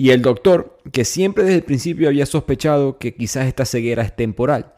Y 0.00 0.12
el 0.12 0.22
doctor, 0.22 0.78
que 0.92 1.04
siempre 1.04 1.44
desde 1.44 1.56
el 1.56 1.62
principio 1.62 2.08
había 2.08 2.24
sospechado 2.24 2.96
que 2.96 3.14
quizás 3.14 3.46
esta 3.46 3.66
ceguera 3.66 4.02
es 4.02 4.16
temporal, 4.16 4.72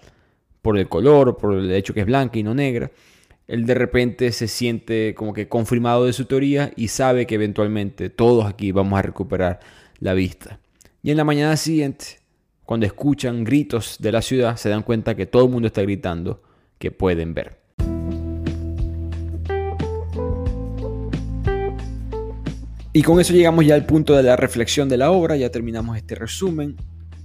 por 0.63 0.77
el 0.77 0.89
color, 0.89 1.37
por 1.37 1.55
el 1.55 1.71
hecho 1.71 1.95
que 1.95 2.01
es 2.01 2.07
blanca 2.07 2.41
y 2.41 2.43
no 2.43 2.57
negra, 2.57 2.91
él 3.47 3.65
de 3.65 3.75
repente 3.75 4.33
se 4.33 4.49
siente 4.49 5.15
como 5.15 5.33
que 5.33 5.47
confirmado 5.47 6.07
de 6.07 6.13
su 6.13 6.25
teoría 6.25 6.73
y 6.75 6.89
sabe 6.89 7.29
que 7.29 7.37
eventualmente 7.37 8.11
todos 8.11 8.47
aquí 8.47 8.73
vamos 8.73 8.99
a 8.99 9.03
recuperar 9.03 9.61
la 10.01 10.13
vista. 10.13 10.59
Y 11.05 11.13
en 11.13 11.19
la 11.19 11.25
mañana 11.25 11.57
siguiente, 11.57 12.19
cuando 12.65 12.87
escuchan 12.87 13.45
gritos 13.45 13.99
de 14.01 14.11
la 14.11 14.23
ciudad, 14.23 14.57
se 14.57 14.71
dan 14.71 14.83
cuenta 14.83 15.15
que 15.15 15.27
todo 15.27 15.45
el 15.45 15.53
mundo 15.53 15.69
está 15.69 15.83
gritando 15.83 16.43
que 16.81 16.91
pueden 16.91 17.33
ver. 17.33 17.62
Y 22.95 23.03
con 23.03 23.19
eso 23.21 23.33
llegamos 23.33 23.65
ya 23.65 23.75
al 23.75 23.87
punto 23.87 24.15
de 24.15 24.23
la 24.23 24.37
reflexión 24.37 24.89
de 24.89 24.99
la 24.99 25.11
obra, 25.11 25.37
ya 25.37 25.51
terminamos 25.51 25.97
este 25.97 26.15
resumen. 26.15 26.77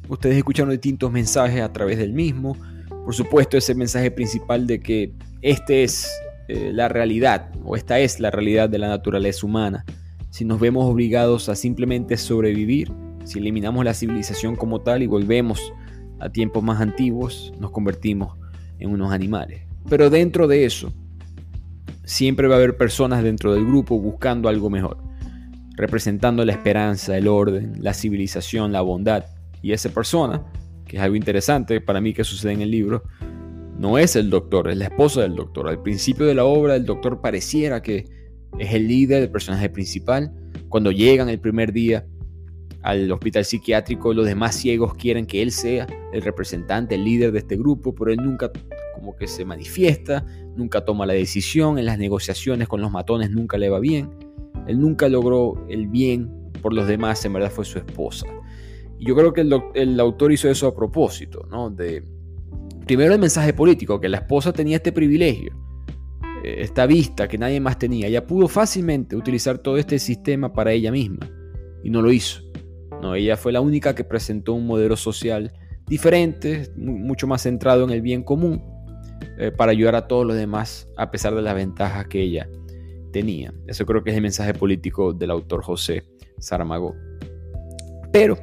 Ustedes 0.07 0.38
escucharon 0.38 0.72
distintos 0.72 1.11
mensajes 1.11 1.61
a 1.61 1.73
través 1.73 1.98
del 1.98 2.14
mismo. 2.14 2.56
Por 3.03 3.14
supuesto, 3.14 3.57
ese 3.57 3.76
mensaje 3.76 4.10
principal 4.10 4.65
de 4.65 4.80
que 4.80 5.11
esta 5.41 5.73
es 5.73 6.10
eh, 6.48 6.72
la 6.73 6.88
realidad, 6.88 7.49
o 7.65 7.76
esta 7.76 7.99
es 7.99 8.22
la 8.22 8.31
realidad 8.31 8.69
de 8.69 8.77
la 8.77 8.88
naturaleza 8.88 9.45
humana. 9.45 9.84
Si 10.30 10.45
nos 10.45 10.61
vemos 10.61 10.85
obligados 10.85 11.49
a 11.49 11.56
simplemente 11.56 12.15
sobrevivir, 12.15 12.89
si 13.26 13.39
eliminamos 13.39 13.84
la 13.84 13.94
civilización 13.94 14.56
como 14.56 14.80
tal 14.80 15.03
y 15.03 15.07
volvemos 15.07 15.73
a 16.19 16.30
tiempos 16.30 16.64
más 16.64 16.80
antiguos, 16.80 17.52
nos 17.60 17.72
convertimos 17.72 18.38
en 18.80 18.91
unos 18.91 19.11
animales. 19.11 19.64
Pero 19.89 20.10
dentro 20.10 20.48
de 20.48 20.64
eso, 20.64 20.94
siempre 22.06 22.48
va 22.48 22.56
a 22.56 22.57
haber 22.57 22.77
personas 22.77 23.22
dentro 23.22 23.53
del 23.53 23.65
grupo 23.65 23.99
buscando 23.99 24.48
algo 24.48 24.69
mejor, 24.69 24.98
representando 25.78 26.44
la 26.44 26.52
esperanza, 26.52 27.16
el 27.16 27.28
orden, 27.28 27.76
la 27.80 27.94
civilización, 27.94 28.72
la 28.72 28.82
bondad. 28.82 29.26
Y 29.62 29.72
esa 29.72 29.90
persona, 29.90 30.44
que 30.86 30.98
es 30.98 31.04
algo 31.04 31.16
interesante 31.16 31.80
para 31.80 32.02
mí 32.02 32.14
que 32.14 32.24
sucede 32.24 32.54
en 32.54 32.62
el 32.62 32.72
libro, 32.72 33.04
no 33.78 33.99
es 33.99 34.16
el 34.16 34.32
doctor, 34.32 34.70
es 34.70 34.78
la 34.78 34.86
esposa 34.86 35.22
del 35.22 35.36
doctor. 35.36 35.70
Al 35.70 35.82
principio 35.84 36.26
de 36.26 36.34
la 36.34 36.45
obra 36.45 36.76
el 36.76 36.86
doctor 36.86 37.22
pareciera 37.22 37.82
que 37.82 38.06
es 38.58 38.74
el 38.74 38.88
líder, 38.88 39.22
el 39.22 39.30
personaje 39.30 39.70
principal. 39.70 40.34
Cuando 40.68 40.91
llegan 40.91 41.30
el 41.30 41.40
primer 41.40 41.72
día 41.72 42.08
al 42.82 43.12
hospital 43.12 43.45
psiquiátrico, 43.45 44.14
los 44.16 44.26
demás 44.26 44.56
ciegos 44.56 44.95
quieren 44.95 45.28
que 45.28 45.44
él 45.44 45.52
sea 45.52 45.86
el 46.12 46.24
representante, 46.24 46.95
el 46.95 47.04
líder 47.04 47.32
de 47.32 47.40
este 47.40 47.56
grupo, 47.56 47.94
pero 47.94 48.12
él 48.12 48.18
nunca 48.18 48.52
como 48.95 49.16
que 49.16 49.28
se 49.28 49.45
manifiesta, 49.45 50.26
nunca 50.56 50.84
toma 50.84 51.06
la 51.06 51.14
decisión, 51.14 51.78
en 51.78 51.86
las 51.86 51.99
negociaciones 51.99 52.68
con 52.68 52.82
los 52.82 52.91
matones 52.91 53.30
nunca 53.30 53.60
le 53.60 53.70
va 53.70 53.80
bien, 53.80 54.10
él 54.68 54.80
nunca 54.80 55.07
logró 55.07 55.65
el 55.69 55.88
bien 55.88 56.30
por 56.61 56.73
los 56.73 56.88
demás, 56.88 57.23
en 57.26 57.34
verdad 57.34 57.52
fue 57.52 57.65
su 57.65 57.80
esposa. 57.80 58.27
Y 58.99 59.07
yo 59.07 59.15
creo 59.15 59.34
que 59.34 59.41
el, 59.41 59.99
autor 59.99 60.31
hizo 60.31 60.49
eso 60.49 60.68
a 60.68 60.76
propósito, 60.76 61.48
¿no? 61.49 61.69
De, 61.69 62.03
primero 62.85 63.14
el 63.14 63.19
mensaje 63.19 63.53
político, 63.53 63.99
que 63.99 64.10
la 64.10 64.18
esposa 64.18 64.52
tenía 64.52 64.77
este 64.77 64.91
privilegio, 64.91 65.56
eh, 66.44 66.57
esta 66.60 66.85
vista 66.85 67.27
que 67.27 67.38
nadie 67.38 67.60
más 67.60 67.77
tenía. 67.77 68.07
Ella 68.07 68.26
pudo 68.26 68.48
fácilmente 68.48 69.15
utilizar 69.15 69.60
todo 69.60 69.77
este 69.77 69.99
sistema 69.99 70.52
para 70.52 70.72
ella 70.72 70.91
misma 70.91 71.30
y 71.84 71.89
no 71.89 72.02
lo 72.02 72.11
hizo. 72.11 72.41
No, 73.02 73.14
ella 73.14 73.38
fue 73.38 73.52
la 73.52 73.61
única 73.61 73.94
que 73.94 74.03
presentó 74.03 74.53
un 74.53 74.65
modelo 74.65 74.98
social 74.98 75.53
diferente, 75.85 76.72
mucho 76.76 77.27
más 77.27 77.44
centrado 77.44 77.84
en 77.84 77.91
el 77.91 78.02
bien 78.02 78.23
común, 78.23 78.64
eh, 79.38 79.52
para 79.52 79.72
ayudar 79.72 79.95
a 79.95 80.07
todos 80.07 80.26
los 80.26 80.35
demás 80.35 80.89
a 80.98 81.11
pesar 81.11 81.35
de 81.35 81.41
las 81.41 81.56
ventajas 81.56 82.07
que 82.07 82.22
ella 82.22 82.49
Eso 83.68 83.85
creo 83.85 84.03
que 84.03 84.11
es 84.11 84.15
el 84.15 84.22
mensaje 84.22 84.53
político 84.53 85.14
del 85.14 85.31
autor 85.31 85.64
José 85.64 86.03
Saramago. 86.38 86.95
Pero, 88.11 88.38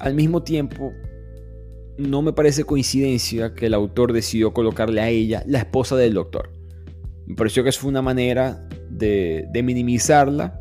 al 0.00 0.14
mismo 0.14 0.42
tiempo, 0.42 0.92
no 1.98 2.22
me 2.22 2.32
parece 2.32 2.64
coincidencia 2.64 3.54
que 3.54 3.66
el 3.66 3.74
autor 3.74 4.12
decidió 4.12 4.52
colocarle 4.52 5.00
a 5.00 5.08
ella 5.08 5.42
la 5.46 5.58
esposa 5.58 5.96
del 5.96 6.14
doctor. 6.14 6.50
Me 7.26 7.34
pareció 7.34 7.62
que 7.62 7.68
eso 7.68 7.80
fue 7.80 7.90
una 7.90 8.02
manera 8.02 8.66
de, 8.88 9.48
minimizarla, 9.62 10.58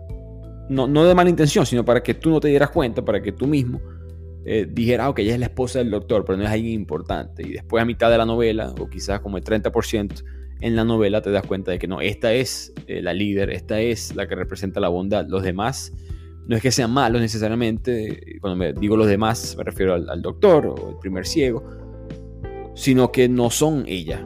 no, 0.70 0.88
de 1.06 1.16
mala 1.16 1.30
intención, 1.30 1.66
sino 1.66 1.86
para 1.86 2.04
que 2.04 2.14
tú 2.14 2.30
no 2.30 2.40
te 2.40 2.50
dieras 2.50 2.70
cuenta, 2.70 3.04
para 3.04 3.22
que 3.22 3.32
tú 3.32 3.48
mismo 3.48 3.82
eh, 4.46 4.68
dijera, 4.70 5.12
que 5.16 5.22
ella 5.22 5.34
es 5.34 5.40
la 5.40 5.46
esposa 5.48 5.80
del 5.80 5.92
doctor, 5.92 6.26
pero 6.26 6.38
no 6.38 6.44
es 6.44 6.50
alguien 6.50 6.74
importante. 6.74 7.44
Y 7.44 7.54
después 7.54 7.82
a 7.82 7.86
mitad 7.86 8.12
de 8.12 8.18
la 8.18 8.26
novela, 8.26 8.74
o 8.78 8.90
quizás 8.90 9.22
como 9.22 9.38
el 9.38 9.44
30% 9.44 10.24
en 10.62 10.76
la 10.76 10.84
novela, 10.84 11.22
te 11.22 11.32
das 11.32 11.46
cuenta 11.46 11.72
de 11.72 11.80
que 11.80 11.88
no, 11.88 12.02
esta 12.02 12.34
es 12.34 12.74
eh, 12.88 13.02
la 13.02 13.14
líder, 13.14 13.50
esta 13.50 13.80
es 13.80 14.16
la 14.16 14.28
que 14.28 14.36
representa 14.36 14.80
la 14.80 14.90
bondad. 14.90 15.26
Los 15.28 15.44
demás 15.44 15.94
no 16.48 16.56
es 16.56 16.62
que 16.62 16.72
sean 16.72 16.92
malos 16.92 17.22
necesariamente, 17.22 18.38
cuando 18.42 18.58
me 18.58 18.74
digo 18.74 18.98
los 18.98 19.08
demás 19.08 19.56
me 19.58 19.64
refiero 19.64 19.94
al, 19.94 20.22
doctor 20.22 20.66
o 20.66 20.90
el 20.90 20.98
primer 20.98 21.26
ciego, 21.26 21.64
sino 22.76 23.12
que 23.12 23.30
no 23.30 23.50
son 23.50 23.86
ella. 23.88 24.26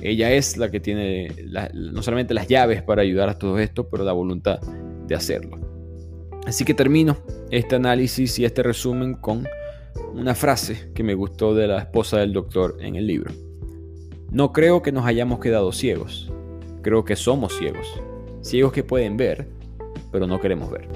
Ella 0.00 0.32
es 0.32 0.56
la 0.56 0.70
que 0.70 0.80
tiene 0.80 1.28
no 1.74 2.02
solamente 2.02 2.32
las 2.32 2.48
llaves 2.48 2.82
para 2.82 3.02
ayudar 3.02 3.28
a 3.28 3.38
todo 3.38 3.58
esto, 3.58 3.88
pero 3.88 4.04
la 4.04 4.12
voluntad 4.12 4.60
de 5.06 5.14
hacerlo. 5.14 5.58
Así 6.46 6.64
que 6.64 6.72
termino 6.72 7.18
este 7.50 7.76
análisis 7.76 8.38
y 8.38 8.44
este 8.44 8.62
resumen 8.62 9.14
con 9.14 9.46
una 10.14 10.34
frase 10.34 10.90
que 10.94 11.02
me 11.02 11.14
gustó 11.14 11.54
de 11.54 11.66
la 11.66 11.80
esposa 11.80 12.18
del 12.18 12.32
doctor 12.32 12.78
en 12.80 12.96
el 12.96 13.06
libro. 13.06 13.47
No 14.30 14.52
creo 14.52 14.82
que 14.82 14.92
nos 14.92 15.06
hayamos 15.06 15.40
quedado 15.40 15.72
ciegos, 15.72 16.30
creo 16.82 17.02
que 17.02 17.16
somos 17.16 17.56
ciegos, 17.56 17.86
ciegos 18.42 18.74
que 18.74 18.84
pueden 18.84 19.16
ver, 19.16 19.48
pero 20.12 20.26
no 20.26 20.38
queremos 20.38 20.70
ver. 20.70 20.86